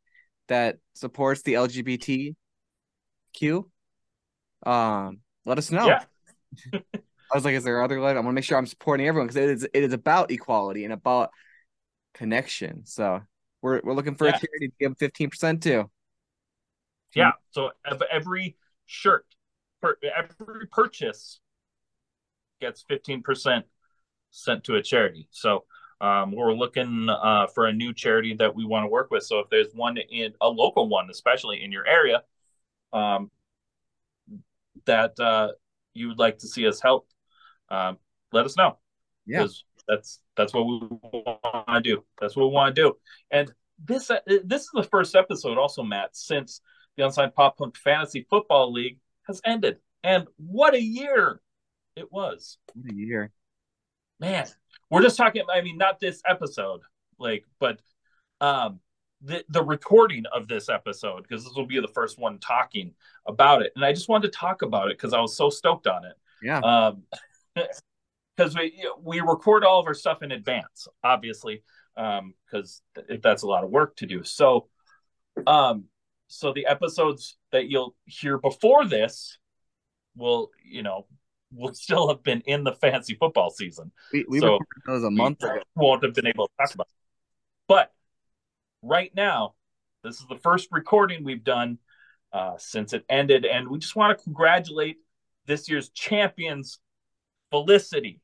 that 0.47 0.77
supports 0.95 1.41
the 1.43 1.53
LGBTQ? 1.53 2.35
Um, 4.65 5.19
let 5.45 5.57
us 5.57 5.71
know. 5.71 5.87
yeah 5.87 6.03
I 6.73 7.35
was 7.35 7.45
like, 7.45 7.55
is 7.55 7.63
there 7.63 7.81
other? 7.81 7.97
I 7.99 8.13
want 8.13 8.25
to 8.27 8.31
make 8.33 8.43
sure 8.43 8.57
I'm 8.57 8.65
supporting 8.65 9.07
everyone 9.07 9.27
because 9.27 9.37
it 9.37 9.49
is 9.49 9.63
it 9.73 9.83
is 9.83 9.93
about 9.93 10.31
equality 10.31 10.83
and 10.83 10.91
about 10.93 11.29
connection. 12.13 12.85
So 12.85 13.21
we're 13.61 13.79
we're 13.83 13.93
looking 13.93 14.15
for 14.15 14.25
Yeah. 14.27 14.31
a 14.35 14.39
charity 14.39 14.67
to 14.67 14.73
give 14.79 14.97
fifteen 14.97 15.29
percent 15.29 15.63
to. 15.63 15.89
Yeah 17.15 17.31
so 17.51 17.71
ev- 17.85 18.03
every 18.11 18.55
shirt 18.85 19.25
per, 19.81 19.95
every 20.15 20.67
purchase 20.67 21.39
gets 22.59 22.85
15% 22.89 23.63
sent 24.29 24.63
to 24.65 24.75
a 24.75 24.81
charity. 24.81 25.27
So 25.31 25.65
um, 25.99 26.31
we're 26.31 26.53
looking 26.53 27.09
uh, 27.09 27.47
for 27.47 27.65
a 27.65 27.73
new 27.73 27.93
charity 27.93 28.35
that 28.35 28.55
we 28.55 28.65
want 28.65 28.83
to 28.83 28.87
work 28.87 29.11
with. 29.11 29.23
So 29.23 29.39
if 29.39 29.49
there's 29.49 29.73
one 29.73 29.97
in 29.97 30.33
a 30.39 30.47
local 30.47 30.87
one 30.87 31.09
especially 31.09 31.63
in 31.63 31.71
your 31.71 31.85
area 31.85 32.23
um, 32.93 33.29
that 34.85 35.19
uh, 35.19 35.49
you 35.93 36.09
would 36.09 36.19
like 36.19 36.39
to 36.39 36.47
see 36.47 36.67
us 36.67 36.81
help 36.81 37.07
um, 37.69 37.97
let 38.31 38.45
us 38.45 38.55
know. 38.55 38.77
Yeah. 39.25 39.39
because 39.43 39.63
that's 39.87 40.19
that's 40.35 40.53
what 40.53 40.65
we 40.65 40.79
want 40.81 41.67
to 41.67 41.81
do. 41.81 42.03
That's 42.19 42.35
what 42.35 42.47
we 42.47 42.53
want 42.53 42.75
to 42.75 42.81
do. 42.81 42.93
And 43.29 43.51
this 43.83 44.09
uh, 44.09 44.19
this 44.25 44.63
is 44.63 44.69
the 44.73 44.83
first 44.83 45.15
episode 45.15 45.57
also 45.57 45.83
matt 45.83 46.15
since 46.15 46.61
the 47.01 47.07
unsigned 47.07 47.33
pop 47.33 47.57
punk 47.57 47.75
fantasy 47.77 48.27
football 48.29 48.71
league 48.71 48.99
has 49.25 49.41
ended. 49.43 49.77
And 50.03 50.27
what 50.37 50.75
a 50.75 50.81
year 50.81 51.41
it 51.95 52.11
was. 52.11 52.57
What 52.75 52.91
a 52.91 52.95
year. 52.95 53.31
man 54.19 54.45
we're 54.91 55.01
just 55.01 55.17
talking 55.17 55.41
i 55.51 55.61
mean 55.61 55.77
not 55.77 55.99
this 55.99 56.21
episode 56.29 56.81
like 57.17 57.43
but 57.59 57.79
um 58.39 58.79
the 59.21 59.43
the 59.49 59.63
recording 59.63 60.25
of 60.33 60.47
this 60.47 60.69
episode 60.69 61.23
because 61.23 61.43
this 61.43 61.53
will 61.55 61.65
be 61.65 61.79
the 61.79 61.87
first 61.87 62.19
one 62.19 62.37
talking 62.39 62.93
about 63.25 63.61
it. 63.63 63.71
And 63.75 63.83
i 63.83 63.93
just 63.93 64.07
wanted 64.09 64.31
to 64.31 64.37
talk 64.37 64.61
about 64.61 64.91
it 64.91 64.97
because 64.97 65.13
i 65.13 65.19
was 65.19 65.35
so 65.35 65.49
stoked 65.49 65.87
on 65.87 66.05
it. 66.05 66.13
Yeah. 66.43 66.59
um 66.59 67.03
because 68.37 68.55
we 68.55 68.87
we 69.01 69.21
record 69.21 69.63
all 69.63 69.79
of 69.79 69.87
our 69.87 69.93
stuff 69.95 70.21
in 70.21 70.31
advance 70.31 70.87
obviously 71.03 71.63
um 71.97 72.33
because 72.45 72.81
th- 72.95 73.21
that's 73.21 73.43
a 73.43 73.47
lot 73.47 73.63
of 73.63 73.71
work 73.71 73.95
to 73.97 74.05
do. 74.05 74.23
So 74.23 74.67
um 75.47 75.85
so 76.31 76.53
the 76.53 76.65
episodes 76.65 77.37
that 77.51 77.67
you'll 77.69 77.95
hear 78.05 78.37
before 78.37 78.85
this 78.85 79.37
will 80.15 80.49
you 80.63 80.81
know 80.81 81.05
will 81.53 81.73
still 81.85 82.07
have 82.07 82.23
been 82.23 82.41
in 82.41 82.63
the 82.63 82.73
fantasy 82.73 83.15
football 83.15 83.49
season 83.49 83.91
We, 84.13 84.25
we 84.27 84.39
So, 84.39 84.57
those 84.85 85.03
a 85.03 85.11
month 85.11 85.43
ago. 85.43 85.59
won't 85.75 86.03
have 86.03 86.13
been 86.13 86.27
able 86.27 86.47
to 86.47 86.53
talk 86.57 86.73
about 86.73 86.87
it. 86.87 86.93
but 87.67 87.91
right 88.81 89.11
now 89.15 89.55
this 90.03 90.19
is 90.19 90.25
the 90.27 90.37
first 90.37 90.69
recording 90.71 91.23
we've 91.23 91.43
done 91.43 91.77
uh, 92.33 92.53
since 92.57 92.93
it 92.93 93.03
ended 93.09 93.45
and 93.45 93.67
we 93.67 93.77
just 93.77 93.95
want 93.95 94.17
to 94.17 94.23
congratulate 94.23 94.97
this 95.47 95.69
year's 95.69 95.89
champions 95.89 96.79
felicity 97.51 98.21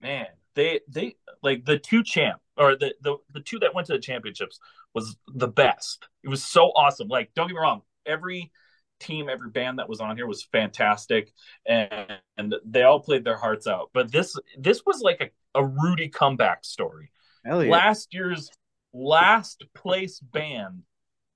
man 0.00 0.26
they 0.54 0.80
they 0.88 1.16
like 1.42 1.64
the 1.64 1.78
two 1.78 2.02
champ 2.04 2.40
or 2.56 2.76
the 2.76 2.94
the, 3.02 3.16
the 3.32 3.40
two 3.40 3.58
that 3.58 3.74
went 3.74 3.86
to 3.88 3.92
the 3.92 3.98
championships 3.98 4.60
was 4.94 5.16
the 5.28 5.48
best. 5.48 6.08
It 6.22 6.28
was 6.28 6.42
so 6.42 6.66
awesome. 6.76 7.08
Like 7.08 7.30
don't 7.34 7.48
get 7.48 7.54
me 7.54 7.60
wrong 7.60 7.82
every 8.06 8.50
team 8.98 9.28
every 9.30 9.50
band 9.50 9.78
that 9.78 9.88
was 9.88 10.00
on 10.00 10.16
here 10.16 10.26
was 10.26 10.42
fantastic 10.42 11.32
and, 11.66 12.18
and 12.36 12.54
they 12.66 12.82
all 12.82 13.00
played 13.00 13.24
their 13.24 13.38
hearts 13.38 13.66
out. 13.66 13.90
But 13.94 14.12
this 14.12 14.36
this 14.58 14.82
was 14.84 15.00
like 15.00 15.32
a, 15.54 15.58
a 15.58 15.64
rudy 15.64 16.08
comeback 16.08 16.64
story. 16.64 17.10
Yeah. 17.44 17.54
last 17.54 18.12
year's 18.12 18.50
last 18.92 19.64
place 19.74 20.20
band 20.20 20.82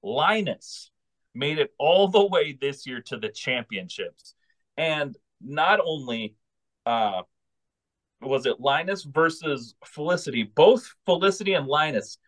linus 0.02 0.90
made 1.35 1.59
it 1.59 1.72
all 1.78 2.09
the 2.09 2.26
way 2.26 2.56
this 2.60 2.86
year 2.86 3.01
to 3.01 3.16
the 3.16 3.31
championships. 3.31 4.35
And 4.76 5.16
not 5.40 5.81
only 5.82 6.36
uh 6.85 7.22
was 8.20 8.47
it 8.47 8.60
linus 8.60 9.05
versus 9.05 9.74
felicity 9.85 10.43
both 10.43 10.94
felicity 11.05 11.55
and 11.55 11.66
linus 11.66 12.18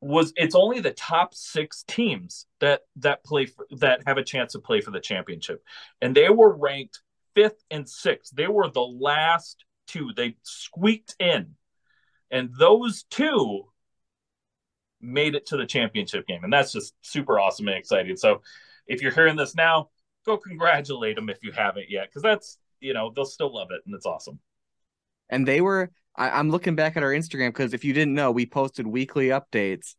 was 0.00 0.32
it's 0.36 0.54
only 0.54 0.80
the 0.80 0.92
top 0.92 1.34
six 1.34 1.84
teams 1.86 2.46
that 2.60 2.82
that 2.96 3.22
play 3.24 3.46
for, 3.46 3.66
that 3.78 4.02
have 4.06 4.18
a 4.18 4.24
chance 4.24 4.52
to 4.52 4.58
play 4.58 4.80
for 4.80 4.90
the 4.90 5.00
championship. 5.00 5.62
And 6.00 6.14
they 6.14 6.28
were 6.28 6.54
ranked 6.54 7.00
fifth 7.34 7.62
and 7.70 7.88
sixth. 7.88 8.34
They 8.34 8.48
were 8.48 8.70
the 8.70 8.80
last 8.80 9.64
two. 9.86 10.10
They 10.16 10.36
squeaked 10.42 11.16
in. 11.18 11.54
And 12.30 12.50
those 12.58 13.04
two 13.10 13.66
made 15.00 15.34
it 15.34 15.46
to 15.46 15.56
the 15.56 15.66
championship 15.66 16.26
game. 16.26 16.44
And 16.44 16.52
that's 16.52 16.72
just 16.72 16.94
super 17.02 17.38
awesome 17.38 17.68
and 17.68 17.76
exciting. 17.76 18.16
So 18.16 18.42
if 18.86 19.02
you're 19.02 19.12
hearing 19.12 19.36
this 19.36 19.54
now 19.54 19.90
go 20.26 20.36
congratulate 20.36 21.16
them 21.16 21.30
if 21.30 21.42
you 21.42 21.52
haven't 21.52 21.90
yet 21.90 22.08
because 22.08 22.22
that's 22.22 22.58
you 22.80 22.92
know 22.92 23.12
they'll 23.14 23.24
still 23.24 23.54
love 23.54 23.68
it 23.70 23.82
and 23.86 23.94
it's 23.94 24.06
awesome. 24.06 24.38
And 25.32 25.46
they 25.46 25.60
were, 25.60 25.92
I, 26.16 26.30
I'm 26.30 26.50
looking 26.50 26.74
back 26.76 26.96
at 26.96 27.02
our 27.02 27.10
Instagram 27.12 27.48
because 27.50 27.74
if 27.74 27.84
you 27.84 27.92
didn't 27.92 28.14
know, 28.14 28.30
we 28.30 28.46
posted 28.46 28.86
weekly 28.86 29.28
updates. 29.28 29.94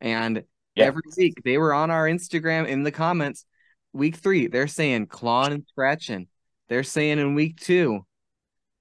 And 0.00 0.44
Yeah. 0.74 0.86
every 0.86 1.02
week 1.16 1.34
they 1.44 1.58
were 1.58 1.72
on 1.72 1.90
our 1.90 2.06
Instagram 2.06 2.66
in 2.66 2.82
the 2.82 2.92
comments. 2.92 3.46
Week 3.92 4.16
three, 4.16 4.48
they're 4.48 4.66
saying 4.66 5.06
clawing 5.06 5.52
and 5.52 5.64
scratching. 5.68 6.28
They're 6.68 6.82
saying 6.82 7.18
in 7.18 7.34
week 7.34 7.60
two, 7.60 8.04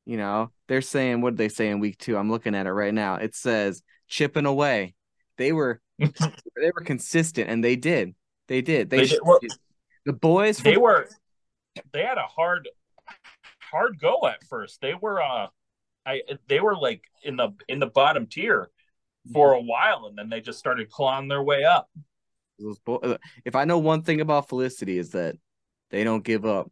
you 0.06 0.18
know, 0.18 0.52
they're 0.68 0.82
saying, 0.82 1.22
what 1.22 1.32
did 1.32 1.38
they 1.38 1.50
say 1.50 1.70
in 1.70 1.80
week 1.80 1.98
two? 1.98 2.18
I'm 2.18 2.32
looking 2.32 2.56
at 2.56 2.66
it 2.66 2.72
right 2.72 2.94
now. 2.94 3.16
It 3.16 3.36
says 3.36 3.84
chipping 4.08 4.46
away. 4.46 4.96
They 5.38 5.52
were, 5.52 5.82
they 6.00 6.72
were 6.74 6.82
consistent 6.84 7.50
and 7.50 7.64
they 7.64 7.76
did. 7.76 8.16
They 8.48 8.62
did. 8.62 8.90
They, 8.90 9.06
They 9.06 9.18
did. 9.42 9.52
The 10.06 10.14
boys, 10.14 10.58
they 10.58 10.78
were 10.78 11.08
they 11.94 12.04
had 12.04 12.18
a 12.18 12.28
hard 12.28 12.68
hard 13.72 14.00
go 14.00 14.28
at 14.28 14.44
first 14.44 14.80
they 14.82 14.94
were 14.94 15.22
uh 15.22 15.48
i 16.06 16.22
they 16.48 16.60
were 16.60 16.76
like 16.76 17.04
in 17.24 17.36
the 17.36 17.50
in 17.68 17.80
the 17.80 17.88
bottom 17.88 18.28
tier 18.28 18.70
for 19.32 19.54
a 19.54 19.62
while 19.62 20.06
and 20.08 20.18
then 20.18 20.30
they 20.30 20.42
just 20.42 20.60
started 20.60 20.90
clawing 20.90 21.28
their 21.28 21.44
way 21.44 21.64
up. 21.64 21.90
Uh, 22.88 23.18
if 23.46 23.56
I 23.56 23.66
know 23.66 23.80
one 23.80 24.04
thing 24.04 24.22
about 24.22 24.50
Felicity 24.50 24.98
is 24.98 25.12
that 25.12 25.36
they 25.90 26.04
don't 26.04 26.24
give 26.24 26.46
up. 26.46 26.72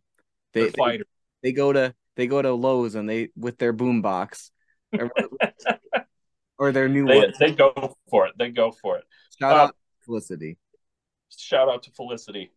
They, 0.53 0.69
they 0.69 1.01
they 1.43 1.51
go 1.53 1.71
to 1.71 1.93
they 2.15 2.27
go 2.27 2.41
to 2.41 2.53
Lowe's 2.53 2.95
and 2.95 3.09
they 3.09 3.29
with 3.35 3.57
their 3.57 3.73
boombox. 3.73 4.51
Or, 4.97 5.09
or 6.57 6.71
their 6.71 6.89
new 6.89 7.07
they, 7.07 7.17
one. 7.17 7.33
they 7.39 7.51
go 7.51 7.95
for 8.09 8.27
it. 8.27 8.33
They 8.37 8.49
go 8.49 8.71
for 8.71 8.97
it. 8.97 9.05
Shout 9.39 9.53
uh, 9.53 9.63
out 9.63 9.75
Felicity. 10.05 10.57
shout 11.35 11.69
out 11.69 11.83
to 11.83 11.91
felicity. 11.91 12.51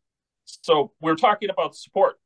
So 0.44 0.92
we're 1.00 1.14
talking 1.14 1.50
about 1.50 1.76
support. 1.76 2.16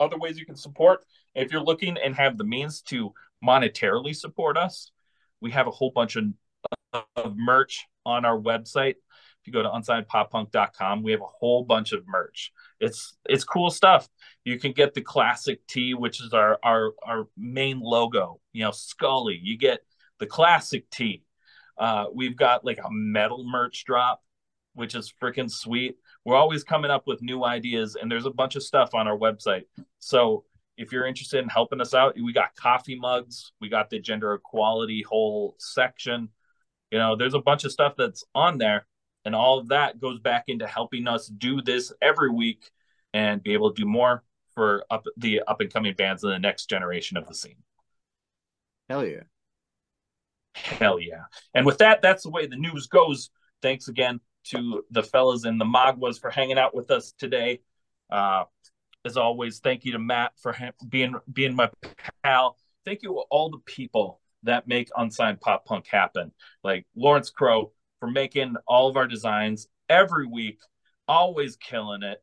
Other 0.00 0.18
ways 0.18 0.38
you 0.38 0.46
can 0.46 0.56
support 0.56 1.00
if 1.34 1.52
you're 1.52 1.62
looking 1.62 1.96
and 1.98 2.14
have 2.14 2.38
the 2.38 2.44
means 2.44 2.80
to 2.82 3.12
monetarily 3.44 4.14
support 4.14 4.56
us. 4.56 4.90
We 5.40 5.50
have 5.52 5.66
a 5.66 5.70
whole 5.70 5.90
bunch 5.90 6.16
of, 6.16 6.24
of 7.16 7.36
merch 7.36 7.86
on 8.04 8.24
our 8.24 8.38
website. 8.38 8.94
If 9.40 9.46
you 9.46 9.52
go 9.52 9.62
to 9.62 9.68
unsignedpoppunk.com 9.68 11.02
we 11.02 11.12
have 11.12 11.20
a 11.20 11.26
whole 11.26 11.64
bunch 11.64 11.92
of 11.92 12.02
merch. 12.06 12.52
It's 12.80 13.16
it's 13.26 13.44
cool 13.44 13.70
stuff. 13.70 14.08
You 14.44 14.58
can 14.58 14.72
get 14.72 14.94
the 14.94 15.00
classic 15.00 15.66
tee 15.66 15.94
which 15.94 16.20
is 16.20 16.32
our 16.32 16.58
our 16.62 16.92
our 17.06 17.28
main 17.36 17.80
logo. 17.80 18.40
You 18.52 18.64
know 18.64 18.72
scully 18.72 19.38
you 19.40 19.56
get 19.56 19.80
the 20.18 20.26
classic 20.26 20.90
tee. 20.90 21.22
Uh, 21.78 22.06
we've 22.12 22.36
got 22.36 22.64
like 22.64 22.78
a 22.78 22.90
metal 22.90 23.44
merch 23.48 23.84
drop 23.84 24.22
which 24.74 24.94
is 24.94 25.12
freaking 25.20 25.50
sweet. 25.50 25.96
We're 26.24 26.36
always 26.36 26.62
coming 26.62 26.90
up 26.90 27.06
with 27.06 27.22
new 27.22 27.44
ideas 27.44 27.96
and 28.00 28.10
there's 28.10 28.26
a 28.26 28.30
bunch 28.30 28.56
of 28.56 28.62
stuff 28.62 28.94
on 28.94 29.08
our 29.08 29.18
website. 29.18 29.64
So 29.98 30.44
if 30.78 30.92
you're 30.92 31.06
interested 31.06 31.42
in 31.42 31.48
helping 31.48 31.80
us 31.80 31.94
out 31.94 32.14
we 32.22 32.32
got 32.32 32.54
coffee 32.56 32.96
mugs 32.96 33.52
we 33.60 33.68
got 33.68 33.90
the 33.90 33.98
gender 33.98 34.34
equality 34.34 35.02
whole 35.02 35.54
section 35.58 36.28
you 36.90 36.98
know 36.98 37.16
there's 37.16 37.34
a 37.34 37.40
bunch 37.40 37.64
of 37.64 37.72
stuff 37.72 37.94
that's 37.96 38.24
on 38.34 38.58
there 38.58 38.86
and 39.24 39.34
all 39.34 39.58
of 39.58 39.68
that 39.68 40.00
goes 40.00 40.18
back 40.20 40.44
into 40.48 40.66
helping 40.66 41.06
us 41.06 41.26
do 41.26 41.60
this 41.60 41.92
every 42.00 42.30
week 42.30 42.70
and 43.12 43.42
be 43.42 43.52
able 43.52 43.72
to 43.72 43.82
do 43.82 43.86
more 43.86 44.22
for 44.54 44.84
up 44.90 45.04
the 45.16 45.42
up 45.46 45.60
and 45.60 45.72
coming 45.72 45.94
bands 45.94 46.24
in 46.24 46.30
the 46.30 46.38
next 46.38 46.66
generation 46.66 47.16
of 47.16 47.26
the 47.26 47.34
scene 47.34 47.62
Hell 48.88 49.04
yeah. 49.04 49.22
Hell 50.54 50.98
yeah. 50.98 51.24
And 51.54 51.66
with 51.66 51.78
that, 51.78 52.00
that's 52.02 52.22
the 52.22 52.30
way 52.30 52.46
the 52.46 52.56
news 52.56 52.86
goes. 52.86 53.30
Thanks 53.62 53.88
again 53.88 54.20
to 54.44 54.84
the 54.90 55.02
fellas 55.02 55.44
in 55.44 55.58
the 55.58 55.64
Maguas 55.64 56.18
for 56.18 56.30
hanging 56.30 56.58
out 56.58 56.74
with 56.74 56.90
us 56.90 57.12
today. 57.18 57.60
Uh, 58.10 58.44
as 59.04 59.16
always, 59.16 59.60
thank 59.60 59.84
you 59.84 59.92
to 59.92 59.98
Matt 59.98 60.32
for 60.40 60.54
being 60.88 61.14
being 61.32 61.54
my 61.54 61.70
pal. 62.22 62.56
Thank 62.84 63.02
you 63.02 63.10
to 63.10 63.24
all 63.30 63.50
the 63.50 63.58
people 63.58 64.20
that 64.44 64.68
make 64.68 64.88
Unsigned 64.96 65.40
Pop 65.40 65.64
Punk 65.64 65.86
happen, 65.86 66.32
like 66.62 66.86
Lawrence 66.94 67.30
Crow 67.30 67.72
for 68.00 68.10
making 68.10 68.56
all 68.66 68.88
of 68.88 68.96
our 68.96 69.06
designs 69.06 69.66
every 69.88 70.26
week, 70.26 70.58
always 71.06 71.56
killing 71.56 72.02
it. 72.02 72.22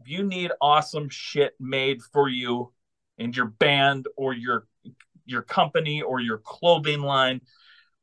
If 0.00 0.08
you 0.08 0.22
need 0.22 0.52
awesome 0.60 1.08
shit 1.08 1.54
made 1.58 2.02
for 2.12 2.28
you 2.28 2.72
and 3.18 3.36
your 3.36 3.46
band 3.46 4.06
or 4.16 4.34
your 4.34 4.66
your 5.24 5.42
company 5.42 6.02
or 6.02 6.20
your 6.20 6.38
clothing 6.38 7.00
line 7.00 7.40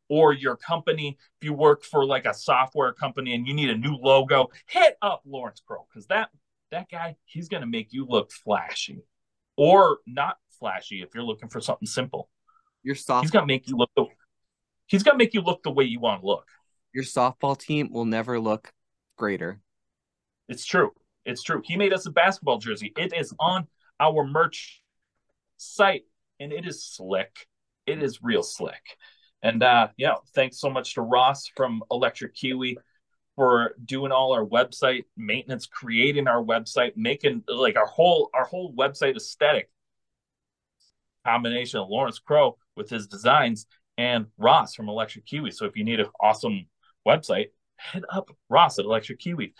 or 0.09 0.33
your 0.33 0.57
company, 0.57 1.17
if 1.39 1.45
you 1.45 1.53
work 1.53 1.83
for 1.83 2.05
like 2.05 2.25
a 2.25 2.33
software 2.33 2.93
company 2.93 3.33
and 3.33 3.47
you 3.47 3.53
need 3.53 3.69
a 3.69 3.77
new 3.77 3.95
logo, 3.95 4.49
hit 4.67 4.97
up 5.01 5.21
Lawrence 5.25 5.61
Crow 5.65 5.85
because 5.89 6.07
that 6.07 6.29
that 6.73 6.89
guy 6.89 7.15
he's 7.25 7.47
gonna 7.47 7.67
make 7.67 7.93
you 7.93 8.05
look 8.07 8.31
flashy 8.31 9.03
or 9.57 9.99
not 10.07 10.37
flashy 10.59 11.01
if 11.01 11.09
you're 11.13 11.23
looking 11.23 11.49
for 11.49 11.61
something 11.61 11.85
simple. 11.85 12.29
Your 12.81 12.95
soft 12.95 13.23
He's 13.23 13.31
gonna 13.31 13.45
make 13.45 13.67
you 13.67 13.77
look 13.77 13.91
the 13.95 14.05
he's 14.87 15.03
gonna 15.03 15.17
make 15.17 15.33
you 15.33 15.41
look 15.41 15.63
the 15.63 15.71
way 15.71 15.85
you 15.85 15.99
want 15.99 16.21
to 16.21 16.27
look. 16.27 16.47
your 16.93 17.03
softball 17.03 17.57
team 17.57 17.89
will 17.91 18.05
never 18.05 18.39
look 18.39 18.71
greater. 19.17 19.61
It's 20.49 20.65
true. 20.65 20.91
It's 21.25 21.43
true. 21.43 21.61
He 21.63 21.77
made 21.77 21.93
us 21.93 22.05
a 22.05 22.11
basketball 22.11 22.57
jersey. 22.57 22.91
It 22.97 23.13
is 23.13 23.33
on 23.39 23.67
our 23.99 24.25
merch 24.25 24.81
site 25.57 26.03
and 26.39 26.51
it 26.51 26.67
is 26.67 26.83
slick. 26.83 27.47
It 27.85 28.01
is 28.01 28.19
real 28.21 28.43
slick. 28.43 28.81
And 29.41 29.61
uh 29.61 29.89
yeah, 29.97 30.15
thanks 30.33 30.59
so 30.59 30.69
much 30.69 30.95
to 30.95 31.01
Ross 31.01 31.49
from 31.55 31.83
Electric 31.91 32.33
Kiwi 32.35 32.77
for 33.35 33.75
doing 33.83 34.11
all 34.11 34.33
our 34.33 34.45
website 34.45 35.05
maintenance, 35.17 35.65
creating 35.65 36.27
our 36.27 36.43
website, 36.43 36.93
making 36.95 37.43
like 37.47 37.75
our 37.75 37.85
whole 37.85 38.29
our 38.33 38.45
whole 38.45 38.73
website 38.73 39.15
aesthetic. 39.15 39.69
Combination 41.25 41.79
of 41.79 41.87
Lawrence 41.89 42.19
Crow 42.19 42.57
with 42.75 42.89
his 42.89 43.07
designs 43.07 43.65
and 43.97 44.25
Ross 44.37 44.75
from 44.75 44.89
Electric 44.89 45.25
Kiwi. 45.25 45.51
So 45.51 45.65
if 45.65 45.77
you 45.77 45.85
need 45.85 46.01
an 46.01 46.07
awesome 46.19 46.65
website, 47.07 47.47
head 47.77 48.03
up 48.09 48.29
Ross 48.49 48.77
at 48.77 48.85
Electric 48.85 49.19
Kiwi. 49.19 49.53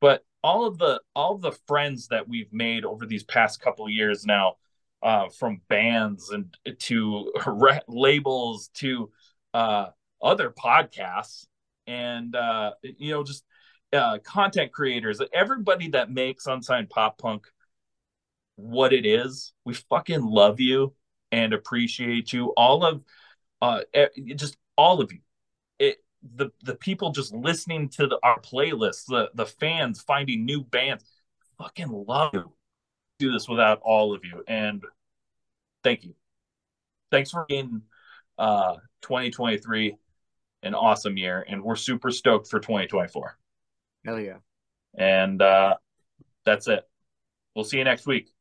But 0.00 0.24
all 0.42 0.66
of 0.66 0.78
the 0.78 1.00
all 1.14 1.34
of 1.34 1.42
the 1.42 1.52
friends 1.68 2.08
that 2.08 2.28
we've 2.28 2.52
made 2.52 2.84
over 2.84 3.06
these 3.06 3.24
past 3.24 3.60
couple 3.60 3.88
years 3.88 4.24
now, 4.24 4.54
uh, 5.02 5.28
from 5.28 5.60
bands 5.68 6.30
and 6.30 6.56
to 6.78 7.32
re- 7.46 7.80
labels 7.88 8.68
to 8.74 9.10
uh, 9.54 9.86
other 10.22 10.50
podcasts 10.50 11.46
and 11.86 12.34
uh, 12.34 12.72
you 12.82 13.12
know 13.12 13.24
just 13.24 13.44
uh, 13.92 14.18
content 14.24 14.72
creators, 14.72 15.20
everybody 15.32 15.88
that 15.88 16.10
makes 16.10 16.46
unsigned 16.46 16.90
pop 16.90 17.18
punk 17.18 17.46
what 18.56 18.92
it 18.92 19.04
is, 19.04 19.52
we 19.64 19.74
fucking 19.74 20.22
love 20.22 20.60
you 20.60 20.94
and 21.30 21.52
appreciate 21.52 22.32
you. 22.32 22.52
All 22.56 22.84
of 22.84 23.02
uh, 23.60 23.80
just 24.34 24.56
all 24.76 25.00
of 25.00 25.12
you. 25.12 25.20
It 25.78 25.98
the 26.36 26.50
the 26.62 26.76
people 26.76 27.10
just 27.10 27.32
listening 27.32 27.88
to 27.90 28.06
the, 28.06 28.18
our 28.22 28.40
playlists, 28.40 29.06
the 29.06 29.30
the 29.34 29.46
fans 29.46 30.02
finding 30.02 30.44
new 30.44 30.62
bands. 30.62 31.04
Fucking 31.58 31.90
love 31.90 32.30
you. 32.34 32.52
Do 33.18 33.32
this 33.32 33.48
without 33.48 33.80
all 33.82 34.14
of 34.14 34.24
you, 34.24 34.42
and 34.48 34.82
thank 35.84 36.04
you. 36.04 36.14
Thanks 37.10 37.30
for 37.30 37.44
being 37.48 37.82
uh 38.38 38.76
2023 39.02 39.96
an 40.62 40.74
awesome 40.74 41.16
year, 41.16 41.44
and 41.48 41.62
we're 41.62 41.76
super 41.76 42.10
stoked 42.10 42.48
for 42.48 42.60
2024. 42.60 43.36
Hell 44.04 44.20
yeah. 44.20 44.36
And 44.96 45.40
uh 45.40 45.76
that's 46.44 46.68
it. 46.68 46.88
We'll 47.54 47.64
see 47.64 47.78
you 47.78 47.84
next 47.84 48.06
week. 48.06 48.32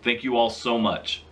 Thank 0.02 0.22
you 0.24 0.36
all 0.36 0.50
so 0.50 0.78
much. 0.78 1.24